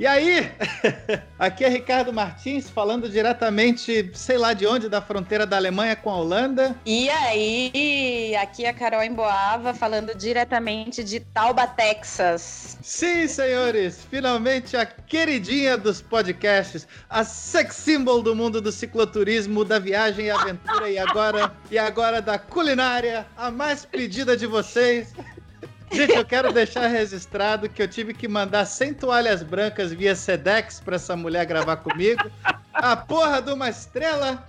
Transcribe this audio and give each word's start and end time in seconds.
E 0.00 0.06
aí, 0.06 0.50
aqui 1.38 1.62
é 1.62 1.68
Ricardo 1.68 2.10
Martins 2.10 2.70
falando 2.70 3.06
diretamente, 3.06 4.10
sei 4.14 4.38
lá 4.38 4.54
de 4.54 4.66
onde, 4.66 4.88
da 4.88 5.02
fronteira 5.02 5.44
da 5.44 5.58
Alemanha 5.58 5.94
com 5.94 6.08
a 6.08 6.16
Holanda. 6.16 6.74
E 6.86 7.10
aí, 7.10 8.34
aqui 8.40 8.64
é 8.64 8.70
a 8.70 8.72
Carol 8.72 9.04
Emboava 9.04 9.74
falando 9.74 10.14
diretamente 10.16 11.04
de 11.04 11.20
Tauba, 11.20 11.66
Texas. 11.66 12.78
Sim, 12.80 13.28
senhores, 13.28 14.06
finalmente 14.10 14.74
a 14.74 14.86
queridinha 14.86 15.76
dos 15.76 16.00
podcasts, 16.00 16.88
a 17.10 17.22
sex 17.22 17.76
symbol 17.76 18.22
do 18.22 18.34
mundo 18.34 18.58
do 18.58 18.72
cicloturismo, 18.72 19.66
da 19.66 19.78
viagem 19.78 20.24
e 20.24 20.30
aventura 20.30 20.88
e 20.88 20.98
agora 20.98 21.52
e 21.70 21.76
agora 21.76 22.22
da 22.22 22.38
culinária, 22.38 23.26
a 23.36 23.50
mais 23.50 23.84
pedida 23.84 24.34
de 24.34 24.46
vocês. 24.46 25.12
Gente, 25.92 26.14
eu 26.14 26.24
quero 26.24 26.52
deixar 26.52 26.86
registrado 26.86 27.68
que 27.68 27.82
eu 27.82 27.88
tive 27.88 28.14
que 28.14 28.28
mandar 28.28 28.64
100 28.64 28.94
toalhas 28.94 29.42
brancas 29.42 29.92
via 29.92 30.14
Sedex 30.14 30.80
pra 30.80 30.96
essa 30.96 31.16
mulher 31.16 31.44
gravar 31.46 31.78
comigo. 31.78 32.30
A 32.72 32.96
porra 32.96 33.42
de 33.42 33.52
uma 33.52 33.68
estrela! 33.68 34.44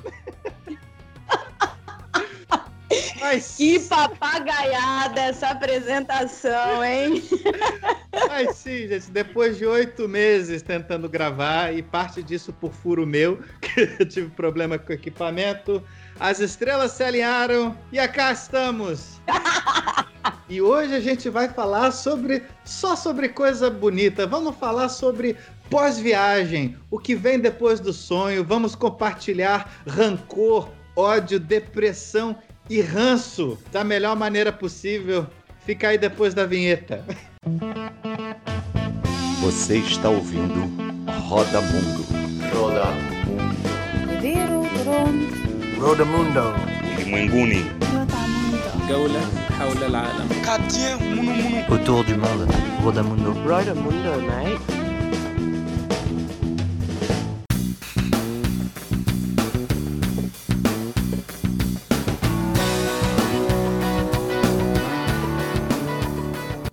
Mas... 3.19 3.55
Que 3.57 3.79
papagaiada 3.79 5.21
essa 5.21 5.49
apresentação, 5.49 6.83
hein? 6.83 7.23
Mas 8.27 8.57
sim, 8.57 8.87
gente, 8.87 9.09
depois 9.11 9.57
de 9.57 9.65
oito 9.65 10.07
meses 10.07 10.61
tentando 10.61 11.07
gravar, 11.07 11.73
e 11.73 11.81
parte 11.81 12.21
disso 12.21 12.51
por 12.51 12.73
furo 12.73 13.05
meu, 13.05 13.39
que 13.61 13.95
eu 13.99 14.07
tive 14.07 14.29
problema 14.29 14.77
com 14.77 14.91
o 14.91 14.95
equipamento, 14.95 15.83
as 16.19 16.39
estrelas 16.39 16.91
se 16.91 17.03
alinharam 17.03 17.77
e 17.91 18.07
cá 18.07 18.31
estamos! 18.31 19.21
E 20.49 20.61
hoje 20.61 20.93
a 20.93 20.99
gente 20.99 21.29
vai 21.29 21.47
falar 21.47 21.91
sobre 21.91 22.43
só 22.65 22.95
sobre 22.95 23.29
coisa 23.29 23.69
bonita. 23.69 24.27
Vamos 24.27 24.55
falar 24.57 24.89
sobre 24.89 25.37
pós-viagem, 25.69 26.75
o 26.89 26.99
que 26.99 27.15
vem 27.15 27.39
depois 27.39 27.79
do 27.79 27.93
sonho. 27.93 28.43
Vamos 28.43 28.75
compartilhar 28.75 29.81
rancor, 29.87 30.69
ódio, 30.95 31.39
depressão 31.39 32.35
e 32.69 32.81
ranço 32.81 33.57
da 33.71 33.83
melhor 33.83 34.15
maneira 34.15 34.51
possível. 34.51 35.25
Fica 35.65 35.89
aí 35.89 35.97
depois 35.97 36.33
da 36.33 36.45
vinheta. 36.45 37.03
Você 39.39 39.77
está 39.77 40.09
ouvindo 40.09 40.69
Roda 41.27 41.61
Mundo. 41.61 42.05
Roda 42.53 42.85
Mundo. 43.25 43.61
Roda 44.85 44.95
Mundo. 44.95 45.79
Roda 45.79 46.05
Mundo. 46.05 46.39
Roda 46.41 47.25
Mundo. 47.29 48.00
Autour 51.69 52.03
du 52.03 52.17
monde. 52.17 52.45
Rodamundo. 52.83 53.31
Rodamundo, 53.31 54.21
mate. 54.27 54.59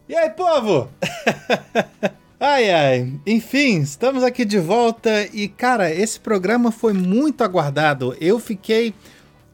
E 0.09 0.17
aí, 0.17 0.31
povo? 0.31 0.89
Ai, 2.41 2.71
ai. 2.71 3.13
Enfim, 3.27 3.81
estamos 3.81 4.23
aqui 4.23 4.45
de 4.45 4.61
volta 4.61 5.29
e, 5.33 5.49
cara, 5.49 5.93
esse 5.93 6.21
programa 6.21 6.71
foi 6.71 6.93
muito 6.93 7.43
aguardado. 7.43 8.17
Eu 8.21 8.39
fiquei 8.39 8.95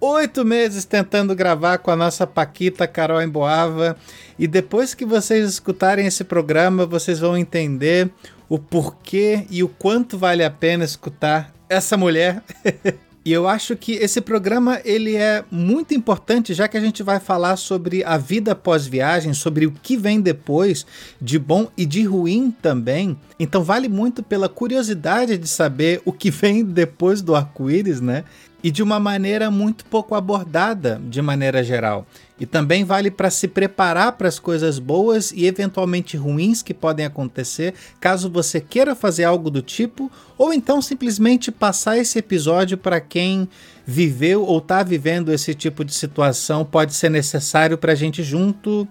oito 0.04 0.44
meses 0.44 0.84
tentando 0.84 1.34
gravar 1.34 1.78
com 1.78 1.90
a 1.90 1.96
nossa 1.96 2.26
Paquita 2.26 2.86
Carol 2.86 3.22
Emboava. 3.22 3.96
E 4.38 4.46
depois 4.46 4.94
que 4.94 5.04
vocês 5.04 5.48
escutarem 5.48 6.06
esse 6.06 6.24
programa, 6.24 6.84
vocês 6.84 7.20
vão 7.20 7.36
entender 7.36 8.10
o 8.48 8.58
porquê 8.58 9.46
e 9.50 9.62
o 9.62 9.68
quanto 9.68 10.18
vale 10.18 10.44
a 10.44 10.50
pena 10.50 10.84
escutar 10.84 11.52
essa 11.68 11.96
mulher. 11.96 12.42
E 13.26 13.32
eu 13.32 13.48
acho 13.48 13.74
que 13.74 13.92
esse 13.92 14.20
programa 14.20 14.82
ele 14.84 15.16
é 15.16 15.42
muito 15.50 15.94
importante, 15.94 16.52
já 16.52 16.68
que 16.68 16.76
a 16.76 16.80
gente 16.80 17.02
vai 17.02 17.18
falar 17.18 17.56
sobre 17.56 18.04
a 18.04 18.18
vida 18.18 18.54
pós-viagem, 18.54 19.32
sobre 19.32 19.64
o 19.64 19.72
que 19.72 19.96
vem 19.96 20.20
depois, 20.20 20.84
de 21.18 21.38
bom 21.38 21.68
e 21.74 21.86
de 21.86 22.04
ruim 22.04 22.54
também. 22.60 23.18
Então 23.40 23.64
vale 23.64 23.88
muito 23.88 24.22
pela 24.22 24.46
curiosidade 24.46 25.38
de 25.38 25.48
saber 25.48 26.02
o 26.04 26.12
que 26.12 26.30
vem 26.30 26.62
depois 26.62 27.22
do 27.22 27.34
arco-íris, 27.34 27.98
né? 27.98 28.24
E 28.64 28.70
de 28.70 28.82
uma 28.82 28.98
maneira 28.98 29.50
muito 29.50 29.84
pouco 29.84 30.14
abordada 30.14 30.98
de 31.06 31.20
maneira 31.20 31.62
geral. 31.62 32.06
E 32.40 32.46
também 32.46 32.82
vale 32.82 33.10
para 33.10 33.28
se 33.28 33.46
preparar 33.46 34.12
para 34.12 34.26
as 34.26 34.38
coisas 34.38 34.78
boas 34.78 35.32
e 35.32 35.44
eventualmente 35.44 36.16
ruins 36.16 36.62
que 36.62 36.72
podem 36.72 37.04
acontecer 37.04 37.74
caso 38.00 38.30
você 38.30 38.62
queira 38.62 38.94
fazer 38.94 39.24
algo 39.24 39.50
do 39.50 39.60
tipo, 39.60 40.10
ou 40.38 40.50
então 40.50 40.80
simplesmente 40.80 41.52
passar 41.52 41.98
esse 41.98 42.18
episódio 42.18 42.78
para 42.78 43.02
quem 43.02 43.46
viveu 43.86 44.42
ou 44.42 44.56
está 44.56 44.82
vivendo 44.82 45.30
esse 45.30 45.54
tipo 45.54 45.84
de 45.84 45.92
situação. 45.92 46.64
Pode 46.64 46.94
ser 46.94 47.10
necessário 47.10 47.76
para 47.76 47.92
a 47.92 47.94
gente 47.94 48.22
junto 48.22 48.88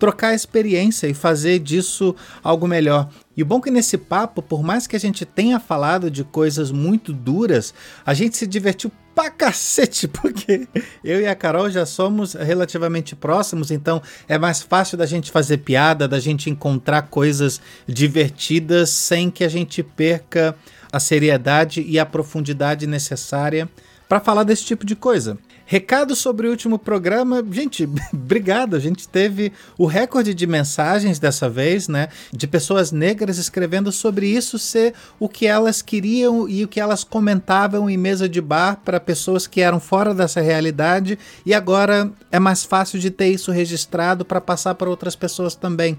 trocar 0.00 0.34
experiência 0.34 1.06
e 1.06 1.12
fazer 1.12 1.58
disso 1.58 2.16
algo 2.42 2.66
melhor. 2.66 3.10
E 3.36 3.42
o 3.42 3.46
bom 3.46 3.58
é 3.58 3.60
que 3.60 3.70
nesse 3.70 3.98
papo, 3.98 4.40
por 4.40 4.62
mais 4.62 4.86
que 4.86 4.96
a 4.96 4.98
gente 4.98 5.26
tenha 5.26 5.60
falado 5.60 6.10
de 6.10 6.24
coisas 6.24 6.72
muito 6.72 7.12
duras, 7.12 7.74
a 8.04 8.14
gente 8.14 8.36
se 8.36 8.46
divertiu 8.46 8.90
pra 9.14 9.30
cacete, 9.30 10.06
porque 10.08 10.68
eu 11.04 11.20
e 11.20 11.26
a 11.26 11.34
Carol 11.34 11.70
já 11.70 11.84
somos 11.84 12.34
relativamente 12.34 13.14
próximos, 13.16 13.70
então 13.70 14.02
é 14.28 14.38
mais 14.38 14.62
fácil 14.62 14.96
da 14.96 15.06
gente 15.06 15.30
fazer 15.30 15.58
piada, 15.58 16.08
da 16.08 16.18
gente 16.18 16.48
encontrar 16.48 17.02
coisas 17.02 17.60
divertidas 17.86 18.90
sem 18.90 19.30
que 19.30 19.44
a 19.44 19.48
gente 19.48 19.82
perca 19.82 20.56
a 20.92 20.98
seriedade 20.98 21.82
e 21.82 21.98
a 21.98 22.06
profundidade 22.06 22.86
necessária 22.86 23.68
para 24.08 24.20
falar 24.20 24.42
desse 24.42 24.64
tipo 24.64 24.84
de 24.84 24.96
coisa. 24.96 25.38
Recado 25.70 26.16
sobre 26.16 26.48
o 26.48 26.50
último 26.50 26.80
programa. 26.80 27.46
Gente, 27.48 27.88
obrigado. 28.12 28.74
A 28.74 28.80
gente 28.80 29.08
teve 29.08 29.52
o 29.78 29.86
recorde 29.86 30.34
de 30.34 30.44
mensagens 30.44 31.20
dessa 31.20 31.48
vez, 31.48 31.86
né? 31.86 32.08
De 32.32 32.48
pessoas 32.48 32.90
negras 32.90 33.38
escrevendo 33.38 33.92
sobre 33.92 34.26
isso 34.26 34.58
ser 34.58 34.94
o 35.16 35.28
que 35.28 35.46
elas 35.46 35.80
queriam 35.80 36.48
e 36.48 36.64
o 36.64 36.68
que 36.68 36.80
elas 36.80 37.04
comentavam 37.04 37.88
em 37.88 37.96
mesa 37.96 38.28
de 38.28 38.40
bar 38.40 38.80
para 38.84 38.98
pessoas 38.98 39.46
que 39.46 39.60
eram 39.60 39.78
fora 39.78 40.12
dessa 40.12 40.40
realidade. 40.40 41.16
E 41.46 41.54
agora 41.54 42.10
é 42.32 42.40
mais 42.40 42.64
fácil 42.64 42.98
de 42.98 43.08
ter 43.08 43.28
isso 43.28 43.52
registrado 43.52 44.24
para 44.24 44.40
passar 44.40 44.74
para 44.74 44.90
outras 44.90 45.14
pessoas 45.14 45.54
também. 45.54 45.96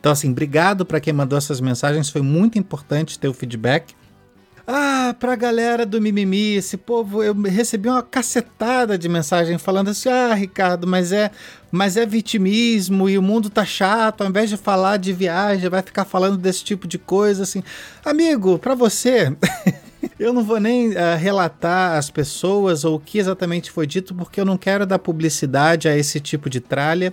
Então, 0.00 0.10
assim, 0.10 0.32
obrigado 0.32 0.84
para 0.84 0.98
quem 0.98 1.12
mandou 1.12 1.38
essas 1.38 1.60
mensagens. 1.60 2.10
Foi 2.10 2.22
muito 2.22 2.58
importante 2.58 3.20
ter 3.20 3.28
o 3.28 3.32
feedback. 3.32 3.94
Ah, 4.66 5.14
pra 5.18 5.34
galera 5.34 5.84
do 5.84 6.00
mimimi, 6.00 6.54
esse 6.54 6.76
povo, 6.76 7.22
eu 7.22 7.34
recebi 7.34 7.88
uma 7.88 8.02
cacetada 8.02 8.96
de 8.96 9.08
mensagem 9.08 9.58
falando 9.58 9.90
assim: 9.90 10.08
"Ah, 10.08 10.34
Ricardo, 10.34 10.86
mas 10.86 11.10
é, 11.10 11.30
mas 11.70 11.96
é 11.96 12.06
vitimismo 12.06 13.08
e 13.08 13.18
o 13.18 13.22
mundo 13.22 13.50
tá 13.50 13.64
chato, 13.64 14.22
ao 14.22 14.28
invés 14.28 14.48
de 14.48 14.56
falar 14.56 14.98
de 14.98 15.12
viagem, 15.12 15.68
vai 15.68 15.82
ficar 15.82 16.04
falando 16.04 16.36
desse 16.36 16.62
tipo 16.62 16.86
de 16.86 16.96
coisa 16.96 17.42
assim". 17.42 17.62
Amigo, 18.04 18.58
para 18.58 18.74
você, 18.76 19.36
eu 20.18 20.32
não 20.32 20.44
vou 20.44 20.60
nem 20.60 20.90
uh, 20.90 21.16
relatar 21.18 21.96
as 21.98 22.08
pessoas 22.10 22.84
ou 22.84 22.96
o 22.96 23.00
que 23.00 23.18
exatamente 23.18 23.70
foi 23.70 23.86
dito, 23.86 24.14
porque 24.14 24.40
eu 24.40 24.44
não 24.44 24.56
quero 24.56 24.86
dar 24.86 24.98
publicidade 25.00 25.88
a 25.88 25.96
esse 25.96 26.20
tipo 26.20 26.48
de 26.48 26.60
tralha. 26.60 27.12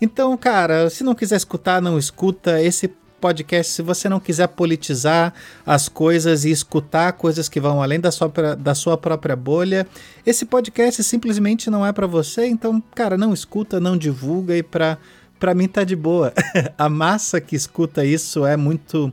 Então, 0.00 0.34
cara, 0.36 0.88
se 0.88 1.04
não 1.04 1.14
quiser 1.14 1.36
escutar, 1.36 1.80
não 1.82 1.98
escuta. 1.98 2.60
Esse 2.62 2.90
podcast, 3.20 3.72
se 3.72 3.82
você 3.82 4.08
não 4.08 4.20
quiser 4.20 4.48
politizar 4.48 5.32
as 5.64 5.88
coisas 5.88 6.44
e 6.44 6.50
escutar 6.50 7.12
coisas 7.12 7.48
que 7.48 7.60
vão 7.60 7.82
além 7.82 7.98
da 7.98 8.10
sua, 8.10 8.30
da 8.58 8.74
sua 8.74 8.96
própria 8.96 9.34
bolha, 9.34 9.86
esse 10.24 10.44
podcast 10.44 11.02
simplesmente 11.02 11.70
não 11.70 11.84
é 11.84 11.92
para 11.92 12.06
você. 12.06 12.46
Então, 12.46 12.82
cara, 12.94 13.16
não 13.16 13.32
escuta, 13.32 13.80
não 13.80 13.96
divulga 13.96 14.56
e 14.56 14.62
para 14.62 14.98
para 15.38 15.54
mim 15.54 15.68
tá 15.68 15.84
de 15.84 15.94
boa. 15.94 16.32
A 16.78 16.88
massa 16.88 17.40
que 17.40 17.54
escuta 17.54 18.04
isso 18.04 18.46
é 18.46 18.56
muito 18.56 19.12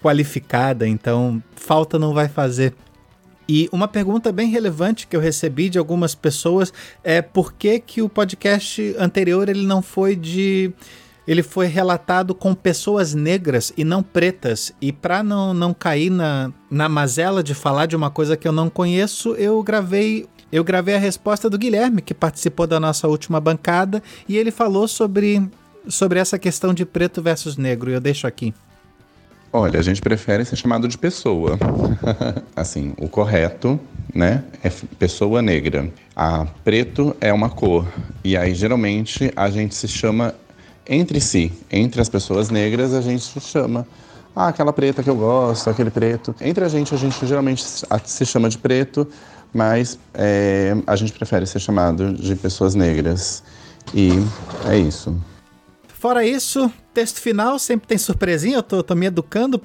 qualificada, 0.00 0.86
então 0.86 1.42
falta 1.54 1.98
não 1.98 2.14
vai 2.14 2.28
fazer. 2.28 2.72
E 3.48 3.68
uma 3.70 3.86
pergunta 3.86 4.32
bem 4.32 4.48
relevante 4.48 5.06
que 5.06 5.16
eu 5.16 5.20
recebi 5.20 5.68
de 5.68 5.78
algumas 5.78 6.14
pessoas 6.14 6.72
é 7.02 7.22
por 7.22 7.52
que, 7.52 7.78
que 7.78 8.02
o 8.02 8.08
podcast 8.08 8.94
anterior 8.98 9.48
ele 9.48 9.64
não 9.64 9.80
foi 9.80 10.16
de 10.16 10.72
ele 11.26 11.42
foi 11.42 11.66
relatado 11.66 12.34
com 12.34 12.54
pessoas 12.54 13.14
negras 13.14 13.72
e 13.76 13.84
não 13.84 14.02
pretas. 14.02 14.72
E 14.80 14.92
para 14.92 15.22
não, 15.22 15.52
não 15.52 15.74
cair 15.74 16.10
na, 16.10 16.52
na 16.70 16.88
mazela 16.88 17.42
de 17.42 17.54
falar 17.54 17.86
de 17.86 17.96
uma 17.96 18.10
coisa 18.10 18.36
que 18.36 18.46
eu 18.46 18.52
não 18.52 18.70
conheço, 18.70 19.34
eu 19.34 19.62
gravei 19.62 20.26
eu 20.52 20.62
gravei 20.62 20.94
a 20.94 20.98
resposta 20.98 21.50
do 21.50 21.58
Guilherme, 21.58 22.00
que 22.00 22.14
participou 22.14 22.68
da 22.68 22.78
nossa 22.78 23.08
última 23.08 23.40
bancada, 23.40 24.00
e 24.28 24.36
ele 24.36 24.52
falou 24.52 24.86
sobre, 24.86 25.46
sobre 25.88 26.20
essa 26.20 26.38
questão 26.38 26.72
de 26.72 26.86
preto 26.86 27.20
versus 27.20 27.56
negro. 27.56 27.90
Eu 27.90 28.00
deixo 28.00 28.28
aqui. 28.28 28.54
Olha, 29.52 29.80
a 29.80 29.82
gente 29.82 30.00
prefere 30.00 30.44
ser 30.44 30.56
chamado 30.56 30.86
de 30.86 30.96
pessoa. 30.96 31.58
assim, 32.54 32.94
o 32.96 33.08
correto, 33.08 33.78
né, 34.14 34.44
é 34.62 34.70
pessoa 34.98 35.42
negra. 35.42 35.90
A 36.14 36.46
preto 36.62 37.16
é 37.20 37.32
uma 37.32 37.50
cor. 37.50 37.86
E 38.22 38.36
aí, 38.36 38.54
geralmente, 38.54 39.32
a 39.34 39.50
gente 39.50 39.74
se 39.74 39.88
chama 39.88 40.32
entre 40.88 41.20
si, 41.20 41.52
entre 41.70 42.00
as 42.00 42.08
pessoas 42.08 42.50
negras, 42.50 42.94
a 42.94 43.00
gente 43.00 43.40
chama 43.40 43.86
ah, 44.34 44.48
aquela 44.48 44.72
preta 44.72 45.02
que 45.02 45.08
eu 45.08 45.16
gosto, 45.16 45.70
aquele 45.70 45.90
preto. 45.90 46.34
Entre 46.40 46.64
a 46.64 46.68
gente, 46.68 46.94
a 46.94 46.98
gente 46.98 47.26
geralmente 47.26 47.64
se 48.04 48.26
chama 48.26 48.48
de 48.48 48.58
preto, 48.58 49.08
mas 49.52 49.98
é, 50.12 50.76
a 50.86 50.94
gente 50.94 51.12
prefere 51.12 51.46
ser 51.46 51.58
chamado 51.58 52.12
de 52.12 52.36
pessoas 52.36 52.74
negras. 52.74 53.42
E 53.94 54.10
é 54.68 54.76
isso. 54.76 55.16
Fora 55.88 56.24
isso, 56.24 56.70
texto 56.96 57.20
final 57.20 57.58
sempre 57.58 57.86
tem 57.86 57.98
surpresinha, 57.98 58.56
eu 58.56 58.62
tô, 58.62 58.82
tô 58.82 58.94
me 58.94 59.04
educando 59.04 59.60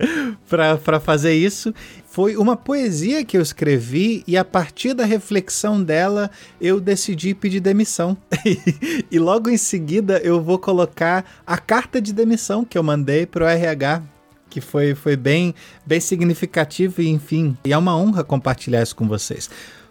para 0.48 0.98
fazer 0.98 1.34
isso. 1.34 1.74
Foi 2.06 2.38
uma 2.38 2.56
poesia 2.56 3.22
que 3.22 3.36
eu 3.36 3.42
escrevi 3.42 4.24
e 4.26 4.34
a 4.34 4.46
partir 4.46 4.94
da 4.94 5.04
reflexão 5.04 5.82
dela 5.82 6.30
eu 6.58 6.80
decidi 6.80 7.34
pedir 7.34 7.60
demissão. 7.60 8.16
e 9.12 9.18
logo 9.18 9.50
em 9.50 9.58
seguida 9.58 10.22
eu 10.24 10.40
vou 10.40 10.58
colocar 10.58 11.42
a 11.46 11.58
carta 11.58 12.00
de 12.00 12.14
demissão 12.14 12.64
que 12.64 12.78
eu 12.78 12.82
mandei 12.82 13.26
pro 13.26 13.44
RH 13.44 14.02
que 14.48 14.60
foi, 14.60 14.94
foi 14.94 15.16
bem, 15.16 15.54
bem 15.86 16.00
significativo 16.00 17.00
e 17.00 17.08
enfim, 17.08 17.56
e 17.64 17.72
é 17.72 17.78
uma 17.78 17.96
honra 17.96 18.24
compartilhar 18.24 18.82
isso 18.82 18.96
com 18.96 19.06
vocês. 19.06 19.48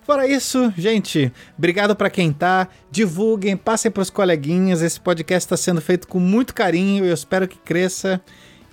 Fora 0.09 0.27
isso, 0.27 0.73
gente, 0.75 1.31
obrigado 1.55 1.95
para 1.95 2.09
quem 2.09 2.33
tá. 2.33 2.67
Divulguem, 2.89 3.55
passem 3.55 3.91
para 3.91 4.01
os 4.01 4.09
coleguinhas. 4.09 4.81
Esse 4.81 4.99
podcast 4.99 5.45
está 5.45 5.55
sendo 5.55 5.81
feito 5.81 6.07
com 6.07 6.19
muito 6.19 6.55
carinho 6.55 7.05
eu 7.05 7.13
espero 7.13 7.47
que 7.47 7.59
cresça. 7.59 8.19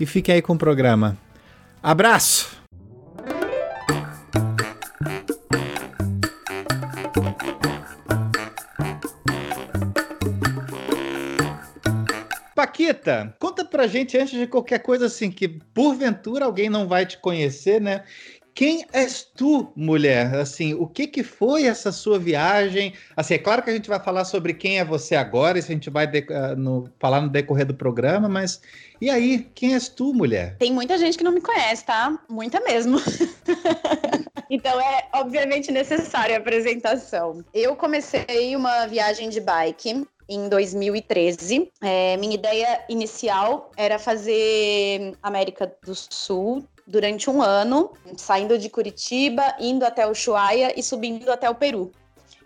E 0.00 0.06
fiquem 0.06 0.36
aí 0.36 0.40
com 0.40 0.54
o 0.54 0.58
programa. 0.58 1.14
Abraço! 1.82 2.56
Paquita, 12.54 13.36
conta 13.38 13.62
pra 13.62 13.86
gente 13.86 14.16
antes 14.16 14.38
de 14.38 14.46
qualquer 14.46 14.78
coisa 14.78 15.04
assim 15.04 15.30
que 15.30 15.46
porventura 15.46 16.46
alguém 16.46 16.70
não 16.70 16.88
vai 16.88 17.04
te 17.04 17.18
conhecer, 17.18 17.78
né? 17.78 18.04
Quem 18.56 18.86
és 18.90 19.22
tu, 19.22 19.70
mulher? 19.76 20.34
Assim, 20.34 20.72
o 20.72 20.86
que 20.86 21.06
que 21.06 21.22
foi 21.22 21.66
essa 21.66 21.92
sua 21.92 22.18
viagem? 22.18 22.94
Assim, 23.14 23.34
é 23.34 23.38
claro 23.38 23.62
que 23.62 23.68
a 23.68 23.72
gente 23.74 23.86
vai 23.86 24.00
falar 24.02 24.24
sobre 24.24 24.54
quem 24.54 24.78
é 24.78 24.84
você 24.84 25.14
agora, 25.14 25.58
isso 25.58 25.70
a 25.70 25.74
gente 25.74 25.90
vai 25.90 26.06
uh, 26.06 26.56
no, 26.56 26.88
falar 26.98 27.20
no 27.20 27.28
decorrer 27.28 27.66
do 27.66 27.74
programa, 27.74 28.30
mas 28.30 28.62
e 28.98 29.10
aí, 29.10 29.46
quem 29.54 29.74
és 29.74 29.90
tu, 29.90 30.14
mulher? 30.14 30.56
Tem 30.56 30.72
muita 30.72 30.96
gente 30.96 31.18
que 31.18 31.24
não 31.24 31.32
me 31.32 31.42
conhece, 31.42 31.84
tá? 31.84 32.18
Muita 32.30 32.58
mesmo. 32.60 32.96
então 34.48 34.80
é 34.80 35.06
obviamente 35.12 35.70
necessária 35.70 36.34
a 36.34 36.38
apresentação. 36.38 37.44
Eu 37.52 37.76
comecei 37.76 38.56
uma 38.56 38.86
viagem 38.86 39.28
de 39.28 39.38
bike 39.38 40.06
em 40.30 40.48
2013. 40.48 41.70
É, 41.82 42.16
minha 42.16 42.34
ideia 42.34 42.82
inicial 42.88 43.70
era 43.76 43.98
fazer 43.98 45.14
América 45.22 45.70
do 45.84 45.94
Sul 45.94 46.66
durante 46.86 47.28
um 47.28 47.42
ano, 47.42 47.92
saindo 48.16 48.58
de 48.58 48.68
Curitiba, 48.68 49.54
indo 49.58 49.84
até 49.84 50.06
Ushuaia 50.08 50.78
e 50.78 50.82
subindo 50.82 51.30
até 51.30 51.50
o 51.50 51.54
Peru. 51.54 51.90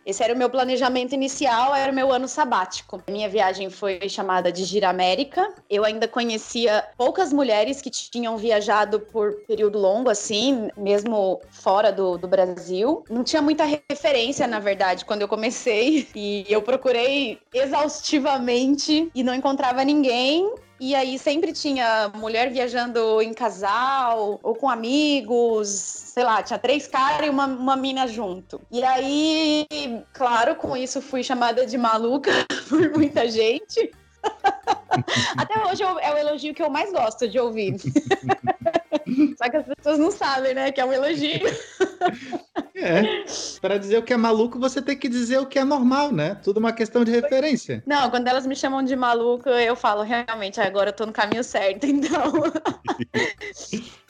Esse 0.04 0.24
era 0.24 0.34
o 0.34 0.36
meu 0.36 0.48
planejamento 0.48 1.14
inicial, 1.14 1.74
era 1.74 1.92
o 1.92 1.94
meu 1.94 2.10
ano 2.10 2.26
sabático. 2.26 3.02
Minha 3.08 3.28
viagem 3.28 3.68
foi 3.68 4.08
chamada 4.08 4.50
de 4.50 4.64
Gira 4.64 4.88
América. 4.88 5.52
Eu 5.68 5.84
ainda 5.84 6.08
conhecia 6.08 6.84
poucas 6.96 7.32
mulheres 7.32 7.82
que 7.82 7.90
tinham 7.90 8.36
viajado 8.38 9.00
por 9.00 9.34
período 9.46 9.78
longo, 9.78 10.08
assim, 10.08 10.70
mesmo 10.76 11.40
fora 11.50 11.92
do, 11.92 12.16
do 12.16 12.26
Brasil. 12.26 13.04
Não 13.10 13.22
tinha 13.22 13.42
muita 13.42 13.64
referência, 13.64 14.46
na 14.46 14.58
verdade, 14.58 15.04
quando 15.04 15.22
eu 15.22 15.28
comecei. 15.28 16.08
E 16.14 16.46
eu 16.48 16.62
procurei 16.62 17.38
exaustivamente 17.52 19.10
e 19.14 19.22
não 19.22 19.34
encontrava 19.34 19.84
ninguém. 19.84 20.50
E 20.80 20.94
aí 20.94 21.18
sempre 21.18 21.52
tinha 21.52 22.10
mulher 22.14 22.50
viajando 22.50 23.20
em 23.20 23.34
casal 23.34 24.40
ou 24.42 24.54
com 24.54 24.70
amigos, 24.70 25.68
sei 25.68 26.24
lá, 26.24 26.42
tinha 26.42 26.58
três 26.58 26.86
caras 26.86 27.26
e 27.26 27.30
uma, 27.30 27.44
uma 27.44 27.76
mina 27.76 28.08
junto. 28.08 28.62
E 28.70 28.82
aí, 28.82 29.66
claro, 30.14 30.56
com 30.56 30.74
isso 30.74 31.02
fui 31.02 31.22
chamada 31.22 31.66
de 31.66 31.76
maluca 31.76 32.30
por 32.66 32.90
muita 32.92 33.28
gente. 33.28 33.92
Até 35.36 35.66
hoje 35.66 35.82
é 35.82 36.14
o 36.14 36.16
elogio 36.16 36.54
que 36.54 36.62
eu 36.62 36.70
mais 36.70 36.90
gosto 36.90 37.28
de 37.28 37.38
ouvir. 37.38 37.76
Só 39.38 39.50
que 39.50 39.56
as 39.56 39.66
pessoas 39.66 39.98
não 39.98 40.10
sabem, 40.10 40.54
né? 40.54 40.72
Que 40.72 40.80
é 40.80 40.84
um 40.84 40.92
elogio. 40.92 41.40
É. 42.74 43.24
Para 43.60 43.76
dizer 43.76 43.98
o 43.98 44.02
que 44.02 44.12
é 44.12 44.16
maluco, 44.16 44.58
você 44.58 44.80
tem 44.80 44.96
que 44.96 45.06
dizer 45.06 45.38
o 45.38 45.44
que 45.44 45.58
é 45.58 45.64
normal, 45.64 46.10
né? 46.10 46.36
Tudo 46.42 46.56
uma 46.58 46.72
questão 46.72 47.04
de 47.04 47.10
referência. 47.10 47.82
Não, 47.86 48.08
quando 48.08 48.26
elas 48.26 48.46
me 48.46 48.56
chamam 48.56 48.82
de 48.82 48.96
maluco, 48.96 49.50
eu 49.50 49.76
falo, 49.76 50.02
realmente, 50.02 50.58
agora 50.58 50.88
eu 50.88 50.94
tô 50.94 51.04
no 51.04 51.12
caminho 51.12 51.44
certo, 51.44 51.84
então. 51.86 52.32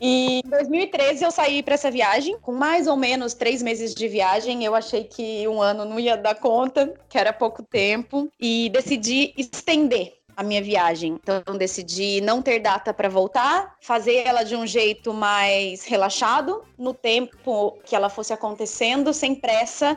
e 0.01 0.39
em 0.39 0.49
2013 0.49 1.25
eu 1.25 1.33
saí 1.33 1.65
para 1.65 1.75
essa 1.75 1.91
viagem, 1.91 2.39
com 2.39 2.53
mais 2.53 2.87
ou 2.87 2.97
menos 2.97 3.35
três 3.35 3.61
meses 3.61 3.93
de 3.93 4.07
viagem. 4.07 4.65
Eu 4.65 4.77
achei 4.77 5.03
que 5.03 5.49
um 5.49 5.61
ano 5.61 5.85
não 5.85 5.99
ia 5.99 6.17
dar 6.17 6.37
conta, 6.37 6.95
que 7.09 7.19
era 7.19 7.33
pouco 7.33 7.65
tempo, 7.65 8.31
e 8.39 8.71
decidi 8.73 9.35
estender 9.37 10.20
a 10.37 10.43
minha 10.43 10.63
viagem. 10.63 11.19
Então 11.23 11.57
decidi 11.57 12.21
não 12.21 12.43
ter 12.43 12.61
data 12.61 12.93
para 12.93 13.09
voltar, 13.09 13.77
fazer 13.81 14.27
ela 14.27 14.43
de 14.43 14.57
um 14.57 14.67
jeito 14.67 15.13
mais 15.13 15.85
relaxado, 15.85 16.63
no 16.79 16.95
tempo 16.95 17.79
que 17.85 17.95
ela 17.95 18.09
fosse 18.09 18.33
acontecendo, 18.33 19.13
sem 19.13 19.35
pressa, 19.35 19.97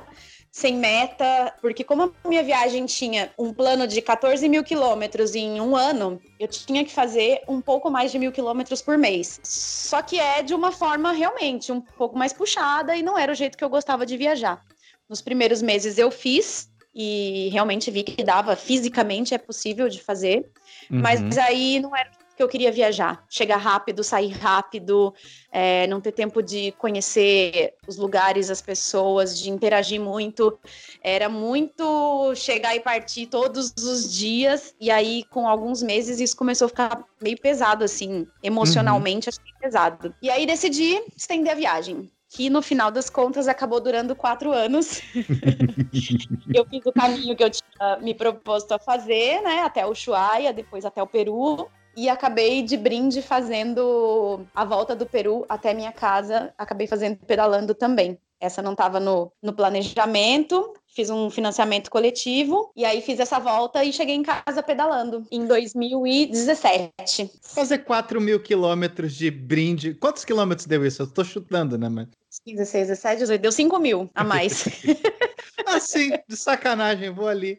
sem 0.53 0.77
meta, 0.77 1.51
porque 1.61 1.83
como 1.83 2.13
a 2.23 2.29
minha 2.29 2.43
viagem 2.43 2.85
tinha 2.85 3.31
um 3.39 3.51
plano 3.51 3.87
de 3.87 3.99
14 3.99 4.47
mil 4.47 4.63
quilômetros 4.63 5.33
em 5.33 5.59
um 5.59 5.75
ano, 5.75 6.21
eu 6.39 6.47
tinha 6.47 6.85
que 6.85 6.91
fazer 6.91 7.41
um 7.47 7.59
pouco 7.59 7.89
mais 7.89 8.11
de 8.11 8.19
mil 8.19 8.31
quilômetros 8.31 8.79
por 8.79 8.95
mês. 8.95 9.39
Só 9.43 10.03
que 10.03 10.19
é 10.19 10.43
de 10.43 10.53
uma 10.53 10.71
forma 10.71 11.11
realmente 11.11 11.71
um 11.71 11.81
pouco 11.81 12.15
mais 12.15 12.31
puxada 12.31 12.95
e 12.95 13.01
não 13.01 13.17
era 13.17 13.31
o 13.31 13.35
jeito 13.35 13.57
que 13.57 13.63
eu 13.63 13.69
gostava 13.69 14.05
de 14.05 14.15
viajar. 14.15 14.61
Nos 15.09 15.21
primeiros 15.21 15.61
meses 15.61 15.97
eu 15.97 16.11
fiz, 16.11 16.69
e 16.93 17.49
realmente 17.51 17.89
vi 17.89 18.03
que 18.03 18.23
dava, 18.23 18.55
fisicamente 18.55 19.33
é 19.33 19.37
possível 19.37 19.89
de 19.89 20.01
fazer, 20.01 20.45
uhum. 20.91 21.01
mas 21.01 21.37
aí 21.37 21.79
não 21.79 21.95
era 21.95 22.11
que 22.35 22.41
eu 22.41 22.47
queria 22.47 22.71
viajar, 22.71 23.23
chegar 23.29 23.57
rápido, 23.57 24.03
sair 24.03 24.31
rápido, 24.31 25.13
é, 25.51 25.85
não 25.87 26.01
ter 26.01 26.11
tempo 26.11 26.41
de 26.41 26.71
conhecer 26.73 27.75
os 27.87 27.97
lugares, 27.97 28.49
as 28.49 28.61
pessoas, 28.61 29.37
de 29.37 29.49
interagir 29.49 30.01
muito. 30.01 30.57
Era 31.01 31.29
muito 31.29 32.33
chegar 32.35 32.75
e 32.75 32.79
partir 32.79 33.27
todos 33.27 33.73
os 33.77 34.11
dias, 34.11 34.73
e 34.79 34.89
aí, 34.89 35.23
com 35.29 35.47
alguns 35.47 35.83
meses, 35.83 36.19
isso 36.19 36.35
começou 36.35 36.65
a 36.65 36.69
ficar 36.69 37.03
meio 37.21 37.39
pesado, 37.39 37.83
assim, 37.83 38.27
emocionalmente, 38.41 39.29
uhum. 39.29 39.33
achei 39.37 39.53
pesado. 39.59 40.15
E 40.21 40.29
aí 40.29 40.45
decidi 40.45 41.01
estender 41.15 41.51
a 41.51 41.55
viagem 41.55 42.09
que 42.33 42.49
no 42.49 42.63
final 42.63 42.89
das 42.89 43.11
contas 43.11 43.47
acabou 43.47 43.79
durando 43.79 44.15
quatro 44.15 44.51
anos. 44.51 45.01
eu 46.53 46.65
fiz 46.65 46.83
o 46.83 46.91
caminho 46.91 47.35
que 47.35 47.43
eu 47.43 47.49
tinha 47.49 47.97
me 48.01 48.15
proposto 48.15 48.71
a 48.71 48.79
fazer, 48.79 49.39
né? 49.41 49.61
Até 49.61 49.85
o 49.85 49.91
Ushuaia, 49.91 50.51
depois 50.51 50.83
até 50.83 51.01
o 51.01 51.07
Peru. 51.07 51.69
E 51.95 52.09
acabei 52.09 52.63
de 52.63 52.75
brinde 52.75 53.21
fazendo 53.21 54.47
a 54.55 54.65
volta 54.65 54.95
do 54.95 55.05
Peru 55.05 55.45
até 55.47 55.75
minha 55.75 55.91
casa. 55.91 56.51
Acabei 56.57 56.87
fazendo 56.87 57.17
pedalando 57.17 57.75
também. 57.75 58.17
Essa 58.39 58.63
não 58.63 58.71
estava 58.71 58.99
no, 58.99 59.31
no 59.41 59.53
planejamento, 59.53 60.73
fiz 60.87 61.09
um 61.09 61.29
financiamento 61.29 61.89
coletivo 61.89 62.71
e 62.75 62.83
aí 62.83 63.01
fiz 63.01 63.19
essa 63.19 63.39
volta 63.39 63.85
e 63.85 63.93
cheguei 63.93 64.15
em 64.15 64.23
casa 64.23 64.61
pedalando 64.61 65.25
em 65.31 65.45
2017. 65.45 67.31
Fazer 67.41 67.77
4 67.79 68.19
mil 68.19 68.41
quilômetros 68.41 69.13
de 69.13 69.31
brinde. 69.31 69.93
Quantos 69.93 70.25
quilômetros 70.25 70.65
deu 70.67 70.85
isso? 70.85 71.03
Eu 71.03 71.07
tô 71.07 71.23
chutando, 71.23 71.77
né, 71.77 71.87
mas. 71.87 72.07
16, 72.45 72.87
17, 72.89 73.19
18, 73.19 73.41
deu 73.41 73.51
5 73.51 73.79
mil 73.79 74.09
a 74.13 74.23
mais. 74.23 74.65
assim, 75.67 76.11
de 76.27 76.35
sacanagem, 76.35 77.09
vou 77.09 77.27
ali. 77.27 77.57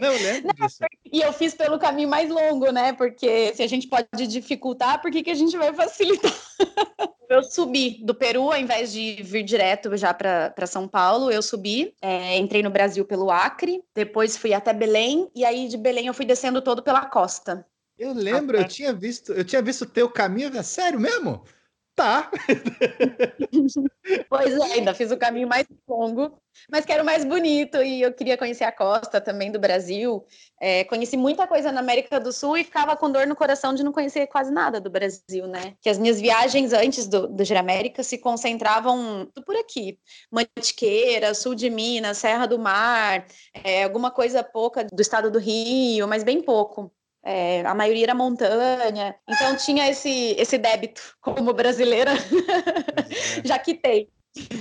Não, 0.00 0.12
lembro 0.12 0.54
Não, 0.58 0.66
disso. 0.66 0.78
E 1.12 1.20
eu 1.20 1.32
fiz 1.32 1.54
pelo 1.54 1.78
caminho 1.78 2.08
mais 2.08 2.30
longo, 2.30 2.70
né? 2.70 2.92
Porque 2.92 3.54
se 3.54 3.62
a 3.62 3.66
gente 3.66 3.88
pode 3.88 4.26
dificultar, 4.26 5.02
por 5.02 5.10
que, 5.10 5.22
que 5.22 5.30
a 5.30 5.34
gente 5.34 5.56
vai 5.56 5.74
facilitar? 5.74 6.32
eu 7.28 7.42
subi 7.42 8.00
do 8.02 8.14
Peru, 8.14 8.50
ao 8.50 8.56
invés 8.56 8.92
de 8.92 9.22
vir 9.22 9.42
direto 9.42 9.96
já 9.96 10.14
para 10.14 10.66
São 10.66 10.88
Paulo, 10.88 11.30
eu 11.30 11.42
subi, 11.42 11.94
é, 12.00 12.38
entrei 12.38 12.62
no 12.62 12.70
Brasil 12.70 13.04
pelo 13.04 13.30
Acre, 13.30 13.82
depois 13.94 14.36
fui 14.36 14.54
até 14.54 14.72
Belém, 14.72 15.30
e 15.34 15.44
aí 15.44 15.68
de 15.68 15.76
Belém 15.76 16.06
eu 16.06 16.14
fui 16.14 16.24
descendo 16.24 16.62
todo 16.62 16.82
pela 16.82 17.06
costa. 17.06 17.66
Eu 17.98 18.14
lembro, 18.14 18.56
até... 18.56 18.64
eu 18.64 18.68
tinha 18.68 18.92
visto, 18.92 19.32
eu 19.32 19.44
tinha 19.44 19.60
visto 19.60 19.82
o 19.82 19.86
teu 19.86 20.08
caminho, 20.08 20.50
sério 20.64 20.98
mesmo? 20.98 21.44
Tá. 21.94 22.30
pois 24.28 24.54
é, 24.54 24.72
ainda 24.74 24.94
fiz 24.94 25.10
o 25.10 25.16
caminho 25.16 25.46
mais 25.46 25.66
longo, 25.86 26.40
mas 26.70 26.84
que 26.84 26.92
era 26.92 27.02
o 27.02 27.06
mais 27.06 27.24
bonito 27.24 27.82
e 27.82 28.00
eu 28.00 28.12
queria 28.12 28.38
conhecer 28.38 28.64
a 28.64 28.72
costa 28.72 29.20
também 29.20 29.52
do 29.52 29.58
Brasil. 29.58 30.24
É, 30.58 30.84
conheci 30.84 31.16
muita 31.16 31.46
coisa 31.46 31.70
na 31.70 31.80
América 31.80 32.18
do 32.18 32.32
Sul 32.32 32.56
e 32.56 32.64
ficava 32.64 32.96
com 32.96 33.10
dor 33.10 33.26
no 33.26 33.36
coração 33.36 33.74
de 33.74 33.82
não 33.82 33.92
conhecer 33.92 34.26
quase 34.28 34.50
nada 34.50 34.80
do 34.80 34.88
Brasil, 34.88 35.46
né? 35.46 35.74
Que 35.82 35.90
as 35.90 35.98
minhas 35.98 36.20
viagens 36.20 36.72
antes 36.72 37.06
do, 37.06 37.28
do 37.28 37.44
Giramérica 37.44 38.02
se 38.02 38.18
concentravam 38.18 39.28
por 39.44 39.56
aqui. 39.56 39.98
Mantiqueira, 40.30 41.34
sul 41.34 41.54
de 41.54 41.68
Minas, 41.68 42.18
Serra 42.18 42.46
do 42.46 42.58
Mar, 42.58 43.26
é, 43.62 43.84
alguma 43.84 44.10
coisa 44.10 44.42
pouca 44.42 44.84
do 44.84 45.02
estado 45.02 45.30
do 45.30 45.38
Rio, 45.38 46.08
mas 46.08 46.24
bem 46.24 46.40
pouco. 46.42 46.90
É, 47.22 47.60
a 47.66 47.74
maioria 47.74 48.06
era 48.06 48.14
montanha, 48.14 49.14
então 49.28 49.54
tinha 49.56 49.88
esse, 49.90 50.34
esse 50.38 50.56
débito 50.56 51.16
como 51.20 51.52
brasileira. 51.52 52.12
É. 52.12 53.42
Já 53.44 53.58
quitei. 53.58 54.10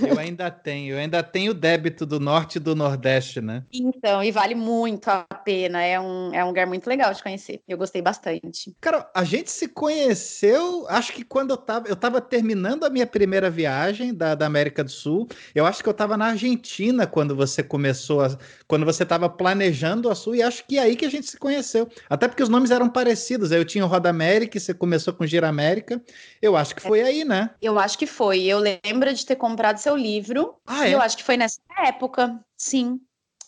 Eu 0.02 0.18
ainda 0.18 0.50
tenho, 0.50 0.96
eu 0.96 0.98
ainda 0.98 1.22
tenho 1.22 1.54
débito 1.54 2.06
do 2.06 2.20
norte 2.20 2.56
e 2.56 2.60
do 2.60 2.76
nordeste, 2.76 3.40
né? 3.40 3.64
Então, 3.72 4.24
e 4.24 4.32
vale 4.32 4.56
muito 4.56 5.08
a 5.08 5.24
pena. 5.24 5.82
É 5.84 6.00
um, 6.00 6.34
é 6.34 6.44
um 6.44 6.48
lugar 6.48 6.66
muito 6.66 6.88
legal 6.88 7.14
de 7.14 7.22
conhecer. 7.22 7.62
Eu 7.68 7.78
gostei 7.78 8.02
bastante. 8.02 8.76
Cara, 8.82 9.10
a 9.14 9.24
gente 9.24 9.52
se 9.52 9.68
conheceu, 9.68 10.88
acho 10.90 11.14
que 11.14 11.24
quando 11.24 11.52
eu 11.52 11.58
tava, 11.58 11.88
eu 11.88 11.96
tava 11.96 12.20
terminando 12.20 12.84
a 12.84 12.90
minha 12.90 13.06
primeira 13.06 13.50
viagem 13.50 14.14
da, 14.14 14.34
da 14.34 14.46
América 14.46 14.84
do 14.84 14.90
Sul. 14.90 15.28
Eu 15.54 15.66
acho 15.66 15.84
que 15.84 15.90
eu 15.90 15.94
tava 15.94 16.18
na 16.18 16.28
Argentina 16.28 17.06
quando 17.06 17.36
você 17.36 17.62
começou, 17.62 18.22
a, 18.22 18.38
quando 18.68 18.86
você 18.86 19.06
tava 19.06 19.30
planejando 19.30 20.10
a 20.10 20.16
Sul, 20.16 20.36
e 20.36 20.42
acho 20.42 20.66
que 20.66 20.78
é 20.78 20.82
aí 20.82 20.96
que 20.96 21.06
a 21.06 21.12
gente 21.12 21.30
se 21.30 21.38
conheceu. 21.38 21.88
Até 22.10 22.28
porque 22.28 22.44
os 22.44 22.50
nomes 22.50 22.72
eram 22.72 22.90
parecidos. 22.90 23.52
Eu 23.52 23.64
tinha 23.64 23.86
o 23.86 23.88
Roda 23.88 24.10
América 24.10 24.58
e 24.58 24.60
você 24.60 24.74
começou 24.74 25.14
com 25.14 25.28
Gira 25.28 25.48
América. 25.48 26.02
Eu 26.42 26.56
acho 26.56 26.76
que 26.76 26.82
foi 26.82 27.02
aí, 27.02 27.24
né? 27.24 27.52
Eu 27.62 27.78
acho 27.78 27.98
que 27.98 28.08
foi. 28.08 28.44
Eu 28.44 28.60
lembro 28.60 29.14
de 29.14 29.26
ter 29.26 29.36
comprado 29.36 29.59
comprado 29.60 29.78
seu 29.78 29.98
livro. 29.98 30.56
Ah, 30.66 30.88
é? 30.88 30.94
Eu 30.94 31.02
acho 31.02 31.18
que 31.18 31.24
foi 31.24 31.36
nessa 31.36 31.60
época, 31.86 32.40
sim. 32.58 33.02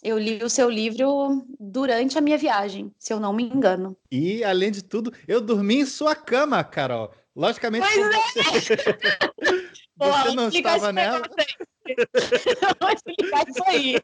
Eu 0.04 0.20
li 0.20 0.44
o 0.44 0.50
seu 0.50 0.70
livro 0.70 1.46
durante 1.58 2.18
a 2.18 2.22
minha 2.22 2.38
viagem, 2.38 2.92
se 2.98 3.14
eu 3.14 3.20
não 3.20 3.32
me 3.32 3.44
engano. 3.44 3.96
E, 4.12 4.44
além 4.44 4.72
de 4.72 4.84
tudo, 4.84 5.14
eu 5.28 5.40
dormi 5.40 5.82
em 5.82 5.86
sua 5.86 6.14
cama, 6.16 6.62
Carol. 6.64 7.14
Logicamente, 7.34 7.88
pois 7.88 7.98
é. 7.98 8.12
você, 8.60 8.76
você 9.96 10.36
não 10.36 10.50
estava 10.50 10.92
nela. 10.92 11.22
Vou 12.82 12.90
explicar 12.92 13.48
isso 13.48 13.64
aí. 13.68 13.96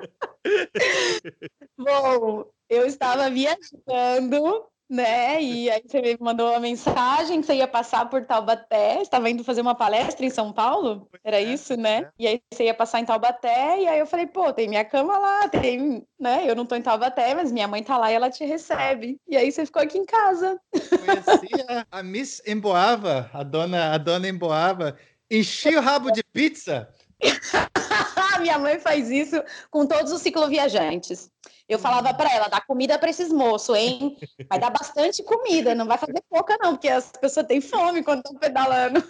Bom, 1.78 2.50
eu 2.68 2.84
estava 2.86 3.30
viajando 3.30 4.66
né? 4.88 5.42
E 5.42 5.70
aí 5.70 5.82
você 5.86 6.00
me 6.00 6.16
mandou 6.18 6.50
uma 6.50 6.60
mensagem 6.60 7.40
que 7.40 7.46
você 7.46 7.56
ia 7.56 7.68
passar 7.68 8.08
por 8.08 8.24
Taubaté, 8.24 9.02
estava 9.02 9.28
indo 9.28 9.44
fazer 9.44 9.60
uma 9.60 9.74
palestra 9.74 10.24
em 10.24 10.30
São 10.30 10.52
Paulo, 10.52 11.08
era 11.22 11.38
é, 11.38 11.42
isso, 11.42 11.76
né? 11.76 11.98
É. 11.98 12.10
E 12.18 12.26
aí 12.26 12.42
você 12.52 12.64
ia 12.64 12.74
passar 12.74 13.00
em 13.00 13.04
Taubaté, 13.04 13.82
e 13.82 13.86
aí 13.86 13.98
eu 13.98 14.06
falei, 14.06 14.26
pô, 14.26 14.52
tem 14.52 14.68
minha 14.68 14.84
cama 14.84 15.18
lá, 15.18 15.48
tem, 15.48 16.06
né? 16.18 16.44
Eu 16.46 16.56
não 16.56 16.64
tô 16.64 16.74
em 16.74 16.82
Taubaté, 16.82 17.34
mas 17.34 17.52
minha 17.52 17.68
mãe 17.68 17.82
tá 17.82 17.98
lá 17.98 18.10
e 18.10 18.14
ela 18.14 18.30
te 18.30 18.44
recebe. 18.44 19.20
E 19.28 19.36
aí 19.36 19.52
você 19.52 19.66
ficou 19.66 19.82
aqui 19.82 19.98
em 19.98 20.06
casa. 20.06 20.58
Conheci 20.72 21.48
a, 21.68 21.98
a 21.98 22.02
Miss 22.02 22.42
Emboava, 22.46 23.30
a 23.32 23.42
dona, 23.42 23.92
a 23.92 23.98
dona 23.98 24.28
Emboava, 24.28 24.96
enchi 25.30 25.76
o 25.76 25.80
rabo 25.80 26.10
de 26.10 26.24
pizza. 26.24 26.88
minha 28.40 28.58
mãe 28.58 28.78
faz 28.78 29.10
isso 29.10 29.42
com 29.70 29.86
todos 29.86 30.12
os 30.12 30.22
cicloviajantes. 30.22 31.30
Eu 31.68 31.78
falava 31.78 32.14
para 32.14 32.32
ela, 32.32 32.48
dá 32.48 32.60
comida 32.60 32.98
para 32.98 33.10
esses 33.10 33.30
moços, 33.30 33.76
hein? 33.76 34.16
Vai 34.48 34.58
dar 34.58 34.70
bastante 34.70 35.22
comida, 35.22 35.74
não 35.74 35.86
vai 35.86 35.98
fazer 35.98 36.22
pouca 36.30 36.56
não, 36.60 36.72
porque 36.72 36.88
as 36.88 37.12
pessoas 37.12 37.46
têm 37.46 37.60
fome 37.60 38.02
quando 38.02 38.18
estão 38.20 38.34
pedalando. 38.36 39.04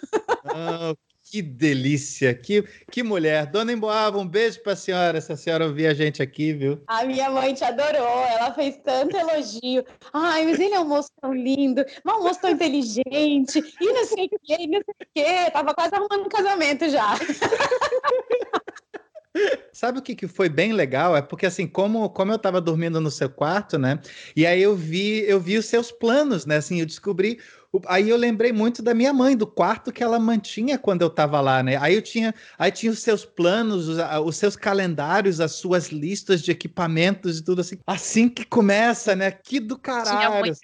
Que 1.29 1.43
delícia, 1.43 2.33
que, 2.33 2.63
que 2.89 3.03
mulher. 3.03 3.45
Dona 3.45 3.71
Emboava, 3.71 4.17
um 4.17 4.27
beijo 4.27 4.61
para 4.63 4.73
a 4.73 4.75
senhora, 4.75 5.21
se 5.21 5.31
a 5.31 5.37
senhora 5.37 5.67
ouvir 5.67 5.85
a 5.85 5.93
gente 5.93 6.23
aqui, 6.23 6.53
viu? 6.53 6.81
A 6.87 7.05
minha 7.05 7.29
mãe 7.29 7.53
te 7.53 7.63
adorou, 7.63 8.25
ela 8.25 8.51
fez 8.53 8.77
tanto 8.83 9.15
elogio. 9.15 9.85
Ai, 10.11 10.45
mas 10.45 10.59
ele 10.59 10.73
é 10.73 10.79
um 10.79 10.87
moço 10.87 11.11
tão 11.21 11.31
lindo, 11.31 11.85
um 12.03 12.23
moço 12.23 12.41
tão 12.41 12.49
inteligente, 12.49 13.63
e 13.79 13.93
não 13.93 14.05
sei 14.05 14.25
o 14.25 14.39
que, 14.41 14.53
e 14.59 14.67
não 14.67 14.81
sei 14.83 14.95
o 14.99 15.05
que. 15.13 15.51
Tava 15.51 15.75
quase 15.75 15.93
arrumando 15.93 16.25
um 16.25 16.29
casamento 16.29 16.89
já. 16.89 17.13
Sabe 19.71 19.99
o 19.99 20.01
que, 20.01 20.15
que 20.15 20.27
foi 20.27 20.49
bem 20.49 20.73
legal? 20.73 21.15
É 21.15 21.21
porque 21.21 21.45
assim, 21.45 21.67
como, 21.67 22.09
como 22.09 22.31
eu 22.31 22.37
estava 22.37 22.59
dormindo 22.59 22.99
no 22.99 23.11
seu 23.11 23.29
quarto, 23.29 23.77
né? 23.77 23.99
E 24.35 24.45
aí 24.45 24.61
eu 24.61 24.75
vi, 24.75 25.23
eu 25.27 25.39
vi 25.39 25.57
os 25.57 25.67
seus 25.67 25.91
planos, 25.91 26.45
né? 26.45 26.57
Assim, 26.57 26.79
eu 26.79 26.85
descobri. 26.85 27.39
Aí 27.87 28.09
eu 28.09 28.17
lembrei 28.17 28.51
muito 28.51 28.81
da 28.81 28.93
minha 28.93 29.13
mãe, 29.13 29.37
do 29.37 29.45
quarto 29.45 29.91
que 29.91 30.03
ela 30.03 30.19
mantinha 30.19 30.77
quando 30.77 31.03
eu 31.03 31.07
estava 31.07 31.39
lá, 31.39 31.61
né? 31.61 31.77
Aí 31.77 31.93
eu 31.93 32.01
tinha, 32.01 32.33
aí 32.57 32.71
tinha 32.71 32.91
os 32.91 32.99
seus 32.99 33.23
planos, 33.23 33.87
os, 33.87 33.97
os, 34.25 34.37
seus 34.37 34.55
calendários, 34.55 35.39
as 35.39 35.53
suas 35.53 35.89
listas 35.89 36.41
de 36.41 36.51
equipamentos 36.51 37.37
e 37.37 37.43
tudo 37.43 37.61
assim. 37.61 37.77
Assim 37.85 38.27
que 38.27 38.43
começa, 38.43 39.15
né? 39.15 39.31
Que 39.31 39.59
do 39.59 39.77
caralho. 39.77 40.55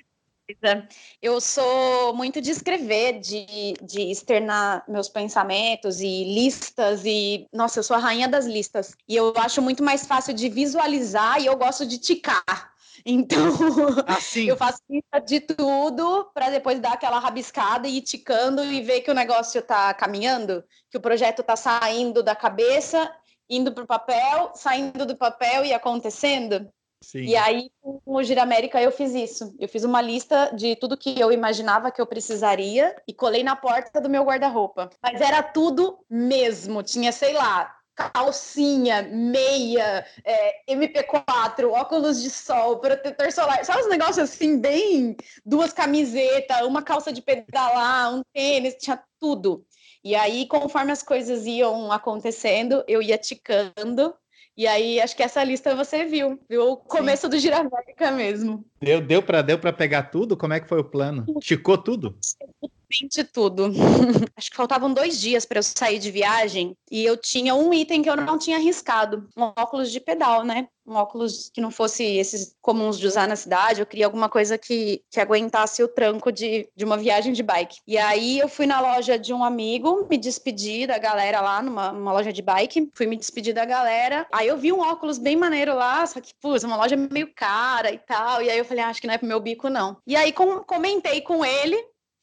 Eu 1.21 1.41
sou 1.41 2.13
muito 2.13 2.39
de 2.39 2.51
escrever, 2.51 3.19
de, 3.19 3.73
de 3.81 4.11
externar 4.11 4.83
meus 4.87 5.09
pensamentos 5.09 5.99
e 6.01 6.23
listas 6.23 7.03
e 7.03 7.47
nossa, 7.51 7.79
eu 7.79 7.83
sou 7.83 7.95
a 7.95 7.99
rainha 7.99 8.27
das 8.27 8.45
listas. 8.45 8.95
E 9.07 9.15
eu 9.15 9.33
acho 9.37 9.61
muito 9.61 9.83
mais 9.83 10.05
fácil 10.05 10.33
de 10.33 10.47
visualizar 10.49 11.41
e 11.41 11.47
eu 11.47 11.55
gosto 11.55 11.85
de 11.85 11.97
ticar. 11.97 12.74
Então, 13.05 13.37
assim. 14.07 14.45
eu 14.49 14.57
faço 14.57 14.79
lista 14.89 15.19
de 15.19 15.39
tudo 15.39 16.25
para 16.33 16.49
depois 16.49 16.79
dar 16.79 16.93
aquela 16.93 17.19
rabiscada 17.19 17.87
e 17.87 17.97
ir 17.97 18.01
ticando 18.01 18.63
e 18.63 18.81
ver 18.81 19.01
que 19.01 19.11
o 19.11 19.13
negócio 19.13 19.59
está 19.59 19.93
caminhando, 19.93 20.63
que 20.89 20.97
o 20.97 21.01
projeto 21.01 21.41
está 21.41 21.55
saindo 21.55 22.23
da 22.23 22.35
cabeça, 22.35 23.13
indo 23.47 23.71
para 23.71 23.83
o 23.83 23.87
papel, 23.87 24.51
saindo 24.55 25.05
do 25.05 25.15
papel 25.15 25.63
e 25.63 25.71
acontecendo. 25.71 26.67
Sim. 27.03 27.19
E 27.19 27.35
aí, 27.35 27.69
com 27.83 28.01
o 28.05 28.23
Gira 28.23 28.41
América, 28.41 28.81
eu 28.81 28.91
fiz 28.91 29.13
isso. 29.13 29.55
Eu 29.59 29.69
fiz 29.69 29.83
uma 29.83 30.01
lista 30.01 30.49
de 30.55 30.75
tudo 30.75 30.97
que 30.97 31.19
eu 31.19 31.31
imaginava 31.31 31.91
que 31.91 32.01
eu 32.01 32.07
precisaria 32.07 32.95
e 33.07 33.13
colei 33.13 33.43
na 33.43 33.55
porta 33.55 34.01
do 34.01 34.09
meu 34.09 34.23
guarda-roupa. 34.23 34.89
Mas 35.03 35.21
era 35.21 35.43
tudo 35.43 35.99
mesmo. 36.09 36.81
Tinha, 36.81 37.11
sei 37.11 37.33
lá, 37.33 37.75
calcinha, 37.95 39.03
meia, 39.03 40.05
é, 40.23 40.73
MP4, 40.73 41.69
óculos 41.71 42.21
de 42.21 42.29
sol, 42.29 42.79
protetor 42.79 43.31
solar, 43.31 43.63
só 43.65 43.79
os 43.79 43.89
negócios 43.89 44.29
assim, 44.29 44.59
bem. 44.59 45.15
Duas 45.45 45.73
camisetas, 45.73 46.61
uma 46.61 46.81
calça 46.81 47.11
de 47.11 47.21
pedalar, 47.21 48.13
um 48.13 48.21
tênis, 48.33 48.75
tinha 48.79 49.01
tudo. 49.19 49.65
E 50.03 50.15
aí, 50.15 50.45
conforme 50.47 50.91
as 50.91 51.01
coisas 51.01 51.45
iam 51.45 51.91
acontecendo, 51.91 52.83
eu 52.87 53.01
ia 53.01 53.17
ticando 53.17 54.13
e 54.57 54.65
aí, 54.67 55.01
acho 55.01 55.17
que 55.17 55.23
essa 55.23 55.43
lista 55.43 55.75
você 55.75 56.05
viu, 56.05 56.39
viu 56.49 56.71
o 56.71 56.77
começo 56.77 57.23
Sim. 57.23 57.29
do 57.29 57.37
Giramérica 57.37 58.09
mesmo. 58.11 58.65
Deu, 58.81 59.01
deu 59.01 59.21
para 59.21 59.41
deu 59.41 59.59
pegar 59.59 60.03
tudo? 60.03 60.37
Como 60.37 60.53
é 60.53 60.61
que 60.61 60.69
foi 60.69 60.79
o 60.79 60.89
plano? 60.89 61.25
Ticou 61.41 61.77
tudo? 61.77 62.17
de 63.09 63.23
tudo. 63.23 63.71
Acho 64.35 64.49
que 64.49 64.55
faltavam 64.57 64.93
dois 64.93 65.19
dias 65.19 65.45
para 65.45 65.59
eu 65.59 65.63
sair 65.63 65.99
de 65.99 66.11
viagem 66.11 66.75
e 66.89 67.03
eu 67.03 67.17
tinha 67.17 67.55
um 67.55 67.73
item 67.73 68.01
que 68.01 68.09
eu 68.09 68.15
não 68.15 68.37
tinha 68.37 68.57
arriscado, 68.57 69.27
um 69.35 69.43
óculos 69.43 69.91
de 69.91 69.99
pedal, 69.99 70.43
né? 70.43 70.67
Um 70.85 70.93
óculos 70.93 71.49
que 71.51 71.59
não 71.59 71.71
fosse 71.71 72.03
esses 72.03 72.55
comuns 72.61 72.99
de 72.99 73.07
usar 73.07 73.27
na 73.27 73.35
cidade, 73.35 73.79
eu 73.79 73.87
queria 73.87 74.05
alguma 74.05 74.29
coisa 74.29 74.55
que, 74.55 75.01
que 75.09 75.19
aguentasse 75.19 75.81
o 75.81 75.87
tranco 75.87 76.31
de, 76.31 76.69
de 76.75 76.85
uma 76.85 76.95
viagem 76.95 77.33
de 77.33 77.41
bike. 77.41 77.79
E 77.87 77.97
aí 77.97 78.37
eu 78.37 78.47
fui 78.47 78.67
na 78.67 78.79
loja 78.79 79.17
de 79.17 79.33
um 79.33 79.43
amigo, 79.43 80.05
me 80.07 80.17
despedi 80.17 80.85
da 80.85 80.99
galera 80.99 81.41
lá, 81.41 81.61
numa, 81.61 81.91
numa 81.91 82.13
loja 82.13 82.31
de 82.31 82.41
bike, 82.41 82.91
fui 82.93 83.07
me 83.07 83.17
despedir 83.17 83.53
da 83.53 83.65
galera. 83.65 84.27
Aí 84.31 84.47
eu 84.47 84.57
vi 84.57 84.71
um 84.71 84.79
óculos 84.79 85.17
bem 85.17 85.35
maneiro 85.35 85.73
lá, 85.73 86.05
só 86.05 86.21
que, 86.21 86.33
pô, 86.39 86.55
uma 86.63 86.77
loja 86.77 86.95
meio 86.95 87.33
cara 87.35 87.91
e 87.91 87.97
tal. 87.97 88.43
E 88.43 88.49
aí 88.49 88.57
eu 88.57 88.65
falei, 88.65 88.83
ah, 88.83 88.89
acho 88.89 89.01
que 89.01 89.07
não 89.07 89.13
é 89.15 89.17
pro 89.17 89.27
meu 89.27 89.39
bico, 89.39 89.69
não. 89.69 89.97
E 90.05 90.15
aí 90.15 90.31
com, 90.31 90.59
comentei 90.63 91.21
com 91.21 91.43
ele, 91.43 91.75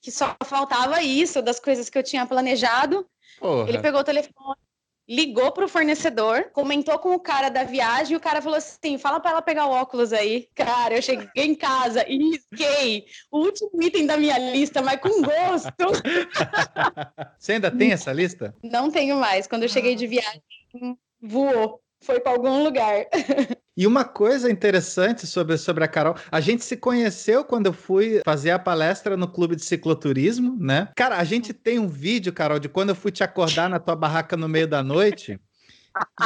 que 0.03 0.11
só 0.11 0.37
faltava 0.45 1.01
isso 1.01 1.41
das 1.41 1.61
coisas 1.61 1.89
que 1.89 1.97
eu 1.97 2.03
tinha 2.03 2.27
planejado. 2.27 3.07
Porra. 3.39 3.69
Ele 3.69 3.79
pegou 3.79 4.01
o 4.01 4.05
telefone, 4.05 4.59
ligou 5.09 5.53
para 5.53 5.65
o 5.65 5.69
fornecedor, 5.69 6.51
comentou 6.53 6.99
com 6.99 7.15
o 7.15 7.21
cara 7.21 7.49
da 7.49 7.63
viagem 7.63 8.15
e 8.15 8.17
o 8.17 8.21
cara 8.21 8.43
falou 8.43 8.59
assim: 8.59 8.99
fala 8.99 9.21
para 9.21 9.31
ela 9.31 9.43
pegar 9.43 9.67
o 9.67 9.71
óculos 9.71 10.13
aí. 10.13 10.49
Cara, 10.57 10.97
eu 10.97 11.03
cheguei 11.03 11.29
em 11.37 11.55
casa 11.55 12.05
e 12.09 12.19
risquei 12.19 13.07
o 13.31 13.39
último 13.39 13.71
item 13.81 14.05
da 14.05 14.17
minha 14.17 14.37
lista, 14.39 14.83
mas 14.83 15.01
com 15.01 15.23
gosto. 15.23 15.73
Você 17.39 17.53
ainda 17.53 17.71
tem 17.71 17.93
essa 17.93 18.13
lista? 18.13 18.55
Não 18.63 18.91
tenho 18.91 19.17
mais. 19.17 19.47
Quando 19.47 19.63
eu 19.63 19.69
cheguei 19.69 19.95
de 19.95 20.09
viagem, 20.09 20.43
voou 21.21 21.81
foi 22.05 22.21
para 22.21 22.33
algum 22.33 22.63
lugar. 22.65 23.07
E 23.75 23.87
uma 23.87 24.05
coisa 24.05 24.51
interessante 24.51 25.27
sobre, 25.27 25.57
sobre 25.57 25.83
a 25.83 25.89
Carol, 25.89 26.15
a 26.31 26.41
gente 26.43 26.63
se 26.63 26.77
conheceu 26.77 27.43
quando 27.43 27.67
eu 27.67 27.73
fui 27.73 28.21
fazer 28.23 28.51
a 28.51 28.59
palestra 28.59 29.17
no 29.17 29.27
clube 29.27 29.57
de 29.57 29.65
cicloturismo, 29.65 30.55
né? 30.61 30.91
Cara, 30.95 31.17
a 31.17 31.25
gente 31.25 31.55
tem 31.55 31.79
um 31.79 31.89
vídeo, 31.89 32.35
Carol, 32.35 32.59
de 32.59 32.69
quando 32.69 32.91
eu 32.91 32.95
fui 32.95 33.11
te 33.11 33.25
acordar 33.25 33.71
na 33.71 33.79
tua 33.79 33.97
barraca 33.97 34.37
no 34.37 34.47
meio 34.47 34.69
da 34.69 34.83
noite. 34.83 35.41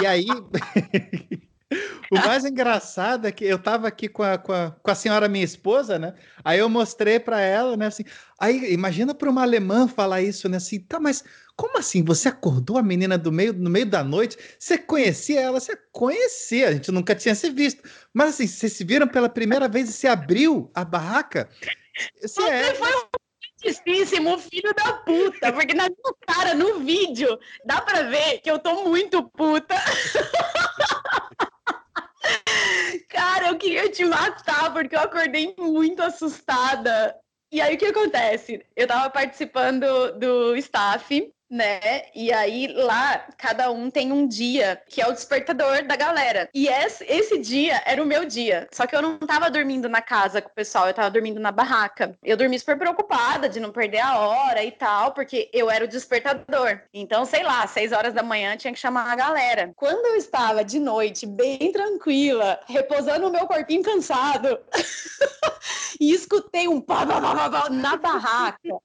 E 0.02 0.06
aí. 0.06 0.26
O 2.10 2.14
mais 2.14 2.44
engraçado 2.44 3.26
é 3.26 3.32
que 3.32 3.44
eu 3.44 3.58
tava 3.58 3.88
aqui 3.88 4.08
com 4.08 4.22
a, 4.22 4.38
com 4.38 4.52
a, 4.52 4.70
com 4.70 4.90
a 4.90 4.94
senhora 4.94 5.28
minha 5.28 5.44
esposa, 5.44 5.98
né? 5.98 6.14
Aí 6.44 6.60
eu 6.60 6.68
mostrei 6.68 7.18
para 7.18 7.40
ela, 7.40 7.76
né? 7.76 7.86
Assim, 7.86 8.04
aí 8.38 8.72
imagina 8.72 9.12
para 9.12 9.28
uma 9.28 9.42
alemã 9.42 9.88
falar 9.88 10.22
isso, 10.22 10.48
né? 10.48 10.58
Assim, 10.58 10.78
tá, 10.78 11.00
mas 11.00 11.24
como 11.56 11.78
assim? 11.78 12.04
Você 12.04 12.28
acordou 12.28 12.78
a 12.78 12.82
menina 12.82 13.18
do 13.18 13.32
meio, 13.32 13.52
no 13.52 13.68
meio 13.68 13.86
da 13.86 14.04
noite? 14.04 14.38
Você 14.58 14.78
conhecia 14.78 15.40
ela? 15.40 15.58
Você 15.58 15.76
conhecia, 15.90 16.68
a 16.68 16.72
gente 16.72 16.92
nunca 16.92 17.14
tinha 17.14 17.34
se 17.34 17.50
visto. 17.50 17.82
Mas 18.14 18.30
assim, 18.30 18.46
vocês 18.46 18.72
se 18.72 18.84
viram 18.84 19.08
pela 19.08 19.28
primeira 19.28 19.68
vez 19.68 19.88
e 19.88 19.92
se 19.92 20.06
abriu 20.06 20.70
a 20.74 20.84
barraca? 20.84 21.48
Você 22.22 22.42
é... 22.42 22.74
foi 22.74 22.94
um 22.94 23.06
justíssimo 23.64 24.38
filho 24.38 24.72
da 24.74 24.92
puta, 24.92 25.52
porque 25.52 25.74
na 25.74 25.88
cara, 26.26 26.54
no 26.54 26.80
vídeo, 26.80 27.38
dá 27.64 27.80
pra 27.80 28.02
ver 28.02 28.38
que 28.40 28.50
eu 28.50 28.58
tô 28.58 28.84
muito 28.84 29.22
puta. 29.30 29.74
Cara, 33.08 33.48
eu 33.48 33.58
queria 33.58 33.90
te 33.90 34.04
matar, 34.04 34.72
porque 34.72 34.94
eu 34.94 35.00
acordei 35.00 35.54
muito 35.58 36.02
assustada. 36.02 37.14
E 37.52 37.60
aí 37.60 37.74
o 37.74 37.78
que 37.78 37.86
acontece? 37.86 38.64
Eu 38.74 38.86
tava 38.86 39.08
participando 39.10 40.12
do 40.18 40.56
staff 40.56 41.32
né? 41.50 42.02
E 42.14 42.32
aí 42.32 42.66
lá 42.68 43.26
cada 43.36 43.70
um 43.70 43.90
tem 43.90 44.12
um 44.12 44.26
dia 44.26 44.80
que 44.88 45.00
é 45.00 45.06
o 45.06 45.12
despertador 45.12 45.86
da 45.86 45.96
galera. 45.96 46.48
E 46.54 46.68
esse, 46.68 47.04
esse 47.04 47.38
dia 47.38 47.82
era 47.84 48.02
o 48.02 48.06
meu 48.06 48.24
dia. 48.24 48.68
Só 48.72 48.86
que 48.86 48.94
eu 48.94 49.02
não 49.02 49.18
tava 49.18 49.50
dormindo 49.50 49.88
na 49.88 50.02
casa 50.02 50.42
com 50.42 50.48
o 50.48 50.54
pessoal, 50.54 50.88
eu 50.88 50.94
tava 50.94 51.10
dormindo 51.10 51.40
na 51.40 51.52
barraca. 51.52 52.16
Eu 52.22 52.36
dormi 52.36 52.58
super 52.58 52.78
preocupada 52.78 53.48
de 53.48 53.60
não 53.60 53.70
perder 53.70 54.00
a 54.00 54.18
hora 54.18 54.64
e 54.64 54.72
tal, 54.72 55.12
porque 55.12 55.48
eu 55.52 55.70
era 55.70 55.84
o 55.84 55.88
despertador. 55.88 56.80
Então, 56.92 57.24
sei 57.24 57.42
lá, 57.42 57.66
seis 57.66 57.92
horas 57.92 58.12
da 58.12 58.22
manhã 58.22 58.56
tinha 58.56 58.72
que 58.72 58.78
chamar 58.78 59.10
a 59.10 59.16
galera. 59.16 59.72
Quando 59.76 60.06
eu 60.06 60.16
estava 60.16 60.64
de 60.64 60.78
noite, 60.78 61.26
bem 61.26 61.70
tranquila, 61.72 62.60
repousando 62.66 63.28
o 63.28 63.30
meu 63.30 63.46
corpinho 63.46 63.82
cansado, 63.82 64.58
e 66.00 66.12
escutei 66.12 66.68
um 66.68 66.80
pá, 66.80 67.06
pá, 67.06 67.20
pá, 67.20 67.50
pá, 67.50 67.70
na 67.70 67.96
barraca. 67.96 68.76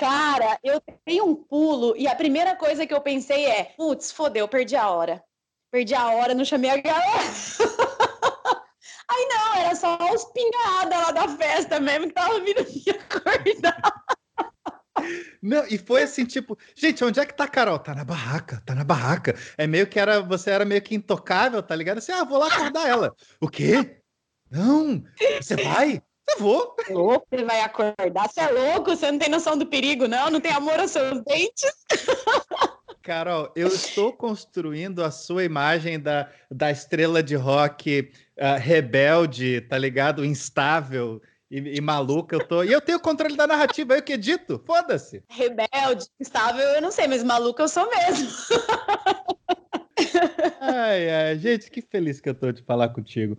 Cara, 0.00 0.58
eu 0.64 0.80
tenho 1.04 1.26
um 1.26 1.34
pulo 1.34 1.94
e 1.94 2.08
a 2.08 2.16
primeira 2.16 2.56
coisa 2.56 2.86
que 2.86 2.94
eu 2.94 3.02
pensei 3.02 3.44
é: 3.44 3.64
putz, 3.76 4.10
fodeu, 4.10 4.48
perdi 4.48 4.74
a 4.74 4.88
hora. 4.88 5.22
Perdi 5.70 5.94
a 5.94 6.08
hora, 6.08 6.32
não 6.32 6.42
chamei 6.42 6.70
a 6.70 6.78
galera. 6.78 7.22
Aí 9.10 9.28
não, 9.28 9.54
era 9.56 9.74
só 9.74 9.98
os 10.14 10.24
pingadas 10.32 10.98
lá 10.98 11.10
da 11.10 11.28
festa 11.36 11.78
mesmo 11.78 12.06
que 12.06 12.14
tava 12.14 12.40
vindo 12.40 12.64
me 12.64 12.82
acordar. 12.98 14.04
Não, 15.42 15.66
e 15.66 15.76
foi 15.76 16.04
assim, 16.04 16.24
tipo, 16.24 16.56
gente, 16.74 17.04
onde 17.04 17.20
é 17.20 17.26
que 17.26 17.36
tá 17.36 17.44
a 17.44 17.48
Carol? 17.48 17.78
Tá 17.78 17.94
na 17.94 18.04
barraca, 18.04 18.62
tá 18.64 18.74
na 18.74 18.84
barraca. 18.84 19.34
É 19.58 19.66
meio 19.66 19.86
que 19.86 20.00
era, 20.00 20.22
você 20.22 20.50
era 20.50 20.64
meio 20.64 20.80
que 20.80 20.94
intocável, 20.94 21.62
tá 21.62 21.76
ligado? 21.76 21.98
Assim, 21.98 22.12
ah, 22.12 22.24
vou 22.24 22.38
lá 22.38 22.46
acordar 22.46 22.88
ela. 22.88 23.14
O 23.38 23.50
quê? 23.50 24.00
Não, 24.50 25.02
você 25.40 25.56
vai? 25.56 26.02
Eu 26.30 26.38
vou. 26.38 26.76
Louco, 26.88 27.26
você 27.30 27.44
vai 27.44 27.60
acordar. 27.60 28.28
Você 28.28 28.40
é 28.40 28.48
louco, 28.48 28.90
você 28.90 29.10
não 29.10 29.18
tem 29.18 29.28
noção 29.28 29.56
do 29.56 29.66
perigo, 29.66 30.06
não? 30.06 30.30
Não 30.30 30.40
tem 30.40 30.52
amor 30.52 30.78
aos 30.78 30.90
seus 30.90 31.22
dentes? 31.24 31.72
Carol, 33.02 33.50
eu 33.56 33.68
estou 33.68 34.12
construindo 34.12 35.02
a 35.02 35.10
sua 35.10 35.42
imagem 35.42 35.98
da, 35.98 36.28
da 36.50 36.70
estrela 36.70 37.22
de 37.22 37.34
rock 37.34 38.12
uh, 38.38 38.58
rebelde, 38.58 39.62
tá 39.62 39.78
ligado? 39.78 40.24
Instável 40.24 41.20
e, 41.50 41.76
e, 41.76 41.80
maluca. 41.80 42.36
Eu 42.36 42.46
tô... 42.46 42.62
E 42.62 42.70
eu 42.70 42.80
tenho 42.80 42.98
o 42.98 43.02
controle 43.02 43.36
da 43.36 43.46
narrativa, 43.46 43.94
eu 43.94 44.02
que 44.02 44.12
edito. 44.12 44.62
Foda-se. 44.66 45.24
Rebelde, 45.28 46.06
instável, 46.20 46.64
eu 46.68 46.82
não 46.82 46.90
sei, 46.90 47.08
mas 47.08 47.24
maluca 47.24 47.62
eu 47.62 47.68
sou 47.68 47.88
mesmo. 47.88 48.28
ai, 50.60 51.10
ai, 51.10 51.38
gente, 51.38 51.70
que 51.70 51.80
feliz 51.80 52.20
que 52.20 52.28
eu 52.28 52.34
tô 52.34 52.52
de 52.52 52.62
falar 52.62 52.90
contigo. 52.90 53.38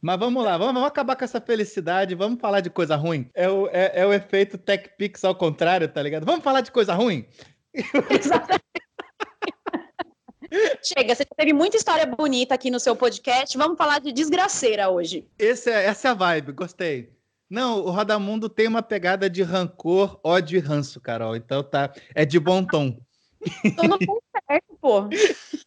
Mas 0.00 0.18
vamos 0.18 0.44
lá, 0.44 0.56
vamos, 0.56 0.74
vamos, 0.74 0.88
acabar 0.88 1.16
com 1.16 1.24
essa 1.24 1.40
felicidade, 1.40 2.14
vamos 2.14 2.40
falar 2.40 2.60
de 2.60 2.70
coisa 2.70 2.94
ruim. 2.94 3.28
É 3.34 3.48
o, 3.48 3.66
é, 3.68 3.92
é 3.94 4.06
o 4.06 4.12
efeito 4.12 4.56
Tech 4.56 4.90
Pix 4.96 5.24
ao 5.24 5.34
contrário, 5.34 5.88
tá 5.88 6.00
ligado? 6.00 6.24
Vamos 6.24 6.44
falar 6.44 6.60
de 6.60 6.70
coisa 6.70 6.94
ruim? 6.94 7.26
Exatamente. 7.74 8.62
Chega, 10.82 11.14
você 11.14 11.24
teve 11.36 11.52
muita 11.52 11.76
história 11.76 12.06
bonita 12.06 12.54
aqui 12.54 12.70
no 12.70 12.80
seu 12.80 12.96
podcast, 12.96 13.58
vamos 13.58 13.76
falar 13.76 13.98
de 13.98 14.12
desgraceira 14.12 14.88
hoje. 14.88 15.28
Esse 15.38 15.70
é, 15.70 15.84
essa 15.84 16.08
é 16.08 16.10
a 16.12 16.14
vibe, 16.14 16.52
gostei. 16.52 17.12
Não, 17.50 17.78
o 17.80 17.90
Rodamundo 17.90 18.48
tem 18.48 18.66
uma 18.66 18.82
pegada 18.82 19.28
de 19.28 19.42
rancor, 19.42 20.20
ódio 20.22 20.58
e 20.58 20.60
ranço, 20.60 21.00
Carol. 21.00 21.34
Então 21.34 21.62
tá, 21.62 21.92
é 22.14 22.24
de 22.24 22.38
bom 22.38 22.64
tom. 22.64 22.98
Tô 23.76 23.88
no 23.88 23.98
certo, 24.50 24.78
pô. 24.80 25.08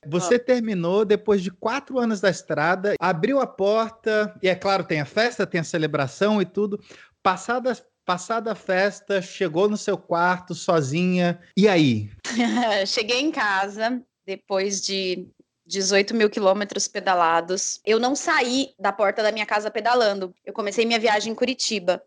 Você 0.08 0.40
terminou 0.40 1.06
depois 1.06 1.42
de 1.42 1.52
quatro 1.52 2.00
anos 2.00 2.20
da 2.20 2.30
estrada, 2.30 2.96
abriu 3.00 3.40
a 3.40 3.48
porta, 3.48 4.36
e 4.42 4.50
é 4.50 4.56
claro, 4.56 4.84
tem 4.84 5.00
a 5.00 5.06
festa, 5.06 5.46
tem 5.46 5.62
a 5.62 5.64
celebração 5.64 6.42
e 6.42 6.46
tudo. 6.46 6.82
Passada, 7.22 7.78
passada 8.06 8.52
a 8.52 8.56
festa, 8.56 9.22
chegou 9.22 9.70
no 9.70 9.78
seu 9.78 9.98
quarto 9.98 10.56
sozinha, 10.56 11.40
e 11.56 11.68
aí? 11.68 12.10
Cheguei 12.88 13.22
em 13.22 13.32
casa 13.32 14.02
depois 14.26 14.82
de 14.82 15.28
18 15.66 16.16
mil 16.16 16.30
quilômetros 16.30 16.88
pedalados. 16.88 17.80
Eu 17.86 18.00
não 18.00 18.16
saí 18.16 18.74
da 18.80 18.92
porta 18.92 19.24
da 19.24 19.32
minha 19.32 19.46
casa 19.46 19.72
pedalando. 19.72 20.34
Eu 20.46 20.54
comecei 20.54 20.86
minha 20.86 21.00
viagem 21.00 21.32
em 21.32 21.36
Curitiba. 21.36 22.04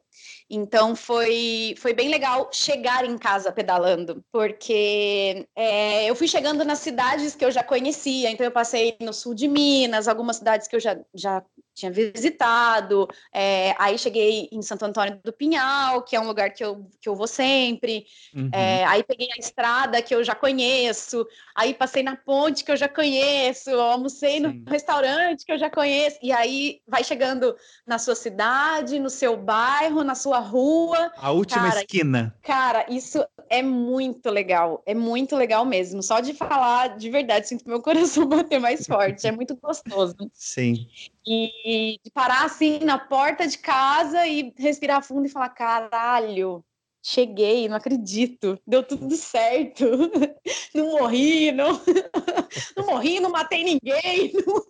Então 0.49 0.95
foi, 0.95 1.75
foi 1.79 1.95
bem 1.95 2.09
legal 2.09 2.51
chegar 2.53 3.05
em 3.05 3.17
casa 3.17 3.51
pedalando, 3.51 4.23
porque 4.31 5.49
é, 5.57 6.09
eu 6.09 6.15
fui 6.15 6.29
chegando 6.29 6.65
nas 6.65 6.81
cidades 6.81 7.35
que 7.35 7.45
eu 7.45 7.51
já 7.51 7.63
conhecia. 7.63 8.31
Então 8.31 8.45
eu 8.45 8.53
passei 8.53 8.97
no 9.01 9.13
sul 9.13 9.35
de 9.35 9.49
Minas, 9.49 10.07
algumas 10.07 10.37
cidades 10.37 10.69
que 10.69 10.77
eu 10.77 10.81
já, 10.81 10.99
já 11.15 11.43
tinha 11.75 11.91
visitado. 11.91 13.09
É, 13.33 13.75
aí 13.79 13.99
cheguei 13.99 14.49
em 14.53 14.63
Santo 14.63 14.85
Antônio 14.85 15.21
do 15.23 15.33
Pinhal, 15.33 16.03
que 16.03 16.15
é 16.15 16.21
um 16.21 16.27
lugar 16.27 16.51
que 16.51 16.65
eu, 16.65 16.87
que 17.01 17.09
eu 17.09 17.17
vou 17.17 17.27
sempre. 17.27 18.07
Uhum. 18.35 18.49
É, 18.53 18.85
aí 18.85 19.03
peguei 19.03 19.29
a 19.37 19.41
estrada 19.41 20.01
que 20.01 20.15
eu 20.15 20.23
já 20.23 20.35
conheço. 20.35 21.27
Aí 21.55 21.75
passei 21.75 22.03
na 22.03 22.17
ponte 22.17 22.65
que 22.65 22.71
eu 22.71 22.77
já 22.77 22.89
conheço. 22.89 23.71
Almocei 23.71 24.35
Sim. 24.35 24.41
no 24.41 24.71
restaurante 24.71 25.45
que 25.45 25.53
eu 25.53 25.59
já 25.59 25.69
conheço. 25.69 26.19
E 26.23 26.31
aí 26.33 26.81
vai 26.87 27.03
chegando 27.03 27.55
na 27.87 27.99
sua 27.99 28.15
cidade, 28.15 29.01
no 29.01 29.11
seu 29.11 29.37
bairro, 29.37 30.05
na 30.05 30.15
sua 30.15 30.39
rua. 30.39 31.13
A 31.17 31.33
última 31.33 31.69
cara, 31.69 31.81
esquina. 31.81 32.37
Cara, 32.43 32.87
isso 32.89 33.25
é 33.51 33.63
muito 33.63 34.31
legal. 34.31 34.83
É 34.87 34.95
muito 34.95 35.37
legal 35.37 35.65
mesmo. 35.65 36.03
Só 36.03 36.21
de 36.21 36.35
falar 36.35 36.97
de 36.97 37.11
verdade, 37.11 37.49
sinto 37.49 37.69
meu 37.69 37.83
coração 37.83 38.27
bater 38.29 38.61
mais 38.61 38.87
forte. 38.87 39.27
É 39.27 39.33
muito 39.33 39.57
gostoso. 39.57 40.15
Sim. 40.33 40.87
E 41.27 41.99
de 42.05 42.11
parar 42.11 42.45
assim 42.45 42.81
na 42.81 42.99
porta 42.99 43.47
de 43.47 43.57
casa 43.59 44.27
e 44.27 44.53
respirar 44.59 45.03
fundo 45.03 45.27
e 45.27 45.31
falar: 45.31 45.49
caralho, 45.51 46.65
cheguei, 47.05 47.69
não 47.69 47.77
acredito, 47.77 48.59
deu 48.67 48.83
tudo 48.83 49.15
certo, 49.15 49.85
não 50.75 50.93
morri, 50.93 51.53
não, 51.53 51.69
não 52.77 52.87
morri, 52.87 53.21
não 53.21 53.31
matei 53.31 53.63
ninguém, 53.63 54.33
não... 54.47 54.65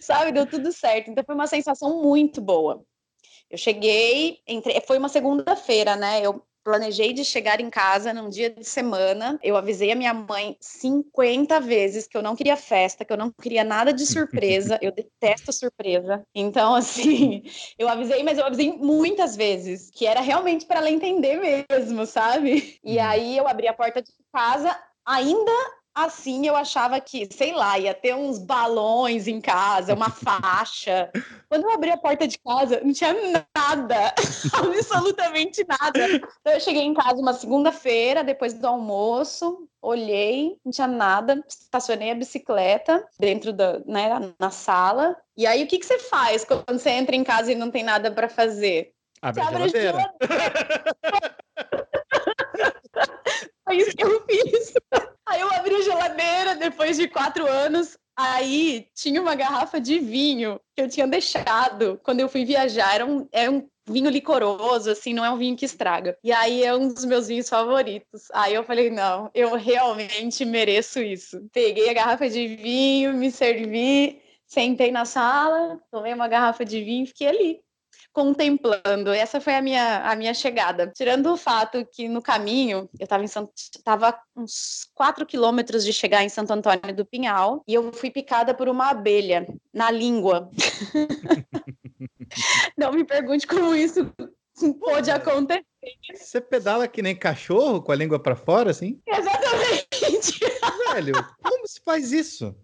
sabe, 0.00 0.30
deu 0.30 0.46
tudo 0.46 0.72
certo. 0.72 1.10
Então 1.10 1.24
foi 1.24 1.34
uma 1.34 1.48
sensação 1.48 2.00
muito 2.00 2.40
boa. 2.40 2.84
Eu 3.50 3.58
cheguei, 3.58 4.40
entre... 4.46 4.80
foi 4.82 4.96
uma 4.96 5.08
segunda-feira, 5.08 5.96
né? 5.96 6.24
Eu 6.24 6.42
planejei 6.64 7.12
de 7.12 7.24
chegar 7.24 7.60
em 7.60 7.70
casa 7.70 8.12
num 8.12 8.28
dia 8.28 8.50
de 8.50 8.64
semana. 8.64 9.38
Eu 9.42 9.56
avisei 9.56 9.92
a 9.92 9.96
minha 9.96 10.14
mãe 10.14 10.56
50 10.60 11.60
vezes 11.60 12.06
que 12.06 12.16
eu 12.16 12.22
não 12.22 12.36
queria 12.36 12.56
festa, 12.56 13.04
que 13.04 13.12
eu 13.12 13.16
não 13.16 13.30
queria 13.30 13.64
nada 13.64 13.92
de 13.92 14.06
surpresa. 14.06 14.78
eu 14.82 14.92
detesto 14.92 15.52
surpresa. 15.52 16.24
Então, 16.34 16.74
assim, 16.76 17.42
eu 17.78 17.88
avisei, 17.88 18.22
mas 18.22 18.38
eu 18.38 18.46
avisei 18.46 18.72
muitas 18.72 19.36
vezes, 19.36 19.90
que 19.90 20.06
era 20.06 20.20
realmente 20.20 20.66
para 20.66 20.78
ela 20.78 20.90
entender 20.90 21.38
mesmo, 21.38 22.06
sabe? 22.06 22.78
E 22.84 22.96
uhum. 22.96 23.04
aí 23.04 23.36
eu 23.36 23.48
abri 23.48 23.68
a 23.68 23.74
porta 23.74 24.02
de 24.02 24.12
casa 24.32 24.76
ainda 25.04 25.81
assim 25.94 26.46
eu 26.46 26.56
achava 26.56 27.00
que, 27.00 27.28
sei 27.32 27.52
lá, 27.52 27.78
ia 27.78 27.94
ter 27.94 28.14
uns 28.14 28.38
balões 28.38 29.28
em 29.28 29.40
casa, 29.40 29.94
uma 29.94 30.10
faixa. 30.10 31.10
Quando 31.48 31.64
eu 31.64 31.70
abri 31.70 31.90
a 31.90 31.96
porta 31.96 32.26
de 32.26 32.38
casa, 32.38 32.80
não 32.82 32.92
tinha 32.92 33.14
nada, 33.54 34.14
absolutamente 34.54 35.64
nada. 35.66 36.06
Então 36.40 36.52
eu 36.52 36.60
cheguei 36.60 36.82
em 36.82 36.94
casa 36.94 37.20
uma 37.20 37.34
segunda-feira, 37.34 38.24
depois 38.24 38.54
do 38.54 38.66
almoço, 38.66 39.68
olhei, 39.80 40.58
não 40.64 40.72
tinha 40.72 40.86
nada, 40.86 41.42
estacionei 41.48 42.10
a 42.10 42.14
bicicleta 42.14 43.06
dentro 43.18 43.52
da, 43.52 43.80
né, 43.80 44.32
na 44.38 44.50
sala. 44.50 45.16
E 45.36 45.46
aí 45.46 45.62
o 45.62 45.66
que, 45.66 45.78
que 45.78 45.86
você 45.86 45.98
faz 45.98 46.44
quando 46.44 46.78
você 46.78 46.90
entra 46.90 47.16
em 47.16 47.24
casa 47.24 47.52
e 47.52 47.54
não 47.54 47.70
tem 47.70 47.82
nada 47.82 48.10
para 48.10 48.28
fazer? 48.28 48.92
Abre 49.20 49.42
você 49.42 49.48
a 49.48 49.50
geladeira. 49.52 50.14
Foi 53.64 53.76
isso 53.76 53.96
que 53.96 54.04
eu 54.04 54.24
fiz. 54.26 54.74
Aí 55.32 55.40
eu 55.40 55.50
abri 55.50 55.74
a 55.74 55.80
geladeira 55.80 56.54
depois 56.56 56.98
de 56.98 57.08
quatro 57.08 57.46
anos. 57.46 57.96
Aí 58.14 58.86
tinha 58.94 59.18
uma 59.18 59.34
garrafa 59.34 59.80
de 59.80 59.98
vinho 59.98 60.60
que 60.76 60.82
eu 60.82 60.88
tinha 60.90 61.08
deixado 61.08 61.98
quando 62.02 62.20
eu 62.20 62.28
fui 62.28 62.44
viajar. 62.44 62.94
Era 62.94 63.06
um, 63.06 63.26
era 63.32 63.50
um 63.50 63.66
vinho 63.88 64.10
licoroso, 64.10 64.90
assim, 64.90 65.14
não 65.14 65.24
é 65.24 65.30
um 65.30 65.38
vinho 65.38 65.56
que 65.56 65.64
estraga. 65.64 66.18
E 66.22 66.30
aí 66.30 66.62
é 66.62 66.74
um 66.74 66.86
dos 66.86 67.06
meus 67.06 67.28
vinhos 67.28 67.48
favoritos. 67.48 68.30
Aí 68.34 68.52
eu 68.52 68.62
falei, 68.62 68.90
não, 68.90 69.30
eu 69.34 69.56
realmente 69.56 70.44
mereço 70.44 71.00
isso. 71.00 71.48
Peguei 71.50 71.88
a 71.88 71.94
garrafa 71.94 72.28
de 72.28 72.48
vinho, 72.48 73.14
me 73.14 73.30
servi, 73.30 74.20
sentei 74.46 74.92
na 74.92 75.06
sala, 75.06 75.80
tomei 75.90 76.12
uma 76.12 76.28
garrafa 76.28 76.62
de 76.62 76.84
vinho 76.84 77.04
e 77.04 77.06
fiquei 77.06 77.28
ali, 77.28 77.60
contemplando. 78.12 79.10
Essa 79.10 79.40
foi 79.40 79.54
a 79.54 79.62
minha, 79.62 80.00
a 80.00 80.14
minha 80.14 80.34
chegada. 80.34 80.92
Tirando 80.94 81.32
o 81.32 81.36
fato 81.36 81.86
que 81.92 82.08
no 82.08 82.20
caminho, 82.20 82.88
eu 82.98 83.04
estava 83.04 83.24
em 83.24 83.28
tava 83.82 84.18
uns 84.36 84.88
4 84.94 85.24
quilômetros 85.24 85.84
de 85.84 85.92
chegar 85.92 86.22
em 86.22 86.28
Santo 86.28 86.52
Antônio 86.52 86.94
do 86.94 87.04
Pinhal 87.04 87.62
e 87.66 87.74
eu 87.74 87.92
fui 87.92 88.10
picada 88.10 88.54
por 88.54 88.68
uma 88.68 88.90
abelha 88.90 89.46
na 89.72 89.90
língua. 89.90 90.50
Não 92.76 92.92
me 92.92 93.04
pergunte 93.04 93.46
como 93.46 93.74
isso 93.74 94.12
pôde 94.80 95.10
acontecer. 95.10 95.64
Você 96.14 96.40
pedala 96.40 96.86
que 96.86 97.02
nem 97.02 97.16
cachorro, 97.16 97.82
com 97.82 97.90
a 97.90 97.96
língua 97.96 98.18
pra 98.18 98.36
fora, 98.36 98.70
assim? 98.70 99.00
Exatamente. 99.06 100.40
Velho, 100.92 101.14
como 101.42 101.66
se 101.66 101.80
faz 101.84 102.12
isso? 102.12 102.54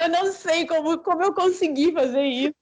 Eu 0.00 0.08
não 0.08 0.32
sei 0.32 0.66
como, 0.66 0.98
como 0.98 1.22
eu 1.22 1.34
consegui 1.34 1.92
fazer 1.92 2.22
isso. 2.22 2.54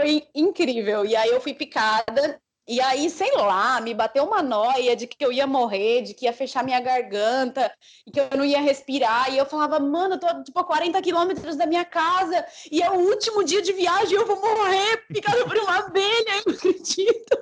Foi 0.00 0.26
incrível. 0.34 1.04
E 1.04 1.14
aí 1.14 1.28
eu 1.28 1.40
fui 1.40 1.52
picada. 1.52 2.40
E 2.66 2.80
aí, 2.80 3.10
sei 3.10 3.32
lá, 3.32 3.80
me 3.80 3.92
bateu 3.92 4.24
uma 4.24 4.40
noia 4.42 4.94
de 4.94 5.06
que 5.06 5.24
eu 5.24 5.32
ia 5.32 5.46
morrer, 5.46 6.02
de 6.02 6.14
que 6.14 6.26
ia 6.26 6.32
fechar 6.32 6.62
minha 6.62 6.78
garganta, 6.80 7.72
e 8.06 8.12
que 8.12 8.20
eu 8.20 8.28
não 8.36 8.44
ia 8.44 8.60
respirar. 8.60 9.32
E 9.32 9.36
eu 9.36 9.44
falava, 9.44 9.80
mano, 9.80 10.14
eu 10.14 10.20
tô 10.20 10.44
tipo 10.44 10.58
a 10.60 10.64
40 10.64 11.02
quilômetros 11.02 11.56
da 11.56 11.66
minha 11.66 11.84
casa, 11.84 12.46
e 12.70 12.80
é 12.80 12.88
o 12.88 12.94
último 12.94 13.42
dia 13.42 13.60
de 13.60 13.72
viagem, 13.72 14.14
eu 14.14 14.24
vou 14.24 14.40
morrer 14.40 14.98
picada 15.08 15.44
por 15.44 15.58
uma 15.58 15.78
abelha, 15.78 16.30
eu 16.46 16.52
não 16.52 16.54
acredito. 16.54 17.38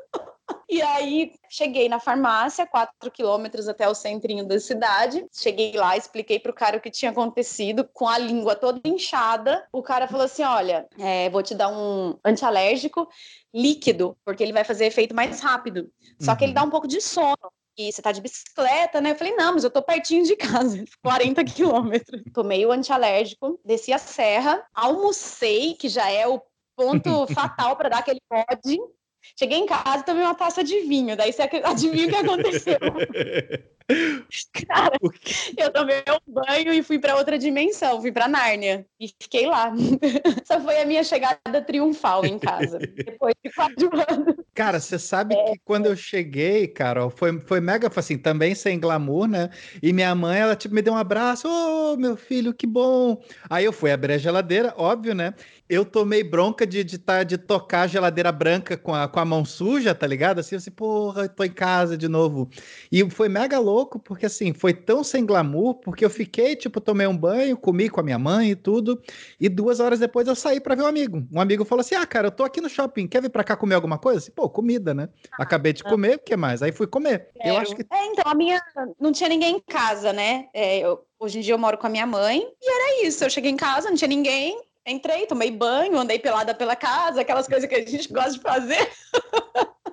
E 0.70 0.82
aí 0.82 1.32
cheguei 1.48 1.88
na 1.88 1.98
farmácia, 1.98 2.66
quatro 2.66 3.11
quilômetros 3.11 3.68
até 3.68 3.88
o 3.88 3.94
centrinho 3.94 4.46
da 4.46 4.61
cidade. 4.61 5.26
Cheguei 5.32 5.72
lá, 5.72 5.96
expliquei 5.96 6.38
pro 6.38 6.52
cara 6.52 6.76
o 6.76 6.80
que 6.80 6.90
tinha 6.90 7.11
acontecido, 7.11 7.88
com 7.90 8.06
a 8.06 8.18
língua 8.18 8.54
toda 8.54 8.78
inchada. 8.84 9.66
O 9.72 9.82
cara 9.82 10.06
falou 10.06 10.26
assim: 10.26 10.42
olha, 10.42 10.87
é, 10.98 11.30
vou 11.30 11.42
te 11.42 11.54
dar 11.54 11.70
um 11.70 12.18
antialérgico 12.22 13.08
líquido, 13.52 14.14
porque 14.26 14.42
ele 14.42 14.52
vai 14.52 14.62
fazer 14.62 14.87
efeito 14.87 15.14
mais 15.14 15.40
rápido. 15.40 15.90
Só 16.20 16.37
que 16.37 16.44
ele 16.44 16.52
dá 16.52 16.62
um 16.62 16.70
pouco 16.70 16.87
de 16.87 17.00
sono. 17.00 17.50
E 17.78 17.92
você 17.92 18.02
tá 18.02 18.11
de 18.11 18.20
bicicleta, 18.20 19.00
né? 19.00 19.12
Eu 19.12 19.16
falei, 19.16 19.37
não, 19.37 19.54
mas 19.54 19.62
eu 19.62 19.70
tô 19.70 19.80
pertinho 19.80 20.24
de 20.24 20.34
casa, 20.34 20.84
40 21.00 21.44
quilômetros. 21.44 22.22
Tomei 22.34 22.66
o 22.66 22.72
antialérgico, 22.72 23.58
desci 23.64 23.92
a 23.92 23.98
serra, 23.98 24.66
almocei, 24.74 25.74
que 25.74 25.88
já 25.88 26.11
é 26.11 26.26
o 26.26 26.42
ponto 26.76 27.26
fatal 27.32 27.76
para 27.76 27.88
dar 27.88 27.98
aquele 27.98 28.20
bode. 28.28 28.80
Cheguei 29.38 29.59
em 29.59 29.66
casa 29.66 29.98
e 29.98 30.04
tomei 30.04 30.22
uma 30.22 30.35
taça 30.35 30.62
de 30.64 30.81
vinho. 30.81 31.16
Daí 31.16 31.33
você 31.33 31.42
adivinha 31.42 32.07
o 32.07 32.11
que 32.11 32.16
aconteceu? 32.16 32.78
Cara, 34.68 34.98
eu 35.57 35.72
tomei 35.72 36.02
um 36.11 36.33
banho 36.33 36.74
e 36.74 36.83
fui 36.83 36.98
para 36.98 37.16
outra 37.16 37.38
dimensão, 37.38 38.02
fui 38.02 38.12
para 38.12 38.28
Nárnia 38.28 38.85
e 39.00 39.09
fiquei 39.09 39.46
lá. 39.46 39.72
Essa 40.42 40.61
foi 40.61 40.83
a 40.83 40.85
minha 40.85 41.02
chegada 41.02 41.62
triunfal 41.62 42.26
em 42.26 42.38
casa, 42.38 42.78
depois 42.94 43.35
de 43.42 43.50
quatro 43.50 43.90
anos. 43.94 44.35
Cara, 44.54 44.78
você 44.78 44.98
sabe 44.98 45.35
é. 45.35 45.52
que 45.52 45.61
quando 45.64 45.87
eu 45.87 45.96
cheguei, 45.96 46.68
Carol, 46.68 47.09
foi, 47.09 47.40
foi 47.40 47.61
mega 47.61 47.90
assim, 47.96 48.18
também 48.18 48.54
sem 48.54 48.78
glamour, 48.78 49.26
né? 49.26 49.48
E 49.83 49.90
minha 49.90 50.14
mãe, 50.14 50.38
ela 50.38 50.54
tipo, 50.54 50.74
me 50.74 50.83
deu 50.83 50.92
um 50.92 50.98
abraço, 50.98 51.48
ô 51.48 51.94
oh, 51.94 51.96
meu 51.96 52.16
filho, 52.16 52.52
que 52.52 52.66
bom. 52.66 53.22
Aí 53.48 53.64
eu 53.64 53.72
fui 53.72 53.90
abrir 53.90 54.12
a 54.12 54.18
geladeira, 54.18 54.74
óbvio, 54.76 55.14
né? 55.14 55.33
Eu 55.68 55.85
tomei 55.85 56.24
bronca 56.24 56.66
de, 56.66 56.83
de, 56.83 56.98
tá, 56.98 57.22
de 57.22 57.37
tocar 57.37 57.83
a 57.83 57.87
geladeira 57.87 58.33
branca 58.33 58.76
com 58.76 58.94
a, 58.94 59.07
com 59.07 59.20
a 59.20 59.24
mão 59.24 59.44
suja, 59.44 59.94
tá 59.94 60.07
ligado? 60.07 60.38
Assim, 60.38 60.57
assim, 60.57 60.70
porra, 60.70 61.28
tô 61.28 61.44
em 61.44 61.50
casa 61.50 61.96
de 61.96 62.09
novo. 62.09 62.48
E 62.90 63.09
foi 63.11 63.28
mega 63.28 63.59
louco 63.59 63.98
porque 63.98 64.26
assim, 64.26 64.54
foi 64.54 64.72
tão 64.72 65.04
sem 65.04 65.26
glamour, 65.26 65.74
porque 65.74 66.04
eu 66.04 66.11
fiquei, 66.11 66.57
tipo, 66.57 66.81
tomei 66.81 67.07
um 67.07 67.16
banho, 67.16 67.57
comi 67.57 67.88
com 67.90 68.00
a 68.00 68.02
minha 68.02 68.18
mãe 68.18 68.50
e 68.50 68.57
tudo, 68.57 69.00
e 69.38 69.48
duas 69.48 69.81
horas 69.81 69.98
depois 69.98 70.26
eu 70.26 70.35
saí 70.35 70.61
para 70.61 70.74
ver 70.74 70.83
um 70.83 70.87
amigo. 70.87 71.26
Um 71.33 71.40
amigo 71.40 71.64
falou 71.64 71.81
assim: 71.81 71.94
Ah, 71.94 72.07
cara, 72.07 72.28
eu 72.28 72.33
tô 72.33 72.44
aqui 72.44 72.61
no 72.61 72.68
shopping, 72.68 73.07
quer 73.07 73.20
vir 73.20 73.31
pra 73.31 73.44
cá 73.44 73.57
comer 73.57 73.74
alguma 73.74 73.98
coisa? 73.98 74.18
Assim, 74.18 74.33
Pô, 74.33 74.48
comida, 74.48 74.94
né? 74.94 75.09
Ah, 75.33 75.42
Acabei 75.42 75.72
de 75.72 75.83
comer, 75.83 76.16
o 76.16 76.18
que 76.18 76.37
mais? 76.37 76.62
Aí 76.62 76.72
fui 76.72 76.87
comer. 76.87 77.28
Quero. 77.35 77.48
Eu 77.48 77.59
acho 77.59 77.74
que. 77.74 77.83
É, 77.83 78.07
então, 78.07 78.24
a 78.26 78.35
minha. 78.35 78.61
Não 79.00 79.12
tinha 79.12 79.28
ninguém 79.28 79.57
em 79.57 79.61
casa, 79.61 80.12
né? 80.12 80.48
É, 80.54 80.78
eu... 80.78 81.04
Hoje 81.20 81.38
em 81.38 81.42
dia 81.42 81.52
eu 81.52 81.59
moro 81.59 81.76
com 81.76 81.88
a 81.88 81.90
minha 81.90 82.07
mãe, 82.07 82.40
e 82.62 82.70
era 82.70 83.07
isso. 83.07 83.24
Eu 83.24 83.31
cheguei 83.31 83.50
em 83.50 83.57
casa, 83.57 83.88
não 83.88 83.96
tinha 83.96 84.07
ninguém, 84.07 84.57
entrei, 84.90 85.27
tomei 85.27 85.51
banho, 85.51 85.98
andei 85.98 86.18
pelada 86.18 86.55
pela 86.55 86.77
casa, 86.77 87.20
aquelas 87.20 87.46
coisas 87.46 87.68
que 87.68 87.74
a 87.74 87.85
gente 87.85 88.09
gosta 88.12 88.33
de 88.33 88.40
fazer. 88.40 88.90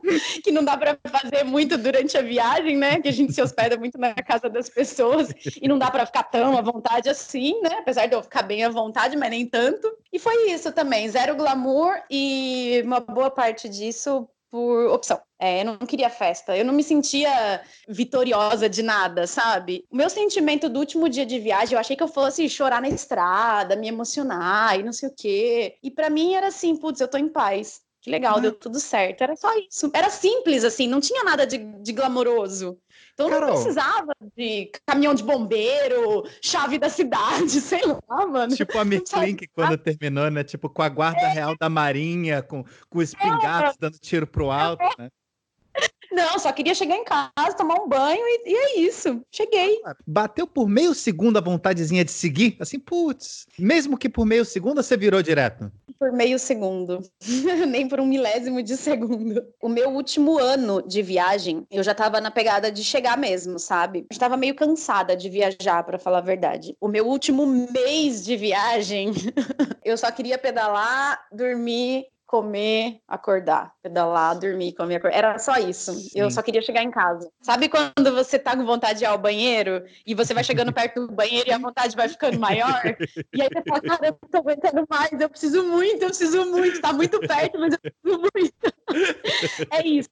que 0.43 0.51
não 0.51 0.63
dá 0.63 0.77
para 0.77 0.97
fazer 1.07 1.43
muito 1.43 1.77
durante 1.77 2.17
a 2.17 2.21
viagem, 2.21 2.77
né? 2.77 3.01
Que 3.01 3.09
a 3.09 3.11
gente 3.11 3.33
se 3.33 3.41
hospeda 3.41 3.77
muito 3.77 3.97
na 3.97 4.13
casa 4.13 4.49
das 4.49 4.69
pessoas 4.69 5.33
e 5.59 5.67
não 5.67 5.77
dá 5.77 5.89
para 5.89 6.05
ficar 6.05 6.23
tão 6.23 6.57
à 6.57 6.61
vontade 6.61 7.09
assim, 7.09 7.59
né? 7.61 7.77
Apesar 7.79 8.05
de 8.05 8.15
eu 8.15 8.21
ficar 8.21 8.43
bem 8.43 8.63
à 8.63 8.69
vontade, 8.69 9.17
mas 9.17 9.29
nem 9.29 9.47
tanto. 9.47 9.91
E 10.13 10.19
foi 10.19 10.51
isso 10.51 10.71
também, 10.71 11.09
zero 11.09 11.35
glamour 11.35 11.95
e 12.09 12.81
uma 12.85 12.99
boa 12.99 13.31
parte 13.31 13.67
disso 13.67 14.27
por 14.49 14.87
opção. 14.87 15.19
É, 15.39 15.61
eu 15.61 15.65
não 15.65 15.77
queria 15.77 16.09
festa, 16.09 16.55
eu 16.55 16.63
não 16.63 16.73
me 16.73 16.83
sentia 16.83 17.61
vitoriosa 17.87 18.69
de 18.69 18.81
nada, 18.81 19.27
sabe? 19.27 19.85
O 19.91 19.95
meu 19.95 20.09
sentimento 20.09 20.69
do 20.69 20.79
último 20.79 21.09
dia 21.09 21.25
de 21.25 21.39
viagem, 21.39 21.73
eu 21.73 21.79
achei 21.79 21.95
que 21.95 22.03
eu 22.03 22.07
fosse 22.07 22.47
chorar 22.47 22.81
na 22.81 22.89
estrada, 22.89 23.75
me 23.75 23.87
emocionar 23.87 24.79
e 24.79 24.83
não 24.83 24.93
sei 24.93 25.09
o 25.09 25.15
quê. 25.15 25.77
E 25.83 25.91
para 25.91 26.09
mim 26.09 26.33
era 26.33 26.47
assim, 26.47 26.75
putz, 26.75 27.01
eu 27.01 27.07
tô 27.07 27.17
em 27.17 27.29
paz. 27.29 27.81
Que 28.05 28.11
legal, 28.11 28.39
deu 28.39 28.53
tudo 28.53 28.79
certo. 28.79 29.23
Era 29.23 29.35
só 29.35 29.51
isso. 29.57 29.89
Era 29.91 30.11
simples, 30.11 30.63
assim, 30.63 30.87
não 30.87 31.01
tinha 31.01 31.23
nada 31.23 31.45
de, 31.45 31.57
de 31.57 31.91
glamouroso. 31.91 32.79
Então 33.15 33.29
Carol. 33.29 33.47
não 33.47 33.55
precisava 33.55 34.13
de 34.35 34.69
caminhão 34.85 35.13
de 35.13 35.23
bombeiro, 35.23 36.27
chave 36.41 36.77
da 36.77 36.89
cidade, 36.89 37.49
sei 37.61 37.81
lá, 37.85 38.27
mano. 38.27 38.53
Tipo 38.53 38.77
a 38.77 38.83
Mirklink 38.83 39.47
quando 39.47 39.77
terminou, 39.77 40.29
né? 40.29 40.43
Tipo, 40.43 40.69
com 40.69 40.81
a 40.81 40.89
guarda 40.89 41.27
real 41.29 41.55
da 41.57 41.69
marinha, 41.69 42.43
com, 42.43 42.65
com 42.89 43.01
espingardos 43.01 43.75
é. 43.75 43.77
dando 43.79 43.97
tiro 43.99 44.27
pro 44.27 44.51
alto, 44.51 44.83
né? 44.99 45.09
Não, 46.15 46.39
só 46.39 46.49
queria 46.53 46.73
chegar 46.73 46.95
em 46.95 47.03
casa, 47.03 47.57
tomar 47.57 47.75
um 47.75 47.89
banho 47.89 48.21
e, 48.21 48.49
e, 48.49 48.55
é 48.55 48.79
isso. 48.79 49.21
Cheguei. 49.29 49.81
Bateu 50.07 50.47
por 50.47 50.69
meio 50.69 50.93
segundo 50.93 51.37
a 51.37 51.41
vontadezinha 51.41 52.05
de 52.05 52.11
seguir? 52.11 52.55
Assim, 52.57 52.79
putz. 52.79 53.45
Mesmo 53.59 53.97
que 53.97 54.07
por 54.07 54.25
meio 54.25 54.45
segundo 54.45 54.81
você 54.81 54.95
virou 54.95 55.21
direto? 55.21 55.69
Por 55.99 56.13
meio 56.13 56.39
segundo. 56.39 57.01
Nem 57.67 57.89
por 57.89 57.99
um 57.99 58.05
milésimo 58.05 58.63
de 58.63 58.77
segundo. 58.77 59.45
O 59.61 59.67
meu 59.67 59.89
último 59.89 60.39
ano 60.39 60.81
de 60.81 61.01
viagem, 61.01 61.67
eu 61.69 61.83
já 61.83 61.93
tava 61.93 62.21
na 62.21 62.31
pegada 62.31 62.71
de 62.71 62.81
chegar 62.81 63.17
mesmo, 63.17 63.59
sabe? 63.59 64.05
Eu 64.09 64.17
tava 64.17 64.37
meio 64.37 64.55
cansada 64.55 65.17
de 65.17 65.29
viajar, 65.29 65.83
para 65.83 65.99
falar 65.99 66.19
a 66.19 66.21
verdade. 66.21 66.77
O 66.79 66.87
meu 66.87 67.05
último 67.05 67.45
mês 67.45 68.23
de 68.23 68.37
viagem, 68.37 69.11
eu 69.83 69.97
só 69.97 70.09
queria 70.11 70.37
pedalar, 70.37 71.19
dormir 71.29 72.05
comer, 72.25 73.01
acordar, 73.07 73.73
pedalar, 73.81 74.37
dormir, 74.37 74.73
comer, 74.73 74.95
acordar. 74.95 75.17
Era 75.17 75.39
só 75.39 75.57
isso. 75.57 75.93
Sim. 75.93 76.09
Eu 76.15 76.31
só 76.31 76.41
queria 76.41 76.61
chegar 76.61 76.83
em 76.83 76.91
casa. 76.91 77.29
Sabe 77.41 77.69
quando 77.69 78.13
você 78.13 78.39
tá 78.39 78.55
com 78.55 78.65
vontade 78.65 78.99
de 78.99 79.05
ir 79.05 79.07
ao 79.07 79.17
banheiro 79.17 79.85
e 80.05 80.15
você 80.15 80.33
vai 80.33 80.43
chegando 80.43 80.73
perto 80.73 81.07
do 81.07 81.13
banheiro 81.13 81.49
e 81.49 81.53
a 81.53 81.57
vontade 81.57 81.95
vai 81.95 82.09
ficando 82.09 82.39
maior? 82.39 82.81
E 83.33 83.41
aí 83.41 83.49
você 83.51 83.61
fala, 83.67 83.81
cara, 83.81 84.07
eu 84.07 84.17
não 84.21 84.29
tô 84.29 84.37
aguentando 84.37 84.85
mais, 84.89 85.11
eu 85.11 85.29
preciso 85.29 85.63
muito, 85.63 86.01
eu 86.01 86.09
preciso 86.09 86.45
muito, 86.45 86.81
tá 86.81 86.91
muito 86.91 87.19
perto, 87.19 87.59
mas 87.59 87.73
eu 87.73 87.79
preciso 87.79 88.21
muito. 88.21 88.75
é 89.71 89.87
isso. 89.87 90.09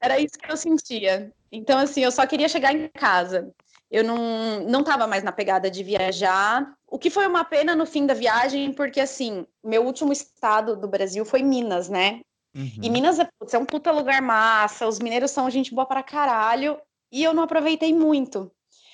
Era 0.00 0.18
isso 0.18 0.38
que 0.38 0.50
eu 0.50 0.56
sentia. 0.56 1.30
Então, 1.52 1.78
assim, 1.78 2.02
eu 2.02 2.10
só 2.10 2.26
queria 2.26 2.48
chegar 2.48 2.72
em 2.72 2.88
casa 2.88 3.52
eu 3.90 4.04
não, 4.04 4.60
não 4.60 4.84
tava 4.84 5.06
mais 5.06 5.24
na 5.24 5.32
pegada 5.32 5.70
de 5.70 5.82
viajar, 5.82 6.72
o 6.86 6.98
que 6.98 7.10
foi 7.10 7.26
uma 7.26 7.44
pena 7.44 7.74
no 7.74 7.84
fim 7.84 8.06
da 8.06 8.14
viagem, 8.14 8.72
porque 8.72 9.00
assim, 9.00 9.44
meu 9.64 9.84
último 9.84 10.12
estado 10.12 10.76
do 10.76 10.86
Brasil 10.86 11.24
foi 11.24 11.42
Minas, 11.42 11.88
né? 11.88 12.20
Uhum. 12.54 12.70
E 12.82 12.90
Minas 12.90 13.18
é, 13.18 13.28
é 13.52 13.58
um 13.58 13.64
puta 13.64 13.90
lugar 13.90 14.22
massa, 14.22 14.86
os 14.86 15.00
mineiros 15.00 15.32
são 15.32 15.50
gente 15.50 15.74
boa 15.74 15.86
para 15.86 16.02
caralho, 16.02 16.78
e 17.12 17.24
eu 17.24 17.34
não 17.34 17.42
aproveitei 17.42 17.92
muito. 17.92 18.50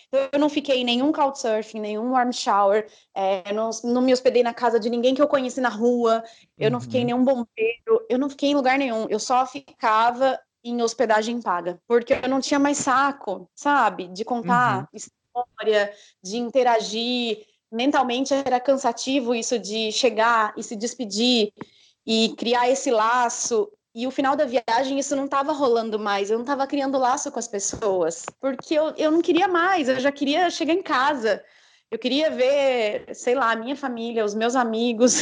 Então, 0.09 0.28
eu 0.32 0.38
não 0.38 0.48
fiquei 0.48 0.80
em 0.80 0.85
nenhum 0.85 1.12
couchsurfing, 1.12 1.80
nenhum 1.80 2.12
warm 2.12 2.32
shower, 2.32 2.87
é, 3.14 3.52
não, 3.52 3.70
não, 3.85 4.00
me 4.00 4.12
hospedei 4.12 4.42
na 4.42 4.54
casa 4.54 4.78
de 4.78 4.88
ninguém 4.88 5.14
que 5.14 5.20
eu 5.20 5.28
conheci 5.28 5.61
na 5.61 5.68
rua, 5.68 6.22
eu 6.56 6.66
uhum. 6.66 6.72
não 6.72 6.80
fiquei 6.80 7.00
em 7.00 7.04
uhum. 7.04 7.06
nenhum 7.06 7.24
bombeiro, 7.24 8.06
eu 8.09 8.18
não 8.18 8.30
fiquei 8.30 8.50
em 8.50 8.54
lugar 8.54 8.78
nenhum, 8.78 9.06
eu 9.09 9.18
só 9.18 9.44
ficava 9.46 10.38
em 10.70 10.83
hospedagem 10.83 11.40
paga, 11.40 11.81
porque 11.87 12.14
eu 12.14 12.29
não 12.29 12.40
tinha 12.40 12.59
mais 12.59 12.79
saco, 12.79 13.48
sabe? 13.55 14.09
De 14.09 14.24
contar 14.24 14.81
uhum. 14.81 14.87
história, 14.94 15.92
de 16.22 16.37
interagir. 16.37 17.44
Mentalmente 17.70 18.33
era 18.33 18.61
cansativo 18.61 19.35
isso 19.35 19.59
de 19.59 19.90
chegar 19.92 20.55
e 20.57 20.62
se 20.62 20.76
despedir 20.76 21.52
e 22.07 22.35
criar 22.37 22.68
esse 22.68 22.90
laço. 22.90 23.70
E 23.94 24.07
o 24.07 24.11
final 24.11 24.37
da 24.37 24.44
viagem, 24.44 24.98
isso 24.98 25.16
não 25.16 25.24
estava 25.24 25.52
rolando 25.52 25.98
mais, 25.98 26.31
eu 26.31 26.37
não 26.37 26.44
estava 26.44 26.66
criando 26.66 26.98
laço 26.98 27.33
com 27.33 27.38
as 27.38 27.48
pessoas, 27.48 28.24
porque 28.38 28.74
eu, 28.74 28.90
eu 28.96 29.11
não 29.11 29.22
queria 29.22 29.48
mais, 29.48 29.88
eu 29.88 29.98
já 29.98 30.12
queria 30.12 30.50
chegar 30.50 30.74
em 30.74 30.83
casa. 30.83 31.42
Eu 31.90 31.98
queria 31.98 32.31
ver, 32.31 33.14
sei 33.14 33.35
lá, 33.35 33.52
a 33.52 33.57
minha 33.57 33.76
família, 33.76 34.24
os 34.24 34.35
meus 34.35 34.57
amigos. 34.57 35.20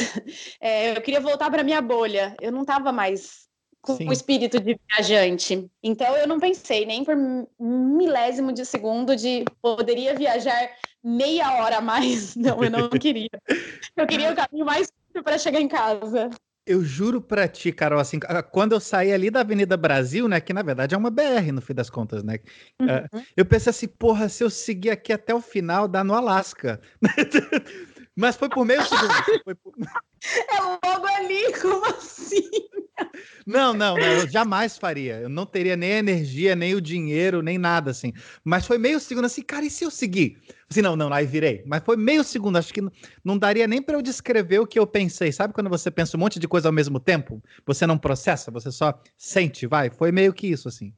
É, 0.60 0.90
eu 0.96 1.02
queria 1.02 1.20
voltar 1.20 1.50
para 1.50 1.62
minha 1.62 1.80
bolha. 1.80 2.34
Eu 2.40 2.50
não 2.50 2.62
estava 2.62 2.90
mais 2.90 3.44
com 3.84 3.96
Sim. 3.96 4.08
o 4.08 4.12
espírito 4.12 4.58
de 4.58 4.78
viajante. 4.90 5.70
Então 5.82 6.16
eu 6.16 6.26
não 6.26 6.40
pensei 6.40 6.86
nem 6.86 7.04
por 7.04 7.14
um 7.14 7.96
milésimo 7.96 8.50
de 8.50 8.64
segundo 8.64 9.14
de 9.14 9.44
poderia 9.60 10.14
viajar 10.14 10.70
meia 11.02 11.52
hora 11.56 11.78
a 11.78 11.80
mais. 11.82 12.34
Não, 12.34 12.64
eu 12.64 12.70
não 12.70 12.88
queria. 12.98 13.28
Eu 13.94 14.06
queria 14.06 14.32
o 14.32 14.34
caminho 14.34 14.64
mais 14.64 14.90
curto 14.90 15.22
para 15.22 15.36
chegar 15.36 15.60
em 15.60 15.68
casa. 15.68 16.30
Eu 16.66 16.82
juro 16.82 17.20
pra 17.20 17.46
ti, 17.46 17.70
Carol, 17.70 18.00
assim, 18.00 18.18
quando 18.50 18.72
eu 18.72 18.80
saí 18.80 19.12
ali 19.12 19.30
da 19.30 19.40
Avenida 19.40 19.76
Brasil, 19.76 20.26
né, 20.26 20.40
que 20.40 20.54
na 20.54 20.62
verdade 20.62 20.94
é 20.94 20.98
uma 20.98 21.10
BR 21.10 21.52
no 21.52 21.60
fim 21.60 21.74
das 21.74 21.90
contas, 21.90 22.24
né, 22.24 22.38
uhum. 22.80 23.22
eu 23.36 23.44
pensei 23.44 23.68
assim, 23.68 23.86
porra, 23.86 24.30
se 24.30 24.42
eu 24.42 24.48
seguir 24.48 24.88
aqui 24.88 25.12
até 25.12 25.34
o 25.34 25.42
final, 25.42 25.86
dá 25.86 26.02
no 26.02 26.14
Alasca. 26.14 26.80
Mas 28.16 28.36
foi 28.36 28.48
por 28.48 28.64
meio 28.64 28.84
segundo. 28.84 29.12
Por... 29.62 29.74
É 30.50 30.58
logo 30.58 31.06
ali, 31.06 31.52
como 31.60 31.84
assim? 31.84 32.48
Não, 33.46 33.74
não, 33.74 33.94
não, 33.94 34.06
eu 34.06 34.28
jamais 34.28 34.78
faria. 34.78 35.20
Eu 35.20 35.28
não 35.28 35.44
teria 35.44 35.76
nem 35.76 35.92
a 35.92 35.98
energia, 35.98 36.56
nem 36.56 36.74
o 36.74 36.80
dinheiro, 36.80 37.42
nem 37.42 37.58
nada, 37.58 37.90
assim. 37.90 38.12
Mas 38.42 38.66
foi 38.66 38.78
meio 38.78 38.98
segundo 38.98 39.26
assim, 39.26 39.42
cara, 39.42 39.66
e 39.66 39.70
se 39.70 39.84
eu 39.84 39.90
seguir? 39.90 40.40
Assim, 40.70 40.80
não, 40.80 40.96
não, 40.96 41.12
aí 41.12 41.26
virei. 41.26 41.62
Mas 41.66 41.82
foi 41.84 41.96
meio 41.96 42.24
segundo, 42.24 42.56
acho 42.56 42.72
que 42.72 42.80
não, 42.80 42.90
não 43.22 43.38
daria 43.38 43.66
nem 43.66 43.82
para 43.82 43.96
eu 43.96 44.02
descrever 44.02 44.60
o 44.60 44.66
que 44.66 44.78
eu 44.78 44.86
pensei. 44.86 45.30
Sabe 45.30 45.52
quando 45.52 45.68
você 45.68 45.90
pensa 45.90 46.16
um 46.16 46.20
monte 46.20 46.38
de 46.38 46.48
coisa 46.48 46.68
ao 46.68 46.72
mesmo 46.72 46.98
tempo? 46.98 47.42
Você 47.66 47.86
não 47.86 47.98
processa, 47.98 48.50
você 48.50 48.72
só 48.72 48.98
sente, 49.18 49.66
vai. 49.66 49.90
Foi 49.90 50.10
meio 50.10 50.32
que 50.32 50.46
isso, 50.46 50.68
assim. 50.68 50.92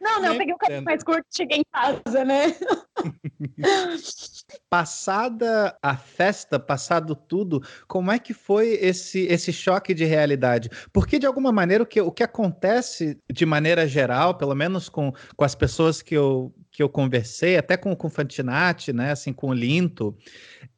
Não, 0.00 0.20
não, 0.20 0.32
eu 0.32 0.38
peguei 0.38 0.54
o 0.54 0.58
caminho 0.58 0.82
mais 0.82 1.02
curto 1.02 1.24
e 1.32 1.36
cheguei 1.36 1.58
em 1.58 1.64
casa, 1.72 2.24
né? 2.24 2.54
Passada 4.70 5.76
a 5.82 5.96
festa, 5.96 6.58
passado 6.58 7.14
tudo, 7.14 7.62
como 7.86 8.10
é 8.10 8.18
que 8.18 8.34
foi 8.34 8.78
esse, 8.80 9.20
esse 9.26 9.52
choque 9.52 9.94
de 9.94 10.04
realidade? 10.04 10.70
Porque, 10.92 11.18
de 11.18 11.26
alguma 11.26 11.52
maneira, 11.52 11.82
o 11.82 11.86
que, 11.86 12.00
o 12.00 12.12
que 12.12 12.22
acontece 12.22 13.18
de 13.32 13.46
maneira 13.46 13.86
geral, 13.86 14.36
pelo 14.36 14.54
menos 14.54 14.88
com, 14.88 15.12
com 15.36 15.44
as 15.44 15.54
pessoas 15.54 16.02
que 16.02 16.14
eu, 16.14 16.54
que 16.70 16.82
eu 16.82 16.88
conversei, 16.88 17.56
até 17.56 17.76
com, 17.76 17.94
com 17.94 18.06
o 18.06 18.10
Fantinati, 18.10 18.92
né, 18.92 19.12
assim, 19.12 19.32
com 19.32 19.48
o 19.48 19.54
Linto, 19.54 20.16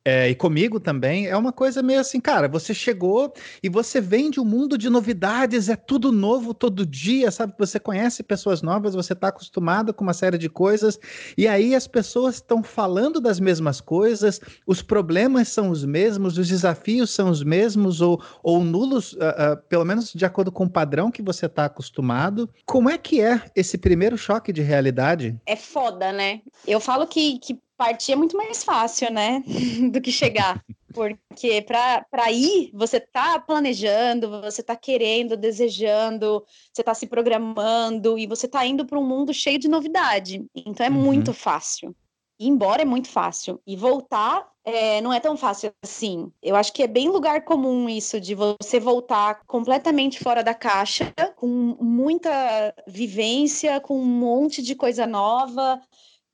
é, 0.09 0.31
e 0.31 0.35
comigo 0.35 0.81
também, 0.81 1.27
é 1.27 1.37
uma 1.37 1.53
coisa 1.53 1.83
meio 1.83 2.01
assim, 2.01 2.19
cara, 2.19 2.49
você 2.49 2.73
chegou 2.73 3.31
e 3.63 3.69
você 3.69 4.01
vende 4.01 4.41
um 4.41 4.45
mundo 4.45 4.79
de 4.79 4.89
novidades, 4.89 5.69
é 5.69 5.77
tudo 5.77 6.11
novo 6.11 6.55
todo 6.55 6.87
dia, 6.87 7.31
sabe? 7.31 7.53
Você 7.59 7.79
conhece 7.79 8.23
pessoas 8.23 8.63
novas, 8.63 8.95
você 8.95 9.13
está 9.13 9.29
acostumado 9.29 9.93
com 9.93 10.03
uma 10.03 10.15
série 10.15 10.39
de 10.39 10.49
coisas, 10.49 10.99
e 11.37 11.47
aí 11.47 11.75
as 11.75 11.87
pessoas 11.87 12.37
estão 12.37 12.63
falando 12.63 13.21
das 13.21 13.39
mesmas 13.39 13.83
coisas, 13.83 14.41
os 14.67 14.81
problemas 14.81 15.49
são 15.49 15.69
os 15.69 15.85
mesmos, 15.85 16.39
os 16.39 16.49
desafios 16.49 17.11
são 17.11 17.29
os 17.29 17.45
mesmos, 17.45 18.01
ou, 18.01 18.19
ou 18.43 18.65
nulos, 18.65 19.13
uh, 19.13 19.17
uh, 19.17 19.57
pelo 19.69 19.85
menos 19.85 20.11
de 20.15 20.25
acordo 20.25 20.51
com 20.51 20.65
o 20.65 20.71
padrão 20.71 21.11
que 21.11 21.21
você 21.21 21.45
está 21.45 21.67
acostumado. 21.67 22.49
Como 22.65 22.89
é 22.89 22.97
que 22.97 23.21
é 23.21 23.43
esse 23.55 23.77
primeiro 23.77 24.17
choque 24.17 24.55
de 24.55 24.63
realidade? 24.63 25.39
É 25.45 25.55
foda, 25.55 26.11
né? 26.13 26.41
Eu 26.67 26.81
falo 26.81 27.07
que, 27.07 27.39
que 27.41 27.59
partir 27.79 28.13
é 28.13 28.17
muito 28.17 28.37
mais 28.37 28.65
fácil, 28.65 29.11
né? 29.11 29.43
Do 29.93 30.01
que 30.01 30.11
chegar. 30.11 30.63
Porque 30.93 31.63
para 31.63 32.33
ir, 32.33 32.71
você 32.75 32.99
tá 32.99 33.39
planejando, 33.39 34.43
você 34.43 34.63
tá 34.63 34.75
querendo, 34.75 35.37
desejando, 35.37 36.45
você 36.73 36.83
tá 36.83 36.93
se 36.93 37.07
programando 37.07 38.19
e 38.19 38.27
você 38.27 38.49
tá 38.49 38.67
indo 38.67 38.85
para 38.85 38.99
um 38.99 39.07
mundo 39.07 39.33
cheio 39.33 39.59
de 39.59 39.69
novidade. 39.69 40.45
Então 40.55 40.85
é 40.85 40.91
uhum. 40.91 40.97
muito 40.97 41.33
fácil. 41.33 41.95
Ir 42.41 42.49
embora 42.49 42.83
é 42.83 42.85
muito 42.85 43.09
fácil. 43.09 43.61
E 43.67 43.77
voltar 43.77 44.49
é, 44.65 45.01
não 45.01 45.13
é 45.13 45.21
tão 45.21 45.37
fácil 45.37 45.73
assim. 45.83 46.33
Eu 46.43 46.57
acho 46.57 46.73
que 46.73 46.83
é 46.83 46.87
bem 46.87 47.09
lugar 47.09 47.45
comum 47.45 47.89
isso 47.89 48.21
de 48.21 48.35
você 48.35 48.81
voltar 48.81 49.43
completamente 49.47 50.19
fora 50.19 50.43
da 50.43 50.55
caixa, 50.55 51.13
com 51.37 51.47
muita 51.47 52.75
vivência, 52.87 53.81
com 53.81 53.99
um 53.99 54.05
monte 54.05 54.63
de 54.63 54.75
coisa 54.75 55.07
nova, 55.07 55.81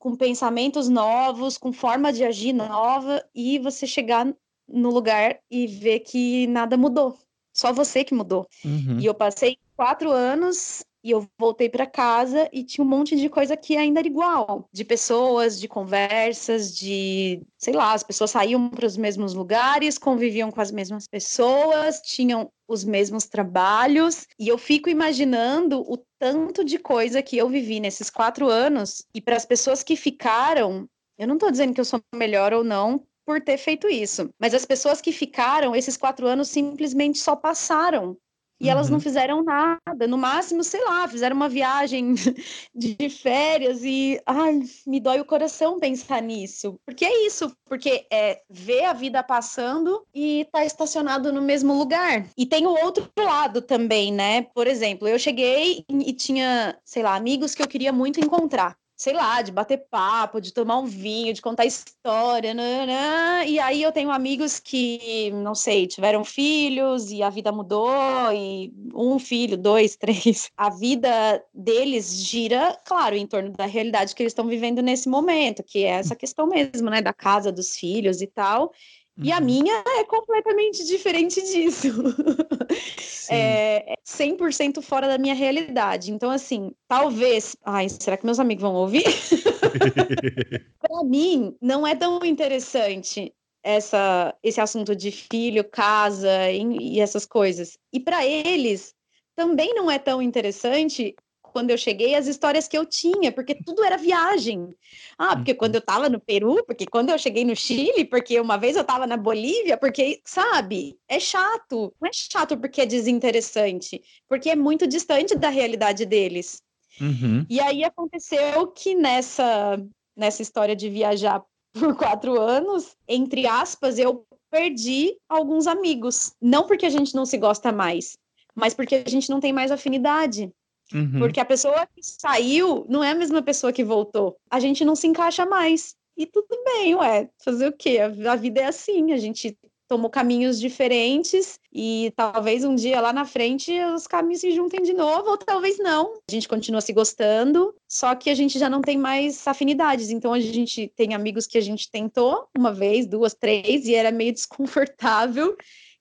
com 0.05 0.15
pensamentos 0.15 0.87
novos, 0.87 1.57
com 1.57 1.73
forma 1.73 2.13
de 2.13 2.23
agir 2.23 2.53
nova, 2.53 3.27
e 3.33 3.57
você 3.57 3.87
chegar 3.87 4.31
no 4.69 4.91
lugar 4.91 5.39
e 5.49 5.65
ver 5.65 6.01
que 6.01 6.45
nada 6.45 6.77
mudou. 6.77 7.17
Só 7.51 7.73
você 7.73 8.03
que 8.03 8.13
mudou. 8.13 8.45
Uhum. 8.63 8.99
E 8.99 9.05
eu 9.07 9.15
passei 9.15 9.57
quatro 9.75 10.11
anos 10.11 10.85
e 11.05 11.11
eu 11.11 11.29
voltei 11.37 11.69
para 11.69 11.85
casa 11.85 12.49
e 12.51 12.63
tinha 12.63 12.83
um 12.83 12.87
monte 12.87 13.15
de 13.15 13.29
coisa 13.29 13.55
que 13.55 13.77
ainda 13.77 13.99
era 13.99 14.07
igual, 14.07 14.67
de 14.73 14.83
pessoas, 14.83 15.59
de 15.59 15.67
conversas, 15.67 16.75
de, 16.75 17.43
sei 17.59 17.75
lá, 17.75 17.93
as 17.93 18.01
pessoas 18.01 18.31
saíam 18.31 18.67
para 18.71 18.87
os 18.87 18.97
mesmos 18.97 19.35
lugares, 19.35 19.99
conviviam 19.99 20.49
com 20.49 20.59
as 20.59 20.71
mesmas 20.71 21.07
pessoas, 21.07 22.01
tinham 22.01 22.49
os 22.67 22.83
mesmos 22.83 23.27
trabalhos, 23.27 24.25
e 24.39 24.47
eu 24.47 24.57
fico 24.57 24.89
imaginando 24.89 25.79
o 25.81 26.03
tanto 26.17 26.65
de 26.65 26.79
coisa 26.79 27.21
que 27.21 27.37
eu 27.37 27.47
vivi 27.47 27.79
nesses 27.79 28.09
quatro 28.09 28.49
anos, 28.49 29.05
e 29.13 29.21
para 29.21 29.35
as 29.35 29.45
pessoas 29.45 29.83
que 29.83 29.95
ficaram, 29.95 30.87
eu 31.19 31.27
não 31.27 31.35
estou 31.35 31.51
dizendo 31.51 31.75
que 31.75 31.81
eu 31.81 31.85
sou 31.85 32.01
melhor 32.15 32.51
ou 32.51 32.63
não, 32.63 33.05
por 33.27 33.39
ter 33.41 33.57
feito 33.57 33.87
isso. 33.87 34.29
Mas 34.39 34.55
as 34.55 34.65
pessoas 34.65 35.01
que 35.01 35.11
ficaram, 35.11 35.75
esses 35.75 35.97
quatro 35.97 36.25
anos 36.25 36.47
simplesmente 36.47 37.19
só 37.19 37.35
passaram. 37.35 38.17
E 38.59 38.65
uhum. 38.65 38.71
elas 38.71 38.89
não 38.89 38.97
uhum. 38.97 39.01
fizeram 39.01 39.43
nada, 39.43 40.07
no 40.07 40.17
máximo, 40.17 40.63
sei 40.63 40.83
lá, 40.83 41.07
fizeram 41.07 41.35
uma 41.35 41.49
viagem 41.49 42.15
de 42.73 43.09
férias 43.09 43.83
e 43.83 44.21
ai, 44.25 44.61
me 44.87 44.99
dói 44.99 45.19
o 45.19 45.25
coração 45.25 45.79
pensar 45.79 46.21
nisso. 46.21 46.79
Porque 46.85 47.05
é 47.05 47.25
isso, 47.25 47.55
porque 47.65 48.05
é 48.11 48.41
ver 48.49 48.85
a 48.85 48.93
vida 48.93 49.21
passando 49.21 50.05
e 50.13 50.47
tá 50.51 50.65
estacionado 50.65 51.33
no 51.33 51.41
mesmo 51.41 51.77
lugar. 51.77 52.27
E 52.37 52.45
tem 52.45 52.65
o 52.65 52.83
outro 52.83 53.09
lado 53.17 53.61
também, 53.61 54.11
né? 54.11 54.43
Por 54.53 54.67
exemplo, 54.67 55.07
eu 55.07 55.19
cheguei 55.19 55.83
e 55.89 56.13
tinha, 56.13 56.77
sei 56.83 57.03
lá, 57.03 57.15
amigos 57.15 57.53
que 57.53 57.61
eu 57.61 57.67
queria 57.67 57.91
muito 57.91 58.19
encontrar 58.19 58.77
sei 58.95 59.13
lá, 59.13 59.41
de 59.41 59.51
bater 59.51 59.85
papo, 59.89 60.39
de 60.39 60.53
tomar 60.53 60.79
um 60.79 60.85
vinho, 60.85 61.33
de 61.33 61.41
contar 61.41 61.65
história, 61.65 62.53
né? 62.53 63.45
e 63.47 63.59
aí 63.59 63.81
eu 63.81 63.91
tenho 63.91 64.09
amigos 64.09 64.59
que, 64.59 65.31
não 65.31 65.53
sei, 65.53 65.85
tiveram 65.85 66.23
filhos 66.23 67.11
e 67.11 67.21
a 67.21 67.29
vida 67.29 67.51
mudou, 67.51 67.91
e 68.33 68.73
um 68.93 69.19
filho, 69.19 69.57
dois, 69.57 69.95
três, 69.97 70.49
a 70.55 70.69
vida 70.69 71.43
deles 71.53 72.23
gira, 72.23 72.79
claro, 72.85 73.15
em 73.15 73.27
torno 73.27 73.51
da 73.51 73.65
realidade 73.65 74.15
que 74.15 74.23
eles 74.23 74.31
estão 74.31 74.47
vivendo 74.47 74.81
nesse 74.81 75.09
momento, 75.09 75.63
que 75.63 75.83
é 75.83 75.89
essa 75.89 76.15
questão 76.15 76.47
mesmo, 76.47 76.89
né, 76.89 77.01
da 77.01 77.13
casa 77.13 77.51
dos 77.51 77.75
filhos 77.75 78.21
e 78.21 78.27
tal, 78.27 78.71
e 79.17 79.31
a 79.31 79.37
uhum. 79.37 79.45
minha 79.45 79.83
é 79.99 80.03
completamente 80.03 80.83
diferente 80.85 81.41
disso. 81.41 81.87
é 83.31 83.95
100% 84.05 84.81
fora 84.81 85.07
da 85.07 85.17
minha 85.17 85.33
realidade. 85.33 86.11
Então, 86.11 86.29
assim, 86.29 86.73
talvez. 86.87 87.55
Ai, 87.63 87.87
será 87.87 88.17
que 88.17 88.25
meus 88.25 88.39
amigos 88.39 88.61
vão 88.61 88.73
ouvir? 88.73 89.05
Para 90.81 91.03
mim, 91.05 91.55
não 91.61 91.87
é 91.87 91.95
tão 91.95 92.19
interessante 92.25 93.33
essa, 93.63 94.35
esse 94.43 94.59
assunto 94.59 94.95
de 94.95 95.11
filho, 95.11 95.63
casa 95.63 96.51
e, 96.51 96.95
e 96.95 96.99
essas 96.99 97.25
coisas. 97.25 97.77
E 97.93 97.99
para 97.99 98.25
eles, 98.25 98.93
também 99.35 99.73
não 99.73 99.89
é 99.89 99.97
tão 99.97 100.21
interessante 100.21 101.15
quando 101.55 101.71
eu 101.71 101.77
cheguei, 101.77 102.15
as 102.15 102.27
histórias 102.27 102.67
que 102.67 102.77
eu 102.77 102.85
tinha, 102.85 103.31
porque 103.31 103.55
tudo 103.55 103.81
era 103.81 103.95
viagem. 103.95 104.75
Ah, 105.17 105.37
porque 105.37 105.53
quando 105.53 105.75
eu 105.75 105.79
estava 105.79 106.09
no 106.09 106.19
Peru, 106.19 106.61
porque 106.65 106.85
quando 106.85 107.11
eu 107.11 107.17
cheguei 107.17 107.45
no 107.45 107.55
Chile, 107.55 108.03
porque 108.03 108.37
uma 108.41 108.57
vez 108.57 108.75
eu 108.75 108.81
estava 108.81 109.07
na 109.07 109.15
Bolívia, 109.15 109.77
porque, 109.77 110.19
sabe, 110.25 110.99
é 111.07 111.17
chato. 111.17 111.93
Não 112.01 112.09
é 112.09 112.11
chato 112.11 112.57
porque 112.57 112.81
é 112.81 112.85
desinteressante, 112.85 114.03
porque 114.27 114.49
é 114.49 114.55
muito 114.57 114.85
distante 114.85 115.33
da 115.33 115.47
realidade 115.47 116.05
deles. 116.05 116.61
Uhum. 116.99 117.45
E 117.49 117.61
aí 117.61 117.85
aconteceu 117.85 118.67
que 118.67 118.93
nessa, 118.93 119.81
nessa 120.13 120.41
história 120.41 120.75
de 120.75 120.89
viajar 120.89 121.41
por 121.71 121.95
quatro 121.95 122.37
anos, 122.37 122.97
entre 123.07 123.47
aspas, 123.47 123.97
eu 123.97 124.25
perdi 124.51 125.15
alguns 125.29 125.67
amigos. 125.67 126.33
Não 126.41 126.67
porque 126.67 126.85
a 126.85 126.89
gente 126.89 127.15
não 127.15 127.25
se 127.25 127.37
gosta 127.37 127.71
mais, 127.71 128.17
mas 128.53 128.73
porque 128.73 128.95
a 128.95 129.09
gente 129.09 129.29
não 129.29 129.39
tem 129.39 129.53
mais 129.53 129.71
afinidade. 129.71 130.51
Uhum. 130.93 131.19
Porque 131.19 131.39
a 131.39 131.45
pessoa 131.45 131.87
que 131.87 132.01
saiu 132.01 132.85
não 132.87 133.03
é 133.03 133.11
a 133.11 133.15
mesma 133.15 133.41
pessoa 133.41 133.73
que 133.73 133.83
voltou. 133.83 134.37
A 134.49 134.59
gente 134.59 134.85
não 134.85 134.95
se 134.95 135.07
encaixa 135.07 135.45
mais. 135.45 135.95
E 136.17 136.25
tudo 136.25 136.47
bem, 136.63 136.95
ué, 136.95 137.29
fazer 137.43 137.67
o 137.67 137.73
quê? 137.73 137.99
A 137.99 138.35
vida 138.35 138.61
é 138.61 138.65
assim, 138.65 139.11
a 139.11 139.17
gente 139.17 139.57
tomou 139.87 140.09
caminhos 140.09 140.59
diferentes 140.59 141.59
e 141.71 142.11
talvez 142.15 142.63
um 142.63 142.73
dia 142.73 142.99
lá 142.99 143.13
na 143.13 143.25
frente 143.25 143.71
os 143.93 144.07
caminhos 144.07 144.41
se 144.41 144.51
juntem 144.51 144.81
de 144.81 144.93
novo, 144.93 145.29
ou 145.29 145.37
talvez 145.37 145.77
não. 145.77 146.13
A 146.29 146.31
gente 146.31 146.47
continua 146.47 146.81
se 146.81 146.93
gostando, 146.93 147.75
só 147.87 148.15
que 148.15 148.29
a 148.29 148.35
gente 148.35 148.57
já 148.57 148.69
não 148.69 148.81
tem 148.81 148.97
mais 148.97 149.47
afinidades. 149.47 150.09
Então 150.09 150.33
a 150.33 150.39
gente 150.39 150.91
tem 150.95 151.13
amigos 151.13 151.45
que 151.45 151.57
a 151.57 151.61
gente 151.61 151.89
tentou 151.91 152.47
uma 152.57 152.73
vez, 152.73 153.05
duas, 153.05 153.33
três, 153.33 153.85
e 153.85 153.93
era 153.93 154.11
meio 154.11 154.33
desconfortável. 154.33 155.55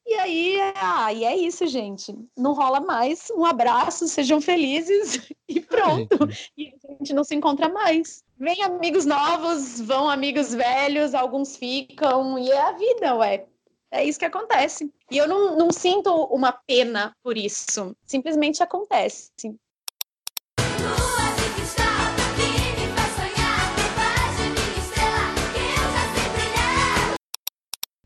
E 0.06 0.14
aí, 0.14 0.58
ah, 0.76 1.12
e 1.12 1.24
é 1.24 1.34
isso, 1.36 1.66
gente. 1.66 2.14
Não 2.36 2.52
rola 2.52 2.80
mais. 2.80 3.30
Um 3.34 3.44
abraço, 3.44 4.06
sejam 4.06 4.40
felizes 4.40 5.28
e 5.48 5.60
pronto. 5.60 6.28
E 6.56 6.72
a 6.88 6.92
gente 6.92 7.14
não 7.14 7.24
se 7.24 7.34
encontra 7.34 7.68
mais. 7.68 8.22
Vem 8.38 8.62
amigos 8.62 9.06
novos, 9.06 9.80
vão 9.80 10.08
amigos 10.08 10.52
velhos, 10.52 11.14
alguns 11.14 11.56
ficam, 11.56 12.38
e 12.38 12.50
é 12.50 12.60
a 12.60 12.72
vida, 12.72 13.14
ué. 13.16 13.46
É 13.90 14.04
isso 14.04 14.18
que 14.18 14.24
acontece. 14.24 14.92
E 15.10 15.16
eu 15.16 15.28
não, 15.28 15.56
não 15.56 15.70
sinto 15.70 16.12
uma 16.24 16.52
pena 16.52 17.16
por 17.22 17.38
isso. 17.38 17.96
Simplesmente 18.04 18.62
acontece. 18.62 19.30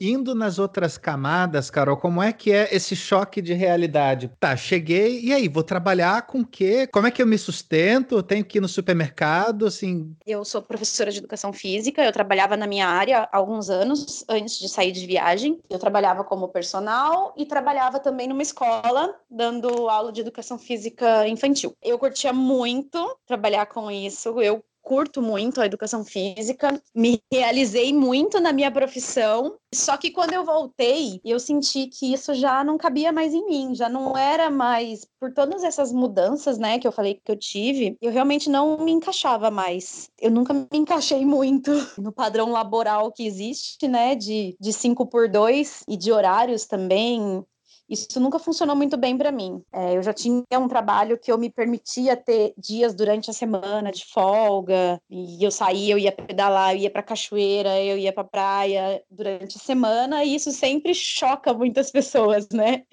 Indo 0.01 0.35
nas 0.35 0.59
outras 0.59 0.97
camadas, 0.97 1.71
Carol, 1.71 1.97
como 1.97 2.23
é 2.23 2.33
que 2.33 2.53
é 2.53 2.69
esse 2.75 2.95
choque 2.95 3.43
de 3.43 3.53
realidade? 3.53 4.31
Tá, 4.39 4.57
cheguei, 4.57 5.21
e 5.21 5.33
aí, 5.33 5.49
vou 5.49 5.63
trabalhar 5.63 6.27
com 6.27 6.41
o 6.41 6.47
quê? 6.47 6.87
Como 6.87 7.07
é 7.07 7.11
que 7.11 7.21
eu 7.21 7.27
me 7.27 7.37
sustento? 7.37 8.23
Tenho 8.23 8.45
que 8.45 8.59
ir 8.59 8.61
no 8.61 8.69
supermercado, 8.69 9.67
assim? 9.67 10.15
Eu 10.27 10.45
sou 10.45 10.63
professora 10.63 11.11
de 11.11 11.19
educação 11.19 11.53
física, 11.53 12.05
eu 12.05 12.13
trabalhava 12.13 12.57
na 12.57 12.67
minha 12.67 12.87
área 12.87 13.29
há 13.33 13.37
alguns 13.37 13.71
anos 13.71 14.25
antes 14.29 14.59
de 14.59 14.69
sair 14.69 14.93
de 14.93 15.07
viagem. 15.07 15.59
Eu 15.69 15.79
trabalhava 15.79 16.23
como 16.25 16.49
personal 16.49 17.35
e 17.37 17.45
trabalhava 17.45 17.99
também 17.99 18.29
numa 18.29 18.43
escola 18.43 19.15
dando 19.31 19.89
aula 19.89 20.13
de 20.13 20.21
educação 20.21 20.59
física 20.59 21.27
infantil. 21.27 21.75
Eu 21.83 21.99
curtia 21.99 22.33
muito 22.33 23.19
trabalhar 23.27 23.67
com 23.67 23.91
isso. 23.91 24.41
Eu 24.41 24.63
curto 24.89 25.21
muito 25.21 25.61
a 25.61 25.67
educação 25.67 26.03
física, 26.03 26.83
me 26.95 27.23
realizei 27.31 27.93
muito 27.93 28.41
na 28.41 28.55
minha 28.55 28.71
profissão. 28.71 29.59
Só 29.75 29.99
que 29.99 30.11
quando 30.11 30.33
eu 30.33 30.47
voltei, 30.47 31.21
eu 31.23 31.39
senti 31.39 31.89
que 31.89 32.15
isso 32.15 32.33
já 32.33 32.65
não 32.65 32.79
cabia 32.79 33.13
mais 33.13 33.35
em 33.35 33.45
mim, 33.45 33.75
já 33.75 33.87
não 33.87 34.17
era 34.17 34.49
mais 34.49 35.07
por 35.21 35.31
todas 35.31 35.63
essas 35.63 35.93
mudanças, 35.93 36.57
né, 36.57 36.79
que 36.79 36.89
eu 36.89 36.93
falei 36.93 37.21
que 37.23 37.31
eu 37.31 37.37
tive, 37.37 37.99
eu 38.01 38.11
realmente 38.11 38.49
não 38.49 38.79
me 38.79 38.91
encaixava 38.91 39.51
mais. 39.51 40.09
Eu 40.19 40.31
nunca 40.31 40.55
me 40.55 40.67
encaixei 40.73 41.23
muito 41.27 41.71
no 42.01 42.11
padrão 42.11 42.51
laboral 42.51 43.13
que 43.13 43.27
existe, 43.27 43.87
né, 43.87 44.15
de, 44.15 44.57
de 44.59 44.73
cinco 44.73 45.05
por 45.05 45.29
dois 45.29 45.83
e 45.87 45.99
de 45.99 46.11
horários 46.11 46.65
também. 46.65 47.45
Isso 47.89 48.21
nunca 48.21 48.39
funcionou 48.39 48.77
muito 48.77 48.97
bem 48.97 49.17
para 49.17 49.33
mim. 49.33 49.63
É, 49.73 49.97
eu 49.97 50.03
já 50.03 50.13
tinha 50.13 50.45
um 50.59 50.69
trabalho 50.69 51.19
que 51.19 51.33
eu 51.33 51.39
me 51.39 51.51
permitia 51.51 52.17
ter 52.17 52.53
dias 52.57 52.95
durante 52.95 53.31
a 53.31 53.33
semana 53.33 53.91
de 53.91 54.05
folga, 54.05 55.01
e 55.11 55.43
eu 55.43 55.51
saía, 55.51 55.95
eu 55.95 55.99
ia 55.99 56.13
pedalar, 56.13 56.75
eu 56.75 56.81
ia 56.81 56.91
para 56.91 57.03
cachoeira, 57.03 57.81
eu 57.81 57.97
ia 57.97 58.13
para 58.13 58.25
praia 58.25 59.03
durante 59.11 59.57
a 59.57 59.61
semana, 59.61 60.25
e 60.25 60.35
isso 60.35 60.53
sempre 60.53 60.95
choca 60.95 61.55
muitas 61.55 61.91
pessoas, 61.91 62.49
né? 62.53 62.85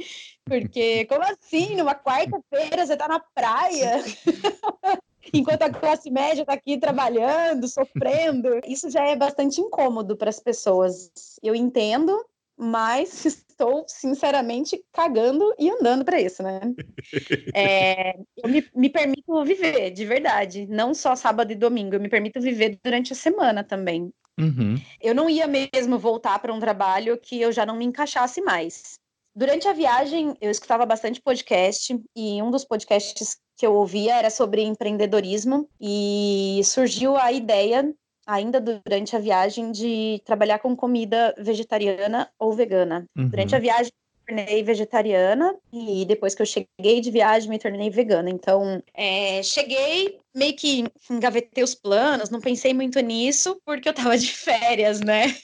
Porque, 0.46 1.06
como 1.06 1.24
assim? 1.24 1.76
Numa 1.76 1.96
quarta-feira 1.96 2.86
você 2.86 2.96
tá 2.96 3.08
na 3.08 3.20
praia? 3.20 4.04
enquanto 5.34 5.64
a 5.64 5.70
classe 5.70 6.10
média 6.10 6.42
está 6.42 6.54
aqui 6.54 6.78
trabalhando, 6.78 7.68
sofrendo. 7.68 8.60
Isso 8.66 8.90
já 8.90 9.06
é 9.06 9.16
bastante 9.16 9.60
incômodo 9.62 10.16
para 10.16 10.30
as 10.30 10.40
pessoas. 10.40 11.12
Eu 11.42 11.56
entendo, 11.56 12.14
mas 12.58 13.26
estou 13.26 13.86
sinceramente 13.88 14.84
cagando 14.92 15.54
e 15.58 15.70
andando 15.70 16.04
para 16.04 16.20
isso, 16.20 16.44
né? 16.44 16.60
É, 17.54 18.18
eu 18.36 18.50
me, 18.50 18.68
me, 18.76 18.90
permito 18.90 19.44
viver, 19.46 19.92
de 19.92 20.06
verdade, 20.06 20.66
não 20.68 20.94
só 20.94 21.16
sábado 21.16 21.52
e 21.52 21.56
domingo, 21.56 21.96
eu 21.96 22.02
me 22.02 22.10
permito 22.10 22.42
viver 22.42 22.78
durante 22.84 23.14
a 23.14 23.16
semana 23.16 23.64
também. 23.64 24.12
Uhum. 24.38 24.76
Eu 25.02 25.16
não 25.16 25.30
ia 25.30 25.48
mesmo 25.48 25.98
voltar 25.98 26.40
para 26.40 26.54
um 26.54 26.60
trabalho 26.60 27.18
que 27.18 27.40
eu 27.40 27.52
já 27.52 27.66
não 27.66 27.78
me 27.78 27.86
encaixasse 27.86 28.42
mais. 28.42 29.00
Durante 29.34 29.68
a 29.68 29.74
viagem, 29.74 30.36
eu 30.42 30.50
escutava 30.50 30.86
bastante 30.86 31.22
podcast 31.22 31.98
e 32.16 32.42
um 32.42 32.50
dos 32.50 32.66
podcasts 32.66 33.38
que 33.58 33.66
eu 33.66 33.74
ouvia 33.74 34.16
era 34.16 34.30
sobre 34.30 34.62
empreendedorismo 34.62 35.70
e 35.80 36.62
surgiu 36.64 37.16
a 37.18 37.32
ideia 37.32 37.94
ainda 38.26 38.60
durante 38.60 39.16
a 39.16 39.20
viagem, 39.20 39.72
de 39.72 40.22
trabalhar 40.26 40.60
com 40.60 40.76
comida 40.76 41.34
vegetariana 41.38 42.30
ou 42.40 42.54
vegana. 42.54 43.06
Uhum. 43.18 43.30
Durante 43.30 43.56
a 43.56 43.60
viagem, 43.60 43.92
me 44.28 44.36
tornei 44.36 44.64
vegetariana 44.64 45.56
e 45.72 46.06
depois 46.06 46.34
que 46.34 46.42
eu 46.42 46.46
cheguei 46.46 47.02
de 47.02 47.12
viagem, 47.12 47.50
me 47.50 47.60
tornei 47.60 47.90
vegana. 47.90 48.30
Então, 48.30 48.82
é, 48.94 49.44
cheguei, 49.44 50.20
meio 50.34 50.56
que 50.56 50.86
engavetei 51.10 51.64
os 51.64 51.76
planos, 51.76 52.30
não 52.30 52.40
pensei 52.40 52.74
muito 52.74 53.00
nisso, 53.00 53.60
porque 53.66 53.90
eu 53.90 53.94
tava 53.94 54.18
de 54.18 54.32
férias, 54.32 55.00
né? 55.02 55.36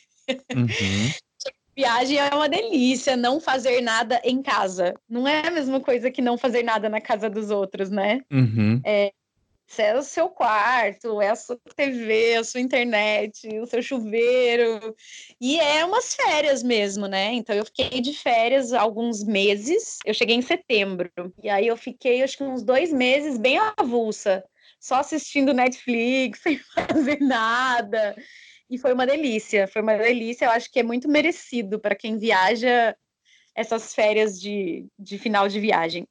Uhum. 0.55 0.67
Viagem 1.75 2.17
é 2.17 2.29
uma 2.35 2.49
delícia, 2.49 3.15
não 3.15 3.39
fazer 3.39 3.81
nada 3.81 4.21
em 4.25 4.41
casa. 4.41 4.93
Não 5.09 5.25
é 5.27 5.47
a 5.47 5.51
mesma 5.51 5.79
coisa 5.79 6.11
que 6.11 6.21
não 6.21 6.37
fazer 6.37 6.63
nada 6.63 6.89
na 6.89 6.99
casa 6.99 7.29
dos 7.29 7.49
outros, 7.49 7.89
né? 7.89 8.19
Uhum. 8.31 8.81
É, 8.85 9.13
é 9.79 9.95
o 9.95 10.01
seu 10.01 10.29
quarto, 10.29 11.21
é 11.21 11.29
a 11.29 11.35
sua 11.35 11.59
TV, 11.75 12.35
a 12.35 12.43
sua 12.43 12.59
internet, 12.59 13.47
o 13.59 13.65
seu 13.65 13.81
chuveiro. 13.81 14.95
E 15.39 15.59
é 15.59 15.85
umas 15.85 16.15
férias 16.15 16.63
mesmo, 16.63 17.07
né? 17.07 17.33
Então 17.33 17.55
eu 17.55 17.65
fiquei 17.65 18.01
de 18.01 18.13
férias 18.13 18.73
alguns 18.73 19.23
meses. 19.23 19.97
Eu 20.05 20.13
cheguei 20.13 20.35
em 20.35 20.41
setembro. 20.41 21.11
E 21.41 21.49
aí 21.49 21.67
eu 21.67 21.77
fiquei, 21.77 22.23
acho 22.23 22.37
que 22.37 22.43
uns 22.43 22.63
dois 22.63 22.91
meses 22.91 23.37
bem 23.37 23.57
avulsa, 23.77 24.43
só 24.79 24.95
assistindo 24.95 25.53
Netflix, 25.53 26.39
sem 26.43 26.57
fazer 26.57 27.19
nada. 27.19 28.15
E 28.69 28.77
foi 28.77 28.93
uma 28.93 29.05
delícia, 29.05 29.67
foi 29.67 29.81
uma 29.81 29.97
delícia. 29.97 30.45
Eu 30.45 30.51
acho 30.51 30.71
que 30.71 30.79
é 30.79 30.83
muito 30.83 31.07
merecido 31.07 31.79
para 31.79 31.95
quem 31.95 32.17
viaja 32.17 32.95
essas 33.53 33.93
férias 33.93 34.39
de, 34.39 34.87
de 34.97 35.17
final 35.19 35.47
de 35.47 35.59
viagem. 35.59 36.07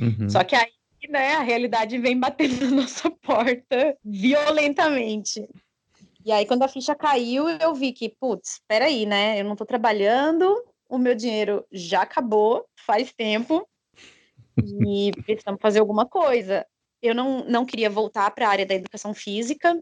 Uhum. 0.00 0.28
Só 0.28 0.44
que 0.44 0.54
aí 0.54 0.75
né, 1.08 1.34
a 1.34 1.42
realidade 1.42 1.98
vem 1.98 2.18
batendo 2.18 2.64
na 2.70 2.82
nossa 2.82 3.10
porta 3.10 3.96
violentamente. 4.04 5.48
E 6.24 6.32
aí, 6.32 6.44
quando 6.44 6.62
a 6.62 6.68
ficha 6.68 6.94
caiu, 6.94 7.48
eu 7.48 7.74
vi 7.74 7.92
que, 7.92 8.08
putz, 8.08 8.54
espera 8.54 8.86
aí, 8.86 9.06
né? 9.06 9.40
Eu 9.40 9.44
não 9.44 9.54
tô 9.54 9.64
trabalhando, 9.64 10.60
o 10.88 10.98
meu 10.98 11.14
dinheiro 11.14 11.64
já 11.70 12.02
acabou 12.02 12.66
faz 12.84 13.12
tempo 13.12 13.66
e 14.64 15.12
precisamos 15.24 15.60
fazer 15.60 15.80
alguma 15.80 16.06
coisa. 16.06 16.66
Eu 17.00 17.14
não, 17.14 17.44
não 17.44 17.64
queria 17.64 17.88
voltar 17.88 18.30
para 18.32 18.48
a 18.48 18.50
área 18.50 18.66
da 18.66 18.74
educação 18.74 19.14
física, 19.14 19.78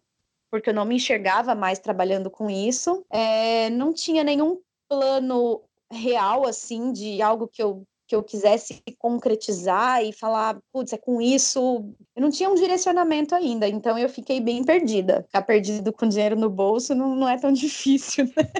porque 0.51 0.71
eu 0.71 0.75
não 0.75 0.85
me 0.85 0.97
enxergava 0.97 1.55
mais 1.55 1.79
trabalhando 1.79 2.31
com 2.31 2.51
isso. 2.51 3.05
É, 3.11 3.71
não 3.71 3.93
tinha 3.93 4.23
nenhum 4.23 4.61
plano 4.89 5.63
real, 5.91 6.47
assim, 6.47 6.93
de 6.93 7.23
algo 7.23 7.49
que 7.49 7.63
eu 7.63 7.87
que 8.07 8.15
eu 8.15 8.23
quisesse 8.23 8.83
concretizar 8.99 10.05
e 10.05 10.13
falar, 10.13 10.59
putz, 10.73 10.93
é 10.93 10.99
com 10.99 11.21
isso. 11.21 11.85
Eu 12.15 12.23
não 12.23 12.31
tinha 12.31 12.51
um 12.51 12.55
direcionamento 12.55 13.35
ainda, 13.35 13.67
então 13.67 13.99
eu 13.99 14.09
fiquei 14.09 14.41
bem 14.41 14.65
perdida. 14.65 15.23
Ficar 15.23 15.43
perdido 15.43 15.93
com 15.93 16.09
dinheiro 16.09 16.37
no 16.37 16.51
bolso 16.51 16.95
não, 16.95 17.15
não 17.15 17.29
é 17.29 17.39
tão 17.39 17.53
difícil, 17.53 18.27
né? 18.27 18.51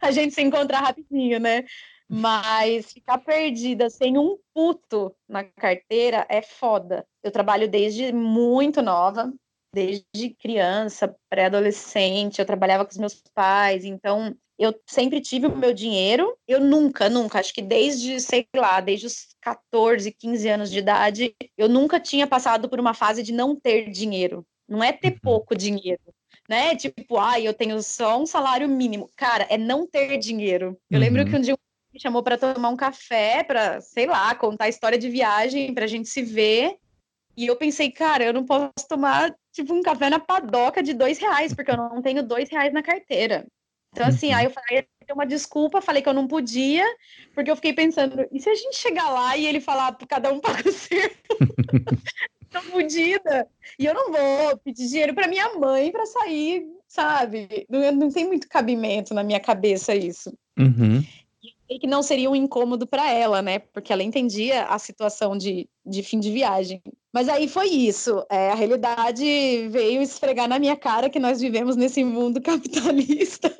A 0.00 0.10
gente 0.10 0.34
se 0.34 0.42
encontrar 0.42 0.80
rapidinho, 0.80 1.40
né? 1.40 1.64
Mas 2.08 2.92
ficar 2.92 3.18
perdida 3.18 3.90
sem 3.90 4.16
um 4.16 4.38
puto 4.54 5.14
na 5.28 5.42
carteira 5.42 6.24
é 6.28 6.40
foda. 6.40 7.04
Eu 7.22 7.32
trabalho 7.32 7.68
desde 7.68 8.12
muito 8.12 8.80
nova, 8.80 9.32
desde 9.74 10.30
criança, 10.38 11.14
pré-adolescente, 11.28 12.38
eu 12.38 12.46
trabalhava 12.46 12.84
com 12.84 12.92
os 12.92 12.96
meus 12.96 13.20
pais, 13.34 13.84
então 13.84 14.34
eu 14.58 14.74
sempre 14.86 15.20
tive 15.20 15.46
o 15.46 15.56
meu 15.56 15.72
dinheiro. 15.72 16.36
Eu 16.48 16.60
nunca, 16.60 17.08
nunca, 17.08 17.38
acho 17.38 17.52
que 17.52 17.62
desde, 17.62 18.20
sei 18.20 18.46
lá, 18.54 18.80
desde 18.80 19.06
os 19.06 19.28
14, 19.40 20.10
15 20.10 20.48
anos 20.48 20.70
de 20.70 20.78
idade, 20.78 21.34
eu 21.56 21.68
nunca 21.68 22.00
tinha 22.00 22.26
passado 22.26 22.68
por 22.68 22.80
uma 22.80 22.94
fase 22.94 23.22
de 23.22 23.32
não 23.32 23.54
ter 23.54 23.90
dinheiro. 23.90 24.46
Não 24.68 24.82
é 24.82 24.92
ter 24.92 25.12
uhum. 25.12 25.18
pouco 25.22 25.54
dinheiro, 25.54 26.02
né? 26.48 26.74
Tipo, 26.74 27.18
ai, 27.18 27.42
ah, 27.42 27.50
eu 27.50 27.54
tenho 27.54 27.80
só 27.82 28.20
um 28.20 28.26
salário 28.26 28.68
mínimo. 28.68 29.08
Cara, 29.16 29.46
é 29.48 29.58
não 29.58 29.86
ter 29.86 30.18
dinheiro. 30.18 30.76
Eu 30.90 30.98
uhum. 30.98 31.04
lembro 31.04 31.24
que 31.24 31.36
um 31.36 31.40
dia 31.40 31.56
me 31.92 32.00
chamou 32.00 32.22
para 32.22 32.38
tomar 32.38 32.70
um 32.70 32.76
café, 32.76 33.44
para, 33.44 33.80
sei 33.80 34.06
lá, 34.06 34.34
contar 34.34 34.64
a 34.64 34.68
história 34.68 34.98
de 34.98 35.08
viagem, 35.08 35.72
para 35.72 35.84
a 35.84 35.88
gente 35.88 36.08
se 36.08 36.22
ver. 36.22 36.76
E 37.36 37.46
eu 37.46 37.56
pensei, 37.56 37.90
cara, 37.90 38.24
eu 38.24 38.32
não 38.32 38.44
posso 38.44 38.88
tomar, 38.88 39.34
tipo, 39.52 39.74
um 39.74 39.82
café 39.82 40.08
na 40.08 40.18
padoca 40.18 40.82
de 40.82 40.94
dois 40.94 41.18
reais, 41.18 41.54
porque 41.54 41.70
eu 41.70 41.76
não 41.76 42.00
tenho 42.00 42.22
dois 42.22 42.48
reais 42.48 42.72
na 42.72 42.82
carteira. 42.82 43.46
Então, 43.96 44.08
assim, 44.08 44.30
aí 44.30 44.44
eu 44.44 44.50
falei 44.50 44.86
uma 45.10 45.26
desculpa, 45.26 45.80
falei 45.80 46.02
que 46.02 46.08
eu 46.08 46.12
não 46.12 46.28
podia, 46.28 46.84
porque 47.34 47.50
eu 47.50 47.56
fiquei 47.56 47.72
pensando, 47.72 48.26
e 48.30 48.38
se 48.38 48.50
a 48.50 48.54
gente 48.54 48.76
chegar 48.76 49.08
lá 49.08 49.34
e 49.38 49.46
ele 49.46 49.58
falar 49.58 49.96
cada 50.06 50.30
um 50.30 50.38
paga 50.40 50.68
o 50.68 50.72
seu? 50.72 51.10
Tô 52.50 52.60
fodida. 52.60 53.48
E 53.78 53.86
eu 53.86 53.94
não 53.94 54.12
vou 54.12 54.58
pedir 54.58 54.86
dinheiro 54.86 55.14
para 55.14 55.26
minha 55.26 55.54
mãe 55.54 55.90
para 55.90 56.04
sair, 56.04 56.66
sabe? 56.86 57.66
Não, 57.70 57.90
não 57.92 58.10
tem 58.10 58.26
muito 58.26 58.48
cabimento 58.48 59.14
na 59.14 59.24
minha 59.24 59.40
cabeça 59.40 59.94
isso. 59.94 60.36
Uhum. 60.58 61.02
E 61.68 61.78
que 61.78 61.86
não 61.86 62.02
seria 62.02 62.30
um 62.30 62.36
incômodo 62.36 62.86
para 62.86 63.10
ela, 63.10 63.40
né? 63.40 63.58
Porque 63.58 63.92
ela 63.92 64.02
entendia 64.02 64.64
a 64.66 64.78
situação 64.78 65.36
de, 65.36 65.68
de 65.84 66.02
fim 66.02 66.20
de 66.20 66.30
viagem. 66.30 66.82
Mas 67.16 67.30
aí 67.30 67.48
foi 67.48 67.68
isso. 67.68 68.22
É, 68.28 68.50
a 68.50 68.54
realidade 68.54 69.24
veio 69.70 70.02
esfregar 70.02 70.46
na 70.46 70.58
minha 70.58 70.76
cara 70.76 71.08
que 71.08 71.18
nós 71.18 71.40
vivemos 71.40 71.74
nesse 71.74 72.04
mundo 72.04 72.42
capitalista. 72.44 73.50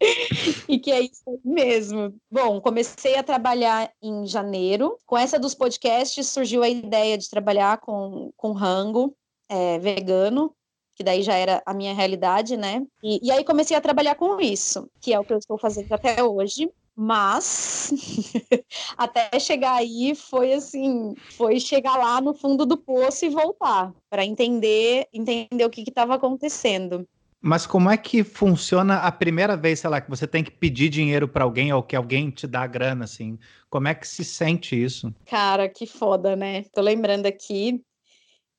e 0.66 0.78
que 0.78 0.90
é 0.90 1.02
isso 1.02 1.40
mesmo. 1.44 2.14
Bom, 2.30 2.62
comecei 2.62 3.16
a 3.16 3.22
trabalhar 3.22 3.92
em 4.02 4.26
janeiro. 4.26 4.96
Com 5.04 5.18
essa 5.18 5.38
dos 5.38 5.54
podcasts 5.54 6.26
surgiu 6.28 6.62
a 6.62 6.68
ideia 6.70 7.18
de 7.18 7.28
trabalhar 7.28 7.76
com, 7.82 8.32
com 8.34 8.52
rango 8.52 9.14
é, 9.46 9.78
vegano, 9.78 10.50
que 10.96 11.04
daí 11.04 11.22
já 11.22 11.34
era 11.34 11.62
a 11.66 11.74
minha 11.74 11.92
realidade, 11.92 12.56
né? 12.56 12.82
E, 13.02 13.26
e 13.26 13.30
aí 13.30 13.44
comecei 13.44 13.76
a 13.76 13.80
trabalhar 13.82 14.14
com 14.14 14.40
isso, 14.40 14.88
que 15.02 15.12
é 15.12 15.20
o 15.20 15.24
que 15.24 15.34
eu 15.34 15.38
estou 15.38 15.58
fazendo 15.58 15.92
até 15.92 16.24
hoje. 16.24 16.70
Mas 16.96 17.92
até 18.96 19.38
chegar 19.40 19.74
aí 19.74 20.14
foi 20.14 20.52
assim, 20.52 21.14
foi 21.36 21.58
chegar 21.58 21.96
lá 21.96 22.20
no 22.20 22.32
fundo 22.32 22.64
do 22.64 22.76
poço 22.76 23.24
e 23.24 23.28
voltar 23.28 23.92
para 24.08 24.24
entender, 24.24 25.08
entender 25.12 25.64
o 25.64 25.70
que 25.70 25.82
estava 25.82 26.14
acontecendo. 26.14 27.06
Mas 27.46 27.66
como 27.66 27.90
é 27.90 27.96
que 27.96 28.24
funciona 28.24 28.98
a 29.00 29.12
primeira 29.12 29.54
vez, 29.54 29.80
sei 29.80 29.90
lá, 29.90 30.00
que 30.00 30.08
você 30.08 30.26
tem 30.26 30.42
que 30.42 30.50
pedir 30.50 30.88
dinheiro 30.88 31.28
para 31.28 31.44
alguém 31.44 31.70
ou 31.72 31.82
que 31.82 31.94
alguém 31.94 32.30
te 32.30 32.46
dá 32.46 32.66
grana, 32.66 33.04
assim? 33.04 33.38
Como 33.68 33.86
é 33.86 33.94
que 33.94 34.08
se 34.08 34.24
sente 34.24 34.82
isso? 34.82 35.12
Cara, 35.26 35.68
que 35.68 35.86
foda, 35.86 36.34
né? 36.34 36.62
Tô 36.72 36.80
lembrando 36.80 37.26
aqui 37.26 37.84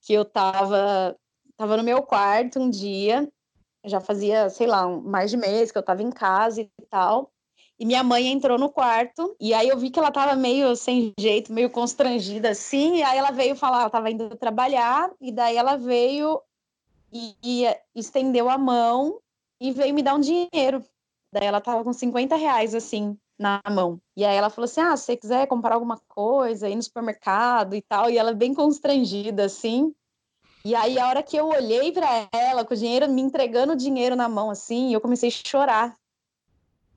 que 0.01 0.13
eu 0.13 0.23
tava, 0.23 1.15
tava 1.57 1.77
no 1.77 1.83
meu 1.83 2.03
quarto 2.03 2.59
um 2.59 2.69
dia, 2.69 3.27
já 3.83 3.99
fazia, 3.99 4.49
sei 4.51 4.67
lá, 4.67 4.88
mais 4.88 5.31
de 5.31 5.38
mês 5.38 5.71
que 5.71 5.77
eu 5.79 5.83
tava 5.83 6.03
em 6.03 6.11
casa 6.11 6.61
e 6.61 6.69
tal. 6.88 7.31
E 7.78 7.86
minha 7.86 8.03
mãe 8.03 8.28
entrou 8.28 8.57
no 8.57 8.69
quarto, 8.69 9.36
e 9.39 9.53
aí 9.53 9.67
eu 9.67 9.78
vi 9.78 9.89
que 9.89 9.99
ela 9.99 10.11
tava 10.11 10.34
meio 10.36 10.76
sem 10.78 11.13
jeito, 11.19 11.51
meio 11.51 11.69
constrangida 11.69 12.49
assim, 12.49 12.97
e 12.97 13.03
aí 13.03 13.17
ela 13.17 13.32
veio 13.32 13.55
falar, 13.55 13.82
ela 13.82 13.89
tava 13.89 14.09
indo 14.09 14.34
trabalhar, 14.38 15.11
e 15.19 15.30
daí 15.30 15.57
ela 15.57 15.76
veio 15.76 16.41
e, 17.11 17.36
e 17.43 17.78
estendeu 17.93 18.49
a 18.49 18.57
mão 18.57 19.19
e 19.59 19.71
veio 19.71 19.93
me 19.93 20.01
dar 20.01 20.15
um 20.15 20.19
dinheiro. 20.19 20.84
Daí 21.34 21.45
ela 21.45 21.59
tava 21.59 21.84
com 21.84 21.91
50 21.91 22.36
reais, 22.38 22.73
assim, 22.73 23.17
na 23.38 23.61
mão. 23.69 23.99
E 24.15 24.23
aí 24.23 24.36
ela 24.36 24.49
falou 24.49 24.65
assim: 24.65 24.82
ah, 24.82 24.95
se 24.95 25.03
você 25.03 25.17
quiser 25.17 25.47
comprar 25.47 25.76
alguma 25.76 25.99
coisa, 26.07 26.69
ir 26.69 26.76
no 26.76 26.84
supermercado 26.84 27.76
e 27.76 27.82
tal. 27.82 28.09
E 28.09 28.17
ela 28.17 28.34
bem 28.34 28.53
constrangida, 28.53 29.45
assim. 29.45 29.93
E 30.63 30.73
aí, 30.73 30.97
a 30.97 31.07
hora 31.07 31.21
que 31.21 31.38
eu 31.38 31.47
olhei 31.47 31.91
para 31.91 32.28
ela, 32.32 32.65
com 32.65 32.73
o 32.73 32.78
dinheiro, 32.78 33.09
me 33.09 33.21
entregando 33.21 33.73
o 33.73 33.76
dinheiro 33.76 34.15
na 34.15 34.28
mão, 34.28 34.49
assim, 34.49 34.93
eu 34.93 35.01
comecei 35.01 35.30
a 35.30 35.32
chorar 35.32 35.95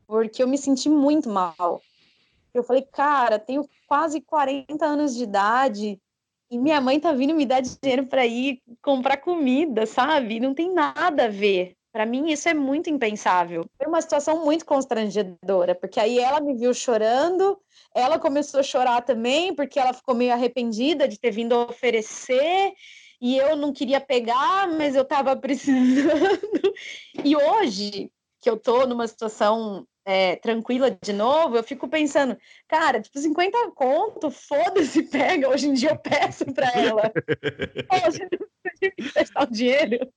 porque 0.08 0.42
eu 0.42 0.48
me 0.48 0.56
senti 0.56 0.88
muito 0.88 1.28
mal. 1.28 1.82
Eu 2.54 2.64
falei, 2.64 2.82
cara, 2.82 3.38
tenho 3.38 3.68
quase 3.86 4.22
40 4.22 4.84
anos 4.84 5.14
de 5.14 5.22
idade 5.22 6.00
e 6.50 6.58
minha 6.58 6.80
mãe 6.80 6.98
tá 6.98 7.12
vindo 7.12 7.34
me 7.34 7.44
dar 7.44 7.60
dinheiro 7.60 8.06
para 8.06 8.26
ir 8.26 8.62
comprar 8.82 9.18
comida, 9.18 9.84
sabe? 9.84 10.40
Não 10.40 10.54
tem 10.54 10.72
nada 10.72 11.26
a 11.26 11.28
ver. 11.28 11.76
Para 11.92 12.06
mim, 12.06 12.30
isso 12.30 12.48
é 12.48 12.54
muito 12.54 12.88
impensável. 12.88 13.66
Foi 13.76 13.86
uma 13.86 14.00
situação 14.00 14.44
muito 14.44 14.64
constrangedora, 14.64 15.74
porque 15.74 16.00
aí 16.00 16.18
ela 16.18 16.40
me 16.40 16.54
viu 16.54 16.72
chorando, 16.72 17.58
ela 17.94 18.18
começou 18.18 18.60
a 18.60 18.62
chorar 18.62 19.02
também, 19.02 19.54
porque 19.54 19.78
ela 19.78 19.92
ficou 19.92 20.14
meio 20.14 20.32
arrependida 20.32 21.06
de 21.06 21.18
ter 21.18 21.30
vindo 21.30 21.54
oferecer, 21.54 22.72
e 23.20 23.36
eu 23.36 23.56
não 23.56 23.72
queria 23.72 24.00
pegar, 24.00 24.68
mas 24.68 24.94
eu 24.94 25.02
estava 25.02 25.36
precisando. 25.36 26.72
E 27.24 27.36
hoje, 27.36 28.10
que 28.40 28.48
eu 28.48 28.56
tô 28.56 28.86
numa 28.86 29.06
situação 29.06 29.86
é, 30.10 30.36
tranquila 30.36 30.90
de 30.90 31.12
novo, 31.12 31.54
eu 31.54 31.62
fico 31.62 31.86
pensando, 31.86 32.34
cara, 32.66 32.98
tipo, 32.98 33.18
50 33.18 33.72
conto, 33.72 34.30
foda-se, 34.30 35.02
pega. 35.12 35.50
Hoje 35.50 35.68
em 35.68 35.74
dia 35.74 35.90
eu 35.90 35.98
peço 35.98 36.46
para 36.46 36.70
ela. 36.72 37.12
Poxa, 37.86 38.26
não 38.32 38.72
tive 38.80 38.94
que 38.96 39.12
prestar 39.12 39.42
o 39.42 39.52
dinheiro. 39.52 40.10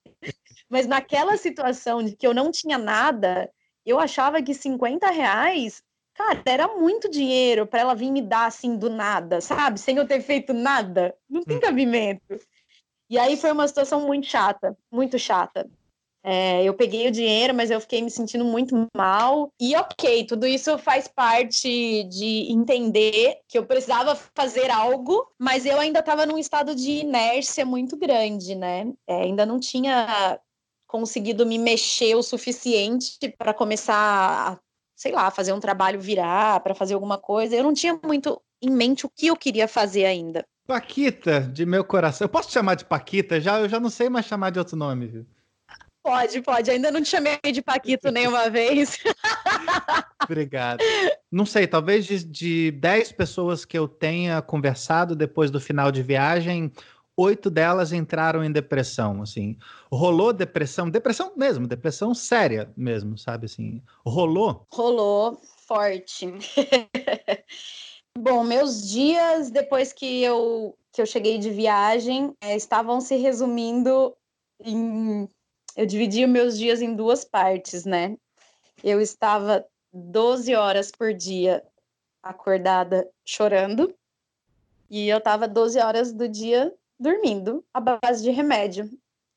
Mas 0.70 0.88
naquela 0.88 1.36
situação 1.36 2.02
de 2.02 2.16
que 2.16 2.26
eu 2.26 2.34
não 2.34 2.52
tinha 2.52 2.78
nada, 2.78 3.52
eu 3.86 4.00
achava 4.00 4.42
que 4.42 4.54
50 4.54 5.12
reais, 5.12 5.84
cara, 6.14 6.42
era 6.46 6.68
muito 6.70 7.12
dinheiro 7.12 7.68
para 7.68 7.82
ela 7.82 7.94
vir 7.94 8.12
me 8.12 8.22
dar 8.22 8.46
assim 8.46 8.78
do 8.78 8.90
nada, 8.90 9.42
sabe? 9.42 9.78
Sem 9.78 9.98
eu 9.98 10.08
ter 10.08 10.22
feito 10.22 10.54
nada. 10.54 11.14
Não 11.30 11.44
tem 11.44 11.58
hum. 11.58 11.62
cabimento. 11.62 12.40
E 13.10 13.20
aí 13.20 13.36
foi 13.36 13.52
uma 13.52 13.68
situação 13.68 14.08
muito 14.08 14.26
chata, 14.26 14.78
muito 14.90 15.20
chata. 15.20 15.70
É, 16.24 16.64
eu 16.64 16.74
peguei 16.74 17.08
o 17.08 17.12
dinheiro, 17.12 17.54
mas 17.54 17.72
eu 17.72 17.82
fiquei 17.82 18.02
me 18.02 18.12
sentindo 18.12 18.46
muito 18.46 18.88
mal. 18.96 19.52
E 19.60 19.76
ok, 19.76 20.26
tudo 20.26 20.46
isso 20.46 20.78
faz 20.78 21.08
parte 21.08 22.04
de 22.04 22.52
entender 22.52 23.40
que 23.48 23.58
eu 23.58 23.66
precisava 23.66 24.16
fazer 24.36 24.70
algo, 24.70 25.28
mas 25.40 25.66
eu 25.66 25.80
ainda 25.80 26.00
estava 26.00 26.26
num 26.26 26.38
estado 26.38 26.76
de 26.76 26.92
inércia 26.92 27.66
muito 27.66 27.98
grande, 27.98 28.56
né? 28.56 28.92
É, 29.08 29.24
ainda 29.24 29.46
não 29.46 29.60
tinha 29.60 30.40
conseguido 30.88 31.46
me 31.46 31.58
mexer 31.58 32.16
o 32.16 32.22
suficiente 32.22 33.18
para 33.38 33.54
começar 33.54 33.96
a, 33.96 34.60
sei 34.96 35.14
lá, 35.14 35.32
fazer 35.32 35.54
um 35.54 35.60
trabalho 35.60 36.00
virar, 36.00 36.60
para 36.60 36.76
fazer 36.76 36.94
alguma 36.94 37.18
coisa. 37.18 37.56
Eu 37.56 37.64
não 37.64 37.74
tinha 37.74 38.00
muito 38.04 38.40
em 38.62 38.70
mente 38.70 39.06
o 39.06 39.10
que 39.10 39.28
eu 39.28 39.36
queria 39.36 39.68
fazer 39.68 40.06
ainda. 40.06 40.46
Paquita, 40.68 41.42
de 41.42 41.66
meu 41.66 41.84
coração. 41.84 42.26
Eu 42.26 42.30
posso 42.30 42.50
te 42.50 42.54
chamar 42.54 42.76
de 42.76 42.86
Paquita? 42.86 43.42
Já, 43.42 43.60
eu 43.60 43.68
já 43.68 43.80
não 43.80 43.90
sei 43.90 44.10
mais 44.10 44.26
chamar 44.26 44.52
de 44.52 44.60
outro 44.60 44.78
nome, 44.78 45.08
viu? 45.08 45.26
Pode, 46.04 46.42
pode. 46.42 46.72
Ainda 46.72 46.92
não 46.92 47.02
te 47.02 47.10
chamei 47.10 47.38
de 47.54 47.62
Paquito 47.62 48.12
nenhuma 48.12 48.50
vez. 48.50 48.98
Obrigado. 50.24 50.82
Não 51.32 51.46
sei, 51.46 51.68
talvez 51.68 52.06
de, 52.06 52.24
de 52.24 52.72
10 52.72 53.12
pessoas 53.12 53.66
que 53.66 53.78
eu 53.78 53.88
tenha 53.88 54.42
conversado 54.42 55.16
depois 55.16 55.52
do 55.52 55.60
final 55.60 55.92
de 55.92 56.02
viagem, 56.02 56.72
oito 57.16 57.50
delas 57.50 57.94
entraram 57.94 58.44
em 58.44 58.52
depressão, 58.52 59.22
assim. 59.22 59.58
Rolou 59.92 60.34
depressão, 60.34 60.90
depressão 60.90 61.34
mesmo, 61.36 61.68
depressão 61.68 62.14
séria 62.16 62.72
mesmo, 62.76 63.18
sabe 63.18 63.46
assim. 63.46 63.82
Rolou? 64.06 64.66
Rolou 64.72 65.40
forte. 65.68 66.34
Bom, 68.18 68.44
meus 68.44 68.90
dias 68.90 69.50
depois 69.50 69.94
que 69.94 70.24
eu 70.24 70.76
que 70.94 71.02
eu 71.02 71.06
cheguei 71.06 71.38
de 71.38 71.50
viagem 71.50 72.36
é, 72.42 72.56
estavam 72.56 73.00
se 73.00 73.16
resumindo 73.16 74.14
em 74.60 75.30
eu 75.76 75.86
dividi 75.86 76.26
meus 76.26 76.58
dias 76.58 76.82
em 76.82 76.96
duas 76.96 77.24
partes, 77.24 77.86
né? 77.86 78.18
Eu 78.84 79.00
estava 79.00 79.66
12 79.94 80.56
horas 80.56 80.92
por 80.92 81.14
dia 81.14 81.64
acordada 82.24 83.10
chorando 83.26 83.94
e 84.90 85.08
eu 85.08 85.18
estava 85.18 85.48
12 85.48 85.80
horas 85.80 86.14
do 86.14 86.28
dia 86.28 86.74
dormindo 87.00 87.66
à 87.74 87.80
base 87.80 88.24
de 88.24 88.30
remédio, 88.30 88.90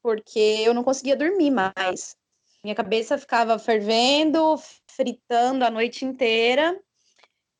porque 0.02 0.38
eu 0.38 0.74
não 0.74 0.84
conseguia 0.84 1.16
dormir 1.16 1.50
mais. 1.50 2.16
Minha 2.62 2.74
cabeça 2.74 3.18
ficava 3.18 3.58
fervendo, 3.58 4.58
fritando 4.86 5.64
a 5.64 5.70
noite 5.70 6.04
inteira 6.04 6.78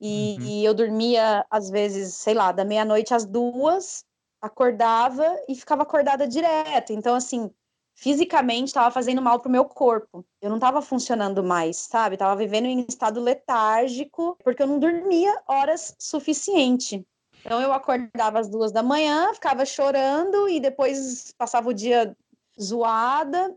e, 0.00 0.36
uhum. 0.38 0.46
e 0.46 0.64
eu 0.64 0.74
dormia 0.74 1.46
às 1.50 1.70
vezes, 1.70 2.14
sei 2.14 2.34
lá, 2.34 2.52
da 2.52 2.64
meia-noite 2.64 3.14
às 3.14 3.24
duas, 3.24 4.04
acordava 4.40 5.24
e 5.48 5.54
ficava 5.54 5.82
acordada 5.82 6.28
direto. 6.28 6.92
Então, 6.92 7.14
assim, 7.14 7.50
fisicamente 7.94 8.68
estava 8.68 8.90
fazendo 8.90 9.22
mal 9.22 9.40
pro 9.40 9.50
meu 9.50 9.64
corpo. 9.64 10.24
Eu 10.42 10.50
não 10.50 10.56
estava 10.56 10.82
funcionando 10.82 11.42
mais, 11.42 11.76
sabe? 11.76 12.16
Tava 12.16 12.36
vivendo 12.36 12.66
em 12.66 12.84
estado 12.88 13.20
letárgico, 13.20 14.36
porque 14.42 14.62
eu 14.62 14.66
não 14.66 14.78
dormia 14.78 15.40
horas 15.46 15.94
suficiente. 15.98 17.06
Então 17.40 17.60
eu 17.60 17.72
acordava 17.72 18.40
às 18.40 18.48
duas 18.48 18.72
da 18.72 18.82
manhã, 18.82 19.32
ficava 19.34 19.64
chorando 19.64 20.48
e 20.48 20.58
depois 20.58 21.32
passava 21.36 21.68
o 21.68 21.74
dia 21.74 22.16
zoada. 22.60 23.54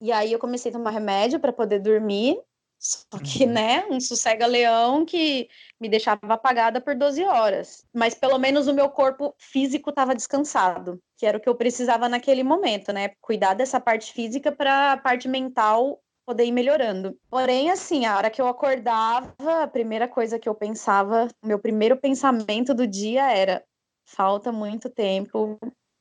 E 0.00 0.12
aí 0.12 0.32
eu 0.32 0.38
comecei 0.38 0.70
a 0.70 0.74
tomar 0.74 0.90
remédio 0.90 1.40
para 1.40 1.52
poder 1.52 1.80
dormir. 1.80 2.38
Só 2.78 3.18
que, 3.18 3.44
uhum. 3.44 3.52
né, 3.52 3.86
um 3.90 4.00
sossega-leão 4.00 5.04
que 5.04 5.48
me 5.80 5.88
deixava 5.88 6.20
apagada 6.28 6.80
por 6.80 6.94
12 6.94 7.24
horas. 7.24 7.84
Mas 7.92 8.14
pelo 8.14 8.38
menos 8.38 8.68
o 8.68 8.74
meu 8.74 8.88
corpo 8.88 9.34
físico 9.36 9.90
estava 9.90 10.14
descansado, 10.14 11.00
que 11.16 11.26
era 11.26 11.38
o 11.38 11.40
que 11.40 11.48
eu 11.48 11.56
precisava 11.56 12.08
naquele 12.08 12.44
momento, 12.44 12.92
né? 12.92 13.10
Cuidar 13.20 13.54
dessa 13.54 13.80
parte 13.80 14.12
física 14.12 14.52
para 14.52 14.92
a 14.92 14.96
parte 14.96 15.26
mental 15.26 16.00
poder 16.24 16.44
ir 16.44 16.52
melhorando. 16.52 17.18
Porém, 17.30 17.70
assim, 17.70 18.04
a 18.04 18.16
hora 18.16 18.30
que 18.30 18.40
eu 18.40 18.46
acordava, 18.46 19.34
a 19.62 19.66
primeira 19.66 20.06
coisa 20.06 20.38
que 20.38 20.48
eu 20.48 20.54
pensava, 20.54 21.26
meu 21.42 21.58
primeiro 21.58 21.96
pensamento 21.96 22.72
do 22.74 22.86
dia 22.86 23.32
era: 23.32 23.64
falta 24.04 24.52
muito 24.52 24.88
tempo 24.88 25.58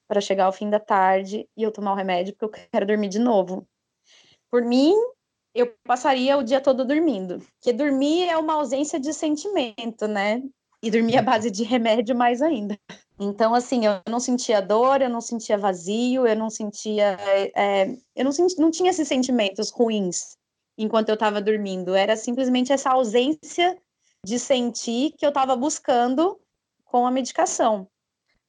para 0.07 0.21
chegar 0.21 0.45
ao 0.45 0.53
fim 0.53 0.69
da 0.69 0.80
tarde 0.80 1.47
e 1.57 1.63
eu 1.63 1.71
tomar 1.71 1.93
o 1.93 1.95
remédio 1.95 2.36
porque 2.38 2.59
eu 2.59 2.69
quero 2.71 2.86
dormir 2.86 3.09
de 3.09 3.19
novo. 3.19 3.67
Por 4.51 4.63
mim, 4.63 4.93
eu 5.58 5.74
passaria 5.84 6.38
o 6.38 6.43
dia 6.43 6.62
todo 6.62 6.86
dormindo. 6.86 7.39
Porque 7.55 7.74
dormir 7.74 8.30
é 8.30 8.38
uma 8.38 8.53
ausência 8.53 8.99
de 8.99 9.14
sentimento, 9.14 10.08
né? 10.08 10.43
E 10.82 10.91
dormir 10.91 11.18
à 11.18 11.22
base 11.24 11.49
de 11.49 11.64
remédio 11.64 12.16
mais 12.16 12.41
ainda. 12.41 12.78
Então, 13.20 13.55
assim, 13.55 13.86
eu 13.86 13.99
não 14.08 14.20
sentia 14.20 14.62
dor, 14.62 15.01
eu 15.01 15.10
não 15.10 15.20
sentia 15.20 15.58
vazio, 15.58 16.28
eu 16.28 16.36
não 16.36 16.51
sentia. 16.51 17.18
É, 17.55 17.89
eu 18.16 18.24
não, 18.24 18.32
senti, 18.32 18.60
não 18.60 18.70
tinha 18.70 18.91
esses 18.91 19.08
sentimentos 19.08 19.72
ruins 19.72 20.38
enquanto 20.78 21.10
eu 21.10 21.16
estava 21.16 21.41
dormindo. 21.41 21.95
Era 21.95 22.16
simplesmente 22.16 22.72
essa 22.72 22.91
ausência 22.91 23.76
de 24.24 24.38
sentir 24.38 25.14
que 25.18 25.26
eu 25.26 25.30
estava 25.30 25.55
buscando 25.55 26.39
com 26.86 27.08
a 27.08 27.12
medicação. 27.12 27.88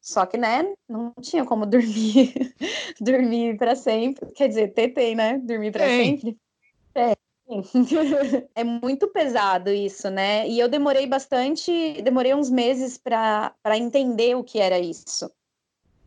Só 0.01 0.27
que, 0.27 0.37
né, 0.37 0.75
não 0.87 1.15
tinha 1.23 1.45
como 1.47 1.65
dormir, 1.67 2.55
dormir 3.01 3.57
para 3.57 3.75
sempre. 3.75 4.31
Quer 4.33 4.49
dizer, 4.49 4.75
tentei, 4.75 5.15
né? 5.15 5.39
Dormir 5.39 5.73
para 5.73 5.87
sempre. 5.89 6.37
É, 6.99 7.17
é 8.55 8.65
muito 8.65 9.09
pesado 9.09 9.71
isso, 9.71 10.11
né? 10.11 10.49
E 10.49 10.59
eu 10.59 10.69
demorei 10.69 11.07
bastante, 11.07 12.03
demorei 12.03 12.35
uns 12.35 12.51
meses 12.51 12.99
para 12.99 13.55
entender 13.77 14.37
o 14.37 14.45
que 14.45 14.59
era 14.59 14.79
isso. 14.79 15.31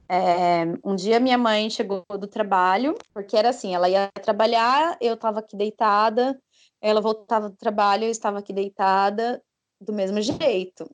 É, 0.09 0.65
um 0.83 0.93
dia 0.93 1.21
minha 1.21 1.37
mãe 1.37 1.69
chegou 1.69 2.05
do 2.19 2.27
trabalho, 2.27 2.95
porque 3.13 3.37
era 3.37 3.49
assim, 3.49 3.73
ela 3.73 3.87
ia 3.87 4.09
trabalhar, 4.21 4.97
eu 4.99 5.13
estava 5.13 5.39
aqui 5.39 5.55
deitada, 5.55 6.37
ela 6.81 6.99
voltava 6.99 7.49
do 7.49 7.55
trabalho, 7.55 8.03
eu 8.03 8.11
estava 8.11 8.39
aqui 8.39 8.51
deitada, 8.51 9.41
do 9.79 9.93
mesmo 9.93 10.21
jeito. 10.21 10.89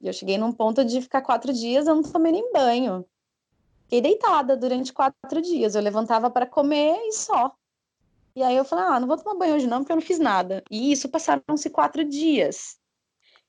E 0.00 0.06
eu 0.08 0.12
cheguei 0.12 0.38
num 0.38 0.52
ponto 0.52 0.84
de 0.84 1.02
ficar 1.02 1.20
quatro 1.20 1.52
dias, 1.52 1.86
eu 1.86 1.94
não 1.94 2.02
tomei 2.02 2.32
nem 2.32 2.50
banho. 2.50 3.04
Fiquei 3.82 4.00
deitada 4.00 4.56
durante 4.56 4.90
quatro 4.90 5.42
dias. 5.42 5.74
Eu 5.74 5.82
levantava 5.82 6.30
para 6.30 6.46
comer 6.46 6.96
e 7.06 7.12
só. 7.12 7.54
E 8.34 8.42
aí 8.42 8.56
eu 8.56 8.64
falei, 8.64 8.84
ah, 8.86 9.00
não 9.00 9.06
vou 9.06 9.16
tomar 9.16 9.38
banho 9.38 9.54
hoje 9.54 9.66
não, 9.66 9.78
porque 9.78 9.92
eu 9.92 9.96
não 9.96 10.02
fiz 10.02 10.18
nada. 10.18 10.62
E 10.70 10.92
isso 10.92 11.08
passaram-se 11.08 11.68
quatro 11.70 12.04
dias. 12.04 12.76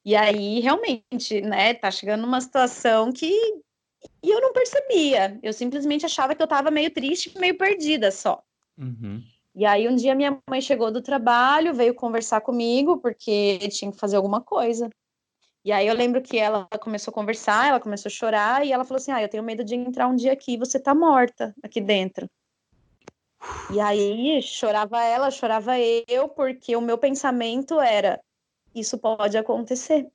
E 0.05 0.15
aí, 0.15 0.59
realmente, 0.59 1.41
né, 1.41 1.73
tá 1.73 1.89
chegando 1.89 2.21
numa 2.21 2.41
situação 2.41 3.11
que 3.11 3.31
e 4.21 4.29
eu 4.29 4.41
não 4.41 4.53
percebia. 4.53 5.39
Eu 5.41 5.53
simplesmente 5.53 6.05
achava 6.05 6.35
que 6.35 6.41
eu 6.41 6.47
tava 6.47 6.71
meio 6.71 6.91
triste, 6.91 7.37
meio 7.39 7.57
perdida 7.57 8.11
só. 8.11 8.43
Uhum. 8.77 9.21
E 9.55 9.65
aí 9.65 9.87
um 9.87 9.95
dia 9.95 10.15
minha 10.15 10.37
mãe 10.49 10.61
chegou 10.61 10.91
do 10.91 11.01
trabalho, 11.01 11.73
veio 11.73 11.93
conversar 11.93 12.41
comigo, 12.41 12.97
porque 12.97 13.59
tinha 13.69 13.91
que 13.91 13.99
fazer 13.99 14.15
alguma 14.15 14.41
coisa. 14.41 14.89
E 15.63 15.71
aí 15.71 15.87
eu 15.87 15.95
lembro 15.95 16.21
que 16.21 16.37
ela 16.37 16.67
começou 16.81 17.11
a 17.11 17.15
conversar, 17.15 17.69
ela 17.69 17.79
começou 17.79 18.09
a 18.09 18.13
chorar, 18.13 18.65
e 18.65 18.71
ela 18.71 18.83
falou 18.83 18.97
assim: 18.97 19.11
Ah, 19.11 19.21
eu 19.21 19.29
tenho 19.29 19.43
medo 19.43 19.63
de 19.63 19.75
entrar 19.75 20.07
um 20.07 20.15
dia 20.15 20.33
aqui 20.33 20.57
você 20.57 20.79
tá 20.79 20.93
morta 20.93 21.55
aqui 21.63 21.79
dentro. 21.79 22.27
E 23.71 23.79
aí 23.79 24.41
chorava 24.41 25.01
ela, 25.03 25.31
chorava 25.31 25.73
eu, 26.07 26.29
porque 26.29 26.75
o 26.75 26.81
meu 26.81 26.97
pensamento 26.97 27.79
era: 27.79 28.19
isso 28.73 28.97
pode 28.97 29.37
acontecer. 29.37 30.07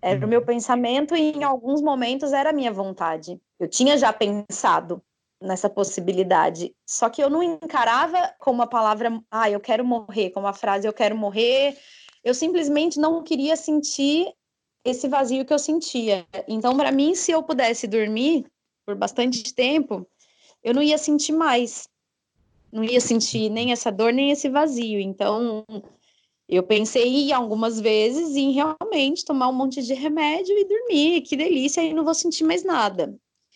Era 0.00 0.20
uhum. 0.20 0.26
o 0.26 0.28
meu 0.28 0.44
pensamento 0.44 1.16
e 1.16 1.32
em 1.32 1.44
alguns 1.44 1.80
momentos 1.80 2.32
era 2.32 2.50
a 2.50 2.52
minha 2.52 2.72
vontade. 2.72 3.40
Eu 3.58 3.66
tinha 3.66 3.96
já 3.96 4.12
pensado 4.12 5.02
nessa 5.40 5.68
possibilidade, 5.68 6.74
só 6.86 7.08
que 7.08 7.22
eu 7.22 7.28
não 7.28 7.42
encarava 7.42 8.34
como 8.38 8.62
a 8.62 8.66
palavra, 8.66 9.20
ah, 9.30 9.50
eu 9.50 9.60
quero 9.60 9.84
morrer, 9.84 10.30
como 10.30 10.46
a 10.46 10.52
frase 10.52 10.86
eu 10.86 10.92
quero 10.92 11.16
morrer. 11.16 11.76
Eu 12.22 12.34
simplesmente 12.34 12.98
não 12.98 13.22
queria 13.22 13.56
sentir 13.56 14.32
esse 14.84 15.08
vazio 15.08 15.44
que 15.44 15.52
eu 15.52 15.58
sentia. 15.58 16.26
Então, 16.46 16.76
para 16.76 16.92
mim, 16.92 17.14
se 17.14 17.30
eu 17.32 17.42
pudesse 17.42 17.86
dormir 17.86 18.46
por 18.84 18.94
bastante 18.94 19.54
tempo, 19.54 20.06
eu 20.62 20.74
não 20.74 20.82
ia 20.82 20.98
sentir 20.98 21.32
mais. 21.32 21.88
Não 22.74 22.82
ia 22.82 23.00
sentir 23.00 23.48
nem 23.50 23.70
essa 23.70 23.92
dor, 23.92 24.12
nem 24.12 24.32
esse 24.32 24.48
vazio. 24.48 24.98
Então, 24.98 25.64
eu 26.48 26.64
pensei 26.64 27.32
algumas 27.32 27.80
vezes 27.80 28.34
em 28.34 28.50
realmente 28.50 29.24
tomar 29.24 29.48
um 29.48 29.52
monte 29.52 29.80
de 29.80 29.94
remédio 29.94 30.58
e 30.58 30.64
dormir, 30.64 31.20
que 31.20 31.36
delícia, 31.36 31.82
e 31.82 31.94
não 31.94 32.04
vou 32.04 32.14
sentir 32.14 32.42
mais 32.42 32.64
nada. 32.64 33.14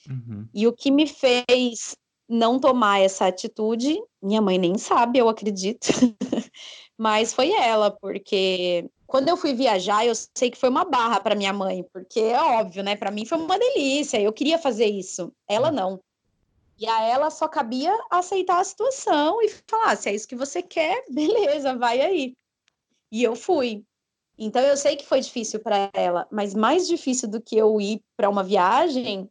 Uhum. 0.08 0.46
E 0.54 0.68
o 0.68 0.72
que 0.72 0.88
me 0.88 1.08
fez 1.08 1.96
não 2.28 2.60
tomar 2.60 3.00
essa 3.00 3.26
atitude, 3.26 4.00
minha 4.22 4.40
mãe 4.40 4.56
nem 4.56 4.78
sabe, 4.78 5.18
eu 5.18 5.28
acredito, 5.28 5.88
mas 6.96 7.34
foi 7.34 7.50
ela, 7.50 7.90
porque 7.90 8.88
quando 9.04 9.28
eu 9.28 9.36
fui 9.36 9.54
viajar, 9.54 10.06
eu 10.06 10.14
sei 10.14 10.50
que 10.50 10.58
foi 10.58 10.68
uma 10.68 10.84
barra 10.84 11.18
para 11.18 11.34
minha 11.34 11.52
mãe, 11.52 11.84
porque 11.92 12.20
é 12.20 12.40
óbvio, 12.40 12.84
né? 12.84 12.94
Para 12.94 13.10
mim 13.10 13.24
foi 13.24 13.38
uma 13.38 13.58
delícia, 13.58 14.20
eu 14.20 14.32
queria 14.32 14.58
fazer 14.58 14.86
isso, 14.86 15.32
ela 15.48 15.72
não. 15.72 15.98
E 16.78 16.86
a 16.86 17.02
ela 17.02 17.30
só 17.30 17.48
cabia 17.48 17.92
aceitar 18.10 18.60
a 18.60 18.64
situação 18.64 19.42
e 19.42 19.48
falar: 19.68 19.96
se 19.96 20.08
é 20.08 20.14
isso 20.14 20.28
que 20.28 20.36
você 20.36 20.62
quer, 20.62 21.04
beleza, 21.10 21.76
vai 21.76 22.00
aí. 22.00 22.34
E 23.10 23.22
eu 23.22 23.34
fui. 23.34 23.84
Então 24.38 24.62
eu 24.62 24.76
sei 24.76 24.94
que 24.94 25.06
foi 25.06 25.20
difícil 25.20 25.58
para 25.58 25.90
ela, 25.92 26.26
mas 26.30 26.54
mais 26.54 26.86
difícil 26.86 27.28
do 27.28 27.40
que 27.40 27.56
eu 27.56 27.80
ir 27.80 28.00
para 28.16 28.30
uma 28.30 28.44
viagem 28.44 29.28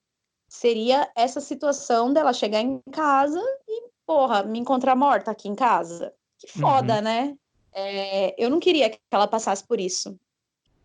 seria 0.49 1.09
essa 1.15 1.39
situação 1.39 2.11
dela 2.11 2.33
chegar 2.33 2.61
em 2.61 2.81
casa 2.91 3.41
e, 3.67 3.89
porra, 4.05 4.43
me 4.43 4.59
encontrar 4.59 4.95
morta 4.95 5.31
aqui 5.31 5.47
em 5.47 5.55
casa. 5.55 6.13
Que 6.37 6.47
foda, 6.47 6.95
uhum. 6.95 7.01
né? 7.01 7.37
É, 7.71 8.35
eu 8.37 8.49
não 8.49 8.59
queria 8.59 8.89
que 8.89 8.99
ela 9.11 9.27
passasse 9.27 9.65
por 9.65 9.79
isso. 9.79 10.17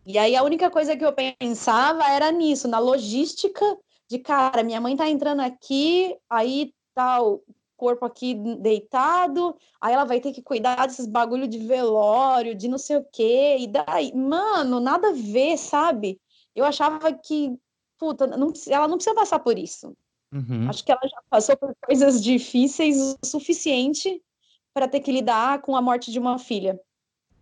E 0.04 0.18
aí 0.18 0.36
a 0.36 0.42
única 0.42 0.70
coisa 0.70 0.96
que 0.96 1.04
eu 1.04 1.12
pensava 1.12 2.08
era 2.08 2.30
nisso, 2.30 2.68
na 2.68 2.78
logística 2.78 3.78
de, 4.12 4.18
cara, 4.18 4.62
minha 4.62 4.80
mãe 4.80 4.94
tá 4.94 5.08
entrando 5.08 5.40
aqui, 5.40 6.14
aí 6.28 6.74
tá 6.94 7.22
o 7.22 7.42
corpo 7.78 8.04
aqui 8.04 8.34
deitado, 8.60 9.56
aí 9.80 9.94
ela 9.94 10.04
vai 10.04 10.20
ter 10.20 10.32
que 10.32 10.42
cuidar 10.42 10.86
desses 10.86 11.06
bagulho 11.06 11.48
de 11.48 11.58
velório, 11.58 12.54
de 12.54 12.68
não 12.68 12.76
sei 12.76 12.98
o 12.98 13.04
quê, 13.10 13.56
e 13.58 13.66
daí, 13.66 14.14
mano, 14.14 14.78
nada 14.78 15.08
a 15.08 15.12
ver, 15.12 15.56
sabe? 15.56 16.20
Eu 16.54 16.66
achava 16.66 17.10
que, 17.12 17.56
puta, 17.98 18.26
não, 18.26 18.52
ela 18.68 18.86
não 18.86 18.96
precisa 18.98 19.16
passar 19.16 19.38
por 19.38 19.58
isso. 19.58 19.96
Uhum. 20.30 20.68
Acho 20.68 20.84
que 20.84 20.92
ela 20.92 21.00
já 21.02 21.22
passou 21.30 21.56
por 21.56 21.74
coisas 21.84 22.22
difíceis 22.22 23.16
o 23.22 23.26
suficiente 23.26 24.22
para 24.74 24.86
ter 24.86 25.00
que 25.00 25.10
lidar 25.10 25.62
com 25.62 25.74
a 25.74 25.82
morte 25.82 26.12
de 26.12 26.18
uma 26.18 26.38
filha. 26.38 26.78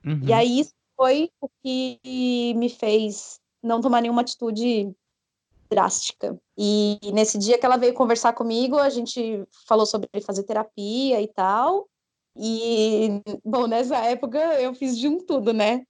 Uhum. 0.07 0.23
E 0.25 0.33
aí 0.33 0.61
isso 0.61 0.73
foi 0.97 1.31
o 1.41 1.49
que 1.63 2.55
me 2.57 2.69
fez 2.69 3.41
não 3.63 3.81
tomar 3.81 4.01
nenhuma 4.01 4.23
atitude 4.23 4.95
drástica. 5.71 6.39
E 6.59 6.99
nesse 7.13 7.39
dia 7.39 7.59
que 7.59 7.65
ela 7.65 7.77
veio 7.77 7.95
conversar 7.95 8.33
comigo, 8.33 8.77
a 8.77 8.91
gente 8.91 9.45
falou 9.67 9.87
sobre 9.87 10.09
fazer 10.21 10.43
terapia 10.43 11.21
e 11.21 11.29
tal. 11.29 11.89
E, 12.37 13.23
bom, 13.45 13.67
nessa 13.67 13.97
época 13.99 14.39
eu 14.61 14.75
fiz 14.75 14.99
de 14.99 15.09
um 15.09 15.25
tudo, 15.25 15.53
né? 15.53 15.83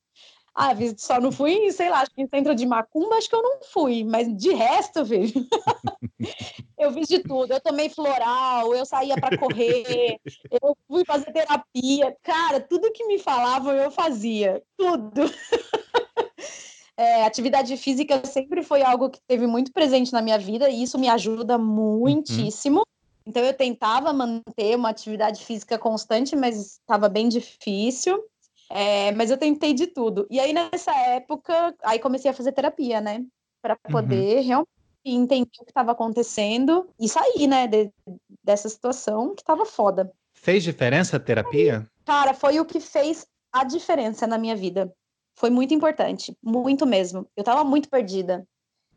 Ah, 0.54 0.72
só 0.98 1.20
não 1.20 1.30
fui, 1.30 1.70
sei 1.70 1.88
lá, 1.88 2.00
acho 2.00 2.10
que 2.10 2.20
em 2.20 2.28
centro 2.28 2.54
de 2.54 2.66
macumba, 2.66 3.16
acho 3.16 3.28
que 3.28 3.34
eu 3.34 3.42
não 3.42 3.60
fui, 3.62 4.04
mas 4.04 4.28
de 4.36 4.52
resto, 4.52 5.04
vejo. 5.04 5.46
eu 6.76 6.92
fiz 6.92 7.08
de 7.08 7.20
tudo. 7.20 7.52
Eu 7.52 7.60
tomei 7.60 7.88
floral, 7.88 8.74
eu 8.74 8.84
saía 8.84 9.16
para 9.16 9.38
correr, 9.38 10.18
eu 10.50 10.76
fui 10.88 11.04
fazer 11.04 11.32
terapia. 11.32 12.16
Cara, 12.22 12.60
tudo 12.60 12.92
que 12.92 13.06
me 13.06 13.18
falavam 13.18 13.72
eu 13.72 13.90
fazia, 13.90 14.62
tudo. 14.76 15.22
É, 17.00 17.24
atividade 17.24 17.74
física 17.78 18.22
sempre 18.26 18.62
foi 18.62 18.82
algo 18.82 19.08
que 19.08 19.22
teve 19.26 19.46
muito 19.46 19.72
presente 19.72 20.12
na 20.12 20.20
minha 20.20 20.38
vida 20.38 20.68
e 20.68 20.82
isso 20.82 20.98
me 20.98 21.08
ajuda 21.08 21.56
muitíssimo. 21.56 22.80
Uhum. 22.80 22.84
Então 23.24 23.42
eu 23.42 23.54
tentava 23.54 24.12
manter 24.12 24.76
uma 24.76 24.90
atividade 24.90 25.42
física 25.42 25.78
constante, 25.78 26.36
mas 26.36 26.72
estava 26.72 27.08
bem 27.08 27.26
difícil. 27.30 28.22
É, 28.68 29.12
mas 29.12 29.30
eu 29.30 29.38
tentei 29.38 29.72
de 29.72 29.86
tudo. 29.86 30.26
E 30.30 30.38
aí 30.38 30.52
nessa 30.52 30.94
época, 30.94 31.74
aí 31.82 31.98
comecei 31.98 32.30
a 32.30 32.34
fazer 32.34 32.52
terapia, 32.52 33.00
né? 33.00 33.24
Para 33.62 33.78
uhum. 33.86 33.92
poder 33.92 34.36
uhum. 34.36 34.44
realmente 34.44 34.68
entender 35.02 35.48
o 35.58 35.64
que 35.64 35.70
estava 35.70 35.92
acontecendo 35.92 36.86
e 37.00 37.08
sair, 37.08 37.46
né, 37.46 37.66
de, 37.66 37.90
dessa 38.44 38.68
situação 38.68 39.34
que 39.34 39.40
estava 39.40 39.64
foda. 39.64 40.12
Fez 40.34 40.62
diferença 40.62 41.16
a 41.16 41.20
terapia? 41.20 41.88
Cara, 42.04 42.34
foi 42.34 42.60
o 42.60 42.64
que 42.66 42.78
fez 42.78 43.26
a 43.50 43.64
diferença 43.64 44.26
na 44.26 44.36
minha 44.36 44.54
vida 44.54 44.92
foi 45.40 45.48
muito 45.48 45.72
importante, 45.72 46.36
muito 46.42 46.84
mesmo. 46.84 47.26
Eu 47.34 47.40
estava 47.40 47.64
muito 47.64 47.88
perdida. 47.88 48.46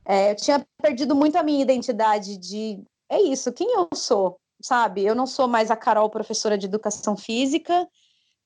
É, 0.05 0.31
eu 0.31 0.35
tinha 0.35 0.67
perdido 0.81 1.15
muito 1.15 1.37
a 1.37 1.43
minha 1.43 1.61
identidade 1.61 2.37
de 2.37 2.83
é 3.09 3.21
isso, 3.21 3.53
quem 3.53 3.73
eu 3.73 3.87
sou, 3.95 4.37
sabe? 4.61 5.05
Eu 5.05 5.15
não 5.15 5.25
sou 5.25 5.47
mais 5.47 5.71
a 5.71 5.77
Carol, 5.77 6.09
professora 6.09 6.57
de 6.57 6.65
educação 6.65 7.15
física, 7.15 7.87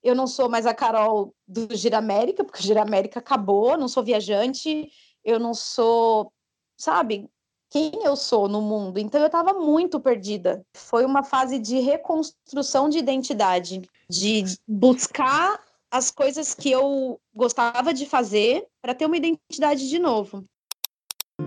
eu 0.04 0.14
não 0.14 0.28
sou 0.28 0.48
mais 0.48 0.68
a 0.68 0.76
Carol 0.76 1.34
do 1.48 1.76
Gira 1.76 1.98
América, 1.98 2.44
porque 2.44 2.60
o 2.60 2.64
Gira 2.64 2.84
América 2.84 3.18
acabou, 3.20 3.76
não 3.76 3.88
sou 3.88 4.04
viajante, 4.04 4.92
eu 5.26 5.40
não 5.40 5.56
sou, 5.56 6.32
sabe, 6.78 7.28
quem 7.72 8.04
eu 8.04 8.16
sou 8.16 8.48
no 8.48 8.62
mundo. 8.62 9.00
Então 9.00 9.20
eu 9.20 9.26
estava 9.26 9.54
muito 9.54 10.00
perdida. 10.00 10.64
Foi 10.76 11.04
uma 11.04 11.24
fase 11.24 11.58
de 11.58 11.80
reconstrução 11.80 12.90
de 12.90 13.00
identidade, 13.00 13.82
de 14.08 14.44
buscar 14.68 15.67
as 15.98 16.12
coisas 16.12 16.54
que 16.54 16.70
eu 16.70 17.20
gostava 17.34 17.92
de 17.92 18.06
fazer 18.06 18.68
para 18.80 18.94
ter 18.94 19.08
uma 19.08 19.18
identidade 19.18 19.90
de 19.90 19.98
novo. 19.98 20.46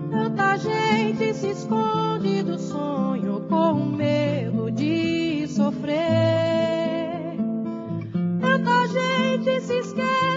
Tanta 0.09 0.57
gente 0.57 1.33
se 1.33 1.51
esconde 1.51 2.43
do 2.43 2.59
sonho 2.59 3.47
com 3.47 3.73
medo 3.73 4.69
de 4.69 5.47
sofrer. 5.47 7.37
Tanta 8.41 8.87
gente 8.87 9.61
se 9.61 9.79
esquece 9.79 10.30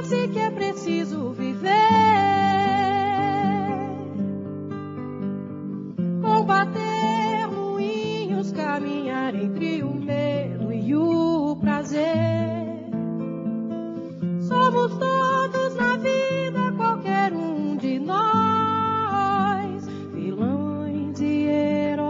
Todos 14.89 15.75
na 15.77 15.97
vida, 15.97 16.71
qualquer 16.77 17.33
um 17.33 17.75
de 17.75 17.99
nós, 17.99 19.87
vilões 20.13 21.19
e 21.23 21.47
heróis. 21.49 22.05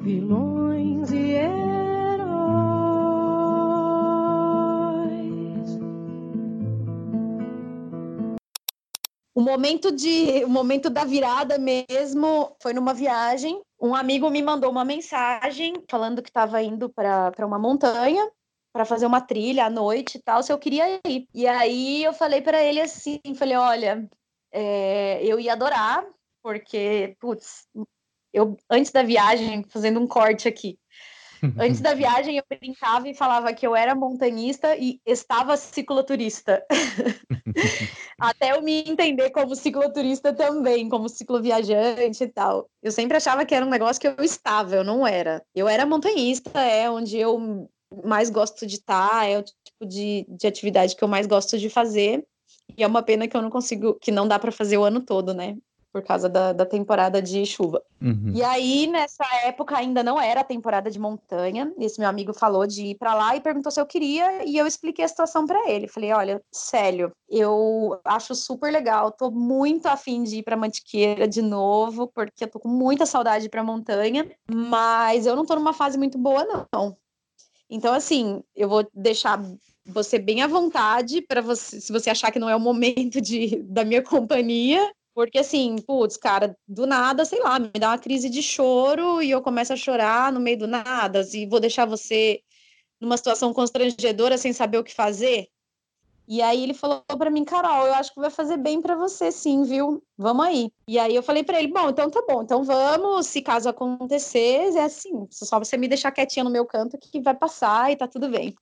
Vilões 0.00 1.10
e 1.10 1.32
heróis. 1.32 2.24
O 9.34 9.40
momento 9.40 9.90
de, 9.90 10.44
o 10.44 10.48
momento 10.48 10.88
da 10.88 11.04
virada 11.04 11.58
mesmo 11.58 12.54
foi 12.62 12.72
numa 12.72 12.94
viagem 12.94 13.60
um 13.84 13.94
amigo 13.94 14.30
me 14.30 14.42
mandou 14.42 14.70
uma 14.70 14.84
mensagem 14.84 15.74
falando 15.90 16.22
que 16.22 16.30
estava 16.30 16.62
indo 16.62 16.88
para 16.88 17.46
uma 17.46 17.58
montanha 17.58 18.26
para 18.72 18.86
fazer 18.86 19.04
uma 19.04 19.20
trilha 19.20 19.66
à 19.66 19.70
noite 19.70 20.16
e 20.16 20.22
tal, 20.22 20.42
se 20.42 20.50
eu 20.50 20.58
queria 20.58 21.00
ir. 21.06 21.28
E 21.34 21.46
aí 21.46 22.02
eu 22.02 22.14
falei 22.14 22.40
para 22.40 22.64
ele 22.64 22.80
assim, 22.80 23.20
falei, 23.36 23.56
olha, 23.56 24.08
é, 24.50 25.22
eu 25.22 25.38
ia 25.38 25.52
adorar, 25.52 26.02
porque, 26.42 27.14
putz, 27.20 27.68
eu 28.32 28.56
antes 28.70 28.90
da 28.90 29.02
viagem, 29.02 29.62
fazendo 29.64 30.00
um 30.00 30.08
corte 30.08 30.48
aqui, 30.48 30.78
Antes 31.58 31.80
da 31.80 31.94
viagem, 31.94 32.36
eu 32.36 32.44
brincava 32.48 33.08
e 33.08 33.14
falava 33.14 33.52
que 33.52 33.66
eu 33.66 33.74
era 33.74 33.94
montanhista 33.94 34.76
e 34.76 35.00
estava 35.04 35.56
cicloturista. 35.56 36.64
Até 38.18 38.52
eu 38.52 38.62
me 38.62 38.88
entender 38.88 39.30
como 39.30 39.54
cicloturista 39.54 40.32
também, 40.32 40.88
como 40.88 41.08
cicloviajante 41.08 42.24
e 42.24 42.28
tal. 42.28 42.68
Eu 42.82 42.92
sempre 42.92 43.16
achava 43.16 43.44
que 43.44 43.54
era 43.54 43.66
um 43.66 43.70
negócio 43.70 44.00
que 44.00 44.08
eu 44.08 44.24
estava, 44.24 44.76
eu 44.76 44.84
não 44.84 45.06
era. 45.06 45.42
Eu 45.54 45.68
era 45.68 45.86
montanhista, 45.86 46.60
é 46.60 46.90
onde 46.90 47.18
eu 47.18 47.68
mais 48.04 48.30
gosto 48.30 48.66
de 48.66 48.76
estar, 48.76 49.28
é 49.28 49.38
o 49.38 49.42
tipo 49.42 49.86
de, 49.86 50.26
de 50.28 50.46
atividade 50.46 50.96
que 50.96 51.04
eu 51.04 51.08
mais 51.08 51.26
gosto 51.26 51.58
de 51.58 51.68
fazer. 51.68 52.26
E 52.76 52.82
é 52.82 52.86
uma 52.86 53.02
pena 53.02 53.28
que 53.28 53.36
eu 53.36 53.42
não 53.42 53.50
consigo, 53.50 53.94
que 53.94 54.10
não 54.10 54.26
dá 54.26 54.38
para 54.38 54.50
fazer 54.50 54.78
o 54.78 54.84
ano 54.84 55.00
todo, 55.00 55.34
né? 55.34 55.56
Por 55.94 56.02
causa 56.02 56.28
da, 56.28 56.52
da 56.52 56.66
temporada 56.66 57.22
de 57.22 57.46
chuva. 57.46 57.80
Uhum. 58.02 58.32
E 58.34 58.42
aí, 58.42 58.88
nessa 58.88 59.24
época, 59.44 59.76
ainda 59.76 60.02
não 60.02 60.20
era 60.20 60.40
a 60.40 60.44
temporada 60.44 60.90
de 60.90 60.98
montanha. 60.98 61.72
Esse 61.78 62.00
meu 62.00 62.08
amigo 62.08 62.34
falou 62.34 62.66
de 62.66 62.86
ir 62.86 62.94
para 62.96 63.14
lá 63.14 63.36
e 63.36 63.40
perguntou 63.40 63.70
se 63.70 63.80
eu 63.80 63.86
queria, 63.86 64.44
e 64.44 64.58
eu 64.58 64.66
expliquei 64.66 65.04
a 65.04 65.08
situação 65.08 65.46
para 65.46 65.70
ele. 65.70 65.86
Falei: 65.86 66.12
olha, 66.12 66.42
sério, 66.50 67.12
eu 67.28 67.96
acho 68.04 68.34
super 68.34 68.72
legal, 68.72 69.12
tô 69.12 69.30
muito 69.30 69.86
afim 69.86 70.24
de 70.24 70.38
ir 70.38 70.42
para 70.42 70.56
Mantiqueira 70.56 71.28
de 71.28 71.40
novo, 71.40 72.08
porque 72.08 72.42
eu 72.42 72.48
tô 72.48 72.58
com 72.58 72.68
muita 72.68 73.06
saudade 73.06 73.48
para 73.48 73.62
montanha, 73.62 74.28
mas 74.52 75.26
eu 75.26 75.36
não 75.36 75.46
tô 75.46 75.54
numa 75.54 75.72
fase 75.72 75.96
muito 75.96 76.18
boa, 76.18 76.66
não. 76.72 76.96
Então, 77.70 77.94
assim, 77.94 78.42
eu 78.56 78.68
vou 78.68 78.84
deixar 78.92 79.40
você 79.86 80.18
bem 80.18 80.42
à 80.42 80.48
vontade 80.48 81.22
para 81.22 81.40
você, 81.40 81.80
se 81.80 81.92
você 81.92 82.10
achar 82.10 82.32
que 82.32 82.38
não 82.40 82.50
é 82.50 82.56
o 82.56 82.60
momento 82.60 83.20
de, 83.20 83.62
da 83.62 83.84
minha 83.84 84.02
companhia, 84.02 84.92
porque 85.14 85.38
assim, 85.38 85.76
putz, 85.86 86.16
cara, 86.16 86.56
do 86.66 86.86
nada, 86.86 87.24
sei 87.24 87.40
lá, 87.40 87.58
me 87.58 87.70
dá 87.70 87.90
uma 87.90 87.98
crise 87.98 88.28
de 88.28 88.42
choro 88.42 89.22
e 89.22 89.30
eu 89.30 89.40
começo 89.40 89.72
a 89.72 89.76
chorar 89.76 90.32
no 90.32 90.40
meio 90.40 90.58
do 90.58 90.66
nada, 90.66 91.26
e 91.32 91.46
vou 91.46 91.60
deixar 91.60 91.86
você 91.86 92.40
numa 93.00 93.16
situação 93.16 93.52
constrangedora 93.54 94.36
sem 94.36 94.52
saber 94.52 94.78
o 94.78 94.84
que 94.84 94.94
fazer. 94.94 95.48
E 96.26 96.40
aí 96.40 96.62
ele 96.62 96.72
falou 96.72 97.02
para 97.02 97.30
mim, 97.30 97.44
Carol, 97.44 97.86
eu 97.86 97.94
acho 97.94 98.12
que 98.12 98.20
vai 98.20 98.30
fazer 98.30 98.56
bem 98.56 98.80
para 98.80 98.96
você 98.96 99.30
sim, 99.30 99.62
viu? 99.62 100.02
Vamos 100.16 100.46
aí. 100.46 100.70
E 100.88 100.98
aí 100.98 101.14
eu 101.14 101.22
falei 101.22 101.44
para 101.44 101.58
ele, 101.58 101.70
bom, 101.70 101.90
então 101.90 102.10
tá 102.10 102.22
bom, 102.26 102.42
então 102.42 102.64
vamos, 102.64 103.26
se 103.26 103.42
caso 103.42 103.68
acontecer, 103.68 104.74
é 104.74 104.84
assim, 104.84 105.26
só 105.30 105.58
você 105.58 105.76
me 105.76 105.86
deixar 105.86 106.10
quietinha 106.10 106.42
no 106.42 106.50
meu 106.50 106.64
canto 106.64 106.98
que 106.98 107.20
vai 107.20 107.34
passar 107.34 107.92
e 107.92 107.96
tá 107.96 108.08
tudo 108.08 108.30
bem. 108.30 108.54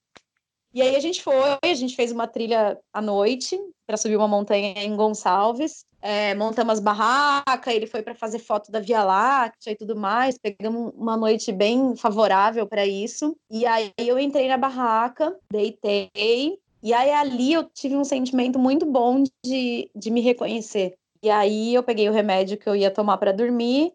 E 0.73 0.81
aí 0.81 0.95
a 0.95 0.99
gente 0.99 1.21
foi, 1.21 1.35
a 1.61 1.73
gente 1.75 1.95
fez 1.95 2.11
uma 2.11 2.27
trilha 2.27 2.79
à 2.91 3.01
noite 3.01 3.59
para 3.85 3.95
subir 3.95 4.17
uma 4.17 4.27
montanha 4.27 4.73
em 4.83 4.95
Gonçalves. 4.95 5.85
É, 6.01 6.33
montamos 6.33 6.79
barraca, 6.79 7.71
ele 7.71 7.85
foi 7.85 8.01
para 8.01 8.15
fazer 8.15 8.39
foto 8.39 8.71
da 8.71 8.79
Via 8.79 9.03
Láctea 9.03 9.71
e 9.71 9.75
tudo 9.75 9.95
mais. 9.95 10.37
Pegamos 10.37 10.91
uma 10.95 11.15
noite 11.15 11.51
bem 11.51 11.95
favorável 11.95 12.65
para 12.65 12.85
isso. 12.87 13.37
E 13.51 13.65
aí 13.67 13.93
eu 13.97 14.17
entrei 14.17 14.47
na 14.47 14.57
barraca, 14.57 15.37
deitei. 15.51 16.59
E 16.81 16.91
aí 16.91 17.11
ali 17.11 17.53
eu 17.53 17.63
tive 17.63 17.95
um 17.95 18.03
sentimento 18.03 18.57
muito 18.57 18.85
bom 18.85 19.23
de, 19.45 19.91
de 19.95 20.09
me 20.09 20.21
reconhecer. 20.21 20.95
E 21.21 21.29
aí 21.29 21.73
eu 21.73 21.83
peguei 21.83 22.09
o 22.09 22.13
remédio 22.13 22.57
que 22.57 22.67
eu 22.67 22.75
ia 22.75 22.91
tomar 22.91 23.17
para 23.17 23.31
dormir, 23.31 23.93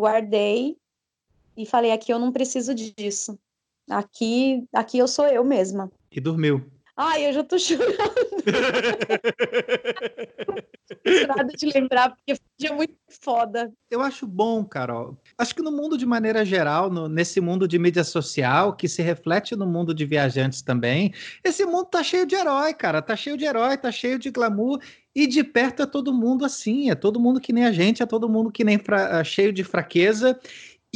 guardei 0.00 0.76
e 1.56 1.66
falei: 1.66 1.92
aqui 1.92 2.12
eu 2.12 2.18
não 2.18 2.32
preciso 2.32 2.74
disso. 2.74 3.38
Aqui, 3.88 4.66
aqui 4.72 4.98
eu 4.98 5.06
sou 5.06 5.26
eu 5.26 5.44
mesma. 5.44 5.92
E 6.14 6.20
dormiu. 6.20 6.64
Ai, 6.96 7.26
eu 7.26 7.32
já 7.32 7.42
tô 7.42 7.58
chorando. 7.58 7.88
Nada 11.26 11.52
de 11.52 11.66
lembrar, 11.66 12.10
porque 12.10 12.36
foi 12.36 12.46
dia 12.56 12.72
muito 12.72 12.94
foda. 13.20 13.72
Eu 13.90 14.00
acho 14.00 14.28
bom, 14.28 14.64
Carol. 14.64 15.18
Acho 15.36 15.56
que 15.56 15.62
no 15.62 15.72
mundo 15.72 15.98
de 15.98 16.06
maneira 16.06 16.44
geral, 16.44 16.88
no, 16.88 17.08
nesse 17.08 17.40
mundo 17.40 17.66
de 17.66 17.80
mídia 17.80 18.04
social, 18.04 18.76
que 18.76 18.88
se 18.88 19.02
reflete 19.02 19.56
no 19.56 19.66
mundo 19.66 19.92
de 19.92 20.06
viajantes 20.06 20.62
também, 20.62 21.12
esse 21.42 21.64
mundo 21.64 21.86
tá 21.86 22.02
cheio 22.02 22.26
de 22.26 22.36
herói, 22.36 22.72
cara. 22.72 23.02
Tá 23.02 23.16
cheio 23.16 23.36
de 23.36 23.44
herói, 23.44 23.76
tá 23.76 23.90
cheio 23.90 24.16
de 24.16 24.30
glamour. 24.30 24.80
E 25.16 25.26
de 25.26 25.42
perto 25.42 25.82
é 25.82 25.86
todo 25.86 26.12
mundo 26.12 26.44
assim, 26.44 26.90
é 26.90 26.94
todo 26.94 27.20
mundo 27.20 27.40
que 27.40 27.52
nem 27.52 27.64
a 27.64 27.72
gente, 27.72 28.02
é 28.02 28.06
todo 28.06 28.28
mundo 28.28 28.50
que 28.50 28.64
nem 28.64 28.78
fra... 28.78 29.22
cheio 29.22 29.52
de 29.52 29.62
fraqueza. 29.62 30.38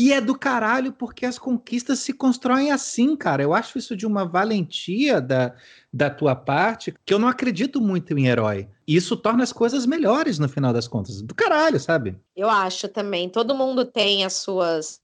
E 0.00 0.12
é 0.12 0.20
do 0.20 0.38
caralho 0.38 0.92
porque 0.92 1.26
as 1.26 1.40
conquistas 1.40 1.98
se 1.98 2.12
constroem 2.12 2.70
assim, 2.70 3.16
cara. 3.16 3.42
Eu 3.42 3.52
acho 3.52 3.76
isso 3.78 3.96
de 3.96 4.06
uma 4.06 4.24
valentia 4.24 5.20
da, 5.20 5.56
da 5.92 6.08
tua 6.08 6.36
parte, 6.36 6.94
que 7.04 7.12
eu 7.12 7.18
não 7.18 7.26
acredito 7.26 7.80
muito 7.80 8.16
em 8.16 8.28
herói. 8.28 8.68
E 8.86 8.94
isso 8.94 9.16
torna 9.16 9.42
as 9.42 9.52
coisas 9.52 9.86
melhores 9.86 10.38
no 10.38 10.48
final 10.48 10.72
das 10.72 10.86
contas. 10.86 11.20
Do 11.20 11.34
caralho, 11.34 11.80
sabe? 11.80 12.16
Eu 12.36 12.48
acho 12.48 12.86
também. 12.86 13.28
Todo 13.28 13.56
mundo 13.56 13.84
tem 13.84 14.24
as 14.24 14.34
suas 14.34 15.00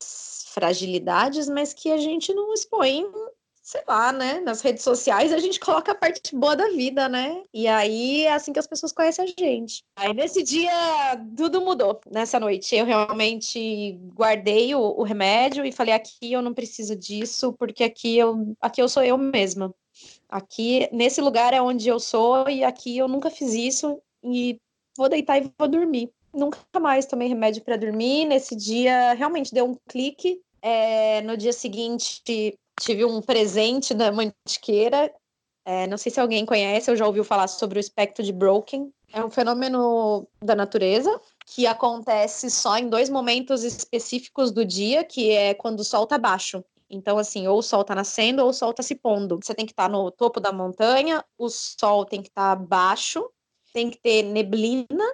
fragilidades, 0.54 1.48
mas 1.48 1.74
que 1.74 1.90
a 1.90 1.98
gente 1.98 2.32
não 2.32 2.54
expõe 2.54 3.04
sei 3.64 3.82
lá, 3.88 4.12
né? 4.12 4.40
Nas 4.40 4.60
redes 4.60 4.84
sociais 4.84 5.32
a 5.32 5.38
gente 5.38 5.58
coloca 5.58 5.92
a 5.92 5.94
parte 5.94 6.36
boa 6.36 6.54
da 6.54 6.68
vida, 6.68 7.08
né? 7.08 7.42
E 7.52 7.66
aí 7.66 8.24
é 8.24 8.34
assim 8.34 8.52
que 8.52 8.58
as 8.58 8.66
pessoas 8.66 8.92
conhecem 8.92 9.24
a 9.24 9.40
gente. 9.40 9.82
Aí 9.96 10.12
nesse 10.12 10.42
dia 10.42 10.70
tudo 11.34 11.62
mudou. 11.62 11.98
Nessa 12.12 12.38
noite 12.38 12.76
eu 12.76 12.84
realmente 12.84 13.98
guardei 14.14 14.74
o, 14.74 14.80
o 14.80 15.02
remédio 15.02 15.64
e 15.64 15.72
falei 15.72 15.94
aqui 15.94 16.30
eu 16.30 16.42
não 16.42 16.52
preciso 16.52 16.94
disso 16.94 17.54
porque 17.54 17.82
aqui 17.82 18.18
eu 18.18 18.54
aqui 18.60 18.82
eu 18.82 18.88
sou 18.88 19.02
eu 19.02 19.16
mesma. 19.16 19.74
Aqui 20.28 20.86
nesse 20.92 21.22
lugar 21.22 21.54
é 21.54 21.62
onde 21.62 21.88
eu 21.88 21.98
sou 21.98 22.46
e 22.50 22.62
aqui 22.62 22.98
eu 22.98 23.08
nunca 23.08 23.30
fiz 23.30 23.54
isso 23.54 23.98
e 24.22 24.60
vou 24.94 25.08
deitar 25.08 25.38
e 25.38 25.50
vou 25.58 25.68
dormir. 25.68 26.10
Nunca 26.34 26.58
mais 26.78 27.06
tomei 27.06 27.28
remédio 27.28 27.64
para 27.64 27.78
dormir. 27.78 28.26
Nesse 28.26 28.54
dia 28.54 29.14
realmente 29.14 29.54
deu 29.54 29.64
um 29.64 29.76
clique. 29.88 30.38
É, 30.60 31.20
no 31.20 31.36
dia 31.36 31.52
seguinte 31.52 32.22
tive 32.80 33.04
um 33.04 33.20
presente 33.20 33.94
da 33.94 34.10
Mantiqueira. 34.12 35.12
É, 35.64 35.86
não 35.86 35.96
sei 35.96 36.12
se 36.12 36.20
alguém 36.20 36.44
conhece 36.44 36.90
ou 36.90 36.96
já 36.96 37.06
ouviu 37.06 37.24
falar 37.24 37.48
sobre 37.48 37.78
o 37.78 37.80
espectro 37.80 38.22
de 38.22 38.32
Broken. 38.32 38.92
É 39.12 39.24
um 39.24 39.30
fenômeno 39.30 40.26
da 40.42 40.54
natureza 40.54 41.20
que 41.46 41.66
acontece 41.66 42.50
só 42.50 42.76
em 42.76 42.88
dois 42.88 43.08
momentos 43.08 43.62
específicos 43.62 44.50
do 44.50 44.64
dia, 44.64 45.04
que 45.04 45.30
é 45.30 45.54
quando 45.54 45.80
o 45.80 45.84
sol 45.84 46.04
está 46.04 46.18
baixo. 46.18 46.64
Então, 46.90 47.16
assim, 47.16 47.46
ou 47.46 47.58
o 47.58 47.62
sol 47.62 47.80
está 47.80 47.94
nascendo 47.94 48.42
ou 48.42 48.50
o 48.50 48.52
sol 48.52 48.70
está 48.70 48.82
se 48.82 48.94
pondo. 48.94 49.38
Você 49.42 49.54
tem 49.54 49.64
que 49.64 49.72
estar 49.72 49.84
tá 49.84 49.88
no 49.88 50.10
topo 50.10 50.40
da 50.40 50.52
montanha, 50.52 51.24
o 51.38 51.48
sol 51.48 52.04
tem 52.04 52.20
que 52.20 52.28
estar 52.28 52.56
tá 52.56 52.62
baixo, 52.62 53.28
tem 53.72 53.90
que 53.90 53.98
ter 53.98 54.22
neblina 54.22 55.04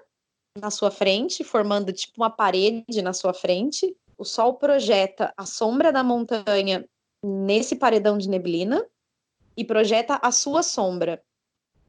na 0.59 0.71
sua 0.71 0.91
frente, 0.91 1.45
formando 1.45 1.93
tipo 1.93 2.15
uma 2.17 2.31
parede 2.31 3.03
na 3.03 3.13
sua 3.13 3.33
frente. 3.33 3.97
O 4.19 4.25
sol 4.25 4.55
projeta 4.55 5.33
a 5.37 5.47
sombra 5.47 5.93
da 5.93 6.03
montanha 6.03 6.85
nesse 7.23 7.77
paredão 7.77 8.19
de 8.19 8.29
neblina 8.29 8.85
e 9.57 9.65
projeta 9.65 10.19
a 10.23 10.33
sua 10.33 10.63
sombra. 10.63 11.23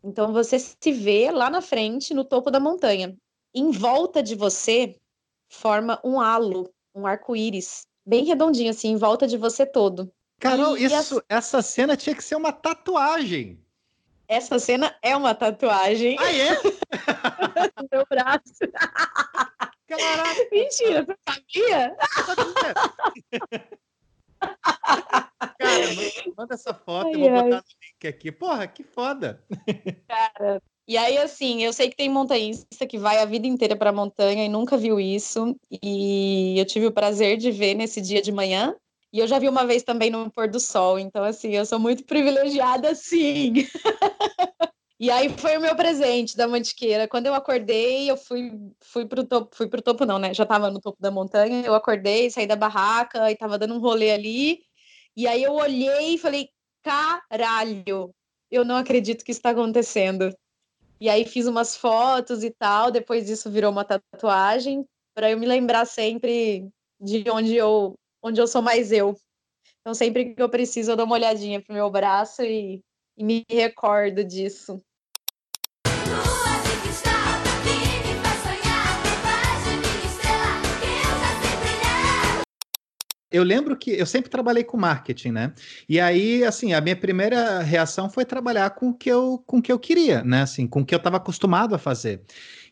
Então 0.03 0.33
você 0.33 0.57
se 0.59 0.91
vê 0.91 1.31
lá 1.31 1.49
na 1.49 1.61
frente, 1.61 2.13
no 2.13 2.25
topo 2.25 2.49
da 2.49 2.59
montanha. 2.59 3.15
Em 3.53 3.71
volta 3.71 4.23
de 4.23 4.35
você 4.35 4.95
forma 5.49 5.99
um 6.03 6.19
halo, 6.19 6.73
um 6.95 7.05
arco-íris, 7.05 7.85
bem 8.05 8.25
redondinho 8.25 8.71
assim, 8.71 8.89
em 8.89 8.97
volta 8.97 9.27
de 9.27 9.37
você 9.37 9.65
todo. 9.65 10.11
Carol, 10.39 10.77
e 10.77 10.85
isso, 10.85 11.19
a... 11.19 11.35
essa 11.35 11.61
cena 11.61 11.95
tinha 11.95 12.15
que 12.15 12.23
ser 12.23 12.35
uma 12.35 12.51
tatuagem. 12.51 13.59
Essa 14.27 14.57
cena 14.57 14.95
é 15.01 15.15
uma 15.15 15.35
tatuagem. 15.35 16.15
Ah, 16.17 16.33
é? 16.33 16.53
no 17.77 17.87
meu 17.91 18.05
braço. 18.09 18.41
Caraca. 19.87 20.47
Mentira, 20.51 21.05
você 21.05 21.17
sabia? 21.27 21.97
Cara, 25.57 25.87
manda 26.35 26.53
essa 26.55 26.73
foto, 26.73 27.07
ai, 27.07 27.15
eu 27.15 27.19
vou 27.19 27.29
botar 27.29 27.57
no 27.57 27.63
link 27.83 28.07
aqui. 28.07 28.31
Porra, 28.31 28.67
que 28.67 28.83
foda. 28.83 29.43
Cara, 30.07 30.61
e 30.87 30.97
aí, 30.97 31.17
assim, 31.17 31.63
eu 31.63 31.71
sei 31.71 31.89
que 31.89 31.95
tem 31.95 32.09
montanhista 32.09 32.85
que 32.85 32.97
vai 32.97 33.19
a 33.19 33.25
vida 33.25 33.47
inteira 33.47 33.75
para 33.75 33.91
a 33.91 33.93
montanha 33.93 34.43
e 34.43 34.49
nunca 34.49 34.75
viu 34.75 34.99
isso. 34.99 35.55
E 35.81 36.59
eu 36.59 36.65
tive 36.65 36.87
o 36.87 36.91
prazer 36.91 37.37
de 37.37 37.51
ver 37.51 37.75
nesse 37.75 38.01
dia 38.01 38.21
de 38.21 38.31
manhã. 38.31 38.75
E 39.13 39.19
eu 39.19 39.27
já 39.27 39.39
vi 39.39 39.47
uma 39.47 39.65
vez 39.65 39.83
também 39.83 40.09
no 40.09 40.31
pôr 40.31 40.49
do 40.49 40.59
sol. 40.59 40.97
Então, 40.97 41.23
assim, 41.23 41.55
eu 41.55 41.65
sou 41.65 41.79
muito 41.79 42.03
privilegiada, 42.03 42.95
sim. 42.95 43.53
E 45.01 45.09
aí 45.09 45.29
foi 45.35 45.57
o 45.57 45.61
meu 45.61 45.75
presente 45.75 46.37
da 46.37 46.47
Mantiqueira. 46.47 47.07
Quando 47.07 47.25
eu 47.25 47.33
acordei, 47.33 48.07
eu 48.07 48.15
fui, 48.15 48.51
fui 48.79 49.03
pro 49.07 49.25
topo, 49.25 49.55
fui 49.55 49.67
pro 49.67 49.81
topo 49.81 50.05
não, 50.05 50.19
né? 50.19 50.31
Já 50.31 50.45
tava 50.45 50.69
no 50.69 50.79
topo 50.79 51.01
da 51.01 51.09
montanha. 51.09 51.65
Eu 51.65 51.73
acordei, 51.73 52.29
saí 52.29 52.45
da 52.45 52.55
barraca 52.55 53.31
e 53.31 53.35
tava 53.35 53.57
dando 53.57 53.73
um 53.73 53.79
rolê 53.79 54.11
ali. 54.11 54.61
E 55.17 55.27
aí 55.27 55.41
eu 55.41 55.53
olhei 55.53 56.13
e 56.15 56.17
falei: 56.19 56.49
"Caralho, 56.83 58.13
eu 58.51 58.63
não 58.63 58.75
acredito 58.75 59.25
que 59.25 59.31
isso 59.31 59.41
tá 59.41 59.49
acontecendo". 59.51 60.31
E 61.01 61.09
aí 61.09 61.25
fiz 61.25 61.47
umas 61.47 61.75
fotos 61.75 62.43
e 62.43 62.51
tal, 62.51 62.91
depois 62.91 63.25
disso 63.27 63.51
virou 63.51 63.71
uma 63.71 63.85
tatuagem 63.85 64.85
para 65.15 65.31
eu 65.31 65.39
me 65.39 65.47
lembrar 65.47 65.85
sempre 65.85 66.69
de 67.01 67.29
onde 67.31 67.55
eu 67.55 67.95
onde 68.23 68.41
eu 68.41 68.47
sou 68.47 68.61
mais 68.61 68.91
eu. 68.91 69.15
Então 69.81 69.93
sempre 69.95 70.35
que 70.35 70.41
eu 70.43 70.49
preciso 70.49 70.91
eu 70.91 70.97
dou 70.97 71.05
uma 71.07 71.15
olhadinha 71.15 71.61
pro 71.61 71.73
meu 71.73 71.89
braço 71.91 72.43
e 72.43 72.83
me 73.17 73.45
recordo 73.49 74.23
disso. 74.23 74.81
Eu 83.31 83.43
lembro 83.43 83.77
que 83.77 83.91
eu 83.91 84.05
sempre 84.05 84.29
trabalhei 84.29 84.63
com 84.63 84.77
marketing, 84.77 85.31
né? 85.31 85.53
E 85.87 85.99
aí, 85.99 86.43
assim, 86.43 86.73
a 86.73 86.81
minha 86.81 86.95
primeira 86.95 87.59
reação 87.59 88.09
foi 88.09 88.25
trabalhar 88.25 88.69
com 88.71 88.89
o 88.89 88.93
que 88.93 89.09
eu, 89.09 89.41
com 89.47 89.59
o 89.59 89.61
que 89.61 89.71
eu 89.71 89.79
queria, 89.79 90.23
né? 90.23 90.41
Assim, 90.41 90.67
com 90.67 90.81
o 90.81 90.85
que 90.85 90.93
eu 90.93 90.97
estava 90.97 91.17
acostumado 91.17 91.73
a 91.73 91.77
fazer. 91.77 92.21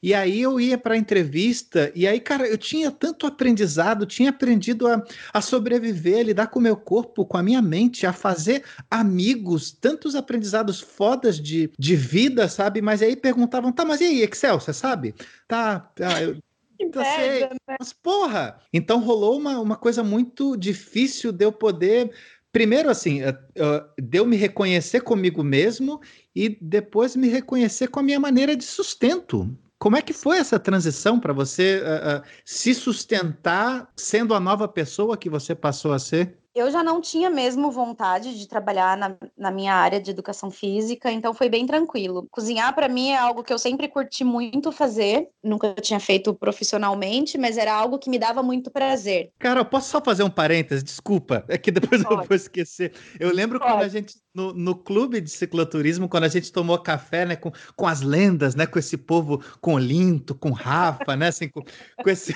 E 0.02 0.14
aí 0.14 0.42
eu 0.42 0.60
ia 0.60 0.78
para 0.78 0.98
entrevista, 0.98 1.92
e 1.94 2.08
aí, 2.08 2.20
cara, 2.22 2.48
eu 2.48 2.58
tinha 2.58 2.90
tanto 2.90 3.28
aprendizado, 3.28 4.06
tinha 4.06 4.30
aprendido 4.30 4.88
a, 4.88 5.04
a 5.34 5.42
sobreviver, 5.42 6.20
a 6.20 6.24
lidar 6.24 6.48
com 6.48 6.60
o 6.60 6.62
meu 6.62 6.78
corpo, 6.78 7.26
com 7.26 7.38
a 7.38 7.44
minha 7.44 7.62
mente, 7.62 8.06
a 8.06 8.14
fazer 8.14 8.64
amigos, 8.90 9.72
tantos 9.72 10.16
aprendizados 10.16 10.80
fodas 10.80 11.40
de, 11.40 11.70
de 11.78 11.96
vida, 11.96 12.48
sabe? 12.48 12.82
Mas 12.82 13.02
aí 13.02 13.16
perguntavam, 13.16 13.72
tá, 13.74 13.84
mas 13.84 14.00
e 14.00 14.06
aí, 14.06 14.22
Excel, 14.22 14.60
você 14.60 14.74
sabe? 14.74 15.14
Tá, 15.48 15.80
tá 15.80 16.22
eu, 16.24 16.38
eu 16.80 16.92
sei, 17.04 17.42
né? 17.42 17.50
mas 17.80 17.94
porra! 17.94 18.62
Então 18.74 19.00
rolou 19.00 19.38
uma, 19.38 19.60
uma 19.60 19.76
coisa 19.76 20.04
muito 20.04 20.56
difícil 20.56 21.32
de 21.32 21.46
eu 21.46 21.52
poder 21.52 22.12
primeiro 22.52 22.90
assim, 22.90 23.22
uh, 23.24 24.02
de 24.02 24.18
eu 24.18 24.26
me 24.26 24.36
reconhecer 24.36 25.02
comigo 25.02 25.44
mesmo 25.44 26.02
e 26.36 26.58
depois 26.62 27.16
me 27.16 27.28
reconhecer 27.28 27.88
com 27.90 28.00
a 28.00 28.04
minha 28.04 28.20
maneira 28.20 28.56
de 28.56 28.64
sustento. 28.64 29.50
Como 29.78 29.96
é 29.96 30.02
que 30.02 30.14
foi 30.14 30.38
essa 30.38 30.60
transição 30.60 31.20
para 31.20 31.32
você 31.32 31.82
uh, 31.82 32.28
se 32.44 32.74
sustentar 32.74 33.90
sendo 33.96 34.34
a 34.34 34.40
nova 34.40 34.68
pessoa 34.68 35.18
que 35.18 35.30
você 35.30 35.56
passou 35.56 35.94
a 35.94 36.00
ser? 36.00 36.38
Eu 36.56 36.72
já 36.72 36.84
não 36.84 37.00
tinha 37.00 37.30
mesmo 37.30 37.72
vontade 37.72 38.38
de 38.38 38.48
trabalhar 38.48 38.98
na, 38.98 39.16
na 39.38 39.52
minha 39.52 39.74
área 39.74 40.00
de 40.00 40.12
educação 40.12 40.50
física, 40.50 41.12
então 41.12 41.34
foi 41.34 41.50
bem 41.50 41.66
tranquilo. 41.66 42.28
Cozinhar 42.32 42.74
para 42.74 42.90
mim 42.90 43.10
é 43.10 43.18
algo 43.18 43.44
que 43.44 43.54
eu 43.54 43.60
sempre 43.60 43.88
curti 43.88 44.24
muito 44.24 44.72
fazer, 44.72 45.30
nunca 45.44 45.74
tinha 45.76 46.00
feito 46.00 46.34
profissionalmente, 46.34 47.38
mas 47.38 47.58
era 47.58 47.74
algo 47.74 48.00
que 48.00 48.10
me 48.10 48.18
dava 48.18 48.42
muito 48.42 48.72
prazer. 48.72 49.32
Cara, 49.40 49.62
eu 49.62 49.66
posso 49.66 49.90
só 49.90 50.02
fazer 50.02 50.24
um 50.24 50.30
parênteses? 50.30 50.84
Desculpa, 50.84 51.44
é 51.48 51.58
que 51.58 51.72
depois 51.72 52.04
Pode. 52.04 52.22
eu 52.22 52.28
vou 52.28 52.36
esquecer. 52.36 52.94
Eu 53.20 53.34
lembro 53.34 53.60
Pode. 53.60 53.72
quando 53.72 53.84
a 53.84 53.88
gente, 53.88 54.16
no, 54.34 54.54
no 54.54 54.76
clube 54.76 55.22
de 55.22 55.30
cicloturismo, 55.30 56.10
quando 56.10 56.24
a 56.24 56.30
gente 56.30 56.52
tomou 56.52 56.78
café, 56.80 57.26
né, 57.26 57.36
com, 57.36 57.52
com 57.76 57.88
as 57.88 58.02
lendas, 58.02 58.56
né, 58.56 58.66
com 58.66 58.80
esse 58.80 58.98
povo, 58.98 59.44
com 59.62 59.78
Linto, 59.78 60.34
com 60.34 60.52
Rafa, 60.52 61.16
né, 61.16 61.28
assim, 61.28 61.48
com, 61.48 61.62
com 61.62 62.10
esse, 62.10 62.34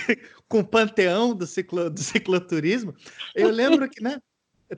com 0.54 0.60
o 0.60 0.64
panteão 0.64 1.34
do, 1.34 1.48
ciclo, 1.48 1.90
do 1.90 2.00
cicloturismo, 2.00 2.94
eu 3.34 3.50
lembro 3.50 3.90
que, 3.90 4.04
né? 4.04 4.20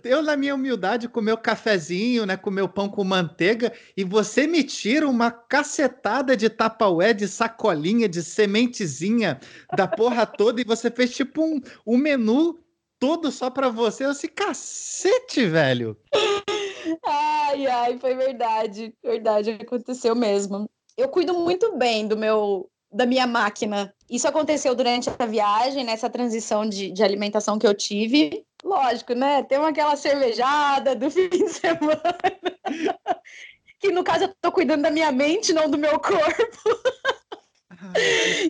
Eu, 0.05 0.21
na 0.21 0.37
minha 0.37 0.55
humildade, 0.55 1.09
com 1.09 1.19
meu 1.19 1.37
cafezinho, 1.37 2.25
né, 2.25 2.37
com 2.37 2.49
meu 2.49 2.67
pão 2.69 2.87
com 2.87 3.03
manteiga, 3.03 3.73
e 3.95 4.05
você 4.05 4.47
me 4.47 4.63
tira 4.63 5.05
uma 5.05 5.29
cacetada 5.29 6.35
de 6.35 6.49
tapaué, 6.49 7.13
de 7.13 7.27
sacolinha, 7.27 8.07
de 8.07 8.23
sementezinha, 8.23 9.37
da 9.75 9.85
porra 9.85 10.25
toda, 10.25 10.61
e 10.61 10.65
você 10.65 10.89
fez 10.89 11.13
tipo 11.13 11.43
um, 11.43 11.61
um 11.85 11.97
menu 11.97 12.57
todo 12.97 13.29
só 13.29 13.49
para 13.49 13.67
você. 13.67 14.05
Eu 14.05 14.11
assim, 14.11 14.29
cacete, 14.29 15.45
velho. 15.45 15.97
Ai, 17.05 17.67
ai, 17.67 17.99
foi 17.99 18.15
verdade. 18.15 18.93
Verdade, 19.03 19.51
aconteceu 19.61 20.15
mesmo. 20.15 20.69
Eu 20.97 21.09
cuido 21.09 21.33
muito 21.33 21.77
bem 21.77 22.07
do 22.07 22.15
meu 22.15 22.69
da 22.95 23.05
minha 23.05 23.27
máquina. 23.27 23.93
Isso 24.09 24.27
aconteceu 24.27 24.73
durante 24.73 25.09
a 25.19 25.25
viagem, 25.25 25.83
nessa 25.83 26.09
transição 26.09 26.67
de, 26.67 26.91
de 26.91 27.03
alimentação 27.03 27.59
que 27.59 27.67
eu 27.67 27.73
tive. 27.73 28.45
Lógico, 28.63 29.13
né? 29.13 29.43
Tem 29.43 29.57
aquela 29.57 29.97
cervejada 29.97 30.95
do 30.95 31.11
fim 31.11 31.27
de 31.27 31.49
semana. 31.49 32.01
que 33.79 33.91
no 33.91 34.03
caso 34.03 34.23
eu 34.23 34.35
tô 34.41 34.49
cuidando 34.51 34.83
da 34.83 34.91
minha 34.91 35.11
mente, 35.11 35.51
não 35.51 35.69
do 35.69 35.77
meu 35.77 35.99
corpo. 35.99 36.57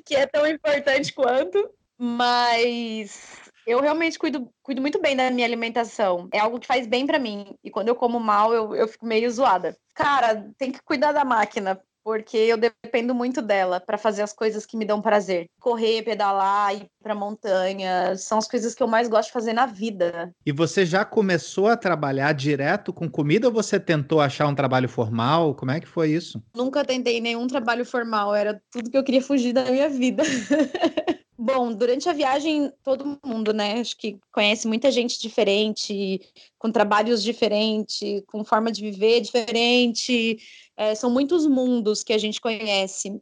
que 0.05 0.15
é 0.15 0.27
tão 0.27 0.45
importante 0.45 1.11
quanto. 1.11 1.67
Mas 1.97 3.51
eu 3.65 3.81
realmente 3.81 4.19
cuido, 4.19 4.47
cuido 4.61 4.79
muito 4.79 5.01
bem 5.01 5.15
da 5.15 5.31
minha 5.31 5.47
alimentação. 5.47 6.29
É 6.31 6.37
algo 6.37 6.59
que 6.59 6.67
faz 6.67 6.85
bem 6.85 7.07
para 7.07 7.17
mim. 7.17 7.55
E 7.63 7.71
quando 7.71 7.87
eu 7.87 7.95
como 7.95 8.19
mal, 8.19 8.53
eu, 8.53 8.75
eu 8.75 8.87
fico 8.87 9.07
meio 9.07 9.31
zoada. 9.31 9.75
Cara, 9.95 10.47
tem 10.55 10.71
que 10.71 10.83
cuidar 10.83 11.13
da 11.13 11.25
máquina 11.25 11.81
porque 12.05 12.37
eu 12.37 12.55
dependo 12.55 13.15
muito 13.15 13.41
dela 13.41 13.79
para 13.79 13.97
fazer 13.97 14.21
as 14.21 14.31
coisas 14.31 14.63
que 14.63 14.77
me 14.77 14.85
dão 14.85 15.01
prazer. 15.01 15.47
Correr, 15.59 16.03
pedalar, 16.03 16.75
ir 16.75 16.85
para 17.01 17.15
montanha, 17.15 18.15
são 18.15 18.37
as 18.37 18.47
coisas 18.47 18.75
que 18.75 18.83
eu 18.83 18.87
mais 18.87 19.09
gosto 19.09 19.29
de 19.29 19.33
fazer 19.33 19.53
na 19.53 19.65
vida. 19.65 20.31
E 20.45 20.51
você 20.51 20.85
já 20.85 21.03
começou 21.03 21.67
a 21.67 21.75
trabalhar 21.75 22.31
direto 22.33 22.93
com 22.93 23.09
comida 23.09 23.47
ou 23.47 23.53
você 23.53 23.79
tentou 23.79 24.21
achar 24.21 24.45
um 24.45 24.53
trabalho 24.53 24.87
formal? 24.87 25.55
Como 25.55 25.71
é 25.71 25.79
que 25.79 25.87
foi 25.87 26.11
isso? 26.11 26.39
Nunca 26.55 26.85
tentei 26.85 27.19
nenhum 27.19 27.47
trabalho 27.47 27.83
formal, 27.83 28.35
era 28.35 28.61
tudo 28.71 28.91
que 28.91 28.97
eu 28.97 29.03
queria 29.03 29.21
fugir 29.21 29.51
da 29.51 29.65
minha 29.65 29.89
vida. 29.89 30.21
Bom, 31.37 31.73
durante 31.73 32.07
a 32.07 32.13
viagem, 32.13 32.71
todo 32.81 33.19
mundo, 33.23 33.53
né? 33.53 33.81
Acho 33.81 33.97
que 33.97 34.17
conhece 34.31 34.67
muita 34.67 34.89
gente 34.89 35.19
diferente, 35.19 36.21
com 36.57 36.71
trabalhos 36.71 37.21
diferentes, 37.21 38.23
com 38.27 38.45
forma 38.45 38.71
de 38.71 38.81
viver 38.81 39.19
diferente. 39.19 40.37
É, 40.77 40.95
são 40.95 41.09
muitos 41.09 41.45
mundos 41.45 42.03
que 42.03 42.13
a 42.13 42.17
gente 42.17 42.39
conhece. 42.39 43.19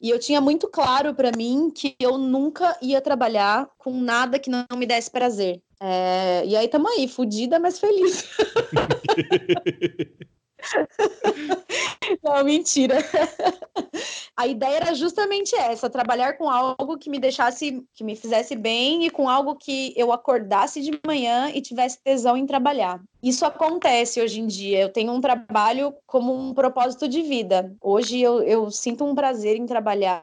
E 0.00 0.10
eu 0.10 0.18
tinha 0.18 0.40
muito 0.40 0.68
claro 0.68 1.14
para 1.14 1.32
mim 1.36 1.70
que 1.74 1.96
eu 1.98 2.18
nunca 2.18 2.76
ia 2.80 3.00
trabalhar 3.00 3.68
com 3.78 3.98
nada 3.98 4.38
que 4.38 4.50
não 4.50 4.64
me 4.76 4.86
desse 4.86 5.10
prazer. 5.10 5.60
É, 5.80 6.44
e 6.46 6.54
aí 6.54 6.66
estamos 6.66 6.90
aí, 6.92 7.08
fodida, 7.08 7.58
mas 7.58 7.78
feliz. 7.78 8.24
Não, 12.22 12.44
mentira. 12.44 12.96
A 14.36 14.46
ideia 14.46 14.76
era 14.76 14.94
justamente 14.94 15.54
essa, 15.56 15.88
trabalhar 15.88 16.34
com 16.34 16.48
algo 16.48 16.98
que 16.98 17.08
me 17.08 17.18
deixasse, 17.18 17.82
que 17.94 18.04
me 18.04 18.14
fizesse 18.14 18.54
bem 18.54 19.06
e 19.06 19.10
com 19.10 19.28
algo 19.28 19.56
que 19.56 19.94
eu 19.96 20.12
acordasse 20.12 20.82
de 20.82 20.98
manhã 21.06 21.50
e 21.54 21.60
tivesse 21.60 21.98
tesão 22.02 22.36
em 22.36 22.46
trabalhar. 22.46 23.00
Isso 23.22 23.44
acontece 23.46 24.20
hoje 24.20 24.40
em 24.40 24.46
dia. 24.46 24.80
Eu 24.80 24.92
tenho 24.92 25.12
um 25.12 25.20
trabalho 25.20 25.94
como 26.06 26.34
um 26.34 26.52
propósito 26.52 27.08
de 27.08 27.22
vida. 27.22 27.74
Hoje 27.80 28.20
eu, 28.20 28.42
eu 28.42 28.70
sinto 28.70 29.04
um 29.04 29.14
prazer 29.14 29.56
em 29.56 29.66
trabalhar 29.66 30.22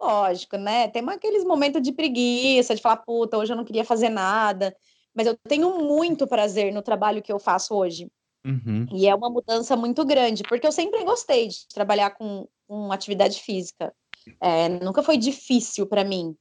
Lógico, 0.00 0.56
né? 0.56 0.88
Tem 0.88 1.06
aqueles 1.10 1.44
momentos 1.44 1.82
de 1.82 1.92
preguiça, 1.92 2.74
de 2.74 2.80
falar, 2.80 2.96
puta, 2.96 3.36
hoje 3.36 3.52
eu 3.52 3.56
não 3.56 3.66
queria 3.66 3.84
fazer 3.84 4.08
nada. 4.08 4.74
Mas 5.14 5.26
eu 5.26 5.36
tenho 5.46 5.78
muito 5.78 6.26
prazer 6.26 6.72
no 6.72 6.80
trabalho 6.80 7.22
que 7.22 7.30
eu 7.30 7.38
faço 7.38 7.74
hoje. 7.74 8.10
Uhum. 8.44 8.86
E 8.92 9.06
é 9.06 9.14
uma 9.14 9.28
mudança 9.28 9.76
muito 9.76 10.04
grande, 10.04 10.42
porque 10.44 10.66
eu 10.66 10.72
sempre 10.72 11.04
gostei 11.04 11.48
de 11.48 11.68
trabalhar 11.68 12.10
com, 12.10 12.48
com 12.66 12.90
atividade 12.90 13.40
física. 13.40 13.92
É, 14.40 14.68
nunca 14.68 15.02
foi 15.02 15.16
difícil 15.16 15.86
para 15.86 16.04
mim, 16.04 16.34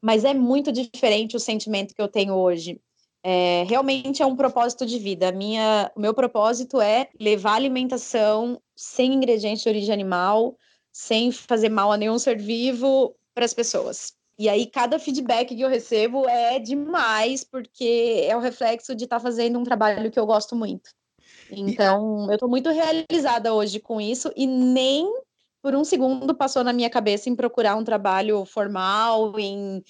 mas 0.00 0.24
é 0.24 0.34
muito 0.34 0.72
diferente 0.72 1.36
o 1.36 1.40
sentimento 1.40 1.94
que 1.94 2.02
eu 2.02 2.08
tenho 2.08 2.34
hoje. 2.34 2.80
É, 3.22 3.64
realmente 3.68 4.22
é 4.22 4.26
um 4.26 4.36
propósito 4.36 4.86
de 4.86 4.98
vida. 4.98 5.30
Minha, 5.30 5.90
o 5.94 6.00
meu 6.00 6.14
propósito 6.14 6.80
é 6.80 7.08
levar 7.20 7.54
alimentação 7.54 8.60
sem 8.74 9.12
ingredientes 9.12 9.62
de 9.62 9.68
origem 9.68 9.92
animal, 9.92 10.56
sem 10.92 11.30
fazer 11.30 11.68
mal 11.68 11.92
a 11.92 11.96
nenhum 11.96 12.18
ser 12.18 12.38
vivo 12.38 13.14
para 13.34 13.44
as 13.44 13.52
pessoas. 13.52 14.14
E 14.38 14.48
aí, 14.48 14.66
cada 14.66 14.98
feedback 14.98 15.54
que 15.54 15.60
eu 15.60 15.68
recebo 15.68 16.26
é 16.26 16.58
demais, 16.58 17.44
porque 17.44 18.24
é 18.26 18.34
o 18.34 18.40
reflexo 18.40 18.94
de 18.94 19.04
estar 19.04 19.16
tá 19.16 19.22
fazendo 19.22 19.58
um 19.58 19.64
trabalho 19.64 20.10
que 20.10 20.18
eu 20.18 20.24
gosto 20.24 20.56
muito. 20.56 20.90
Então, 21.52 22.26
eu 22.28 22.34
estou 22.34 22.48
muito 22.48 22.70
realizada 22.70 23.52
hoje 23.52 23.80
com 23.80 24.00
isso 24.00 24.32
e 24.36 24.46
nem 24.46 25.06
por 25.62 25.74
um 25.74 25.84
segundo 25.84 26.34
passou 26.34 26.64
na 26.64 26.72
minha 26.72 26.88
cabeça 26.88 27.28
em 27.28 27.36
procurar 27.36 27.76
um 27.76 27.84
trabalho 27.84 28.44
formal, 28.44 29.38
em 29.38 29.82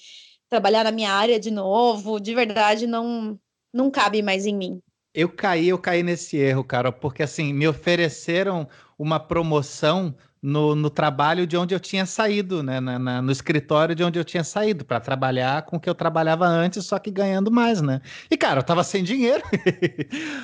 trabalhar 0.49 0.83
na 0.83 0.91
minha 0.91 1.11
área 1.11 1.39
de 1.39 1.49
novo. 1.49 2.19
De 2.19 2.35
verdade, 2.35 2.85
não, 2.85 3.39
não 3.73 3.89
cabe 3.89 4.21
mais 4.21 4.45
em 4.45 4.55
mim. 4.55 4.81
Eu 5.13 5.29
caí, 5.29 5.67
eu 5.67 5.77
caí 5.77 6.03
nesse 6.03 6.37
erro, 6.37 6.63
cara, 6.63 6.91
porque 6.91 7.23
assim, 7.23 7.53
me 7.53 7.67
ofereceram 7.67 8.67
uma 8.97 9.19
promoção 9.19 10.15
no, 10.41 10.73
no 10.73 10.89
trabalho 10.89 11.45
de 11.45 11.55
onde 11.55 11.75
eu 11.75 11.79
tinha 11.79 12.05
saído, 12.05 12.63
né? 12.63 12.79
Na, 12.79 12.97
na, 12.97 13.21
no 13.21 13.31
escritório 13.31 13.93
de 13.93 14.03
onde 14.03 14.17
eu 14.17 14.23
tinha 14.23 14.43
saído, 14.43 14.83
para 14.83 14.99
trabalhar 14.99 15.61
com 15.63 15.77
o 15.77 15.79
que 15.79 15.89
eu 15.89 15.93
trabalhava 15.93 16.47
antes, 16.47 16.83
só 16.85 16.97
que 16.97 17.11
ganhando 17.11 17.51
mais, 17.51 17.81
né? 17.81 18.01
E, 18.29 18.35
cara, 18.35 18.59
eu 18.59 18.63
tava 18.63 18.83
sem 18.83 19.03
dinheiro. 19.03 19.43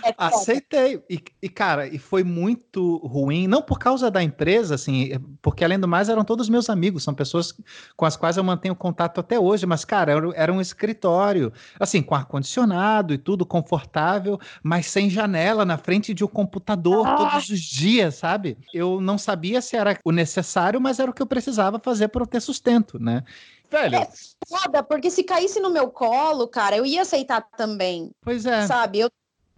É 0.04 0.14
Aceitei. 0.18 1.02
E, 1.10 1.20
e, 1.42 1.50
cara, 1.50 1.88
e 1.88 1.98
foi 1.98 2.24
muito 2.24 2.98
ruim, 2.98 3.48
não 3.48 3.62
por 3.62 3.80
causa 3.80 4.12
da 4.12 4.22
empresa, 4.22 4.76
assim, 4.76 5.10
porque 5.42 5.64
além 5.64 5.80
do 5.80 5.88
mais 5.88 6.10
eram 6.10 6.24
todos 6.24 6.48
meus 6.48 6.70
amigos, 6.70 7.04
são 7.04 7.16
pessoas 7.16 7.54
com 7.96 8.06
as 8.06 8.16
quais 8.16 8.38
eu 8.38 8.44
mantenho 8.44 8.76
contato 8.76 9.20
até 9.20 9.40
hoje, 9.40 9.66
mas, 9.66 9.84
cara, 9.84 10.12
era, 10.36 10.54
um 10.54 10.62
escritório, 10.62 11.52
assim, 11.80 12.04
com 12.04 12.14
ar-condicionado 12.14 13.14
e 13.14 13.18
tudo, 13.18 13.46
confortável, 13.46 14.40
mas 14.62 14.86
sem 14.86 15.10
janela, 15.10 15.66
na 15.66 15.78
frente 15.78 16.14
de 16.14 16.24
um 16.24 16.28
computador 16.28 17.08
ah. 17.08 17.16
todos 17.16 17.50
os 17.50 17.62
dias, 17.62 18.16
sabe? 18.16 18.58
Eu 18.74 19.02
não 19.02 19.18
sabia 19.18 19.62
se 19.62 19.76
era 19.76 19.87
era 19.90 20.00
o 20.04 20.12
necessário, 20.12 20.80
mas 20.80 21.00
era 21.00 21.10
o 21.10 21.14
que 21.14 21.22
eu 21.22 21.28
precisava 21.28 21.80
fazer 21.80 22.08
para 22.10 22.26
ter 22.26 22.42
sustento, 22.42 23.00
né? 23.00 23.24
Velho. 23.70 23.96
É 23.96 24.10
foda, 24.48 24.84
porque 24.84 25.12
se 25.12 25.24
caísse 25.24 25.60
no 25.60 25.70
meu 25.70 25.90
colo, 25.90 26.48
cara, 26.48 26.78
eu 26.78 26.86
ia 26.86 27.02
aceitar 27.02 27.42
também. 27.58 28.12
Pois 28.22 28.46
é. 28.46 28.66
Sabe? 28.66 29.00
Eu 29.00 29.10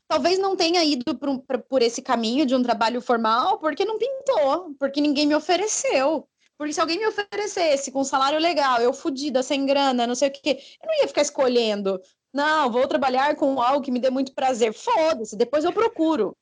talvez 0.08 0.40
não 0.40 0.56
tenha 0.56 0.84
ido 0.84 1.16
por, 1.16 1.40
por, 1.40 1.60
por 1.60 1.82
esse 1.82 2.02
caminho 2.02 2.46
de 2.46 2.56
um 2.56 2.64
trabalho 2.64 3.00
formal 3.00 3.60
porque 3.60 3.86
não 3.86 4.00
pintou, 4.00 4.76
porque 4.80 5.00
ninguém 5.00 5.28
me 5.28 5.36
ofereceu. 5.36 6.28
Porque 6.58 6.74
se 6.74 6.82
alguém 6.82 6.98
me 6.98 7.08
oferecesse 7.08 7.90
com 7.90 8.02
um 8.02 8.04
salário 8.04 8.38
legal, 8.38 8.82
eu 8.82 8.92
fodida, 8.92 9.42
sem 9.42 9.66
grana, 9.66 10.06
não 10.06 10.16
sei 10.16 10.28
o 10.28 10.32
que, 10.32 10.50
eu 10.50 10.88
não 10.88 10.94
ia 11.00 11.08
ficar 11.08 11.22
escolhendo 11.22 12.02
Não, 12.34 12.70
vou 12.70 12.86
trabalhar 12.86 13.34
com 13.38 13.62
algo 13.62 13.82
que 13.82 13.92
me 13.92 14.00
dê 14.00 14.10
muito 14.10 14.34
prazer. 14.34 14.74
Foda-se, 14.74 15.38
depois 15.38 15.64
eu 15.64 15.72
procuro. 15.72 16.36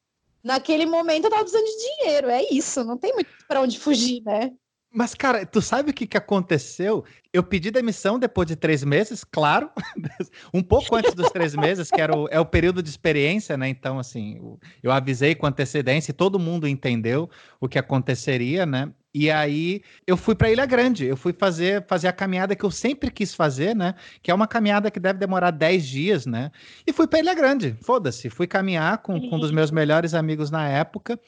Naquele 0.47 0.85
momento 0.85 1.25
eu 1.25 1.29
tava 1.29 1.43
precisando 1.43 1.65
de 1.65 1.77
dinheiro, 1.77 2.29
é 2.29 2.41
isso, 2.49 2.81
não 2.85 2.97
tem 2.97 3.13
muito 3.13 3.29
para 3.49 3.59
onde 3.59 3.77
fugir, 3.77 4.23
né? 4.23 4.51
Mas, 4.89 5.13
cara, 5.13 5.45
tu 5.45 5.61
sabe 5.61 5.91
o 5.91 5.93
que, 5.93 6.07
que 6.07 6.15
aconteceu? 6.15 7.03
Eu 7.33 7.43
pedi 7.43 7.69
demissão 7.69 8.17
depois 8.17 8.47
de 8.47 8.55
três 8.55 8.81
meses, 8.81 9.25
claro. 9.25 9.69
um 10.53 10.63
pouco 10.63 10.95
antes 10.95 11.13
dos 11.13 11.29
três 11.29 11.53
meses, 11.53 11.91
que 11.91 11.99
era 11.99 12.17
o, 12.17 12.29
é 12.29 12.39
o 12.39 12.45
período 12.45 12.81
de 12.81 12.89
experiência, 12.89 13.57
né? 13.57 13.67
Então, 13.67 13.99
assim, 13.99 14.39
eu 14.81 14.89
avisei 14.89 15.35
com 15.35 15.45
antecedência 15.45 16.11
e 16.11 16.15
todo 16.15 16.39
mundo 16.39 16.65
entendeu 16.65 17.29
o 17.59 17.67
que 17.67 17.77
aconteceria, 17.77 18.65
né? 18.65 18.89
E 19.19 19.31
aí 19.31 19.81
eu 20.05 20.15
fui 20.15 20.35
para 20.35 20.51
Ilha 20.51 20.67
Grande, 20.67 21.07
eu 21.07 21.17
fui 21.17 21.33
fazer, 21.33 21.83
fazer 21.87 22.07
a 22.07 22.13
caminhada 22.13 22.55
que 22.55 22.63
eu 22.63 22.69
sempre 22.69 23.09
quis 23.09 23.33
fazer, 23.33 23.75
né? 23.75 23.95
Que 24.21 24.29
é 24.29 24.33
uma 24.33 24.45
caminhada 24.45 24.91
que 24.91 24.99
deve 24.99 25.17
demorar 25.17 25.49
10 25.49 25.87
dias, 25.87 26.27
né? 26.27 26.51
E 26.85 26.93
fui 26.93 27.07
para 27.07 27.17
Ilha 27.17 27.33
Grande, 27.33 27.75
foda-se. 27.81 28.29
Fui 28.29 28.45
caminhar 28.45 28.99
com, 28.99 29.19
com 29.19 29.37
um 29.37 29.39
dos 29.39 29.49
meus 29.49 29.71
melhores 29.71 30.13
amigos 30.13 30.51
na 30.51 30.69
época. 30.69 31.19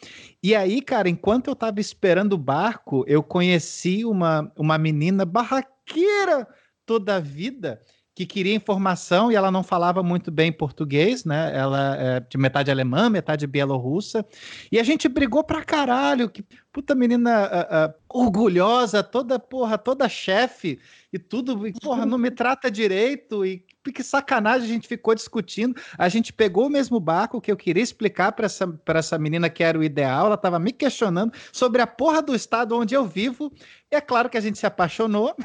E 0.43 0.53
aí, 0.53 0.83
cara, 0.83 1.09
enquanto 1.09 1.47
eu 1.47 1.55
tava 1.55 1.79
esperando 1.79 2.33
o 2.33 2.37
barco, 2.37 3.03
eu 3.07 3.23
conheci 3.23 4.05
uma, 4.05 4.51
uma 4.55 4.77
menina 4.77 5.25
barraqueira 5.25 6.47
toda 6.85 7.15
a 7.15 7.19
vida 7.19 7.81
que 8.19 8.25
queria 8.25 8.53
informação 8.53 9.31
e 9.31 9.35
ela 9.35 9.49
não 9.49 9.63
falava 9.63 10.03
muito 10.03 10.29
bem 10.29 10.51
português, 10.51 11.23
né? 11.23 11.57
Ela 11.57 11.95
é 11.95 12.19
de 12.19 12.37
metade 12.37 12.69
alemã, 12.69 13.09
metade 13.09 13.47
bielorrussa. 13.47 14.25
E 14.69 14.77
a 14.77 14.83
gente 14.83 15.07
brigou 15.07 15.41
pra 15.41 15.63
caralho. 15.63 16.29
Que 16.29 16.43
puta 16.71 16.93
menina 16.95 17.93
orgulhosa, 18.07 19.03
toda 19.03 19.39
porra, 19.39 19.77
toda 19.77 20.09
chefe 20.09 20.79
e 21.11 21.19
tudo. 21.19 21.67
E, 21.67 21.73
porra, 21.73 22.05
não 22.05 22.17
me 22.17 22.31
trata 22.31 22.69
direito. 22.69 23.45
E 23.45 23.65
que 23.93 24.03
sacanagem 24.03 24.69
a 24.69 24.73
gente 24.73 24.87
ficou 24.87 25.15
discutindo. 25.15 25.75
A 25.97 26.07
gente 26.09 26.31
pegou 26.31 26.67
o 26.67 26.69
mesmo 26.69 26.99
barco 26.99 27.41
que 27.41 27.51
eu 27.51 27.57
queria 27.57 27.81
explicar 27.81 28.31
para 28.33 28.45
essa, 28.45 28.79
essa 28.87 29.17
menina 29.17 29.49
que 29.49 29.63
era 29.63 29.79
o 29.79 29.83
ideal. 29.83 30.27
Ela 30.27 30.35
estava 30.35 30.59
me 30.59 30.71
questionando 30.71 31.33
sobre 31.51 31.81
a 31.81 31.87
porra 31.87 32.21
do 32.21 32.35
estado 32.35 32.77
onde 32.77 32.93
eu 32.93 33.05
vivo. 33.05 33.51
E 33.91 33.95
é 33.95 34.01
claro 34.01 34.29
que 34.29 34.37
a 34.37 34.41
gente 34.41 34.59
se 34.59 34.65
apaixonou. 34.65 35.35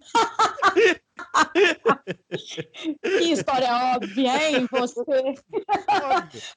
que 3.02 3.32
história 3.32 3.94
óbvia, 3.94 4.50
hein? 4.50 4.66
Você 4.70 5.02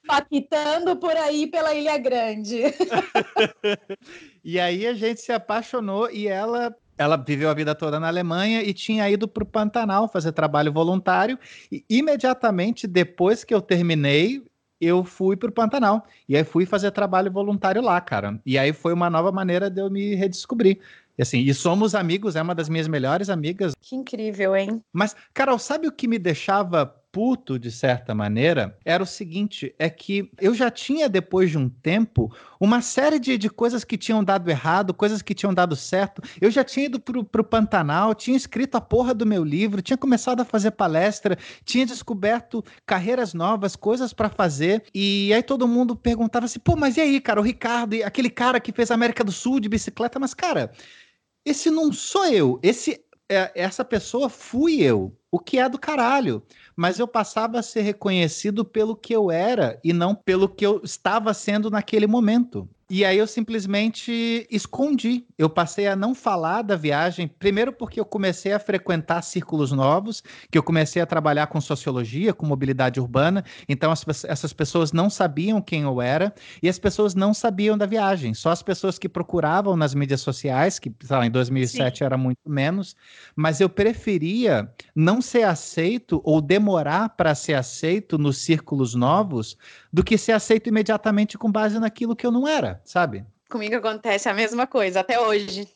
paquitando 0.06 0.96
por 0.96 1.16
aí 1.16 1.46
pela 1.46 1.74
Ilha 1.74 1.98
Grande. 1.98 2.62
e 4.44 4.58
aí 4.58 4.86
a 4.86 4.94
gente 4.94 5.20
se 5.20 5.32
apaixonou 5.32 6.10
e 6.10 6.26
ela 6.26 6.74
ela 6.98 7.16
viveu 7.16 7.50
a 7.50 7.54
vida 7.54 7.74
toda 7.74 8.00
na 8.00 8.08
Alemanha 8.08 8.62
e 8.62 8.72
tinha 8.72 9.08
ido 9.10 9.28
para 9.28 9.42
o 9.42 9.46
Pantanal 9.46 10.08
fazer 10.08 10.32
trabalho 10.32 10.72
voluntário. 10.72 11.38
E 11.70 11.84
imediatamente 11.90 12.86
depois 12.86 13.44
que 13.44 13.52
eu 13.52 13.60
terminei, 13.60 14.42
eu 14.80 15.04
fui 15.04 15.36
para 15.36 15.50
o 15.50 15.52
Pantanal. 15.52 16.06
E 16.28 16.36
aí 16.36 16.44
fui 16.44 16.64
fazer 16.64 16.90
trabalho 16.90 17.30
voluntário 17.30 17.82
lá, 17.82 18.00
cara. 18.00 18.40
E 18.46 18.58
aí 18.58 18.72
foi 18.72 18.92
uma 18.92 19.10
nova 19.10 19.30
maneira 19.30 19.70
de 19.70 19.80
eu 19.80 19.90
me 19.90 20.14
redescobrir. 20.14 20.80
E 21.18 21.22
assim, 21.22 21.38
e 21.40 21.54
somos 21.54 21.94
amigos, 21.94 22.36
é 22.36 22.42
uma 22.42 22.54
das 22.54 22.68
minhas 22.68 22.88
melhores 22.88 23.30
amigas. 23.30 23.74
Que 23.80 23.96
incrível, 23.96 24.54
hein? 24.54 24.82
Mas, 24.92 25.16
Carol, 25.32 25.58
sabe 25.58 25.86
o 25.86 25.92
que 25.92 26.06
me 26.06 26.18
deixava 26.18 26.94
puto, 27.16 27.58
de 27.58 27.70
certa 27.70 28.14
maneira, 28.14 28.76
era 28.84 29.02
o 29.02 29.06
seguinte: 29.06 29.74
é 29.78 29.88
que 29.88 30.30
eu 30.38 30.54
já 30.54 30.70
tinha, 30.70 31.08
depois 31.08 31.50
de 31.50 31.56
um 31.56 31.66
tempo, 31.66 32.30
uma 32.60 32.82
série 32.82 33.18
de, 33.18 33.38
de 33.38 33.48
coisas 33.48 33.84
que 33.84 33.96
tinham 33.96 34.22
dado 34.22 34.50
errado, 34.50 34.92
coisas 34.92 35.22
que 35.22 35.34
tinham 35.34 35.54
dado 35.54 35.74
certo. 35.74 36.20
Eu 36.38 36.50
já 36.50 36.62
tinha 36.62 36.84
ido 36.84 37.00
pro, 37.00 37.24
pro 37.24 37.42
Pantanal, 37.42 38.14
tinha 38.14 38.36
escrito 38.36 38.74
a 38.76 38.82
porra 38.82 39.14
do 39.14 39.24
meu 39.24 39.42
livro, 39.42 39.80
tinha 39.80 39.96
começado 39.96 40.40
a 40.40 40.44
fazer 40.44 40.72
palestra, 40.72 41.38
tinha 41.64 41.86
descoberto 41.86 42.62
carreiras 42.84 43.32
novas, 43.32 43.76
coisas 43.76 44.12
para 44.12 44.28
fazer. 44.28 44.84
E 44.94 45.32
aí 45.32 45.42
todo 45.42 45.66
mundo 45.66 45.96
perguntava 45.96 46.44
assim: 46.44 46.58
pô, 46.58 46.76
mas 46.76 46.98
e 46.98 47.00
aí, 47.00 47.18
cara, 47.18 47.40
o 47.40 47.42
Ricardo, 47.42 47.96
aquele 48.04 48.28
cara 48.28 48.60
que 48.60 48.72
fez 48.72 48.90
a 48.90 48.94
América 48.94 49.24
do 49.24 49.32
Sul 49.32 49.58
de 49.58 49.70
bicicleta, 49.70 50.18
mas, 50.18 50.34
cara 50.34 50.70
esse 51.46 51.70
não 51.70 51.92
sou 51.92 52.26
eu, 52.26 52.58
esse 52.62 53.06
é, 53.28 53.52
essa 53.54 53.84
pessoa 53.84 54.28
fui 54.28 54.82
eu, 54.82 55.16
o 55.30 55.38
que 55.38 55.58
é 55.58 55.68
do 55.68 55.78
caralho. 55.78 56.42
Mas 56.74 56.98
eu 56.98 57.08
passava 57.08 57.58
a 57.58 57.62
ser 57.62 57.82
reconhecido 57.82 58.64
pelo 58.64 58.96
que 58.96 59.14
eu 59.14 59.30
era 59.30 59.80
e 59.82 59.92
não 59.92 60.14
pelo 60.14 60.48
que 60.48 60.66
eu 60.66 60.80
estava 60.84 61.32
sendo 61.32 61.70
naquele 61.70 62.06
momento. 62.06 62.68
E 62.88 63.04
aí 63.04 63.18
eu 63.18 63.26
simplesmente 63.26 64.46
escondi. 64.48 65.26
Eu 65.36 65.50
passei 65.50 65.88
a 65.88 65.96
não 65.96 66.14
falar 66.14 66.62
da 66.62 66.76
viagem, 66.76 67.26
primeiro 67.26 67.72
porque 67.72 67.98
eu 67.98 68.04
comecei 68.04 68.52
a 68.52 68.60
frequentar 68.60 69.22
círculos 69.22 69.72
novos, 69.72 70.22
que 70.52 70.56
eu 70.56 70.62
comecei 70.62 71.02
a 71.02 71.06
trabalhar 71.06 71.48
com 71.48 71.60
sociologia, 71.60 72.32
com 72.32 72.46
mobilidade 72.46 73.00
urbana, 73.00 73.44
então 73.68 73.90
as, 73.90 74.04
essas 74.24 74.52
pessoas 74.52 74.92
não 74.92 75.10
sabiam 75.10 75.60
quem 75.60 75.82
eu 75.82 76.00
era 76.00 76.32
e 76.62 76.68
as 76.68 76.78
pessoas 76.78 77.16
não 77.16 77.34
sabiam 77.34 77.76
da 77.76 77.86
viagem. 77.86 78.34
Só 78.34 78.50
as 78.50 78.62
pessoas 78.62 79.00
que 79.00 79.08
procuravam 79.08 79.76
nas 79.76 79.92
mídias 79.92 80.20
sociais, 80.20 80.78
que 80.78 80.94
lá, 81.10 81.26
em 81.26 81.30
2007 81.30 81.98
Sim. 81.98 82.04
era 82.04 82.16
muito 82.16 82.48
menos, 82.48 82.94
mas 83.34 83.60
eu 83.60 83.68
preferia 83.68 84.70
não 84.94 85.20
ser 85.20 85.42
aceito 85.42 86.20
ou 86.24 86.40
demorar 86.40 87.08
para 87.10 87.34
ser 87.34 87.54
aceito 87.54 88.16
nos 88.16 88.38
círculos 88.38 88.94
novos 88.94 89.56
do 89.92 90.04
que 90.04 90.16
ser 90.16 90.32
aceito 90.32 90.68
imediatamente 90.68 91.36
com 91.36 91.50
base 91.50 91.80
naquilo 91.80 92.14
que 92.14 92.26
eu 92.26 92.30
não 92.30 92.46
era, 92.46 92.75
sabe? 92.84 93.24
Comigo 93.50 93.76
acontece 93.76 94.28
a 94.28 94.34
mesma 94.34 94.66
coisa, 94.66 95.00
até 95.00 95.20
hoje. 95.20 95.68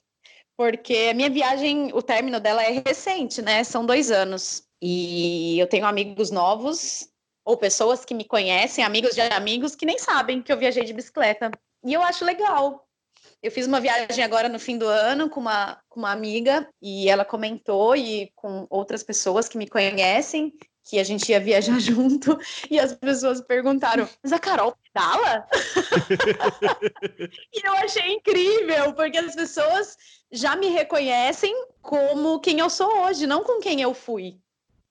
Porque 0.57 1.09
a 1.11 1.15
minha 1.15 1.31
viagem, 1.31 1.91
o 1.95 2.03
término 2.03 2.39
dela 2.39 2.63
é 2.63 2.83
recente, 2.87 3.41
né? 3.41 3.65
São 3.65 3.87
dois 3.87 4.11
anos. 4.11 4.63
E 4.83 5.59
eu 5.59 5.67
tenho 5.67 5.87
amigos 5.87 6.31
novos, 6.31 7.09
ou 7.45 7.57
pessoas 7.57 8.05
que 8.05 8.15
me 8.15 8.25
conhecem, 8.25 8.85
amigos 8.85 9.15
de 9.15 9.21
amigos, 9.21 9.75
que 9.75 9.87
nem 9.87 9.99
sabem 9.99 10.43
que 10.43 10.53
eu 10.53 10.59
viajei 10.59 10.85
de 10.85 10.93
bicicleta. 10.93 11.51
E 11.85 11.93
eu 11.93 12.03
acho 12.03 12.25
legal. 12.25 12.87
Eu 13.43 13.51
fiz 13.51 13.67
uma 13.67 13.81
viagem 13.81 14.23
agora 14.23 14.49
no 14.49 14.59
fim 14.59 14.77
do 14.77 14.87
ano 14.87 15.31
com 15.31 15.41
uma, 15.41 15.81
com 15.89 16.01
uma 16.01 16.13
amiga, 16.13 16.69
e 16.81 17.09
ela 17.09 17.25
comentou, 17.25 17.97
e 17.97 18.31
com 18.35 18.67
outras 18.69 19.03
pessoas 19.03 19.49
que 19.49 19.57
me 19.57 19.67
conhecem, 19.67 20.53
que 20.91 20.99
a 20.99 21.05
gente 21.05 21.31
ia 21.31 21.39
viajar 21.39 21.79
junto 21.79 22.37
e 22.69 22.79
as 22.79 22.93
pessoas 22.93 23.41
perguntaram: 23.41 24.09
Mas 24.23 24.33
a 24.33 24.39
Carol 24.39 24.77
pedala? 24.83 25.47
e 27.55 27.67
eu 27.67 27.73
achei 27.75 28.13
incrível, 28.13 28.93
porque 28.93 29.17
as 29.17 29.35
pessoas 29.35 29.97
já 30.33 30.57
me 30.57 30.67
reconhecem 30.67 31.55
como 31.81 32.41
quem 32.41 32.59
eu 32.59 32.69
sou 32.69 33.03
hoje, 33.03 33.27
não 33.27 33.45
com 33.45 33.61
quem 33.61 33.81
eu 33.81 33.95
fui. 33.95 34.37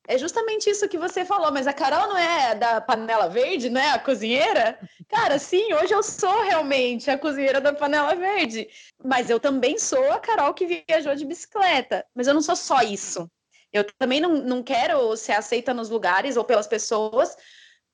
É 0.07 0.17
justamente 0.17 0.67
isso 0.67 0.89
que 0.89 0.97
você 0.97 1.23
falou, 1.23 1.51
mas 1.51 1.67
a 1.67 1.73
Carol 1.73 2.07
não 2.07 2.17
é 2.17 2.55
da 2.55 2.81
panela 2.81 3.27
verde, 3.27 3.69
não 3.69 3.79
é 3.79 3.91
a 3.91 3.99
cozinheira? 3.99 4.79
Cara, 5.07 5.37
sim, 5.37 5.71
hoje 5.71 5.93
eu 5.93 6.01
sou 6.01 6.41
realmente 6.41 7.11
a 7.11 7.17
cozinheira 7.17 7.61
da 7.61 7.73
panela 7.73 8.15
verde. 8.15 8.67
Mas 9.03 9.29
eu 9.29 9.39
também 9.39 9.77
sou 9.77 10.11
a 10.11 10.17
Carol 10.17 10.55
que 10.55 10.83
viajou 10.87 11.13
de 11.13 11.25
bicicleta. 11.25 12.03
Mas 12.15 12.25
eu 12.25 12.33
não 12.33 12.41
sou 12.41 12.55
só 12.55 12.81
isso. 12.81 13.29
Eu 13.71 13.83
também 13.97 14.19
não, 14.19 14.35
não 14.35 14.63
quero 14.63 15.15
ser 15.15 15.33
aceita 15.33 15.73
nos 15.73 15.89
lugares 15.89 16.37
ou 16.37 16.43
pelas 16.43 16.67
pessoas 16.67 17.35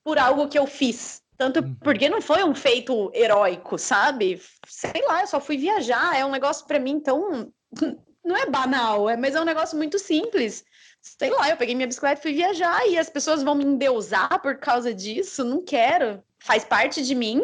por 0.03 0.17
algo 0.17 0.47
que 0.47 0.57
eu 0.57 0.65
fiz. 0.65 1.21
Tanto 1.37 1.59
uhum. 1.59 1.75
porque 1.75 2.07
não 2.07 2.21
foi 2.21 2.43
um 2.43 2.55
feito 2.55 3.11
heróico, 3.13 3.77
sabe? 3.77 4.41
Sei 4.67 5.05
lá, 5.05 5.21
eu 5.21 5.27
só 5.27 5.39
fui 5.41 5.57
viajar. 5.57 6.17
É 6.17 6.25
um 6.25 6.31
negócio 6.31 6.65
para 6.65 6.79
mim 6.79 6.99
tão. 6.99 7.51
Não 8.23 8.35
é 8.35 8.47
banal, 8.47 9.07
é, 9.07 9.15
mas 9.15 9.35
é 9.35 9.41
um 9.41 9.45
negócio 9.45 9.77
muito 9.77 9.99
simples. 9.99 10.65
Sei 10.99 11.29
lá, 11.29 11.47
eu 11.47 11.57
peguei 11.57 11.75
minha 11.75 11.85
bicicleta 11.85 12.19
e 12.19 12.23
fui 12.23 12.33
viajar 12.33 12.87
e 12.87 12.97
as 12.97 13.07
pessoas 13.07 13.43
vão 13.43 13.53
me 13.53 13.63
endeusar 13.63 14.41
por 14.41 14.57
causa 14.57 14.91
disso. 14.91 15.43
Não 15.43 15.63
quero. 15.63 16.23
Faz 16.39 16.65
parte 16.65 17.03
de 17.03 17.13
mim, 17.13 17.43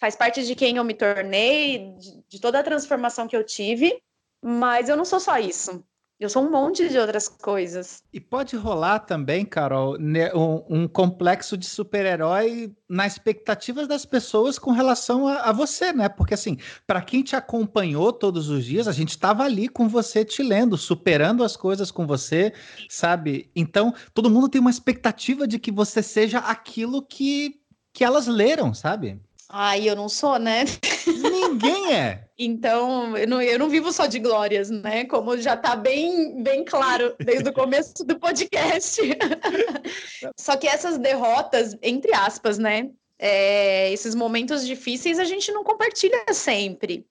faz 0.00 0.16
parte 0.16 0.42
de 0.42 0.54
quem 0.54 0.78
eu 0.78 0.84
me 0.84 0.94
tornei, 0.94 1.92
de, 1.98 2.22
de 2.26 2.40
toda 2.40 2.58
a 2.58 2.62
transformação 2.62 3.28
que 3.28 3.36
eu 3.36 3.44
tive, 3.44 4.02
mas 4.42 4.88
eu 4.88 4.96
não 4.96 5.04
sou 5.04 5.20
só 5.20 5.38
isso. 5.38 5.84
Eu 6.18 6.30
sou 6.30 6.42
um 6.42 6.50
monte 6.50 6.88
de 6.88 6.98
outras 6.98 7.28
coisas. 7.28 8.02
E 8.10 8.18
pode 8.18 8.56
rolar 8.56 9.00
também, 9.00 9.44
Carol, 9.44 9.98
um, 9.98 10.64
um 10.84 10.88
complexo 10.88 11.58
de 11.58 11.66
super-herói 11.66 12.74
nas 12.88 13.12
expectativas 13.12 13.86
das 13.86 14.06
pessoas 14.06 14.58
com 14.58 14.70
relação 14.70 15.28
a, 15.28 15.40
a 15.40 15.52
você, 15.52 15.92
né? 15.92 16.08
Porque, 16.08 16.32
assim, 16.32 16.56
para 16.86 17.02
quem 17.02 17.22
te 17.22 17.36
acompanhou 17.36 18.14
todos 18.14 18.48
os 18.48 18.64
dias, 18.64 18.88
a 18.88 18.92
gente 18.92 19.10
estava 19.10 19.44
ali 19.44 19.68
com 19.68 19.90
você 19.90 20.24
te 20.24 20.42
lendo, 20.42 20.78
superando 20.78 21.44
as 21.44 21.54
coisas 21.54 21.90
com 21.90 22.06
você, 22.06 22.50
sabe? 22.88 23.50
Então, 23.54 23.92
todo 24.14 24.30
mundo 24.30 24.48
tem 24.48 24.60
uma 24.60 24.70
expectativa 24.70 25.46
de 25.46 25.58
que 25.58 25.70
você 25.70 26.02
seja 26.02 26.38
aquilo 26.38 27.02
que, 27.02 27.60
que 27.92 28.02
elas 28.02 28.26
leram, 28.26 28.72
sabe? 28.72 29.20
Ai, 29.48 29.88
eu 29.88 29.94
não 29.94 30.08
sou, 30.08 30.38
né? 30.38 30.64
Ninguém 31.48 31.94
é. 31.94 32.26
Então, 32.38 33.16
eu 33.16 33.26
não, 33.26 33.40
eu 33.40 33.58
não 33.58 33.68
vivo 33.68 33.92
só 33.92 34.06
de 34.06 34.18
glórias, 34.18 34.68
né? 34.70 35.04
Como 35.04 35.38
já 35.38 35.54
está 35.54 35.74
bem, 35.74 36.42
bem 36.42 36.64
claro 36.64 37.14
desde 37.18 37.48
o 37.48 37.52
começo 37.52 38.04
do 38.04 38.18
podcast. 38.18 39.00
só 40.36 40.56
que 40.56 40.68
essas 40.68 40.98
derrotas, 40.98 41.76
entre 41.82 42.14
aspas, 42.14 42.58
né? 42.58 42.90
É, 43.18 43.90
esses 43.92 44.14
momentos 44.14 44.66
difíceis 44.66 45.18
a 45.18 45.24
gente 45.24 45.50
não 45.50 45.64
compartilha 45.64 46.24
sempre. 46.32 47.06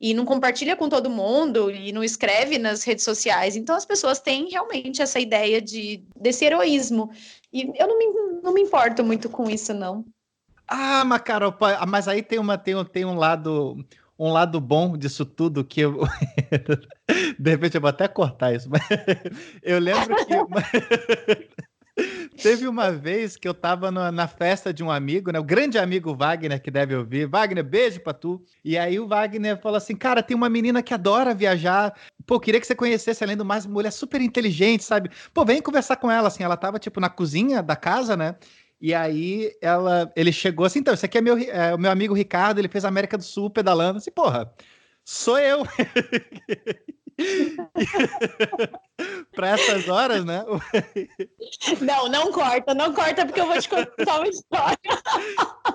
e 0.00 0.14
não 0.14 0.24
compartilha 0.24 0.74
com 0.74 0.88
todo 0.88 1.10
mundo 1.10 1.70
e 1.70 1.92
não 1.92 2.02
escreve 2.02 2.58
nas 2.58 2.82
redes 2.82 3.04
sociais. 3.04 3.54
Então 3.54 3.76
as 3.76 3.84
pessoas 3.84 4.20
têm 4.20 4.48
realmente 4.50 5.02
essa 5.02 5.20
ideia 5.20 5.60
de 5.60 6.02
desse 6.16 6.44
heroísmo. 6.44 7.10
E 7.52 7.70
eu 7.78 7.86
não 7.86 7.98
me, 7.98 8.06
não 8.42 8.54
me 8.54 8.62
importo 8.62 9.04
muito 9.04 9.28
com 9.28 9.48
isso, 9.50 9.74
não. 9.74 10.04
Ah, 10.74 11.04
mas 11.04 11.20
Carol, 11.20 11.54
mas 11.86 12.08
aí 12.08 12.22
tem, 12.22 12.38
uma, 12.38 12.56
tem, 12.56 12.82
tem 12.86 13.04
um 13.04 13.14
lado 13.14 13.76
um 14.18 14.32
lado 14.32 14.58
bom 14.58 14.96
disso 14.96 15.26
tudo 15.26 15.62
que 15.62 15.82
eu. 15.82 16.00
De 17.38 17.50
repente 17.50 17.74
eu 17.74 17.80
vou 17.80 17.90
até 17.90 18.08
cortar 18.08 18.54
isso, 18.54 18.70
mas 18.70 18.80
eu 19.62 19.78
lembro 19.78 20.16
que. 20.24 20.32
Teve 22.42 22.66
uma 22.66 22.90
vez 22.90 23.36
que 23.36 23.46
eu 23.46 23.52
tava 23.52 23.90
na, 23.90 24.10
na, 24.10 24.26
festa 24.26 24.72
de 24.72 24.82
um 24.82 24.90
amigo, 24.90 25.30
né? 25.30 25.38
O 25.38 25.44
grande 25.44 25.76
amigo 25.76 26.14
Wagner, 26.14 26.60
que 26.60 26.70
deve 26.70 26.96
ouvir. 26.96 27.26
Wagner, 27.26 27.62
beijo 27.62 28.00
pra 28.00 28.14
tu. 28.14 28.42
E 28.64 28.78
aí 28.78 28.98
o 28.98 29.06
Wagner 29.06 29.60
falou 29.60 29.76
assim: 29.76 29.94
Cara, 29.94 30.22
tem 30.22 30.34
uma 30.34 30.48
menina 30.48 30.82
que 30.82 30.94
adora 30.94 31.34
viajar. 31.34 31.94
Pô, 32.26 32.40
queria 32.40 32.58
que 32.58 32.66
você 32.66 32.74
conhecesse, 32.74 33.22
além 33.22 33.36
do 33.36 33.44
mais, 33.44 33.66
mulher 33.66 33.90
super 33.90 34.22
inteligente, 34.22 34.84
sabe? 34.84 35.10
Pô, 35.34 35.44
vem 35.44 35.60
conversar 35.60 35.96
com 35.96 36.10
ela, 36.10 36.28
assim. 36.28 36.42
Ela 36.42 36.56
tava, 36.56 36.78
tipo, 36.78 36.98
na 36.98 37.10
cozinha 37.10 37.62
da 37.62 37.76
casa, 37.76 38.16
né? 38.16 38.36
E 38.82 38.92
aí 38.92 39.56
ela, 39.62 40.12
ele 40.16 40.32
chegou 40.32 40.66
assim: 40.66 40.80
Então, 40.80 40.92
esse 40.92 41.06
aqui 41.06 41.16
é, 41.16 41.20
meu, 41.20 41.38
é 41.38 41.72
o 41.72 41.78
meu 41.78 41.90
amigo 41.90 42.12
Ricardo, 42.12 42.58
ele 42.58 42.68
fez 42.68 42.84
América 42.84 43.16
do 43.16 43.22
Sul 43.22 43.48
pedalando. 43.48 43.98
Assim, 43.98 44.10
porra, 44.10 44.52
sou 45.04 45.38
eu. 45.38 45.62
para 49.34 49.50
essas 49.50 49.88
horas, 49.88 50.24
né? 50.24 50.44
não, 51.80 52.08
não 52.08 52.32
corta, 52.32 52.74
não 52.74 52.92
corta, 52.92 53.24
porque 53.24 53.40
eu 53.40 53.46
vou 53.46 53.58
te 53.58 53.68
contar 53.68 54.18
uma 54.18 54.28
história. 54.28 54.78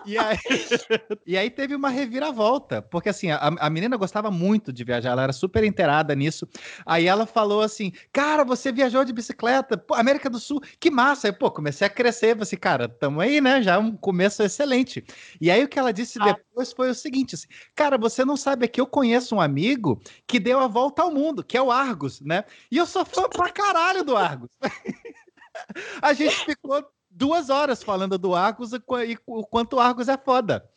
e, 0.06 0.18
aí, 0.18 0.38
e 1.26 1.38
aí 1.38 1.50
teve 1.50 1.76
uma 1.76 1.90
reviravolta, 1.90 2.82
porque 2.82 3.10
assim, 3.10 3.32
a, 3.32 3.40
a 3.60 3.70
menina 3.70 3.98
gostava 3.98 4.32
muito 4.32 4.72
de 4.72 4.84
viajar, 4.84 5.12
ela 5.12 5.24
era 5.24 5.34
super 5.34 5.64
inteirada 5.64 6.16
nisso. 6.16 6.48
Aí 6.86 7.08
ela 7.08 7.26
falou 7.26 7.62
assim: 7.62 7.92
Cara, 8.12 8.44
você 8.44 8.72
viajou 8.72 9.04
de 9.04 9.14
bicicleta, 9.14 9.78
pô, 9.78 9.96
América 9.96 10.30
do 10.30 10.40
Sul, 10.40 10.62
que 10.80 10.92
massa. 10.92 11.28
Aí, 11.28 11.34
pô, 11.34 11.50
comecei 11.52 11.88
a 11.88 11.90
crescer, 11.90 12.36
você, 12.36 12.56
assim, 12.56 12.58
cara, 12.58 12.88
tamo 12.88 13.22
aí, 13.22 13.42
né? 13.42 13.62
Já 13.62 13.76
é 13.76 13.78
um 13.78 13.96
começo 13.96 14.44
excelente. 14.44 15.04
E 15.42 15.50
aí 15.50 15.64
o 15.64 15.68
que 15.68 15.80
ela 15.80 15.92
disse 15.92 16.20
ah. 16.22 16.34
depois 16.34 16.72
foi 16.72 16.90
o 16.90 16.96
seguinte: 16.96 17.36
assim, 17.36 17.48
Cara, 17.76 17.98
você 17.98 18.24
não 18.24 18.38
sabe 18.38 18.68
que 18.68 18.80
eu 18.80 18.88
conheço 18.88 19.36
um 19.36 19.42
amigo 19.42 20.02
que 20.26 20.40
deu 20.40 20.60
a 20.60 20.68
volta 20.68 21.02
ao 21.02 21.12
mundo, 21.12 21.27
que 21.44 21.58
é 21.58 21.62
o 21.62 21.72
Argos, 21.72 22.22
né? 22.22 22.46
E 22.72 22.78
eu 22.78 22.86
sou 22.86 23.06
fã 23.06 23.28
pra 23.30 23.50
caralho 23.50 24.04
do 24.04 24.16
Argos. 24.16 24.50
a 26.02 26.14
gente 26.14 26.46
ficou 26.46 26.88
duas 27.10 27.50
horas 27.50 27.84
falando 27.84 28.18
do 28.18 28.36
Argos 28.36 28.72
e 28.74 28.82
o 29.26 29.46
quanto 29.46 29.78
o 29.78 29.80
Argos 29.80 30.08
é 30.08 30.18
foda. 30.18 30.70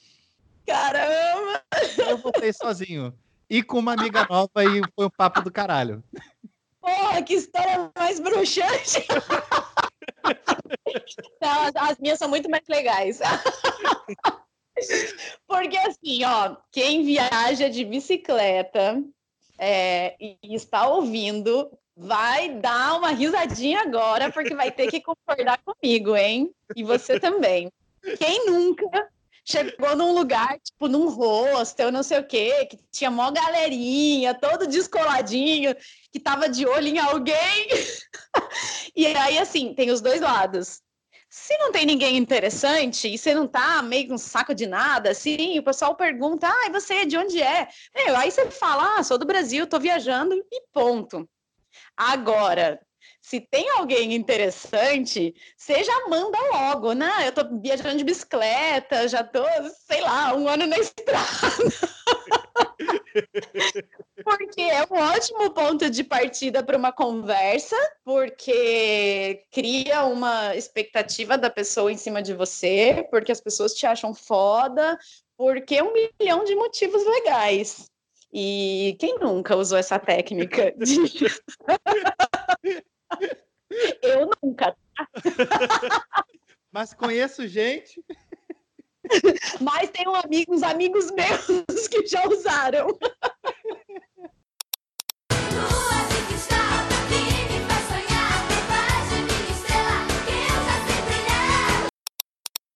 Caramba! 0.67 1.63
Eu 1.99 2.19
voltei 2.19 2.53
sozinho. 2.53 3.15
E 3.49 3.63
com 3.63 3.79
uma 3.79 3.95
amiga 3.95 4.27
nova 4.29 4.65
e 4.65 4.83
foi 4.95 5.07
um 5.07 5.11
papo 5.11 5.41
do 5.43 5.51
caralho. 5.51 6.05
Porra, 6.81 7.23
que 7.23 7.35
história 7.35 7.91
mais 7.97 8.21
bruxante! 8.21 9.07
Não, 11.43 11.65
as, 11.65 11.77
as 11.77 11.99
minhas 11.99 12.19
são 12.19 12.29
muito 12.29 12.49
mais 12.49 12.63
legais. 12.69 13.21
Porque 15.47 15.77
assim, 15.77 16.25
ó, 16.25 16.57
quem 16.71 17.05
viaja 17.05 17.69
de 17.69 17.85
bicicleta 17.85 19.03
é, 19.61 20.17
e 20.19 20.39
está 20.55 20.89
ouvindo, 20.89 21.71
vai 21.95 22.49
dar 22.49 22.97
uma 22.97 23.11
risadinha 23.11 23.83
agora, 23.83 24.33
porque 24.33 24.55
vai 24.55 24.71
ter 24.71 24.91
que 24.91 25.03
concordar 25.03 25.61
comigo, 25.63 26.17
hein? 26.17 26.51
E 26.75 26.83
você 26.83 27.21
também. 27.21 27.71
Quem 28.17 28.47
nunca 28.47 29.11
chegou 29.45 29.95
num 29.95 30.15
lugar, 30.15 30.59
tipo, 30.61 30.89
num 30.89 31.11
hostel, 31.11 31.93
não 31.93 32.03
sei 32.03 32.21
o 32.21 32.27
quê, 32.27 32.67
que 32.71 32.79
tinha 32.91 33.11
mó 33.11 33.31
galerinha, 33.31 34.33
todo 34.33 34.67
descoladinho, 34.67 35.77
que 36.11 36.19
tava 36.19 36.49
de 36.49 36.67
olho 36.67 36.89
em 36.89 36.99
alguém. 36.99 37.69
e 38.97 39.07
aí, 39.07 39.39
assim, 39.39 39.75
tem 39.75 39.91
os 39.91 40.01
dois 40.01 40.23
lados. 40.23 40.81
Se 41.33 41.57
não 41.59 41.71
tem 41.71 41.87
ninguém 41.87 42.17
interessante 42.17 43.07
e 43.07 43.17
você 43.17 43.33
não 43.33 43.47
tá 43.47 43.81
meio 43.83 44.09
com 44.09 44.15
um 44.15 44.19
saco 44.19 44.53
de 44.53 44.67
nada, 44.67 45.11
assim, 45.11 45.57
o 45.61 45.63
pessoal 45.63 45.95
pergunta, 45.95 46.49
ah, 46.49 46.67
e 46.67 46.73
você, 46.73 47.07
de 47.07 47.17
onde 47.17 47.41
é? 47.41 47.69
Meu, 47.95 48.17
aí 48.17 48.33
você 48.33 48.51
fala, 48.51 48.97
ah, 48.99 49.03
sou 49.05 49.17
do 49.17 49.25
Brasil, 49.25 49.65
tô 49.65 49.79
viajando 49.79 50.35
e 50.35 50.63
ponto. 50.73 51.31
Agora, 51.97 52.81
se 53.23 53.41
tem 53.41 53.71
alguém 53.71 54.13
interessante, 54.13 55.33
você 55.57 55.85
já 55.85 56.09
manda 56.09 56.37
logo, 56.53 56.95
né? 56.95 57.29
Eu 57.29 57.33
tô 57.33 57.61
viajando 57.61 57.99
de 57.99 58.05
bicicleta, 58.05 59.07
já 59.07 59.23
tô, 59.23 59.45
sei 59.87 60.01
lá, 60.01 60.35
um 60.35 60.49
ano 60.49 60.67
na 60.67 60.79
estrada. 60.81 61.29
Porque 64.25 64.61
é 64.61 64.83
um 64.83 64.97
ótimo 64.97 65.51
ponto 65.53 65.91
de 65.91 66.05
partida 66.05 66.63
para 66.63 66.77
uma 66.77 66.93
conversa, 66.93 67.77
porque 68.05 69.45
cria 69.51 70.05
uma 70.05 70.55
expectativa 70.57 71.37
da 71.39 71.51
pessoa 71.51 71.93
em 71.93 71.97
cima 71.97 72.23
de 72.23 72.35
você, 72.35 73.07
porque 73.11 73.33
as 73.33 73.41
pessoas 73.41 73.75
te 73.75 73.87
acham 73.87 74.15
foda, 74.15 74.99
porque 75.37 75.77
é 75.77 75.83
um 75.83 75.93
milhão 75.93 76.45
de 76.45 76.55
motivos 76.55 77.05
legais. 77.05 77.91
E 78.33 78.97
quem 79.01 79.19
nunca 79.19 79.57
usou 79.57 79.79
essa 79.79 79.99
técnica? 79.99 80.73
De... 80.79 81.27
Eu 84.03 84.31
nunca. 84.43 84.77
Mas 86.71 86.95
conheço 86.95 87.47
gente. 87.49 88.03
Mas 89.61 89.91
tem 89.91 90.09
um 90.09 90.15
amigo, 90.15 90.55
uns 90.55 90.63
amigos 90.63 91.11
meus 91.11 91.89
que 91.89 92.07
já 92.07 92.27
usaram. 92.29 92.99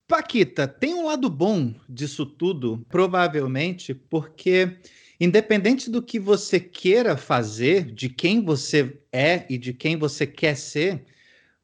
Paquita, 0.06 0.68
tem 0.68 0.94
um 0.94 1.06
lado 1.06 1.28
bom 1.28 1.74
disso 1.88 2.24
tudo, 2.24 2.86
provavelmente, 2.88 3.92
porque 3.94 4.78
independente 5.18 5.90
do 5.90 6.00
que 6.00 6.20
você 6.20 6.60
queira 6.60 7.16
fazer, 7.16 7.90
de 7.92 8.08
quem 8.08 8.44
você 8.44 9.00
é 9.10 9.44
e 9.48 9.58
de 9.58 9.72
quem 9.72 9.96
você 9.96 10.24
quer 10.24 10.56
ser, 10.56 11.04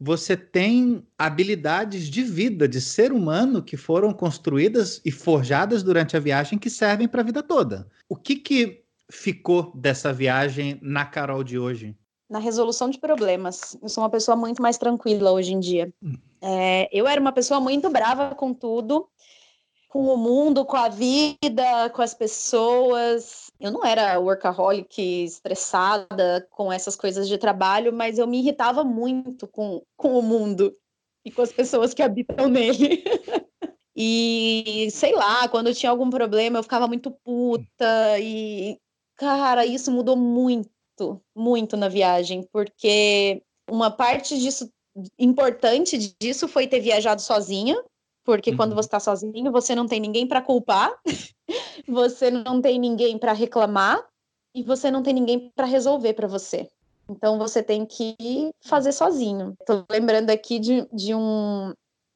você 0.00 0.34
tem 0.34 1.06
habilidades 1.18 2.08
de 2.08 2.22
vida, 2.22 2.66
de 2.66 2.80
ser 2.80 3.12
humano 3.12 3.62
que 3.62 3.76
foram 3.76 4.14
construídas 4.14 5.00
e 5.04 5.10
forjadas 5.12 5.82
durante 5.82 6.16
a 6.16 6.20
viagem 6.20 6.58
que 6.58 6.70
servem 6.70 7.06
para 7.06 7.20
a 7.20 7.24
vida 7.24 7.42
toda. 7.42 7.86
O 8.08 8.16
que, 8.16 8.36
que 8.36 8.82
ficou 9.10 9.70
dessa 9.74 10.10
viagem 10.10 10.78
na 10.80 11.04
Carol 11.04 11.44
de 11.44 11.58
hoje? 11.58 11.94
Na 12.30 12.38
resolução 12.38 12.88
de 12.88 12.98
problemas. 12.98 13.76
Eu 13.82 13.90
sou 13.90 14.02
uma 14.02 14.08
pessoa 14.08 14.36
muito 14.36 14.62
mais 14.62 14.78
tranquila 14.78 15.32
hoje 15.32 15.52
em 15.52 15.60
dia. 15.60 15.92
Hum. 16.02 16.16
É, 16.40 16.88
eu 16.90 17.06
era 17.06 17.20
uma 17.20 17.32
pessoa 17.32 17.60
muito 17.60 17.90
brava 17.90 18.34
com 18.34 18.54
tudo, 18.54 19.06
com 19.88 20.06
o 20.06 20.16
mundo, 20.16 20.64
com 20.64 20.76
a 20.76 20.88
vida, 20.88 21.90
com 21.92 22.00
as 22.00 22.14
pessoas. 22.14 23.49
Eu 23.60 23.70
não 23.70 23.84
era 23.84 24.18
workaholic, 24.18 25.24
estressada 25.24 26.46
com 26.50 26.72
essas 26.72 26.96
coisas 26.96 27.28
de 27.28 27.36
trabalho, 27.36 27.92
mas 27.92 28.18
eu 28.18 28.26
me 28.26 28.38
irritava 28.38 28.82
muito 28.82 29.46
com, 29.46 29.82
com 29.96 30.18
o 30.18 30.22
mundo 30.22 30.74
e 31.24 31.30
com 31.30 31.42
as 31.42 31.52
pessoas 31.52 31.92
que 31.92 32.02
habitam 32.02 32.48
nele. 32.48 33.04
e 33.94 34.88
sei 34.90 35.14
lá, 35.14 35.46
quando 35.48 35.74
tinha 35.74 35.90
algum 35.90 36.08
problema, 36.08 36.58
eu 36.58 36.62
ficava 36.62 36.88
muito 36.88 37.10
puta 37.10 38.18
e 38.18 38.78
cara, 39.16 39.66
isso 39.66 39.92
mudou 39.92 40.16
muito, 40.16 41.22
muito 41.36 41.76
na 41.76 41.88
viagem, 41.88 42.48
porque 42.50 43.42
uma 43.68 43.90
parte 43.90 44.38
disso 44.38 44.70
importante 45.18 46.14
disso 46.20 46.48
foi 46.48 46.66
ter 46.66 46.80
viajado 46.80 47.20
sozinha, 47.20 47.76
porque 48.24 48.50
uhum. 48.50 48.56
quando 48.56 48.74
você 48.74 48.86
está 48.86 49.00
sozinho, 49.00 49.50
você 49.50 49.74
não 49.74 49.86
tem 49.86 50.00
ninguém 50.00 50.26
para 50.26 50.42
culpar, 50.42 50.92
você 51.88 52.30
não 52.30 52.60
tem 52.60 52.78
ninguém 52.78 53.18
para 53.18 53.32
reclamar 53.32 54.04
e 54.54 54.62
você 54.62 54.90
não 54.90 55.02
tem 55.02 55.14
ninguém 55.14 55.50
para 55.54 55.66
resolver 55.66 56.14
para 56.14 56.28
você. 56.28 56.68
Então 57.08 57.38
você 57.38 57.62
tem 57.62 57.84
que 57.84 58.16
fazer 58.60 58.92
sozinho. 58.92 59.54
Estou 59.60 59.84
lembrando 59.90 60.30
aqui 60.30 60.58
de, 60.60 60.86
de 60.92 61.14
um, 61.14 61.72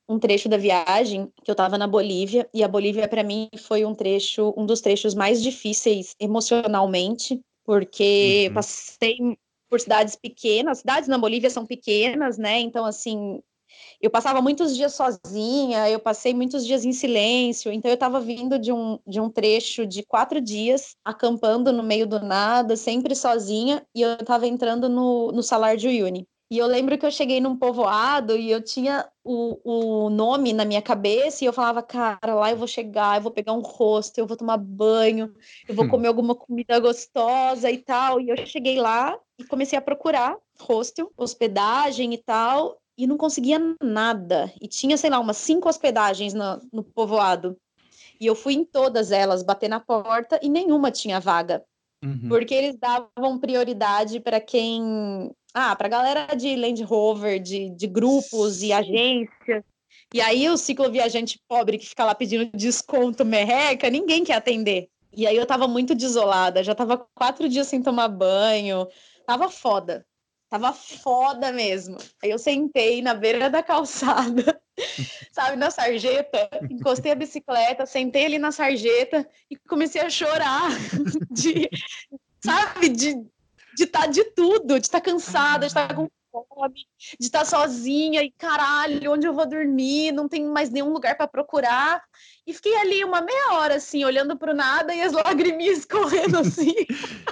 um 0.08 0.18
trecho 0.18 0.48
da 0.48 0.56
viagem 0.56 1.32
que 1.42 1.50
eu 1.50 1.54
estava 1.54 1.76
na 1.76 1.86
Bolívia 1.86 2.48
e 2.54 2.62
a 2.62 2.68
Bolívia 2.68 3.08
para 3.08 3.24
mim 3.24 3.48
foi 3.58 3.84
um 3.84 3.94
trecho, 3.94 4.54
um 4.56 4.64
dos 4.64 4.80
trechos 4.80 5.14
mais 5.14 5.42
difíceis 5.42 6.14
emocionalmente, 6.20 7.40
porque 7.64 8.46
uhum. 8.48 8.54
passei 8.54 9.16
por 9.68 9.80
cidades 9.80 10.14
pequenas, 10.14 10.78
cidades 10.78 11.08
na 11.08 11.18
Bolívia 11.18 11.50
são 11.50 11.66
pequenas, 11.66 12.38
né? 12.38 12.60
Então 12.60 12.84
assim, 12.84 13.40
eu 14.00 14.10
passava 14.10 14.40
muitos 14.42 14.76
dias 14.76 14.94
sozinha, 14.94 15.88
eu 15.88 15.98
passei 15.98 16.34
muitos 16.34 16.66
dias 16.66 16.84
em 16.84 16.92
silêncio, 16.92 17.72
então 17.72 17.90
eu 17.90 17.94
estava 17.94 18.20
vindo 18.20 18.58
de 18.58 18.72
um, 18.72 18.98
de 19.06 19.20
um 19.20 19.30
trecho 19.30 19.86
de 19.86 20.02
quatro 20.02 20.40
dias, 20.40 20.96
acampando 21.04 21.72
no 21.72 21.82
meio 21.82 22.06
do 22.06 22.20
nada, 22.20 22.76
sempre 22.76 23.14
sozinha, 23.14 23.84
e 23.94 24.02
eu 24.02 24.14
estava 24.14 24.46
entrando 24.46 24.88
no, 24.88 25.32
no 25.32 25.42
Salar 25.42 25.76
de 25.76 25.88
Uyuni. 25.88 26.26
E 26.50 26.58
eu 26.58 26.66
lembro 26.66 26.96
que 26.98 27.04
eu 27.06 27.10
cheguei 27.10 27.40
num 27.40 27.56
povoado 27.56 28.36
e 28.36 28.50
eu 28.50 28.62
tinha 28.62 29.08
o, 29.24 30.04
o 30.06 30.10
nome 30.10 30.52
na 30.52 30.64
minha 30.64 30.82
cabeça 30.82 31.42
e 31.42 31.46
eu 31.46 31.52
falava, 31.52 31.82
cara, 31.82 32.34
lá 32.34 32.50
eu 32.50 32.56
vou 32.56 32.68
chegar, 32.68 33.16
eu 33.16 33.22
vou 33.22 33.32
pegar 33.32 33.54
um 33.54 33.60
rosto, 33.60 34.18
eu 34.18 34.26
vou 34.26 34.36
tomar 34.36 34.58
banho, 34.58 35.34
eu 35.66 35.74
vou 35.74 35.84
Hum. 35.84 35.88
comer 35.88 36.08
alguma 36.08 36.34
comida 36.34 36.78
gostosa 36.78 37.70
e 37.70 37.78
tal. 37.78 38.20
E 38.20 38.28
eu 38.28 38.36
cheguei 38.46 38.78
lá 38.78 39.18
e 39.38 39.44
comecei 39.44 39.76
a 39.78 39.82
procurar 39.82 40.36
hostel, 40.60 41.10
hospedagem 41.16 42.14
e 42.14 42.18
tal, 42.18 42.80
e 42.96 43.06
não 43.06 43.16
conseguia 43.16 43.58
nada. 43.82 44.52
E 44.60 44.68
tinha, 44.68 44.96
sei 44.96 45.10
lá, 45.10 45.18
umas 45.18 45.36
cinco 45.36 45.68
hospedagens 45.68 46.32
no, 46.34 46.60
no 46.72 46.82
povoado. 46.82 47.56
E 48.20 48.26
eu 48.26 48.34
fui 48.34 48.54
em 48.54 48.64
todas 48.64 49.10
elas, 49.10 49.42
bater 49.42 49.68
na 49.68 49.80
porta 49.80 50.38
e 50.42 50.48
nenhuma 50.48 50.90
tinha 50.90 51.20
vaga. 51.20 51.64
Uhum. 52.04 52.28
Porque 52.28 52.54
eles 52.54 52.76
davam 52.76 53.38
prioridade 53.38 54.20
para 54.20 54.40
quem. 54.40 55.32
Ah, 55.52 55.74
para 55.74 55.88
galera 55.88 56.34
de 56.34 56.54
Land 56.56 56.82
Rover, 56.82 57.40
de, 57.40 57.70
de 57.70 57.86
grupos 57.86 58.62
e 58.62 58.72
agências. 58.72 59.64
E 60.12 60.20
aí 60.20 60.48
o 60.48 60.56
cicloviajante 60.56 61.40
pobre 61.48 61.78
que 61.78 61.86
fica 61.86 62.04
lá 62.04 62.14
pedindo 62.14 62.50
desconto 62.56 63.24
merreca, 63.24 63.90
ninguém 63.90 64.24
quer 64.24 64.34
atender. 64.34 64.88
E 65.16 65.26
aí 65.26 65.36
eu 65.36 65.46
tava 65.46 65.66
muito 65.68 65.94
desolada, 65.94 66.62
já 66.62 66.74
tava 66.74 66.98
quatro 67.14 67.48
dias 67.48 67.68
sem 67.68 67.82
tomar 67.82 68.08
banho, 68.08 68.86
tava 69.26 69.48
foda. 69.48 70.04
Tava 70.54 70.72
foda 70.72 71.50
mesmo. 71.50 71.96
Aí 72.22 72.30
eu 72.30 72.38
sentei 72.38 73.02
na 73.02 73.12
beira 73.12 73.50
da 73.50 73.60
calçada, 73.60 74.62
sabe, 75.32 75.56
na 75.56 75.68
sarjeta, 75.68 76.48
encostei 76.70 77.10
a 77.10 77.16
bicicleta, 77.16 77.84
sentei 77.84 78.26
ali 78.26 78.38
na 78.38 78.52
sarjeta 78.52 79.28
e 79.50 79.56
comecei 79.56 80.00
a 80.00 80.08
chorar 80.08 80.70
de, 81.28 81.68
sabe, 82.40 82.88
de 82.88 83.16
de 83.76 83.82
estar 83.82 84.06
de 84.06 84.22
tudo, 84.30 84.78
de 84.78 84.86
estar 84.86 85.00
cansada, 85.00 85.62
de 85.62 85.66
estar 85.66 85.92
com 85.92 86.08
fome, 86.48 86.86
de 87.18 87.26
estar 87.26 87.44
sozinha 87.44 88.22
e 88.22 88.30
caralho, 88.30 89.12
onde 89.12 89.26
eu 89.26 89.32
vou 89.32 89.46
dormir? 89.46 90.12
Não 90.12 90.28
tem 90.28 90.44
mais 90.44 90.70
nenhum 90.70 90.92
lugar 90.92 91.16
para 91.16 91.28
procurar. 91.28 92.02
E 92.46 92.52
fiquei 92.52 92.76
ali 92.76 93.04
uma 93.04 93.20
meia 93.20 93.52
hora 93.54 93.76
assim, 93.76 94.04
olhando 94.04 94.36
para 94.36 94.52
o 94.52 94.56
nada 94.56 94.94
e 94.94 95.00
as 95.00 95.12
lagriminhas 95.12 95.84
correndo 95.86 96.38
assim. 96.38 96.74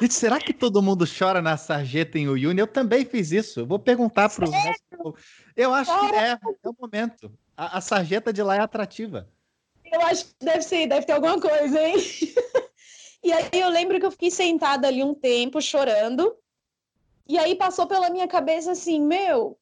E 0.00 0.12
será 0.12 0.38
que 0.38 0.52
todo 0.52 0.82
mundo 0.82 1.04
chora 1.06 1.42
na 1.42 1.56
sarjeta 1.56 2.18
em 2.18 2.28
Uyuni? 2.28 2.60
Eu 2.60 2.66
também 2.66 3.04
fiz 3.04 3.32
isso. 3.32 3.60
Eu 3.60 3.66
vou 3.66 3.78
perguntar 3.78 4.28
para 4.28 4.44
os 4.44 5.14
Eu 5.56 5.74
acho 5.74 5.98
que 5.98 6.14
é, 6.14 6.30
é 6.32 6.68
o 6.68 6.76
momento. 6.78 7.32
A, 7.56 7.78
a 7.78 7.80
sarjeta 7.80 8.32
de 8.32 8.42
lá 8.42 8.56
é 8.56 8.60
atrativa. 8.60 9.28
Eu 9.92 10.00
acho 10.02 10.26
que 10.26 10.34
deve 10.40 10.62
ser, 10.62 10.86
deve 10.86 11.04
ter 11.04 11.12
alguma 11.12 11.40
coisa, 11.40 11.80
hein? 11.80 11.96
E 13.24 13.32
aí 13.32 13.48
eu 13.52 13.68
lembro 13.68 14.00
que 14.00 14.06
eu 14.06 14.10
fiquei 14.10 14.32
sentada 14.32 14.88
ali 14.88 15.02
um 15.02 15.14
tempo 15.14 15.60
chorando. 15.60 16.36
E 17.32 17.38
aí 17.38 17.54
passou 17.54 17.86
pela 17.86 18.10
minha 18.10 18.28
cabeça 18.28 18.72
assim, 18.72 19.00
meu, 19.00 19.58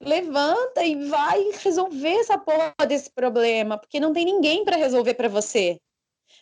levanta 0.00 0.82
e 0.82 1.08
vai 1.08 1.52
resolver 1.62 2.16
essa 2.16 2.36
porra 2.36 2.74
desse 2.84 3.08
problema, 3.12 3.78
porque 3.78 4.00
não 4.00 4.12
tem 4.12 4.24
ninguém 4.24 4.64
para 4.64 4.74
resolver 4.74 5.14
para 5.14 5.28
você. 5.28 5.80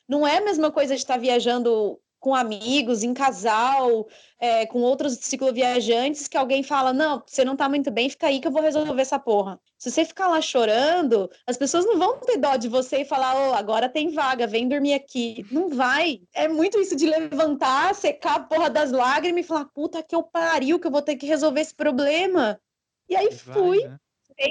Não 0.09 0.27
é 0.27 0.39
a 0.39 0.41
mesma 0.41 0.73
coisa 0.73 0.95
de 0.95 1.03
estar 1.03 1.19
viajando 1.19 2.01
com 2.21 2.35
amigos, 2.35 3.03
em 3.03 3.15
casal, 3.15 4.07
é, 4.39 4.67
com 4.67 4.81
outros 4.83 5.15
cicloviajantes, 5.15 6.29
que 6.29 6.37
alguém 6.37 6.63
fala, 6.63 6.93
não, 6.93 7.23
você 7.27 7.45
não 7.45 7.57
tá 7.57 7.69
muito 7.69 7.91
bem, 7.91 8.11
fica 8.11 8.27
aí 8.27 8.39
que 8.39 8.47
eu 8.47 8.53
vou 8.53 8.61
resolver 8.63 9.01
essa 9.01 9.19
porra. 9.19 9.59
Se 9.79 9.91
você 9.91 10.05
ficar 10.05 10.29
lá 10.29 10.43
chorando, 10.43 11.31
as 11.47 11.57
pessoas 11.57 11.87
não 11.87 11.99
vão 11.99 12.19
ter 12.21 12.37
dó 12.37 12.57
de 12.57 12.69
você 12.69 12.99
e 12.99 13.05
falar, 13.07 13.35
oh, 13.35 13.55
agora 13.55 13.89
tem 13.89 14.13
vaga, 14.13 14.47
vem 14.47 14.69
dormir 14.69 14.93
aqui. 14.93 15.45
Não 15.51 15.71
vai. 15.71 16.21
É 16.35 16.47
muito 16.47 16.79
isso 16.79 16.95
de 16.95 17.07
levantar, 17.07 17.95
secar 17.95 18.37
a 18.37 18.41
porra 18.41 18.69
das 18.69 18.93
lágrimas 18.93 19.43
e 19.43 19.49
falar, 19.49 19.65
puta 19.65 20.03
que 20.03 20.15
eu 20.15 20.23
pariu, 20.23 20.79
que 20.79 20.87
eu 20.87 20.93
vou 20.93 21.03
ter 21.03 21.17
que 21.17 21.27
resolver 21.27 21.63
esse 21.63 21.75
problema. 21.75 22.61
E 23.09 23.17
aí 23.17 23.31
Vai, 23.31 23.55
fui, 23.55 23.85
né? 23.85 23.99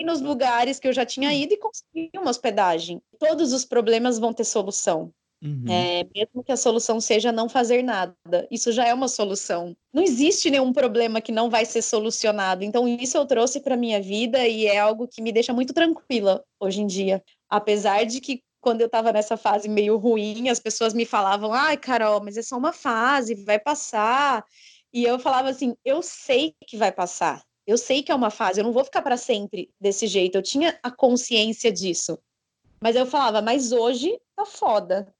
nos 0.03 0.21
lugares 0.21 0.79
que 0.79 0.87
eu 0.87 0.93
já 0.93 1.05
tinha 1.05 1.31
ido 1.33 1.53
e 1.53 1.57
consegui 1.57 2.09
uma 2.15 2.31
hospedagem. 2.31 3.01
Todos 3.19 3.53
os 3.53 3.63
problemas 3.65 4.17
vão 4.17 4.33
ter 4.33 4.43
solução. 4.43 5.13
Uhum. 5.41 5.65
É, 5.69 6.05
mesmo 6.13 6.43
que 6.43 6.51
a 6.51 6.57
solução 6.57 6.99
seja 6.99 7.31
não 7.31 7.47
fazer 7.47 7.81
nada, 7.81 8.45
isso 8.51 8.73
já 8.73 8.85
é 8.85 8.93
uma 8.93 9.07
solução. 9.07 9.75
Não 9.93 10.03
existe 10.03 10.51
nenhum 10.51 10.73
problema 10.73 11.21
que 11.21 11.31
não 11.31 11.49
vai 11.49 11.65
ser 11.65 11.81
solucionado. 11.81 12.63
Então, 12.63 12.87
isso 12.87 13.17
eu 13.17 13.25
trouxe 13.25 13.61
para 13.61 13.77
minha 13.77 14.01
vida 14.01 14.45
e 14.45 14.65
é 14.65 14.77
algo 14.77 15.07
que 15.07 15.21
me 15.21 15.31
deixa 15.31 15.53
muito 15.53 15.73
tranquila 15.73 16.43
hoje 16.59 16.81
em 16.81 16.87
dia. 16.87 17.23
Apesar 17.49 18.05
de 18.05 18.19
que, 18.19 18.43
quando 18.59 18.81
eu 18.81 18.87
estava 18.87 19.13
nessa 19.13 19.37
fase 19.37 19.69
meio 19.69 19.97
ruim, 19.97 20.49
as 20.49 20.59
pessoas 20.59 20.93
me 20.93 21.05
falavam: 21.05 21.53
ai, 21.53 21.77
Carol, 21.77 22.21
mas 22.21 22.35
é 22.35 22.41
só 22.41 22.57
uma 22.57 22.73
fase, 22.73 23.33
vai 23.45 23.59
passar. 23.59 24.45
E 24.93 25.05
eu 25.05 25.17
falava 25.19 25.49
assim: 25.49 25.73
eu 25.85 26.01
sei 26.01 26.53
que 26.67 26.75
vai 26.75 26.91
passar. 26.91 27.41
Eu 27.65 27.77
sei 27.77 28.03
que 28.03 28.11
é 28.11 28.15
uma 28.15 28.31
fase, 28.31 28.59
eu 28.59 28.63
não 28.63 28.73
vou 28.73 28.83
ficar 28.83 29.01
para 29.01 29.15
sempre 29.15 29.69
desse 29.79 30.07
jeito. 30.07 30.35
Eu 30.35 30.41
tinha 30.41 30.77
a 30.83 30.91
consciência 30.91 31.71
disso. 31.71 32.17
Mas 32.81 32.95
eu 32.95 33.05
falava, 33.05 33.41
mas 33.41 33.71
hoje 33.71 34.19
tá 34.35 34.45
foda 34.45 35.13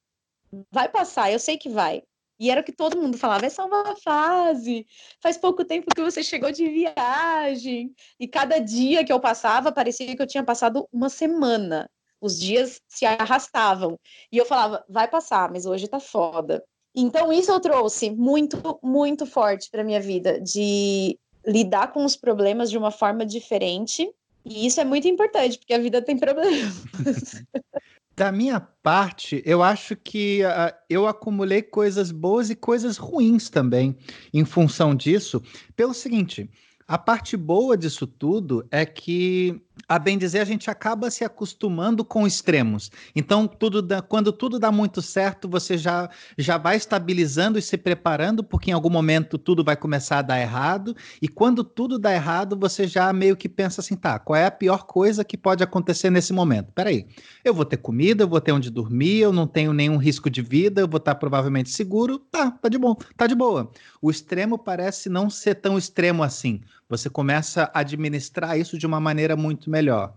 vai 0.72 0.90
passar, 0.90 1.32
eu 1.32 1.40
sei 1.40 1.58
que 1.58 1.70
vai. 1.70 2.04
E 2.40 2.50
era 2.50 2.62
o 2.62 2.64
que 2.64 2.72
todo 2.72 3.00
mundo 3.00 3.18
falava, 3.18 3.46
é 3.46 3.50
só 3.50 3.68
uma 3.68 3.96
fase. 3.98 4.88
Faz 5.22 5.38
pouco 5.38 5.66
tempo 5.66 5.94
que 5.94 6.02
você 6.02 6.24
chegou 6.24 6.52
de 6.52 6.66
viagem. 6.70 7.94
E 8.18 8.28
cada 8.28 8.60
dia 8.60 9.04
que 9.04 9.12
eu 9.12 9.20
passava, 9.20 9.74
parecia 9.74 10.16
que 10.16 10.22
eu 10.22 10.28
tinha 10.28 10.44
passado 10.44 10.88
uma 10.92 11.10
semana. 11.10 11.90
Os 12.22 12.40
dias 12.40 12.82
se 12.88 13.06
arrastavam. 13.06 14.00
E 14.32 14.38
eu 14.38 14.46
falava, 14.46 14.86
vai 14.88 15.08
passar, 15.08 15.52
mas 15.52 15.66
hoje 15.66 15.88
tá 15.88 16.00
foda. 16.00 16.64
Então 16.96 17.32
isso 17.32 17.52
eu 17.52 17.60
trouxe 17.60 18.10
muito, 18.10 18.80
muito 18.82 19.26
forte 19.26 19.70
para 19.70 19.84
minha 19.84 20.00
vida, 20.00 20.40
de 20.40 21.20
lidar 21.46 21.92
com 21.92 22.06
os 22.06 22.16
problemas 22.16 22.70
de 22.72 22.78
uma 22.78 22.92
forma 22.92 23.26
diferente. 23.26 24.10
E 24.46 24.66
isso 24.66 24.80
é 24.80 24.86
muito 24.86 25.08
importante, 25.10 25.58
porque 25.58 25.74
a 25.74 25.80
vida 25.80 26.02
tem 26.02 26.18
problemas. 26.18 26.74
Da 28.20 28.34
minha 28.34 28.60
parte, 28.60 29.42
eu 29.46 29.64
acho 29.64 29.96
que 29.96 30.42
uh, 30.44 30.76
eu 30.90 31.08
acumulei 31.08 31.62
coisas 31.62 32.12
boas 32.12 32.50
e 32.50 32.56
coisas 32.56 32.98
ruins 32.98 33.50
também 33.50 33.96
em 34.34 34.44
função 34.44 34.94
disso. 34.94 35.42
Pelo 35.74 35.94
seguinte, 35.94 36.52
a 36.86 36.98
parte 36.98 37.38
boa 37.38 37.78
disso 37.78 38.06
tudo 38.06 38.68
é 38.70 38.86
que, 38.86 39.62
a 39.88 39.98
bem 39.98 40.18
dizer, 40.18 40.40
a 40.40 40.46
gente 40.46 40.70
acaba 40.70 41.10
se 41.10 41.24
acostumando 41.24 42.04
com 42.04 42.26
extremos. 42.26 42.92
Então, 43.16 43.48
tudo 43.48 43.82
dá, 43.82 44.02
quando 44.02 44.32
tudo 44.32 44.60
dá 44.60 44.72
muito 44.72 45.02
certo, 45.02 45.48
você 45.48 45.78
já, 45.78 46.10
já 46.38 46.58
vai 46.58 46.78
estabilizando 46.78 47.58
e 47.58 47.62
se 47.62 47.78
preparando, 47.78 48.44
porque 48.44 48.72
em 48.72 48.74
algum 48.74 48.90
momento 48.90 49.38
tudo 49.38 49.64
vai 49.64 49.76
começar 49.76 50.20
a 50.20 50.22
dar 50.22 50.40
errado. 50.40 50.96
E 51.22 51.28
quando 51.28 51.64
tudo 51.64 51.98
dá 51.98 52.14
errado, 52.14 52.58
você 52.58 52.88
já 52.88 53.12
meio 53.14 53.36
que 53.36 53.50
pensa 53.50 53.82
assim: 53.82 53.96
tá, 53.96 54.20
qual 54.20 54.36
é 54.36 54.46
a 54.46 54.52
pior 54.52 54.86
coisa 54.86 55.24
que 55.24 55.38
pode 55.38 55.64
acontecer 55.64 56.10
nesse 56.10 56.34
momento? 56.34 56.72
Peraí, 56.74 57.08
eu 57.44 57.54
vou 57.54 57.66
ter 57.66 57.78
comida, 57.78 58.24
eu 58.24 58.28
vou 58.28 58.42
ter 58.42 58.52
onde 58.52 58.70
dormir, 58.70 59.20
eu 59.20 59.34
não 59.34 59.48
tenho 59.48 59.74
nenhum 59.74 59.98
risco 59.98 60.30
de 60.30 60.42
vida, 60.42 60.82
eu 60.82 60.88
vou 60.88 60.98
estar 60.98 61.16
provavelmente 61.16 61.70
seguro. 61.70 62.20
Tá, 62.20 62.52
tá 62.52 62.70
de 62.70 62.78
bom, 62.78 62.96
tá 63.16 63.28
de 63.28 63.36
boa. 63.36 63.72
O 64.02 64.10
extremo 64.10 64.58
parece 64.58 65.10
não 65.10 65.30
ser 65.30 65.56
tão 65.56 65.78
extremo 65.78 66.24
assim. 66.24 66.62
Você 66.90 67.10
começa 67.10 67.70
a 67.74 67.80
administrar 67.82 68.58
isso 68.58 68.78
de 68.78 68.88
uma 68.88 69.00
maneira 69.00 69.36
muito 69.36 69.70
melhor. 69.70 70.16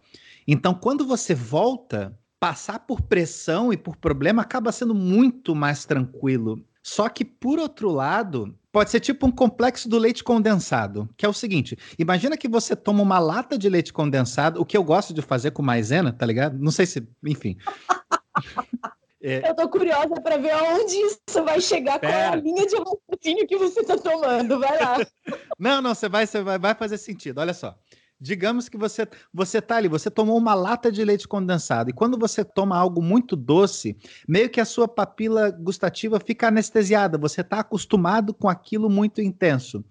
Então, 0.49 0.75
quando 0.75 1.07
você 1.07 1.35
volta, 1.35 2.19
passar 2.41 2.81
por 2.81 3.03
pressão 3.03 3.73
e 3.73 3.77
por 3.77 3.95
problema 3.95 4.43
acaba 4.43 4.73
sendo 4.73 4.95
muito 4.95 5.55
mais 5.55 5.85
tranquilo. 5.85 6.65
Só 6.83 7.09
que, 7.09 7.25
por 7.25 7.59
outro 7.59 7.91
lado, 7.91 8.59
pode 8.73 8.91
ser 8.91 8.99
tipo 9.01 9.27
um 9.27 9.31
complexo 9.31 9.89
do 9.89 9.99
leite 9.99 10.25
condensado, 10.25 11.09
que 11.17 11.25
é 11.25 11.29
o 11.29 11.33
seguinte: 11.33 11.77
imagina 11.99 12.37
que 12.37 12.49
você 12.49 12.75
toma 12.75 13.03
uma 13.03 13.19
lata 13.19 13.57
de 13.57 13.69
leite 13.69 13.93
condensado, 13.93 14.61
o 14.61 14.65
que 14.65 14.77
eu 14.77 14.83
gosto 14.83 15.15
de 15.15 15.23
fazer 15.23 15.53
com 15.53 15.63
maisena, 15.63 16.13
tá 16.13 16.27
ligado? 16.27 16.59
Não 16.59 16.73
sei 16.73 16.87
se, 16.87 17.07
enfim. 17.25 17.57
É... 19.23 19.49
Eu 19.49 19.55
tô 19.55 19.69
curiosa 19.69 20.21
para 20.21 20.37
ver 20.37 20.51
aonde 20.51 20.97
isso 20.97 21.45
vai 21.45 21.61
chegar, 21.61 22.01
Pera. 22.01 22.13
qual 22.13 22.23
é 22.23 22.27
a 22.27 22.35
linha 22.35 22.67
de 22.67 22.75
raciocínio 22.77 23.47
que 23.47 23.57
você 23.57 23.85
tá 23.85 23.97
tomando. 23.97 24.59
Vai 24.59 24.83
lá. 24.83 24.97
não, 25.59 25.81
não, 25.81 25.95
você 25.95 26.09
vai, 26.09 26.27
você 26.27 26.43
vai, 26.43 26.59
vai 26.59 26.75
fazer 26.75 26.99
sentido. 26.99 27.39
Olha 27.39 27.55
só. 27.55 27.79
Digamos 28.21 28.69
que 28.69 28.77
você 28.77 29.07
você 29.35 29.61
tá 29.61 29.77
ali, 29.77 29.89
você 29.89 30.09
tomou 30.09 30.39
uma 30.39 30.55
lata 30.55 30.93
de 30.93 31.05
leite 31.05 31.27
condensado 31.27 31.91
e 31.91 31.93
quando 31.93 32.17
você 32.17 32.45
toma 32.45 32.79
algo 32.79 33.03
muito 33.03 33.35
doce, 33.35 33.97
meio 34.29 34.49
que 34.49 34.61
a 34.61 34.65
sua 34.65 34.87
papila 34.87 35.51
gustativa 35.51 36.21
fica 36.21 36.47
anestesiada, 36.47 37.19
você 37.19 37.41
está 37.41 37.59
acostumado 37.59 38.33
com 38.33 38.49
aquilo 38.49 38.89
muito 38.89 39.21
intenso. 39.21 39.85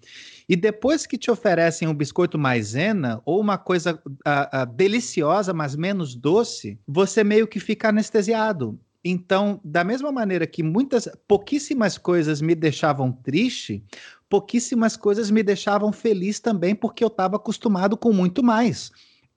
E 0.48 0.56
depois 0.56 1.06
que 1.06 1.18
te 1.18 1.30
oferecem 1.30 1.86
um 1.86 1.94
biscoito 1.94 2.38
maisena 2.38 3.20
ou 3.26 3.38
uma 3.38 3.58
coisa 3.58 4.00
uh, 4.06 4.62
uh, 4.62 4.66
deliciosa, 4.74 5.52
mas 5.52 5.76
menos 5.76 6.14
doce, 6.14 6.80
você 6.88 7.22
meio 7.22 7.46
que 7.46 7.60
fica 7.60 7.90
anestesiado. 7.90 8.80
Então, 9.04 9.60
da 9.64 9.82
mesma 9.82 10.12
maneira 10.12 10.46
que 10.46 10.62
muitas, 10.62 11.08
pouquíssimas 11.26 11.98
coisas 11.98 12.40
me 12.40 12.54
deixavam 12.54 13.10
triste, 13.10 13.84
pouquíssimas 14.28 14.96
coisas 14.96 15.30
me 15.30 15.42
deixavam 15.42 15.92
feliz 15.92 16.38
também, 16.38 16.74
porque 16.74 17.02
eu 17.02 17.08
estava 17.08 17.36
acostumado 17.36 17.96
com 17.96 18.12
muito 18.12 18.42
mais. 18.42 18.92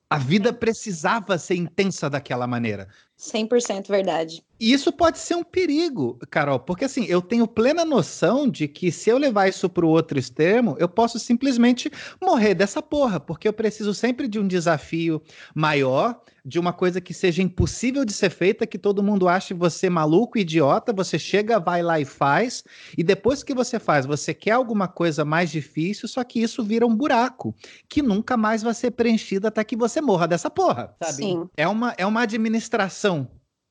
A 0.08 0.20
vida 0.20 0.54
precisava 0.54 1.38
ser 1.38 1.56
intensa 1.56 2.10
daquela 2.10 2.46
maneira. 2.46 2.88
100% 3.18 3.88
verdade. 3.88 4.44
E 4.60 4.72
isso 4.72 4.92
pode 4.92 5.18
ser 5.18 5.36
um 5.36 5.44
perigo, 5.44 6.18
Carol, 6.30 6.60
porque 6.60 6.86
assim, 6.86 7.06
eu 7.06 7.22
tenho 7.22 7.46
plena 7.46 7.84
noção 7.84 8.50
de 8.50 8.68
que 8.68 8.92
se 8.92 9.10
eu 9.10 9.18
levar 9.18 9.50
isso 9.50 9.68
para 9.68 9.86
o 9.86 9.90
outro 9.90 10.18
extremo, 10.18 10.78
eu 10.80 10.88
posso 10.88 11.20
simplesmente 11.20 11.92
morrer 12.22 12.54
dessa 12.54 12.82
porra, 12.82 13.20
porque 13.20 13.48
eu 13.48 13.54
preciso 13.54 13.94
sempre 13.94 14.28
de 14.28 14.40
um 14.40 14.48
desafio 14.48 15.22
maior, 15.54 16.22
de 16.46 16.58
uma 16.60 16.72
coisa 16.72 17.02
que 17.02 17.14
seja 17.14 17.42
impossível 17.42 18.06
de 18.06 18.14
ser 18.14 18.30
feita, 18.30 18.68
que 18.68 18.78
todo 18.78 19.04
mundo 19.04 19.28
ache 19.28 19.54
você 19.54 19.90
maluco, 19.90 20.38
idiota, 20.38 20.94
você 20.94 21.18
chega, 21.20 21.60
vai 21.60 21.82
lá 21.82 22.00
e 22.00 22.06
faz, 22.06 22.64
e 22.98 23.04
depois 23.04 23.44
que 23.44 23.54
você 23.54 23.78
faz, 23.80 24.06
você 24.06 24.34
quer 24.34 24.52
alguma 24.52 24.88
coisa 24.88 25.26
mais 25.26 25.52
difícil, 25.52 26.08
só 26.08 26.24
que 26.24 26.40
isso 26.40 26.64
vira 26.64 26.86
um 26.86 26.96
buraco, 26.96 27.54
que 27.90 28.02
nunca 28.02 28.38
mais 28.38 28.62
vai 28.62 28.74
ser 28.74 28.92
preenchido 28.92 29.48
até 29.48 29.64
que 29.64 29.76
você 29.76 30.00
morra 30.00 30.28
dessa 30.28 30.50
porra, 30.50 30.96
sabe? 31.02 31.24
Sim. 31.24 31.50
É 31.58 31.68
uma, 31.68 31.94
é 31.98 32.06
uma 32.06 32.22
administração 32.22 33.05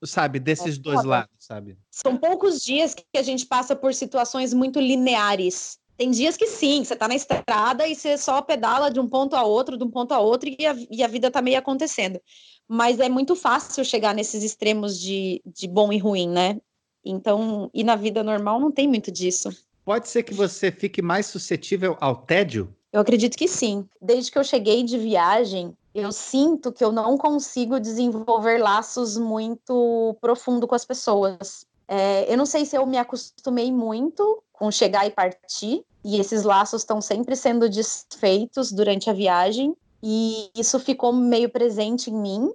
sabe, 0.05 0.39
desses 0.39 0.77
É 0.77 0.81
dois 0.81 1.05
lados, 1.05 1.35
sabe? 1.39 1.79
São 1.91 2.17
poucos 2.17 2.63
dias 2.63 2.95
que 2.95 3.05
a 3.17 3.23
gente 3.23 3.47
passa 3.47 3.75
por 3.75 3.95
situações 3.95 4.53
muito 4.53 4.81
lineares. 4.81 5.79
Tem 5.97 6.11
dias 6.11 6.37
que 6.37 6.47
sim, 6.47 6.85
você 6.85 6.97
tá 6.97 7.07
na 7.07 7.15
estrada 7.15 7.87
e 7.87 7.95
você 7.95 8.19
só 8.19 8.43
pedala 8.43 8.91
de 8.91 8.99
um 8.99 9.09
ponto 9.09 9.37
a 9.37 9.45
outro, 9.45 9.79
de 9.79 9.85
um 9.85 9.91
ponto 9.91 10.13
a 10.13 10.19
outro, 10.19 10.49
e 10.59 10.67
a, 10.67 10.77
e 10.91 11.03
a 11.03 11.07
vida 11.07 11.31
tá 11.31 11.41
meio 11.41 11.59
acontecendo. 11.59 12.21
Mas 12.69 12.99
é 12.99 13.09
muito 13.09 13.37
fácil 13.37 13.85
chegar 13.85 14.15
nesses 14.15 14.43
extremos 14.43 14.99
de, 14.99 15.41
de 15.47 15.69
bom 15.69 15.93
e 15.93 15.99
ruim, 15.99 16.29
né? 16.29 16.59
Então, 17.05 17.71
e 17.73 17.85
na 17.85 17.95
vida 17.95 18.23
normal 18.23 18.59
não 18.59 18.73
tem 18.73 18.89
muito 18.89 19.13
disso. 19.13 19.51
Pode 19.85 20.09
ser 20.09 20.23
que 20.23 20.35
você 20.35 20.73
fique 20.73 21.03
mais 21.03 21.27
suscetível 21.27 21.97
ao 22.01 22.17
tédio? 22.17 22.75
Eu 22.93 23.01
acredito 23.01 23.37
que 23.37 23.47
sim. 23.47 23.87
Desde 24.01 24.33
que 24.33 24.39
eu 24.39 24.45
cheguei 24.45 24.83
de 24.83 24.97
viagem, 24.97 25.77
eu 25.95 26.11
sinto 26.11 26.73
que 26.73 26.85
eu 26.85 26.91
não 26.91 27.17
consigo 27.17 27.79
desenvolver 27.79 28.59
laços 28.59 29.17
muito 29.17 30.17
profundo 30.21 30.67
com 30.67 30.75
as 30.75 30.85
pessoas. 30.85 31.65
É, 31.87 32.33
eu 32.33 32.37
não 32.37 32.47
sei 32.47 32.65
se 32.65 32.77
eu 32.77 32.85
me 32.85 32.99
acostumei 32.99 33.71
muito 33.71 34.43
com 34.53 34.71
chegar 34.71 35.07
e 35.07 35.11
partir, 35.11 35.85
e 36.05 36.19
esses 36.19 36.43
laços 36.43 36.83
estão 36.83 37.01
sempre 37.01 37.37
sendo 37.37 37.69
desfeitos 37.69 38.73
durante 38.73 39.09
a 39.09 39.13
viagem, 39.13 39.77
e 40.03 40.51
isso 40.55 40.79
ficou 40.81 41.13
meio 41.13 41.49
presente 41.49 42.11
em 42.11 42.15
mim, 42.15 42.53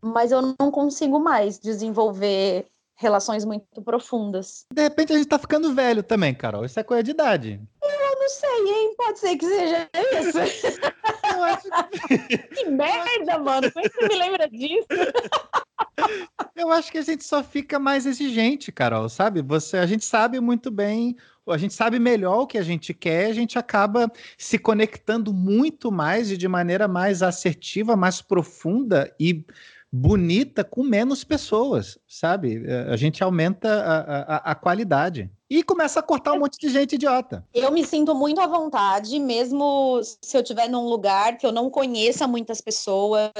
mas 0.00 0.30
eu 0.30 0.54
não 0.58 0.70
consigo 0.70 1.18
mais 1.18 1.58
desenvolver 1.58 2.66
relações 2.94 3.44
muito 3.44 3.82
profundas. 3.82 4.64
De 4.72 4.82
repente 4.82 5.12
a 5.12 5.16
gente 5.16 5.28
tá 5.28 5.38
ficando 5.38 5.74
velho 5.74 6.02
também, 6.02 6.34
Carol. 6.34 6.64
Isso 6.64 6.80
é 6.80 6.82
coisa 6.82 7.02
de 7.02 7.10
idade. 7.10 7.60
Eu 7.82 8.18
não 8.18 8.28
sei, 8.28 8.68
hein? 8.68 8.94
Pode 8.96 9.18
ser 9.18 9.36
que 9.36 9.46
seja 9.46 9.88
isso. 9.92 10.38
Eu 11.36 11.44
acho 11.44 11.68
que, 12.08 12.28
que 12.54 12.70
merda, 12.70 13.38
mano. 13.38 13.70
Como 13.70 13.84
é 13.84 13.88
que 13.88 13.94
você 13.94 14.08
me 14.08 14.16
lembra 14.16 14.48
disso? 14.48 14.86
eu 16.56 16.70
acho 16.72 16.90
que 16.90 16.98
a 16.98 17.02
gente 17.02 17.24
só 17.24 17.42
fica 17.44 17.78
mais 17.78 18.06
exigente, 18.06 18.72
Carol, 18.72 19.08
sabe? 19.08 19.42
Você, 19.42 19.76
a 19.76 19.86
gente 19.86 20.04
sabe 20.04 20.40
muito 20.40 20.70
bem, 20.70 21.16
a 21.46 21.58
gente 21.58 21.74
sabe 21.74 21.98
melhor 21.98 22.40
o 22.40 22.46
que 22.46 22.58
a 22.58 22.62
gente 22.62 22.92
quer, 22.92 23.26
a 23.26 23.32
gente 23.32 23.58
acaba 23.58 24.10
se 24.36 24.58
conectando 24.58 25.32
muito 25.32 25.92
mais 25.92 26.30
e 26.30 26.36
de 26.36 26.48
maneira 26.48 26.88
mais 26.88 27.22
assertiva, 27.22 27.94
mais 27.94 28.20
profunda 28.20 29.14
e 29.20 29.44
bonita 29.92 30.62
com 30.64 30.82
menos 30.82 31.24
pessoas, 31.24 31.98
sabe? 32.06 32.62
Eh, 32.66 32.86
A 32.92 32.96
gente 32.96 33.22
aumenta 33.22 33.68
a, 33.68 34.36
a, 34.36 34.36
a 34.52 34.54
qualidade. 34.54 35.30
E 35.48 35.62
começa 35.62 36.00
a 36.00 36.02
cortar 36.02 36.32
um 36.32 36.40
monte 36.40 36.58
de 36.58 36.68
gente 36.68 36.96
idiota. 36.96 37.46
Eu 37.54 37.70
me 37.70 37.84
sinto 37.86 38.14
muito 38.14 38.40
à 38.40 38.46
vontade, 38.48 39.18
mesmo 39.20 40.00
se 40.02 40.36
eu 40.36 40.42
estiver 40.42 40.68
num 40.68 40.88
lugar 40.88 41.38
que 41.38 41.46
eu 41.46 41.52
não 41.52 41.70
conheça 41.70 42.26
muitas 42.26 42.60
pessoas, 42.60 43.30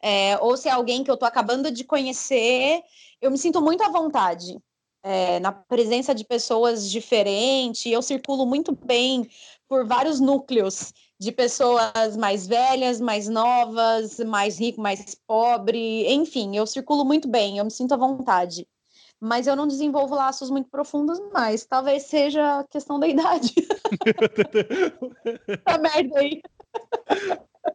é, 0.00 0.38
ou 0.38 0.56
se 0.56 0.68
é 0.68 0.72
alguém 0.72 1.02
que 1.02 1.10
eu 1.10 1.16
tô 1.16 1.26
acabando 1.26 1.70
de 1.70 1.82
conhecer, 1.84 2.80
eu 3.20 3.30
me 3.30 3.36
sinto 3.38 3.60
muito 3.60 3.82
à 3.82 3.88
vontade. 3.90 4.56
é, 5.02 5.38
na 5.40 5.52
presença 5.52 6.14
de 6.14 6.24
pessoas 6.24 6.90
diferentes, 6.90 7.86
eu 7.90 8.02
circulo 8.02 8.44
muito 8.46 8.76
bem 8.84 9.28
por 9.68 9.86
vários 9.86 10.18
núcleos 10.18 10.92
de 11.20 11.32
pessoas 11.32 12.16
mais 12.16 12.46
velhas, 12.46 13.00
mais 13.00 13.28
novas, 13.28 14.18
mais 14.20 14.58
rico, 14.58 14.80
mais 14.80 15.16
pobre, 15.26 16.06
enfim, 16.12 16.56
eu 16.56 16.66
circulo 16.66 17.04
muito 17.04 17.28
bem, 17.28 17.58
eu 17.58 17.64
me 17.64 17.70
sinto 17.70 17.92
à 17.92 17.96
vontade. 17.96 18.66
Mas 19.20 19.48
eu 19.48 19.56
não 19.56 19.66
desenvolvo 19.66 20.14
laços 20.14 20.48
muito 20.48 20.70
profundos 20.70 21.18
mais. 21.32 21.66
Talvez 21.66 22.04
seja 22.04 22.64
questão 22.70 23.00
da 23.00 23.08
idade. 23.08 23.52
a 25.66 25.76
merda 25.76 26.20
aí. 26.20 26.40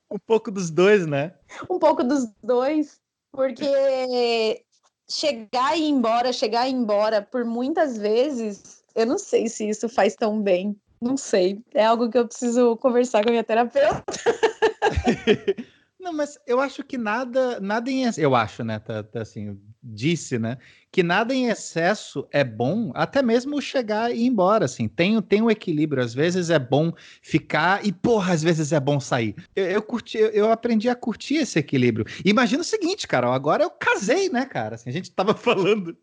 um 0.10 0.20
pouco 0.26 0.50
dos 0.50 0.70
dois, 0.70 1.06
né? 1.06 1.34
Um 1.70 1.80
pouco 1.80 2.02
dos 2.02 2.30
dois, 2.42 2.98
porque 3.30 4.64
chegar 5.10 5.78
e 5.78 5.82
ir 5.82 5.90
embora, 5.90 6.32
chegar 6.32 6.66
e 6.66 6.72
ir 6.72 6.76
embora 6.76 7.22
por 7.22 7.44
muitas 7.44 7.98
vezes, 7.98 8.82
eu 8.96 9.06
não 9.06 9.18
sei 9.18 9.50
se 9.50 9.68
isso 9.68 9.90
faz 9.90 10.16
tão 10.16 10.42
bem. 10.42 10.74
Não 11.04 11.18
sei. 11.18 11.62
É 11.74 11.84
algo 11.84 12.10
que 12.10 12.18
eu 12.18 12.26
preciso 12.26 12.78
conversar 12.78 13.24
com 13.24 13.30
a 13.30 13.32
minha 13.32 13.44
terapeuta. 13.44 14.04
Não, 16.04 16.12
mas 16.12 16.38
eu 16.46 16.60
acho 16.60 16.84
que 16.84 16.98
nada, 16.98 17.62
nada 17.62 17.90
em 17.90 18.02
excesso, 18.02 18.20
eu 18.20 18.36
acho, 18.36 18.62
né, 18.62 18.78
tá, 18.78 19.02
tá 19.02 19.22
assim, 19.22 19.58
disse, 19.82 20.38
né, 20.38 20.58
que 20.92 21.02
nada 21.02 21.34
em 21.34 21.48
excesso 21.48 22.28
é 22.30 22.44
bom, 22.44 22.92
até 22.94 23.22
mesmo 23.22 23.62
chegar 23.62 24.12
e 24.14 24.20
ir 24.20 24.26
embora, 24.26 24.66
assim, 24.66 24.90
tem, 24.90 25.22
tem 25.22 25.42
um 25.42 25.50
equilíbrio, 25.50 26.04
às 26.04 26.14
vezes 26.14 26.50
é 26.50 26.60
bom 26.60 26.92
ficar 27.22 27.86
e, 27.86 27.94
porra, 27.94 28.34
às 28.34 28.44
vezes 28.44 28.74
é 28.74 28.82
bom 28.82 29.00
sair. 29.00 29.34
Eu, 29.56 29.66
eu 29.66 29.82
curti, 29.82 30.18
eu, 30.18 30.52
aprendi 30.52 30.90
a 30.90 30.96
curtir 30.96 31.36
esse 31.36 31.58
equilíbrio. 31.58 32.06
Imagina 32.26 32.64
o 32.64 32.66
seguinte, 32.66 33.08
Carol, 33.08 33.32
agora 33.32 33.64
eu 33.64 33.70
casei, 33.70 34.28
né, 34.28 34.46
cara, 34.46 34.76
assim, 34.76 34.90
a 34.90 34.94
gente 34.94 35.10
tava 35.10 35.34
falando 35.34 35.96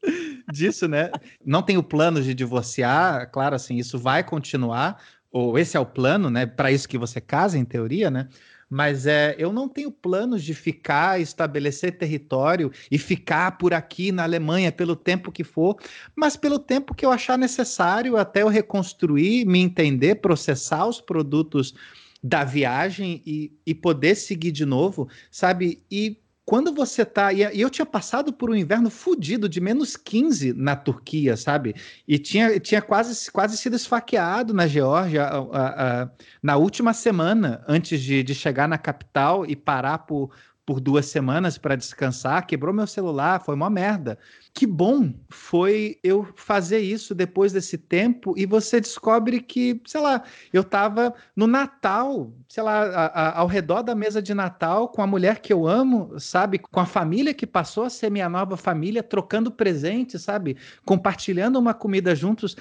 disso, 0.50 0.88
né, 0.88 1.10
não 1.44 1.60
tenho 1.60 1.82
planos 1.82 2.24
de 2.24 2.32
divorciar, 2.32 3.30
claro, 3.30 3.54
assim, 3.54 3.76
isso 3.76 3.98
vai 3.98 4.24
continuar, 4.24 4.98
ou 5.30 5.58
esse 5.58 5.76
é 5.76 5.80
o 5.80 5.84
plano, 5.84 6.30
né, 6.30 6.46
para 6.46 6.72
isso 6.72 6.88
que 6.88 6.96
você 6.96 7.20
casa, 7.20 7.58
em 7.58 7.66
teoria, 7.66 8.10
né, 8.10 8.28
mas 8.70 9.04
é, 9.04 9.34
eu 9.36 9.52
não 9.52 9.68
tenho 9.68 9.90
planos 9.90 10.44
de 10.44 10.54
ficar, 10.54 11.20
estabelecer 11.20 11.98
território 11.98 12.70
e 12.88 12.96
ficar 12.96 13.58
por 13.58 13.74
aqui 13.74 14.12
na 14.12 14.22
Alemanha 14.22 14.70
pelo 14.70 14.94
tempo 14.94 15.32
que 15.32 15.42
for, 15.42 15.76
mas 16.14 16.36
pelo 16.36 16.58
tempo 16.58 16.94
que 16.94 17.04
eu 17.04 17.10
achar 17.10 17.36
necessário 17.36 18.16
até 18.16 18.42
eu 18.42 18.48
reconstruir, 18.48 19.44
me 19.44 19.58
entender, 19.58 20.16
processar 20.16 20.86
os 20.86 21.00
produtos 21.00 21.74
da 22.22 22.44
viagem 22.44 23.20
e, 23.26 23.52
e 23.66 23.74
poder 23.74 24.14
seguir 24.14 24.52
de 24.52 24.64
novo, 24.64 25.08
sabe? 25.30 25.82
E 25.90 26.18
quando 26.50 26.74
você 26.74 27.04
tá. 27.04 27.32
E 27.32 27.60
eu 27.60 27.70
tinha 27.70 27.86
passado 27.86 28.32
por 28.32 28.50
um 28.50 28.56
inverno 28.56 28.90
fudido 28.90 29.48
de 29.48 29.60
menos 29.60 29.96
15 29.96 30.52
na 30.52 30.74
Turquia, 30.74 31.36
sabe? 31.36 31.76
E 32.08 32.18
tinha, 32.18 32.58
tinha 32.58 32.82
quase, 32.82 33.30
quase 33.30 33.56
sido 33.56 33.76
esfaqueado 33.76 34.52
na 34.52 34.66
Geórgia 34.66 35.26
a, 35.26 35.38
a, 35.38 36.02
a, 36.02 36.10
na 36.42 36.56
última 36.56 36.92
semana, 36.92 37.64
antes 37.68 38.00
de, 38.00 38.24
de 38.24 38.34
chegar 38.34 38.68
na 38.68 38.76
capital 38.76 39.46
e 39.46 39.54
parar 39.54 39.98
por, 39.98 40.32
por 40.64 40.80
duas 40.80 41.06
semanas 41.06 41.58
para 41.58 41.76
descansar. 41.76 42.46
Quebrou 42.46 42.72
meu 42.72 42.86
celular, 42.86 43.42
foi 43.42 43.54
uma 43.54 43.68
merda. 43.68 44.18
Que 44.52 44.66
bom 44.66 45.12
foi 45.28 45.98
eu 46.02 46.26
fazer 46.36 46.80
isso 46.80 47.14
depois 47.14 47.52
desse 47.52 47.78
tempo 47.78 48.34
e 48.36 48.46
você 48.46 48.80
descobre 48.80 49.40
que, 49.40 49.80
sei 49.86 50.00
lá, 50.00 50.22
eu 50.52 50.62
tava 50.62 51.14
no 51.34 51.46
Natal, 51.46 52.32
sei 52.48 52.62
lá, 52.62 52.82
a, 52.82 53.06
a, 53.06 53.38
ao 53.40 53.46
redor 53.46 53.82
da 53.82 53.94
mesa 53.94 54.20
de 54.20 54.34
Natal 54.34 54.88
com 54.88 55.02
a 55.02 55.06
mulher 55.06 55.40
que 55.40 55.52
eu 55.52 55.66
amo, 55.66 56.18
sabe? 56.18 56.58
Com 56.58 56.80
a 56.80 56.86
família 56.86 57.34
que 57.34 57.46
passou 57.46 57.84
a 57.84 57.90
ser 57.90 58.10
minha 58.10 58.28
nova 58.28 58.56
família, 58.56 59.02
trocando 59.02 59.50
presentes, 59.50 60.22
sabe? 60.22 60.56
Compartilhando 60.84 61.58
uma 61.58 61.74
comida 61.74 62.14
juntos. 62.14 62.56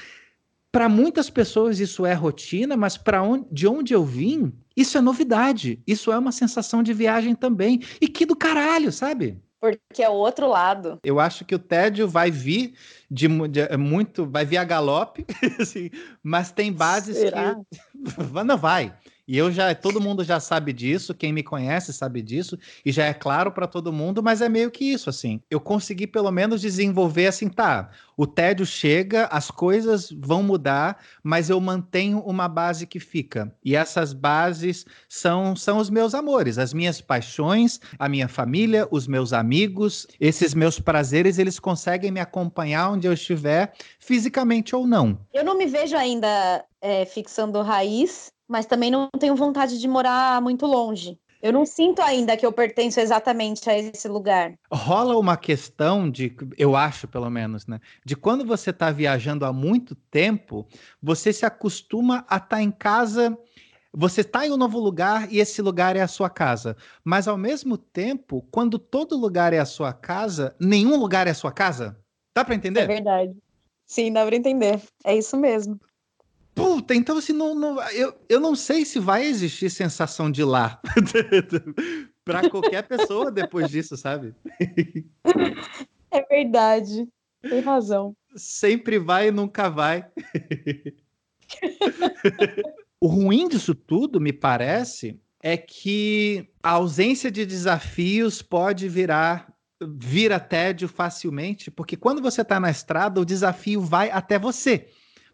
Para 0.71 0.87
muitas 0.87 1.29
pessoas 1.29 1.79
isso 1.79 2.05
é 2.05 2.13
rotina, 2.13 2.77
mas 2.77 2.97
para 2.97 3.23
onde, 3.23 3.45
de 3.51 3.67
onde 3.67 3.93
eu 3.93 4.03
vim, 4.03 4.53
isso 4.75 4.97
é 4.97 5.01
novidade. 5.01 5.81
Isso 5.85 6.11
é 6.11 6.17
uma 6.17 6.31
sensação 6.31 6.83
de 6.83 6.93
viagem 6.93 7.33
também. 7.33 7.81
E 7.99 8.07
que 8.07 8.25
do 8.25 8.35
caralho, 8.35 8.91
sabe? 8.91 9.41
Porque 9.59 10.01
é 10.01 10.09
o 10.09 10.13
outro 10.13 10.47
lado. 10.47 10.99
Eu 11.03 11.19
acho 11.19 11.43
que 11.43 11.53
o 11.53 11.59
tédio 11.59 12.07
vai 12.07 12.31
vir 12.31 12.73
de, 13.11 13.27
de 13.49 13.77
muito, 13.77 14.25
vai 14.25 14.45
vir 14.45 14.57
a 14.57 14.63
galope, 14.63 15.25
assim, 15.59 15.89
mas 16.23 16.51
tem 16.51 16.71
bases 16.71 17.17
Será? 17.17 17.55
que 17.55 17.83
não 18.45 18.57
vai. 18.57 18.93
E 19.29 19.37
eu 19.37 19.51
já, 19.51 19.75
todo 19.75 20.01
mundo 20.01 20.23
já 20.23 20.39
sabe 20.39 20.73
disso, 20.73 21.13
quem 21.13 21.31
me 21.31 21.43
conhece 21.43 21.93
sabe 21.93 22.19
disso, 22.19 22.57
e 22.83 22.91
já 22.91 23.05
é 23.05 23.13
claro 23.13 23.51
para 23.51 23.67
todo 23.67 23.93
mundo, 23.93 24.23
mas 24.23 24.41
é 24.41 24.49
meio 24.49 24.71
que 24.71 24.83
isso, 24.83 25.07
assim. 25.07 25.39
Eu 25.51 25.59
consegui 25.59 26.07
pelo 26.07 26.31
menos 26.31 26.61
desenvolver 26.61 27.27
assim, 27.27 27.47
tá, 27.47 27.91
o 28.17 28.25
tédio 28.25 28.65
chega, 28.65 29.25
as 29.27 29.51
coisas 29.51 30.11
vão 30.11 30.41
mudar, 30.41 30.97
mas 31.21 31.47
eu 31.47 31.61
mantenho 31.61 32.21
uma 32.21 32.47
base 32.47 32.87
que 32.87 32.99
fica. 32.99 33.53
E 33.63 33.75
essas 33.75 34.13
bases 34.13 34.83
são, 35.07 35.55
são 35.55 35.77
os 35.77 35.91
meus 35.91 36.15
amores, 36.15 36.57
as 36.57 36.73
minhas 36.73 36.99
paixões, 36.99 37.79
a 37.99 38.09
minha 38.09 38.27
família, 38.27 38.87
os 38.89 39.05
meus 39.05 39.31
amigos, 39.31 40.07
esses 40.19 40.55
meus 40.55 40.79
prazeres, 40.79 41.37
eles 41.37 41.59
conseguem 41.59 42.09
me 42.09 42.19
acompanhar 42.19 42.89
onde 42.89 43.05
eu 43.05 43.13
estiver, 43.13 43.73
fisicamente 43.99 44.75
ou 44.75 44.87
não. 44.87 45.19
Eu 45.31 45.45
não 45.45 45.55
me 45.55 45.67
vejo 45.67 45.95
ainda 45.95 46.65
é, 46.81 47.05
fixando 47.05 47.61
raiz, 47.61 48.31
mas 48.49 48.65
também 48.65 48.89
não 48.89 49.07
tenho 49.19 49.35
vontade 49.35 49.79
de 49.79 49.87
morar 49.87 50.41
muito 50.41 50.65
longe. 50.65 51.19
Eu 51.41 51.53
não 51.53 51.65
sinto 51.65 52.01
ainda 52.01 52.35
que 52.35 52.45
eu 52.45 52.51
pertenço 52.51 52.99
exatamente 52.99 53.69
a 53.69 53.77
esse 53.77 54.09
lugar. 54.09 54.53
Rola 54.69 55.17
uma 55.17 55.37
questão 55.37 56.09
de, 56.09 56.35
eu 56.57 56.75
acho 56.75 57.07
pelo 57.07 57.29
menos, 57.29 57.65
né? 57.65 57.79
De 58.05 58.15
quando 58.15 58.45
você 58.45 58.71
está 58.71 58.91
viajando 58.91 59.45
há 59.45 59.53
muito 59.53 59.95
tempo, 59.95 60.67
você 61.01 61.31
se 61.31 61.45
acostuma 61.45 62.25
a 62.27 62.35
estar 62.35 62.47
tá 62.47 62.61
em 62.61 62.71
casa. 62.71 63.37
Você 63.93 64.21
está 64.21 64.45
em 64.45 64.51
um 64.51 64.57
novo 64.57 64.79
lugar 64.79 65.31
e 65.31 65.39
esse 65.39 65.61
lugar 65.61 65.95
é 65.95 66.01
a 66.01 66.07
sua 66.07 66.29
casa. 66.29 66.75
Mas 67.05 67.27
ao 67.27 67.37
mesmo 67.37 67.77
tempo, 67.77 68.45
quando 68.51 68.77
todo 68.77 69.17
lugar 69.17 69.53
é 69.53 69.59
a 69.59 69.65
sua 69.65 69.93
casa, 69.93 70.55
nenhum 70.59 70.97
lugar 70.97 71.25
é 71.25 71.31
a 71.31 71.35
sua 71.35 71.53
casa. 71.53 71.97
Dá 72.35 72.43
para 72.43 72.55
entender? 72.55 72.81
É 72.81 72.87
verdade. 72.87 73.33
Sim, 73.85 74.11
dá 74.11 74.25
para 74.25 74.35
entender. 74.35 74.81
É 75.05 75.15
isso 75.15 75.37
mesmo. 75.37 75.79
Puta, 76.59 76.93
então 76.95 77.17
assim, 77.17 77.33
não, 77.33 77.55
não, 77.55 77.81
eu, 77.91 78.13
eu 78.27 78.39
não 78.39 78.55
sei 78.55 78.85
se 78.85 78.99
vai 78.99 79.25
existir 79.25 79.69
sensação 79.69 80.31
de 80.31 80.43
lá 80.43 80.81
para 82.23 82.49
qualquer 82.49 82.87
pessoa 82.87 83.31
depois 83.31 83.69
disso, 83.69 83.97
sabe? 83.97 84.35
É 86.11 86.23
verdade. 86.23 87.07
Tem 87.39 87.59
razão. 87.59 88.15
Sempre 88.35 88.97
vai 88.97 89.27
e 89.27 89.31
nunca 89.31 89.69
vai. 89.69 90.09
o 92.99 93.05
ruim 93.05 93.47
disso 93.47 93.75
tudo, 93.75 94.19
me 94.19 94.33
parece, 94.33 95.19
é 95.39 95.55
que 95.55 96.49
a 96.63 96.71
ausência 96.71 97.29
de 97.29 97.45
desafios 97.45 98.41
pode 98.41 98.89
virar 98.89 99.53
vira 99.81 100.39
tédio 100.39 100.87
facilmente, 100.87 101.71
porque 101.71 101.95
quando 101.95 102.21
você 102.21 102.41
está 102.41 102.59
na 102.59 102.69
estrada, 102.69 103.21
o 103.21 103.25
desafio 103.25 103.81
vai 103.81 104.11
até 104.11 104.37
você. 104.37 104.89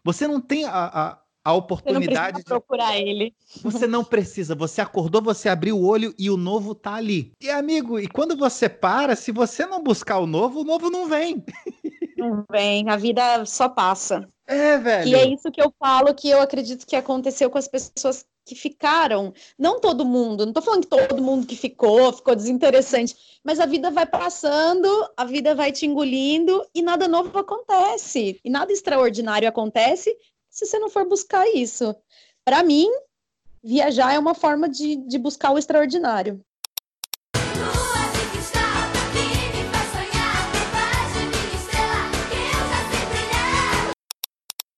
Você 0.06 0.28
não 0.28 0.40
tem 0.40 0.64
a, 0.64 0.70
a, 0.86 1.22
a 1.46 1.52
oportunidade 1.52 2.38
de 2.38 2.44
procurar 2.44 2.98
ele. 2.98 3.32
Você 3.62 3.86
não 3.86 4.02
precisa. 4.02 4.52
Você 4.56 4.80
acordou, 4.80 5.22
você 5.22 5.48
abriu 5.48 5.78
o 5.78 5.86
olho 5.86 6.12
e 6.18 6.28
o 6.28 6.36
novo 6.36 6.74
tá 6.74 6.94
ali. 6.94 7.30
E 7.40 7.48
amigo, 7.48 8.00
e 8.00 8.08
quando 8.08 8.36
você 8.36 8.68
para, 8.68 9.14
se 9.14 9.30
você 9.30 9.64
não 9.64 9.80
buscar 9.80 10.18
o 10.18 10.26
novo, 10.26 10.62
o 10.62 10.64
novo 10.64 10.90
não 10.90 11.06
vem. 11.06 11.44
Não 12.16 12.44
vem. 12.50 12.88
A 12.88 12.96
vida 12.96 13.46
só 13.46 13.68
passa. 13.68 14.28
É, 14.44 14.76
velho. 14.76 15.08
E 15.08 15.14
é 15.14 15.24
isso 15.28 15.48
que 15.52 15.62
eu 15.62 15.72
falo 15.78 16.12
que 16.14 16.28
eu 16.28 16.40
acredito 16.40 16.84
que 16.84 16.96
aconteceu 16.96 17.48
com 17.48 17.58
as 17.58 17.68
pessoas 17.68 18.24
que 18.44 18.56
ficaram. 18.56 19.32
Não 19.56 19.78
todo 19.78 20.04
mundo, 20.04 20.46
não 20.46 20.52
tô 20.52 20.60
falando 20.60 20.82
que 20.82 20.88
todo 20.88 21.22
mundo 21.22 21.46
que 21.46 21.54
ficou, 21.54 22.12
ficou 22.12 22.34
desinteressante, 22.34 23.14
mas 23.44 23.60
a 23.60 23.66
vida 23.66 23.88
vai 23.90 24.06
passando, 24.06 24.88
a 25.16 25.24
vida 25.24 25.54
vai 25.54 25.70
te 25.70 25.86
engolindo 25.86 26.64
e 26.74 26.82
nada 26.82 27.06
novo 27.06 27.38
acontece. 27.38 28.40
E 28.44 28.50
nada 28.50 28.72
extraordinário 28.72 29.48
acontece 29.48 30.16
se 30.56 30.64
você 30.64 30.78
não 30.78 30.88
for 30.88 31.06
buscar 31.06 31.46
isso. 31.54 31.94
Para 32.42 32.62
mim, 32.62 32.88
viajar 33.62 34.14
é 34.14 34.18
uma 34.18 34.34
forma 34.34 34.66
de, 34.70 34.96
de 35.06 35.18
buscar 35.18 35.50
o 35.50 35.58
extraordinário. 35.58 36.40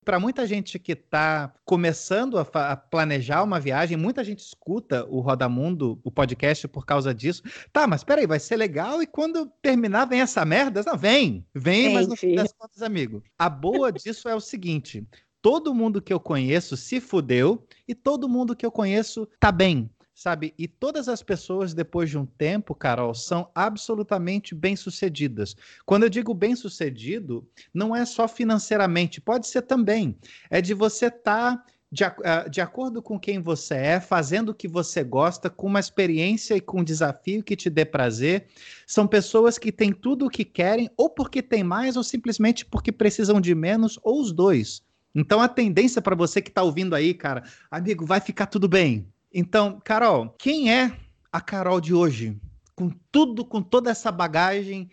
para 0.04 0.18
muita 0.18 0.46
gente 0.46 0.78
que 0.78 0.92
está 0.92 1.54
começando 1.66 2.38
a, 2.38 2.40
a, 2.40 2.74
planejar 2.74 3.42
uma 3.42 3.60
viagem, 3.60 3.94
muita 3.94 4.24
gente 4.24 4.38
escuta 4.38 5.04
o 5.04 5.20
Rodamundo, 5.20 6.00
o 6.02 6.10
podcast, 6.10 6.66
por 6.66 6.86
causa 6.86 7.14
disso. 7.14 7.42
Tá, 7.70 7.86
mas 7.86 8.02
peraí, 8.02 8.26
vai 8.26 8.40
ser 8.40 8.56
legal 8.56 9.02
e 9.02 9.06
quando 9.06 9.52
terminar 9.60 10.06
vem 10.06 10.22
essa 10.22 10.46
merda? 10.46 10.82
Não, 10.86 10.96
vem, 10.96 11.46
vem, 11.54 11.92
mas 11.92 12.08
no 12.08 12.16
fim 12.16 12.34
das 12.34 12.50
contas, 12.54 12.80
amigo. 12.80 13.22
A 13.38 13.50
boa 13.50 13.92
disso 13.92 14.30
é 14.30 14.34
o 14.34 14.40
seguinte: 14.40 15.06
todo 15.40 15.74
mundo 15.74 16.02
que 16.02 16.12
eu 16.12 16.20
conheço 16.20 16.76
se 16.76 17.00
fudeu 17.00 17.66
e 17.86 17.94
todo 17.94 18.28
mundo 18.28 18.56
que 18.56 18.66
eu 18.66 18.70
conheço 18.70 19.28
tá 19.38 19.52
bem 19.52 19.90
sabe? 20.18 20.52
E 20.58 20.66
todas 20.66 21.08
as 21.08 21.22
pessoas, 21.22 21.72
depois 21.72 22.10
de 22.10 22.18
um 22.18 22.26
tempo, 22.26 22.74
Carol, 22.74 23.14
são 23.14 23.48
absolutamente 23.54 24.52
bem-sucedidas. 24.52 25.54
Quando 25.86 26.02
eu 26.02 26.08
digo 26.08 26.34
bem-sucedido, 26.34 27.46
não 27.72 27.94
é 27.94 28.04
só 28.04 28.26
financeiramente, 28.26 29.20
pode 29.20 29.46
ser 29.46 29.62
também. 29.62 30.18
É 30.50 30.60
de 30.60 30.74
você 30.74 31.06
estar. 31.06 31.58
Tá 31.58 31.64
de, 31.90 32.04
uh, 32.04 32.50
de, 32.50 32.60
acordo 32.60 33.00
com 33.00 33.18
quem 33.18 33.40
você 33.40 33.74
é, 33.74 34.00
fazendo 34.00 34.50
o 34.50 34.54
que 34.54 34.68
você 34.68 35.02
gosta, 35.02 35.48
com 35.48 35.66
uma 35.66 35.80
experiência 35.80 36.54
e 36.54 36.60
com 36.60 36.80
um 36.80 36.84
desafio 36.84 37.42
que 37.42 37.56
te 37.56 37.70
dê 37.70 37.84
prazer. 37.84 38.46
São 38.86 39.06
pessoas 39.06 39.56
que 39.56 39.72
têm 39.72 39.90
tudo 39.90 40.26
o 40.26 40.30
que 40.30 40.44
querem, 40.44 40.90
ou 40.98 41.08
porque 41.08 41.40
têm 41.40 41.64
mais, 41.64 41.96
ou 41.96 42.04
simplesmente 42.04 42.66
porque 42.66 42.92
precisam 42.92 43.40
de 43.40 43.54
menos, 43.54 43.98
ou 44.02 44.20
os 44.20 44.32
dois. 44.32 44.82
Então 45.18 45.40
a 45.40 45.48
tendência 45.48 46.00
para 46.00 46.14
você 46.14 46.40
que 46.40 46.48
está 46.48 46.62
ouvindo 46.62 46.94
aí, 46.94 47.12
cara, 47.12 47.42
amigo, 47.68 48.06
vai 48.06 48.20
ficar 48.20 48.46
tudo 48.46 48.68
bem. 48.68 49.12
Então, 49.34 49.80
Carol, 49.84 50.32
quem 50.38 50.72
é 50.72 50.96
a 51.32 51.40
Carol 51.40 51.80
de 51.80 51.92
hoje? 51.92 52.40
Com 52.76 52.88
tudo, 53.10 53.44
com 53.44 53.60
toda 53.60 53.90
essa 53.90 54.12
bagagem, 54.12 54.82
o 54.84 54.88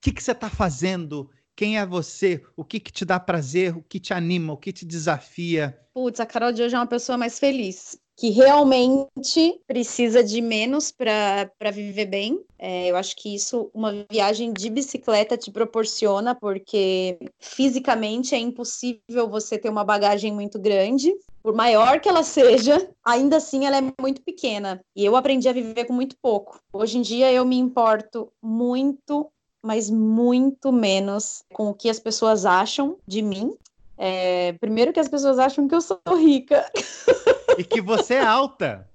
que, 0.00 0.12
que 0.12 0.22
você 0.22 0.32
está 0.32 0.48
fazendo? 0.48 1.30
Quem 1.54 1.78
é 1.78 1.84
você? 1.84 2.42
O 2.56 2.64
que, 2.64 2.80
que 2.80 2.90
te 2.90 3.04
dá 3.04 3.20
prazer? 3.20 3.76
O 3.76 3.82
que 3.82 4.00
te 4.00 4.14
anima? 4.14 4.54
O 4.54 4.56
que 4.56 4.72
te 4.72 4.86
desafia? 4.86 5.78
Putz, 5.92 6.20
a 6.20 6.26
Carol 6.26 6.52
de 6.52 6.62
hoje 6.62 6.74
é 6.74 6.78
uma 6.78 6.86
pessoa 6.86 7.18
mais 7.18 7.38
feliz 7.38 7.98
que 8.16 8.30
realmente 8.30 9.60
precisa 9.66 10.24
de 10.24 10.40
menos 10.40 10.90
para 10.90 11.70
viver 11.70 12.06
bem. 12.06 12.42
É, 12.58 12.90
eu 12.90 12.96
acho 12.96 13.14
que 13.14 13.34
isso, 13.34 13.70
uma 13.74 14.06
viagem 14.10 14.54
de 14.54 14.70
bicicleta 14.70 15.36
te 15.36 15.50
proporciona, 15.50 16.34
porque 16.34 17.18
fisicamente 17.38 18.34
é 18.34 18.38
impossível 18.38 19.28
você 19.28 19.58
ter 19.58 19.68
uma 19.68 19.84
bagagem 19.84 20.32
muito 20.32 20.58
grande. 20.58 21.14
Por 21.42 21.54
maior 21.54 22.00
que 22.00 22.08
ela 22.08 22.22
seja, 22.22 22.88
ainda 23.04 23.36
assim 23.36 23.66
ela 23.66 23.76
é 23.76 23.92
muito 24.00 24.22
pequena. 24.22 24.80
E 24.96 25.04
eu 25.04 25.14
aprendi 25.14 25.48
a 25.48 25.52
viver 25.52 25.84
com 25.84 25.92
muito 25.92 26.16
pouco. 26.20 26.58
Hoje 26.72 26.98
em 26.98 27.02
dia 27.02 27.30
eu 27.30 27.44
me 27.44 27.56
importo 27.56 28.32
muito 28.42 29.30
mas 29.62 29.90
muito 29.90 30.70
menos 30.70 31.42
com 31.52 31.70
o 31.70 31.74
que 31.74 31.90
as 31.90 31.98
pessoas 31.98 32.46
acham 32.46 32.96
de 33.04 33.20
mim. 33.20 33.52
É, 33.98 34.52
primeiro 34.60 34.92
que 34.92 35.00
as 35.00 35.08
pessoas 35.08 35.40
acham 35.40 35.66
que 35.66 35.74
eu 35.74 35.80
sou 35.80 35.98
rica. 36.16 36.70
E 37.58 37.64
que 37.64 37.80
você 37.80 38.14
é 38.14 38.24
alta. 38.24 38.88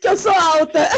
que 0.00 0.08
eu 0.08 0.16
sou 0.16 0.32
alta. 0.32 0.88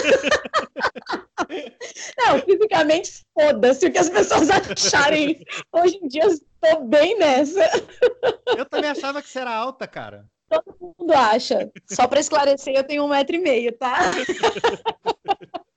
Não, 2.19 2.41
fisicamente, 2.41 3.25
foda-se 3.35 3.87
o 3.87 3.93
que 3.93 3.99
as 3.99 4.09
pessoas 4.09 4.49
acharem. 4.51 5.45
Hoje 5.73 5.99
em 6.03 6.09
dia, 6.09 6.27
estou 6.27 6.85
bem 6.85 7.19
nessa. 7.19 7.61
Eu 8.57 8.65
também 8.65 8.91
achava 8.91 9.23
que 9.23 9.29
você 9.29 9.41
era 9.41 9.55
alta, 9.55 9.87
cara. 9.87 10.27
Todo 10.49 10.95
mundo 10.99 11.13
acha. 11.13 11.71
Só 11.89 12.07
para 12.07 12.21
esclarecer, 12.21 12.75
eu 12.75 12.85
tenho 12.85 13.05
um 13.05 13.09
metro 13.09 13.37
e 13.37 13.39
meio, 13.39 13.73
tá? 13.73 14.11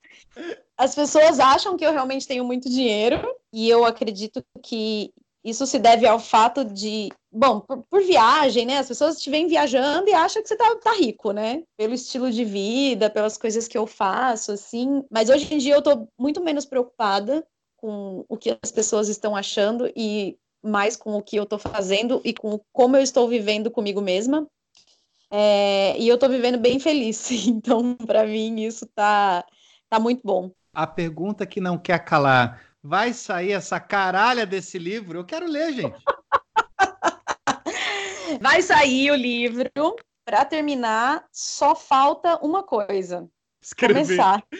As 0.75 0.95
pessoas 0.95 1.39
acham 1.39 1.77
que 1.77 1.85
eu 1.85 1.91
realmente 1.91 2.27
tenho 2.27 2.43
muito 2.43 2.67
dinheiro 2.67 3.21
e 3.51 3.69
eu 3.69 3.85
acredito 3.85 4.43
que 4.63 5.13
isso 5.43 5.67
se 5.67 5.77
deve 5.77 6.07
ao 6.07 6.19
fato 6.19 6.63
de, 6.63 7.09
bom, 7.31 7.59
por, 7.59 7.83
por, 7.89 8.01
viagem, 8.01 8.65
né? 8.65 8.77
As 8.77 8.87
pessoas 8.87 9.21
te 9.21 9.29
vêm 9.29 9.47
viajando 9.47 10.09
e 10.09 10.13
acham 10.13 10.41
que 10.41 10.47
você 10.47 10.55
tá, 10.55 10.75
tá, 10.77 10.93
rico, 10.93 11.31
né? 11.31 11.63
Pelo 11.77 11.93
estilo 11.93 12.31
de 12.31 12.45
vida, 12.45 13.09
pelas 13.09 13.37
coisas 13.37 13.67
que 13.67 13.77
eu 13.77 13.85
faço, 13.85 14.53
assim. 14.53 15.03
Mas 15.11 15.29
hoje 15.29 15.53
em 15.53 15.57
dia 15.57 15.75
eu 15.75 15.81
tô 15.81 16.07
muito 16.17 16.41
menos 16.41 16.65
preocupada 16.65 17.45
com 17.75 18.23
o 18.29 18.37
que 18.37 18.57
as 18.61 18.71
pessoas 18.71 19.09
estão 19.09 19.35
achando 19.35 19.91
e 19.95 20.37
mais 20.63 20.95
com 20.95 21.17
o 21.17 21.21
que 21.21 21.35
eu 21.35 21.45
tô 21.45 21.59
fazendo 21.59 22.21
e 22.23 22.33
com 22.33 22.57
como 22.71 22.95
eu 22.95 23.01
estou 23.01 23.27
vivendo 23.27 23.69
comigo 23.69 23.99
mesma. 23.99 24.47
É, 25.29 25.97
e 25.99 26.07
eu 26.07 26.17
tô 26.17 26.29
vivendo 26.29 26.57
bem 26.57 26.79
feliz. 26.79 27.29
Então, 27.47 27.95
para 27.95 28.25
mim, 28.25 28.61
isso 28.61 28.85
tá, 28.95 29.43
tá 29.89 29.99
muito 29.99 30.21
bom. 30.23 30.51
A 30.73 30.87
pergunta 30.87 31.45
que 31.45 31.59
não 31.59 31.77
quer 31.77 31.99
calar 32.05 32.72
vai 32.83 33.13
sair 33.13 33.53
essa 33.53 33.79
caralha 33.79 34.45
desse 34.45 34.77
livro? 34.77 35.19
Eu 35.19 35.25
quero 35.25 35.47
ler, 35.47 35.71
gente. 35.73 36.03
vai 38.41 38.61
sair 38.61 39.09
o 39.09 39.15
livro. 39.15 39.71
Para 40.25 40.45
terminar, 40.45 41.25
só 41.31 41.75
falta 41.75 42.37
uma 42.45 42.63
coisa. 42.63 43.27
Escrever. 43.61 44.03
Começar. 44.03 44.43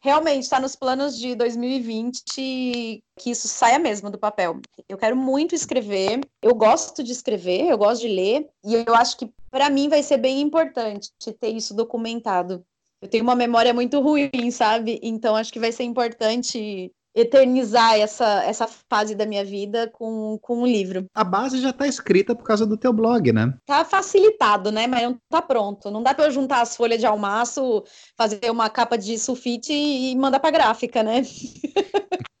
Realmente 0.00 0.42
está 0.42 0.60
nos 0.60 0.76
planos 0.76 1.18
de 1.18 1.34
2020 1.34 2.22
que 2.36 3.30
isso 3.30 3.48
saia 3.48 3.78
mesmo 3.78 4.10
do 4.10 4.18
papel. 4.18 4.60
Eu 4.86 4.98
quero 4.98 5.16
muito 5.16 5.54
escrever, 5.54 6.20
eu 6.42 6.54
gosto 6.54 7.02
de 7.02 7.10
escrever, 7.10 7.70
eu 7.70 7.78
gosto 7.78 8.02
de 8.02 8.08
ler, 8.08 8.50
e 8.62 8.74
eu 8.74 8.94
acho 8.94 9.16
que 9.16 9.32
para 9.50 9.70
mim 9.70 9.88
vai 9.88 10.02
ser 10.02 10.18
bem 10.18 10.42
importante 10.42 11.10
ter 11.40 11.48
isso 11.48 11.72
documentado 11.72 12.62
eu 13.04 13.08
tenho 13.08 13.22
uma 13.22 13.36
memória 13.36 13.74
muito 13.74 14.00
ruim, 14.00 14.50
sabe? 14.50 14.98
Então 15.02 15.36
acho 15.36 15.52
que 15.52 15.60
vai 15.60 15.70
ser 15.70 15.84
importante 15.84 16.90
eternizar 17.14 17.96
essa, 17.96 18.42
essa 18.44 18.66
fase 18.66 19.14
da 19.14 19.26
minha 19.26 19.44
vida 19.44 19.88
com, 19.92 20.38
com 20.40 20.62
um 20.62 20.66
livro. 20.66 21.04
A 21.14 21.22
base 21.22 21.60
já 21.60 21.68
está 21.68 21.86
escrita 21.86 22.34
por 22.34 22.44
causa 22.44 22.66
do 22.66 22.78
teu 22.78 22.94
blog, 22.94 23.30
né? 23.30 23.54
Tá 23.66 23.84
facilitado, 23.84 24.72
né? 24.72 24.86
Mas 24.86 25.02
não 25.02 25.18
tá 25.28 25.42
pronto. 25.42 25.90
Não 25.90 26.02
dá 26.02 26.14
para 26.14 26.24
eu 26.24 26.30
juntar 26.30 26.62
as 26.62 26.74
folhas 26.74 26.98
de 26.98 27.06
almaço, 27.06 27.84
fazer 28.16 28.50
uma 28.50 28.70
capa 28.70 28.96
de 28.96 29.18
sulfite 29.18 29.72
e 29.72 30.16
mandar 30.16 30.40
para 30.40 30.50
gráfica, 30.50 31.02
né? 31.02 31.22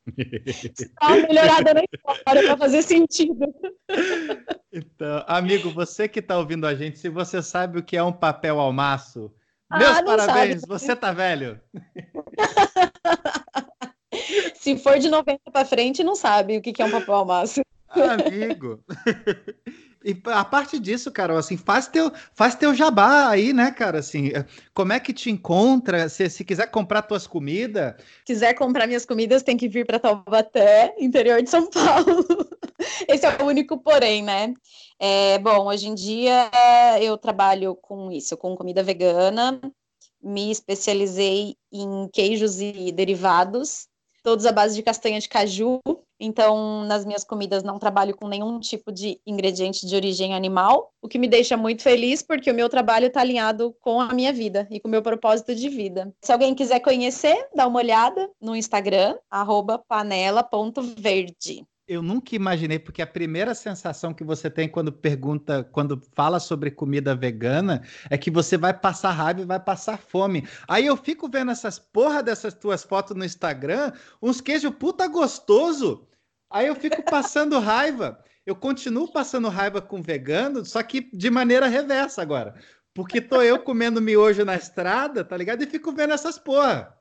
Dá 1.00 1.08
uma 1.08 1.16
melhorada 1.26 1.74
na 1.74 1.82
história 1.82 2.42
para 2.42 2.56
fazer 2.56 2.82
sentido. 2.82 3.52
Então, 4.72 5.24
amigo, 5.26 5.70
você 5.70 6.06
que 6.08 6.20
está 6.20 6.38
ouvindo 6.38 6.66
a 6.66 6.74
gente, 6.74 6.98
se 6.98 7.08
você 7.08 7.42
sabe 7.42 7.78
o 7.78 7.82
que 7.82 7.96
é 7.96 8.02
um 8.02 8.12
papel 8.12 8.60
almaço, 8.60 9.32
Meus 9.78 9.96
Ah, 9.98 10.02
parabéns, 10.02 10.60
sabe. 10.60 10.66
você 10.66 10.96
tá 10.96 11.12
velho. 11.12 11.60
Se 14.54 14.76
for 14.78 14.98
de 14.98 15.08
90 15.08 15.40
pra 15.52 15.64
frente, 15.64 16.04
não 16.04 16.14
sabe 16.14 16.56
o 16.56 16.62
que 16.62 16.80
é 16.80 16.84
um 16.84 16.90
papel 16.90 17.24
maço. 17.24 17.60
Amigo. 17.90 18.82
E 20.04 20.14
a 20.26 20.44
parte 20.44 20.78
disso, 20.78 21.10
Carol, 21.10 21.38
assim, 21.38 21.56
faz 21.56 21.86
teu, 21.86 22.12
faz 22.34 22.54
teu 22.54 22.74
jabá 22.74 23.30
aí, 23.30 23.54
né, 23.54 23.70
cara? 23.70 24.00
Assim, 24.00 24.30
como 24.74 24.92
é 24.92 25.00
que 25.00 25.14
te 25.14 25.30
encontra? 25.30 26.10
Se, 26.10 26.28
se 26.28 26.44
quiser 26.44 26.70
comprar 26.70 27.02
tuas 27.02 27.26
comidas, 27.26 27.94
quiser 28.26 28.52
comprar 28.52 28.86
minhas 28.86 29.06
comidas, 29.06 29.42
tem 29.42 29.56
que 29.56 29.66
vir 29.66 29.86
para 29.86 29.98
Taubaté, 29.98 30.94
interior 30.98 31.42
de 31.42 31.48
São 31.48 31.66
Paulo. 31.72 32.26
Esse 33.08 33.24
é 33.24 33.42
o 33.42 33.46
único 33.46 33.78
porém, 33.78 34.22
né? 34.22 34.52
É, 34.98 35.38
bom, 35.38 35.68
hoje 35.68 35.88
em 35.88 35.94
dia 35.94 36.50
eu 37.00 37.16
trabalho 37.16 37.74
com 37.74 38.12
isso, 38.12 38.36
com 38.36 38.54
comida 38.54 38.82
vegana, 38.82 39.58
me 40.22 40.50
especializei 40.50 41.56
em 41.72 42.08
queijos 42.12 42.60
e 42.60 42.92
derivados, 42.92 43.88
todos 44.22 44.44
à 44.44 44.52
base 44.52 44.74
de 44.74 44.82
castanha 44.82 45.18
de 45.18 45.28
caju. 45.28 45.80
Então, 46.18 46.84
nas 46.84 47.04
minhas 47.04 47.24
comidas 47.24 47.62
não 47.62 47.78
trabalho 47.78 48.16
com 48.16 48.28
nenhum 48.28 48.58
tipo 48.60 48.92
de 48.92 49.20
ingrediente 49.26 49.86
de 49.86 49.96
origem 49.96 50.34
animal, 50.34 50.92
o 51.02 51.08
que 51.08 51.18
me 51.18 51.28
deixa 51.28 51.56
muito 51.56 51.82
feliz 51.82 52.22
porque 52.22 52.50
o 52.50 52.54
meu 52.54 52.68
trabalho 52.68 53.06
está 53.06 53.20
alinhado 53.20 53.74
com 53.80 54.00
a 54.00 54.12
minha 54.14 54.32
vida 54.32 54.66
e 54.70 54.78
com 54.80 54.88
o 54.88 54.90
meu 54.90 55.02
propósito 55.02 55.54
de 55.54 55.68
vida. 55.68 56.14
Se 56.22 56.32
alguém 56.32 56.54
quiser 56.54 56.80
conhecer, 56.80 57.48
dá 57.54 57.66
uma 57.66 57.78
olhada 57.78 58.30
no 58.40 58.54
Instagram, 58.54 59.16
panela.verde. 59.88 61.66
eu 61.86 62.02
nunca 62.02 62.34
imaginei, 62.34 62.78
porque 62.78 63.02
a 63.02 63.06
primeira 63.06 63.54
sensação 63.54 64.14
que 64.14 64.24
você 64.24 64.50
tem 64.50 64.68
quando 64.68 64.90
pergunta, 64.90 65.62
quando 65.64 66.00
fala 66.14 66.40
sobre 66.40 66.70
comida 66.70 67.14
vegana, 67.14 67.82
é 68.08 68.16
que 68.16 68.30
você 68.30 68.56
vai 68.56 68.72
passar 68.72 69.10
raiva 69.10 69.42
e 69.42 69.44
vai 69.44 69.60
passar 69.60 69.98
fome. 69.98 70.48
Aí 70.66 70.86
eu 70.86 70.96
fico 70.96 71.28
vendo 71.28 71.50
essas 71.50 71.78
porra 71.78 72.22
dessas 72.22 72.54
tuas 72.54 72.82
fotos 72.82 73.16
no 73.16 73.24
Instagram, 73.24 73.92
uns 74.22 74.40
queijo 74.40 74.72
puta 74.72 75.06
gostoso. 75.06 76.06
Aí 76.50 76.66
eu 76.66 76.74
fico 76.74 77.02
passando 77.02 77.58
raiva. 77.58 78.18
Eu 78.46 78.54
continuo 78.54 79.10
passando 79.10 79.48
raiva 79.48 79.80
com 79.80 80.02
vegano, 80.02 80.64
só 80.64 80.82
que 80.82 81.10
de 81.12 81.30
maneira 81.30 81.66
reversa 81.66 82.22
agora. 82.22 82.54
Porque 82.94 83.20
tô 83.20 83.42
eu 83.42 83.58
comendo 83.58 84.00
miojo 84.00 84.44
na 84.44 84.54
estrada, 84.54 85.24
tá 85.24 85.36
ligado? 85.36 85.62
E 85.62 85.66
fico 85.66 85.92
vendo 85.92 86.14
essas 86.14 86.38
porra. 86.38 86.96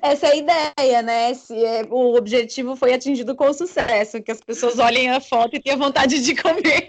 Essa 0.00 0.28
é 0.28 0.30
a 0.30 0.36
ideia, 0.36 1.02
né? 1.02 1.34
Se 1.34 1.54
é, 1.62 1.84
o 1.90 2.16
objetivo 2.16 2.74
foi 2.74 2.94
atingido 2.94 3.36
com 3.36 3.52
sucesso, 3.52 4.22
que 4.22 4.32
as 4.32 4.40
pessoas 4.40 4.78
olhem 4.78 5.10
a 5.10 5.20
foto 5.20 5.56
e 5.56 5.60
tenham 5.60 5.78
vontade 5.78 6.22
de 6.22 6.34
comer. 6.34 6.88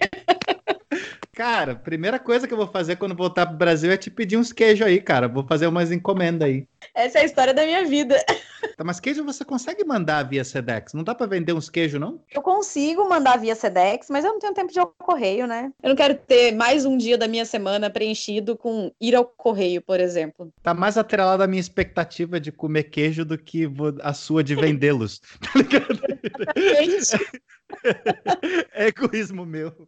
Cara, 1.34 1.76
primeira 1.76 2.20
coisa 2.20 2.48
que 2.48 2.53
eu 2.53 2.58
vou 2.58 2.68
fazer 2.68 2.95
quando 2.98 3.16
voltar 3.16 3.48
pro 3.48 3.58
Brasil 3.58 3.91
é 3.91 3.98
te 3.98 4.10
pedir 4.10 4.38
uns 4.38 4.53
queijos 4.53 4.86
aí, 4.86 5.02
cara. 5.02 5.28
Vou 5.28 5.45
fazer 5.45 5.68
umas 5.68 5.91
encomendas 5.91 6.48
aí. 6.48 6.68
Essa 6.94 7.20
é 7.20 7.22
a 7.22 7.26
história 7.26 7.53
da 7.53 7.66
minha 7.66 7.86
vida. 7.86 8.18
Tá, 8.78 8.84
mas 8.84 8.99
queijo 8.99 9.24
você 9.24 9.44
consegue 9.44 9.84
mandar 9.84 10.24
via 10.24 10.44
Sedex? 10.44 10.94
Não 10.94 11.03
dá 11.03 11.16
pra 11.16 11.26
vender 11.26 11.52
uns 11.52 11.70
queijos, 11.70 11.99
não? 11.99 12.22
Eu 12.32 12.41
consigo 12.44 13.08
mandar 13.10 13.38
via 13.38 13.56
Sedex, 13.56 14.08
mas 14.10 14.24
eu 14.24 14.32
não 14.32 14.40
tenho 14.40 14.53
tempo 14.53 14.72
de 14.72 14.78
ir 14.78 14.82
ao 14.82 14.94
correio, 14.99 15.48
né? 15.48 15.72
Eu 15.82 15.90
não 15.90 15.95
quero 15.95 16.16
ter 16.16 16.52
mais 16.53 16.86
um 16.86 16.95
dia 16.95 17.18
da 17.18 17.28
minha 17.28 17.44
semana 17.44 17.90
preenchido 17.90 18.56
com 18.56 18.91
ir 19.02 19.16
ao 19.16 19.26
correio, 19.26 19.82
por 19.82 19.99
exemplo. 19.99 20.53
Tá 20.62 20.74
mais 20.76 20.98
atrelada 20.98 21.44
a 21.44 21.48
minha 21.48 21.60
expectativa 21.60 22.40
de 22.40 22.52
comer 22.52 22.84
queijo 22.84 23.26
do 23.26 23.38
que 23.38 23.68
a 24.02 24.14
sua 24.14 24.44
de 24.44 24.56
vendê-los. 24.56 25.22
Tá 25.41 25.52
ligado? 25.56 25.99
É 28.74 28.88
egoísmo 28.88 29.45
meu. 29.45 29.88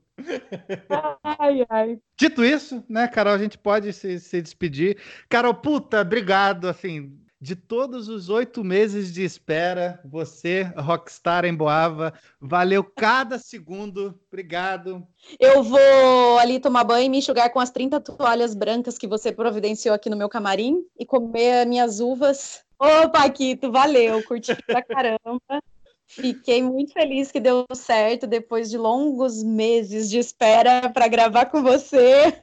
ai, 1.24 1.65
ai. 1.70 1.99
Dito 2.18 2.44
isso, 2.44 2.84
né, 2.88 3.07
Carol, 3.07 3.34
a 3.34 3.38
gente 3.38 3.57
pode 3.57 3.91
se, 3.94 4.20
se 4.20 4.41
despedir. 4.41 4.98
Carol, 5.30 5.53
puta, 5.53 6.02
obrigado, 6.02 6.68
assim, 6.84 7.18
de 7.39 7.55
todos 7.55 8.10
os 8.10 8.30
oito 8.30 8.64
meses 8.64 9.14
de 9.14 9.23
espera, 9.23 10.01
você, 10.05 10.64
Rockstar 10.77 11.45
em 11.45 11.55
Boava, 11.55 12.14
valeu 12.39 12.84
cada 12.84 13.39
segundo, 13.39 14.19
obrigado. 14.27 15.05
Eu 15.39 15.64
vou 15.64 16.39
ali 16.39 16.60
tomar 16.60 16.84
banho 16.84 17.05
e 17.05 17.10
me 17.10 17.18
enxugar 17.19 17.49
com 17.51 17.60
as 17.60 17.69
30 17.69 18.01
toalhas 18.01 18.53
brancas 18.53 18.97
que 18.97 19.07
você 19.07 19.31
providenciou 19.31 19.95
aqui 19.95 20.10
no 20.10 20.18
meu 20.18 20.27
camarim 20.27 20.85
e 20.99 21.05
comer 21.05 21.65
minhas 21.65 21.99
uvas. 21.99 22.64
Ô, 22.77 23.10
Paquito, 23.10 23.72
valeu, 23.72 24.22
curti 24.23 24.55
pra 24.68 24.81
caramba. 24.81 25.64
Fiquei 26.05 26.61
muito 26.61 26.93
feliz 26.93 27.31
que 27.31 27.39
deu 27.39 27.65
certo 27.73 28.27
depois 28.27 28.69
de 28.69 28.77
longos 28.77 29.41
meses 29.41 30.10
de 30.10 30.19
espera 30.19 30.89
para 30.89 31.07
gravar 31.07 31.45
com 31.45 31.64
você. 31.64 32.38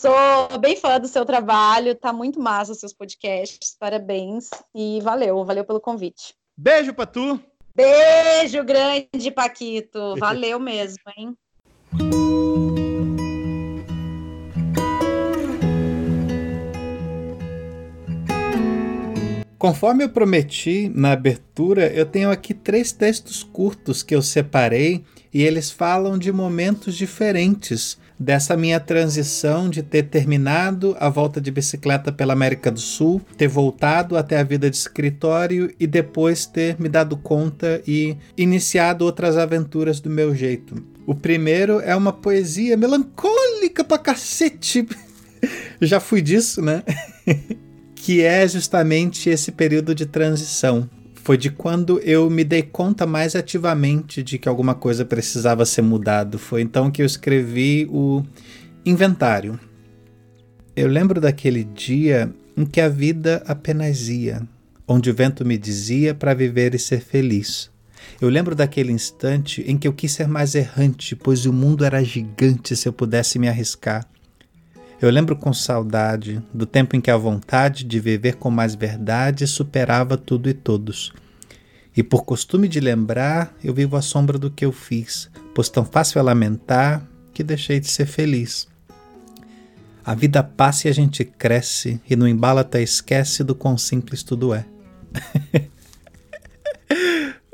Sou 0.00 0.56
bem 0.60 0.76
fã 0.76 1.00
do 1.00 1.08
seu 1.08 1.24
trabalho, 1.24 1.92
tá 1.92 2.12
muito 2.12 2.38
massa 2.38 2.70
os 2.70 2.78
seus 2.78 2.92
podcasts, 2.92 3.76
parabéns 3.76 4.48
e 4.72 5.00
valeu, 5.00 5.44
valeu 5.44 5.64
pelo 5.64 5.80
convite. 5.80 6.36
Beijo 6.56 6.94
pra 6.94 7.04
tu. 7.04 7.40
Beijo 7.74 8.62
grande, 8.62 9.28
Paquito, 9.34 10.14
valeu 10.20 10.60
mesmo, 10.60 11.02
hein? 11.16 11.36
Conforme 19.58 20.04
eu 20.04 20.08
prometi 20.08 20.88
na 20.94 21.10
abertura, 21.10 21.92
eu 21.92 22.06
tenho 22.06 22.30
aqui 22.30 22.54
três 22.54 22.92
textos 22.92 23.42
curtos 23.42 24.04
que 24.04 24.14
eu 24.14 24.22
separei 24.22 25.04
e 25.34 25.42
eles 25.42 25.72
falam 25.72 26.16
de 26.16 26.30
momentos 26.30 26.94
diferentes 26.94 27.98
dessa 28.18 28.56
minha 28.56 28.80
transição 28.80 29.70
de 29.70 29.82
ter 29.82 30.04
terminado 30.04 30.96
a 30.98 31.08
volta 31.08 31.40
de 31.40 31.50
bicicleta 31.50 32.10
pela 32.10 32.32
América 32.32 32.70
do 32.70 32.80
Sul, 32.80 33.20
ter 33.36 33.48
voltado 33.48 34.16
até 34.16 34.38
a 34.38 34.42
vida 34.42 34.68
de 34.68 34.76
escritório 34.76 35.72
e 35.78 35.86
depois 35.86 36.46
ter 36.46 36.76
me 36.80 36.88
dado 36.88 37.16
conta 37.16 37.82
e 37.86 38.16
iniciado 38.36 39.04
outras 39.04 39.36
aventuras 39.36 40.00
do 40.00 40.10
meu 40.10 40.34
jeito. 40.34 40.82
O 41.06 41.14
primeiro 41.14 41.80
é 41.80 41.94
uma 41.94 42.12
poesia 42.12 42.76
melancólica 42.76 43.84
pra 43.84 43.98
cacete. 43.98 44.86
Já 45.80 46.00
fui 46.00 46.20
disso, 46.20 46.60
né? 46.60 46.82
que 47.94 48.22
é 48.22 48.46
justamente 48.46 49.28
esse 49.28 49.52
período 49.52 49.94
de 49.94 50.06
transição. 50.06 50.88
Foi 51.28 51.36
de 51.36 51.50
quando 51.50 51.98
eu 51.98 52.30
me 52.30 52.42
dei 52.42 52.62
conta 52.62 53.04
mais 53.04 53.36
ativamente 53.36 54.22
de 54.22 54.38
que 54.38 54.48
alguma 54.48 54.74
coisa 54.74 55.04
precisava 55.04 55.66
ser 55.66 55.82
mudado. 55.82 56.38
Foi 56.38 56.62
então 56.62 56.90
que 56.90 57.02
eu 57.02 57.04
escrevi 57.04 57.86
o 57.90 58.24
inventário. 58.82 59.60
Eu 60.74 60.88
lembro 60.88 61.20
daquele 61.20 61.64
dia 61.64 62.32
em 62.56 62.64
que 62.64 62.80
a 62.80 62.88
vida 62.88 63.42
apenas 63.46 64.08
ia, 64.08 64.40
onde 64.86 65.10
o 65.10 65.14
vento 65.14 65.44
me 65.44 65.58
dizia 65.58 66.14
para 66.14 66.32
viver 66.32 66.74
e 66.74 66.78
ser 66.78 67.02
feliz. 67.02 67.70
Eu 68.18 68.30
lembro 68.30 68.54
daquele 68.54 68.90
instante 68.90 69.62
em 69.66 69.76
que 69.76 69.86
eu 69.86 69.92
quis 69.92 70.12
ser 70.12 70.28
mais 70.28 70.54
errante, 70.54 71.14
pois 71.14 71.44
o 71.44 71.52
mundo 71.52 71.84
era 71.84 72.02
gigante 72.02 72.74
se 72.74 72.88
eu 72.88 72.92
pudesse 72.94 73.38
me 73.38 73.50
arriscar. 73.50 74.08
Eu 75.00 75.10
lembro 75.10 75.36
com 75.36 75.52
saudade 75.52 76.42
do 76.52 76.66
tempo 76.66 76.96
em 76.96 77.00
que 77.00 77.10
a 77.10 77.16
vontade 77.16 77.84
de 77.84 78.00
viver 78.00 78.34
com 78.34 78.50
mais 78.50 78.74
verdade 78.74 79.46
superava 79.46 80.16
tudo 80.16 80.48
e 80.48 80.54
todos. 80.54 81.12
E 81.96 82.02
por 82.02 82.24
costume 82.24 82.66
de 82.66 82.80
lembrar, 82.80 83.54
eu 83.62 83.72
vivo 83.72 83.96
à 83.96 84.02
sombra 84.02 84.36
do 84.36 84.50
que 84.50 84.64
eu 84.64 84.72
fiz, 84.72 85.30
pois 85.54 85.68
tão 85.68 85.84
fácil 85.84 86.18
é 86.18 86.22
lamentar 86.22 87.06
que 87.32 87.44
deixei 87.44 87.78
de 87.78 87.86
ser 87.86 88.06
feliz. 88.06 88.66
A 90.04 90.16
vida 90.16 90.42
passa 90.42 90.88
e 90.88 90.90
a 90.90 90.94
gente 90.94 91.24
cresce, 91.24 92.00
e 92.08 92.16
no 92.16 92.26
embalo 92.26 92.58
até 92.58 92.82
esquece 92.82 93.44
do 93.44 93.54
quão 93.54 93.78
simples 93.78 94.24
tudo 94.24 94.52
é. 94.52 94.64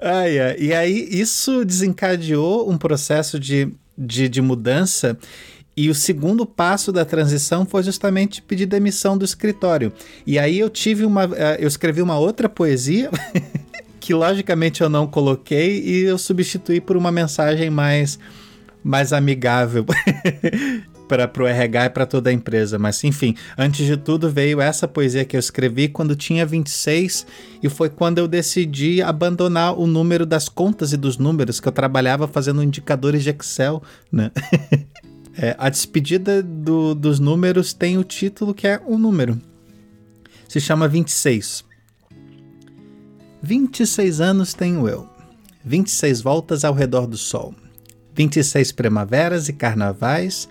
ai, 0.00 0.38
ai. 0.38 0.56
E 0.58 0.72
aí, 0.72 1.08
isso 1.10 1.62
desencadeou 1.62 2.70
um 2.70 2.78
processo 2.78 3.38
de, 3.38 3.70
de, 3.98 4.30
de 4.30 4.40
mudança 4.40 5.18
e 5.76 5.90
o 5.90 5.94
segundo 5.94 6.46
passo 6.46 6.92
da 6.92 7.04
transição 7.04 7.66
foi 7.66 7.82
justamente 7.82 8.40
pedir 8.40 8.66
demissão 8.66 9.18
do 9.18 9.24
escritório. 9.24 9.92
E 10.26 10.38
aí 10.38 10.58
eu 10.58 10.70
tive 10.70 11.04
uma. 11.04 11.24
Eu 11.58 11.66
escrevi 11.66 12.00
uma 12.00 12.18
outra 12.18 12.48
poesia 12.48 13.10
que 13.98 14.14
logicamente 14.14 14.82
eu 14.82 14.88
não 14.88 15.06
coloquei 15.06 15.82
e 15.82 16.04
eu 16.04 16.18
substituí 16.18 16.80
por 16.80 16.96
uma 16.96 17.10
mensagem 17.10 17.70
mais, 17.70 18.18
mais 18.84 19.12
amigável. 19.12 19.84
para 21.08 21.42
o 21.42 21.46
RH 21.46 21.86
e 21.86 21.90
para 21.90 22.06
toda 22.06 22.30
a 22.30 22.32
empresa. 22.32 22.78
Mas 22.78 23.02
enfim, 23.04 23.34
antes 23.58 23.86
de 23.86 23.96
tudo 23.96 24.30
veio 24.30 24.60
essa 24.60 24.88
poesia 24.88 25.24
que 25.24 25.36
eu 25.36 25.40
escrevi 25.40 25.88
quando 25.88 26.16
tinha 26.16 26.46
26 26.46 27.26
e 27.62 27.68
foi 27.68 27.88
quando 27.88 28.18
eu 28.18 28.26
decidi 28.26 29.02
abandonar 29.02 29.78
o 29.78 29.86
número 29.86 30.24
das 30.24 30.48
contas 30.48 30.92
e 30.92 30.96
dos 30.96 31.18
números 31.18 31.60
que 31.60 31.68
eu 31.68 31.72
trabalhava 31.72 32.26
fazendo 32.26 32.62
indicadores 32.62 33.22
de 33.22 33.30
Excel, 33.30 33.82
né? 34.10 34.30
É, 35.36 35.56
a 35.58 35.68
despedida 35.68 36.42
do, 36.42 36.94
dos 36.94 37.18
números 37.18 37.72
tem 37.72 37.98
o 37.98 38.04
título 38.04 38.54
que 38.54 38.66
é 38.66 38.80
um 38.86 38.96
número. 38.96 39.40
Se 40.48 40.60
chama 40.60 40.86
26. 40.86 41.64
26 43.42 44.20
anos 44.20 44.54
tenho 44.54 44.88
eu. 44.88 45.08
26 45.64 46.20
voltas 46.20 46.64
ao 46.64 46.72
redor 46.72 47.06
do 47.06 47.16
sol. 47.16 47.54
26 48.14 48.72
primaveras 48.72 49.48
e 49.48 49.52
carnavais. 49.52 50.48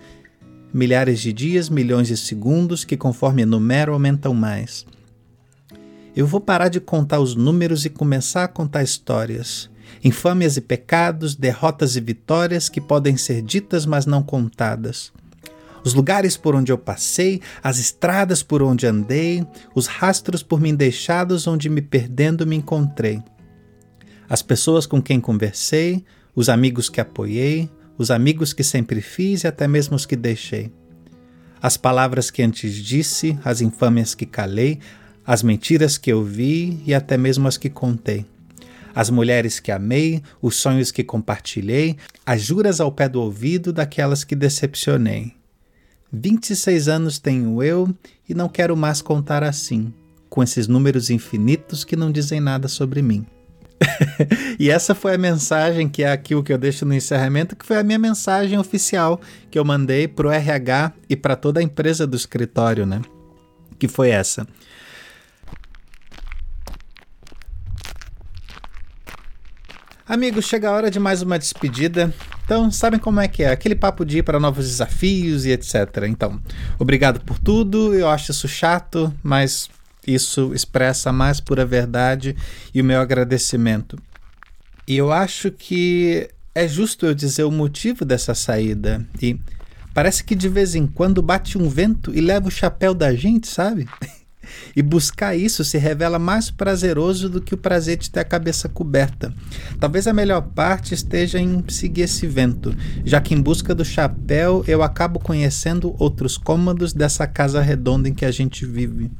milhares 0.72 1.20
de 1.20 1.32
dias, 1.32 1.68
milhões 1.68 2.08
de 2.08 2.16
segundos, 2.16 2.84
que 2.84 2.96
conforme 2.96 3.42
enumero 3.42 3.92
aumentam 3.92 4.34
mais. 4.34 4.84
Eu 6.14 6.26
vou 6.26 6.40
parar 6.40 6.68
de 6.68 6.78
contar 6.78 7.20
os 7.20 7.34
números 7.34 7.84
e 7.84 7.90
começar 7.90 8.44
a 8.44 8.48
contar 8.48 8.82
histórias. 8.82 9.70
Infâmias 10.02 10.56
e 10.56 10.60
pecados, 10.60 11.34
derrotas 11.34 11.96
e 11.96 12.00
vitórias 12.00 12.68
que 12.68 12.80
podem 12.80 13.16
ser 13.16 13.42
ditas, 13.42 13.86
mas 13.86 14.06
não 14.06 14.22
contadas. 14.22 15.12
Os 15.84 15.92
lugares 15.92 16.36
por 16.36 16.54
onde 16.54 16.72
eu 16.72 16.78
passei, 16.78 17.42
as 17.62 17.78
estradas 17.78 18.42
por 18.42 18.62
onde 18.62 18.86
andei, 18.86 19.46
os 19.74 19.86
rastros 19.86 20.42
por 20.42 20.58
mim 20.58 20.74
deixados 20.74 21.46
onde 21.46 21.68
me 21.68 21.82
perdendo 21.82 22.46
me 22.46 22.56
encontrei. 22.56 23.22
As 24.28 24.40
pessoas 24.40 24.86
com 24.86 25.02
quem 25.02 25.20
conversei, 25.20 26.02
os 26.34 26.48
amigos 26.48 26.88
que 26.88 27.00
apoiei, 27.00 27.70
os 27.98 28.10
amigos 28.10 28.52
que 28.52 28.64
sempre 28.64 29.02
fiz 29.02 29.44
e 29.44 29.46
até 29.46 29.68
mesmo 29.68 29.94
os 29.94 30.06
que 30.06 30.16
deixei. 30.16 30.72
As 31.60 31.76
palavras 31.76 32.30
que 32.30 32.42
antes 32.42 32.74
disse, 32.74 33.38
as 33.44 33.60
infâmias 33.60 34.14
que 34.14 34.26
calei, 34.26 34.80
as 35.26 35.42
mentiras 35.42 35.96
que 35.96 36.12
ouvi 36.12 36.82
e 36.86 36.94
até 36.94 37.16
mesmo 37.16 37.46
as 37.46 37.56
que 37.56 37.70
contei. 37.70 38.26
As 38.94 39.10
mulheres 39.10 39.58
que 39.58 39.72
amei, 39.72 40.22
os 40.40 40.56
sonhos 40.56 40.90
que 40.90 41.02
compartilhei, 41.02 41.96
as 42.24 42.42
juras 42.42 42.80
ao 42.80 42.92
pé 42.92 43.08
do 43.08 43.20
ouvido 43.20 43.72
daquelas 43.72 44.22
que 44.22 44.36
decepcionei. 44.36 45.34
26 46.12 46.88
anos 46.88 47.18
tenho 47.18 47.62
eu 47.62 47.92
e 48.28 48.34
não 48.34 48.48
quero 48.48 48.76
mais 48.76 49.02
contar 49.02 49.42
assim, 49.42 49.92
com 50.30 50.42
esses 50.42 50.68
números 50.68 51.10
infinitos 51.10 51.82
que 51.82 51.96
não 51.96 52.12
dizem 52.12 52.40
nada 52.40 52.68
sobre 52.68 53.02
mim. 53.02 53.26
e 54.58 54.70
essa 54.70 54.94
foi 54.94 55.14
a 55.14 55.18
mensagem 55.18 55.88
que 55.88 56.02
é 56.04 56.10
aqui 56.10 56.34
o 56.34 56.42
que 56.42 56.52
eu 56.52 56.58
deixo 56.58 56.86
no 56.86 56.94
encerramento, 56.94 57.56
que 57.56 57.66
foi 57.66 57.78
a 57.78 57.82
minha 57.82 57.98
mensagem 57.98 58.58
oficial 58.58 59.20
que 59.50 59.58
eu 59.58 59.64
mandei 59.64 60.06
para 60.06 60.28
o 60.28 60.30
RH 60.30 60.92
e 61.08 61.16
para 61.16 61.36
toda 61.36 61.60
a 61.60 61.62
empresa 61.62 62.06
do 62.06 62.16
escritório, 62.16 62.86
né? 62.86 63.02
Que 63.78 63.88
foi 63.88 64.10
essa. 64.10 64.46
Amigos, 70.06 70.44
chega 70.44 70.68
a 70.68 70.72
hora 70.72 70.90
de 70.90 71.00
mais 71.00 71.22
uma 71.22 71.38
despedida. 71.38 72.12
Então, 72.44 72.70
sabem 72.70 73.00
como 73.00 73.20
é 73.20 73.26
que 73.26 73.42
é? 73.42 73.50
Aquele 73.50 73.74
papo 73.74 74.04
de 74.04 74.18
ir 74.18 74.22
para 74.22 74.38
novos 74.38 74.68
desafios 74.68 75.46
e 75.46 75.50
etc. 75.50 76.04
Então, 76.06 76.38
obrigado 76.78 77.20
por 77.24 77.38
tudo. 77.38 77.94
Eu 77.94 78.10
acho 78.10 78.30
isso 78.30 78.46
chato, 78.46 79.12
mas 79.22 79.70
isso 80.06 80.52
expressa 80.52 81.08
a 81.08 81.12
mais 81.12 81.40
pura 81.40 81.64
verdade 81.64 82.36
e 82.74 82.82
o 82.82 82.84
meu 82.84 83.00
agradecimento. 83.00 83.98
E 84.86 84.94
eu 84.94 85.10
acho 85.10 85.50
que 85.50 86.28
é 86.54 86.68
justo 86.68 87.06
eu 87.06 87.14
dizer 87.14 87.44
o 87.44 87.50
motivo 87.50 88.04
dessa 88.04 88.34
saída. 88.34 89.06
E 89.22 89.40
parece 89.94 90.22
que 90.22 90.34
de 90.34 90.50
vez 90.50 90.74
em 90.74 90.86
quando 90.86 91.22
bate 91.22 91.56
um 91.56 91.66
vento 91.66 92.14
e 92.14 92.20
leva 92.20 92.48
o 92.48 92.50
chapéu 92.50 92.92
da 92.92 93.14
gente, 93.14 93.48
sabe? 93.48 93.88
E 94.74 94.82
buscar 94.82 95.36
isso 95.36 95.64
se 95.64 95.78
revela 95.78 96.18
mais 96.18 96.50
prazeroso 96.50 97.28
do 97.28 97.40
que 97.40 97.54
o 97.54 97.58
prazer 97.58 97.96
de 97.96 98.10
ter 98.10 98.20
a 98.20 98.24
cabeça 98.24 98.68
coberta. 98.68 99.32
Talvez 99.78 100.06
a 100.06 100.12
melhor 100.12 100.42
parte 100.42 100.94
esteja 100.94 101.38
em 101.38 101.62
seguir 101.68 102.02
esse 102.02 102.26
vento, 102.26 102.74
já 103.04 103.20
que 103.20 103.34
em 103.34 103.40
busca 103.40 103.74
do 103.74 103.84
chapéu 103.84 104.64
eu 104.66 104.82
acabo 104.82 105.18
conhecendo 105.18 105.94
outros 105.98 106.36
cômodos 106.36 106.92
dessa 106.92 107.26
casa 107.26 107.60
redonda 107.60 108.08
em 108.08 108.14
que 108.14 108.24
a 108.24 108.30
gente 108.30 108.64
vive. 108.66 109.10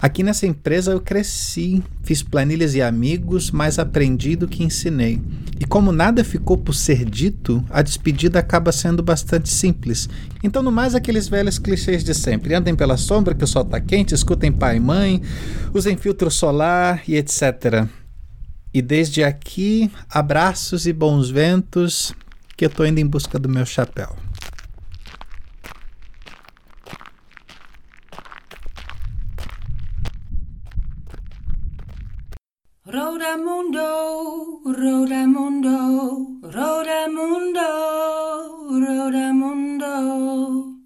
Aqui 0.00 0.22
nessa 0.22 0.46
empresa 0.46 0.92
eu 0.92 1.00
cresci, 1.00 1.82
fiz 2.02 2.22
planilhas 2.22 2.74
e 2.74 2.82
amigos, 2.82 3.50
mais 3.50 3.78
aprendi 3.78 4.36
do 4.36 4.48
que 4.48 4.62
ensinei. 4.62 5.20
E 5.58 5.64
como 5.64 5.92
nada 5.92 6.24
ficou 6.24 6.58
por 6.58 6.74
ser 6.74 7.04
dito, 7.04 7.64
a 7.70 7.80
despedida 7.80 8.38
acaba 8.38 8.72
sendo 8.72 9.02
bastante 9.02 9.48
simples. 9.48 10.08
Então, 10.42 10.62
no 10.62 10.72
mais, 10.72 10.94
aqueles 10.94 11.28
velhos 11.28 11.58
clichês 11.58 12.02
de 12.02 12.14
sempre: 12.14 12.54
andem 12.54 12.74
pela 12.74 12.96
sombra 12.96 13.34
que 13.34 13.44
o 13.44 13.46
sol 13.46 13.62
está 13.62 13.80
quente, 13.80 14.14
escutem 14.14 14.52
pai 14.52 14.76
e 14.76 14.80
mãe, 14.80 15.22
usem 15.72 15.96
filtro 15.96 16.30
solar 16.30 17.02
e 17.06 17.16
etc. 17.16 17.86
E 18.72 18.82
desde 18.82 19.22
aqui, 19.22 19.90
abraços 20.10 20.86
e 20.86 20.92
bons 20.92 21.30
ventos, 21.30 22.12
que 22.56 22.64
eu 22.64 22.68
estou 22.68 22.84
indo 22.84 22.98
em 22.98 23.06
busca 23.06 23.38
do 23.38 23.48
meu 23.48 23.64
chapéu. 23.64 24.16
Rodamundo, 32.94 34.62
Rodamundo, 34.64 36.38
Rodamundo, 36.54 37.66
Rodamundo. 38.70 40.83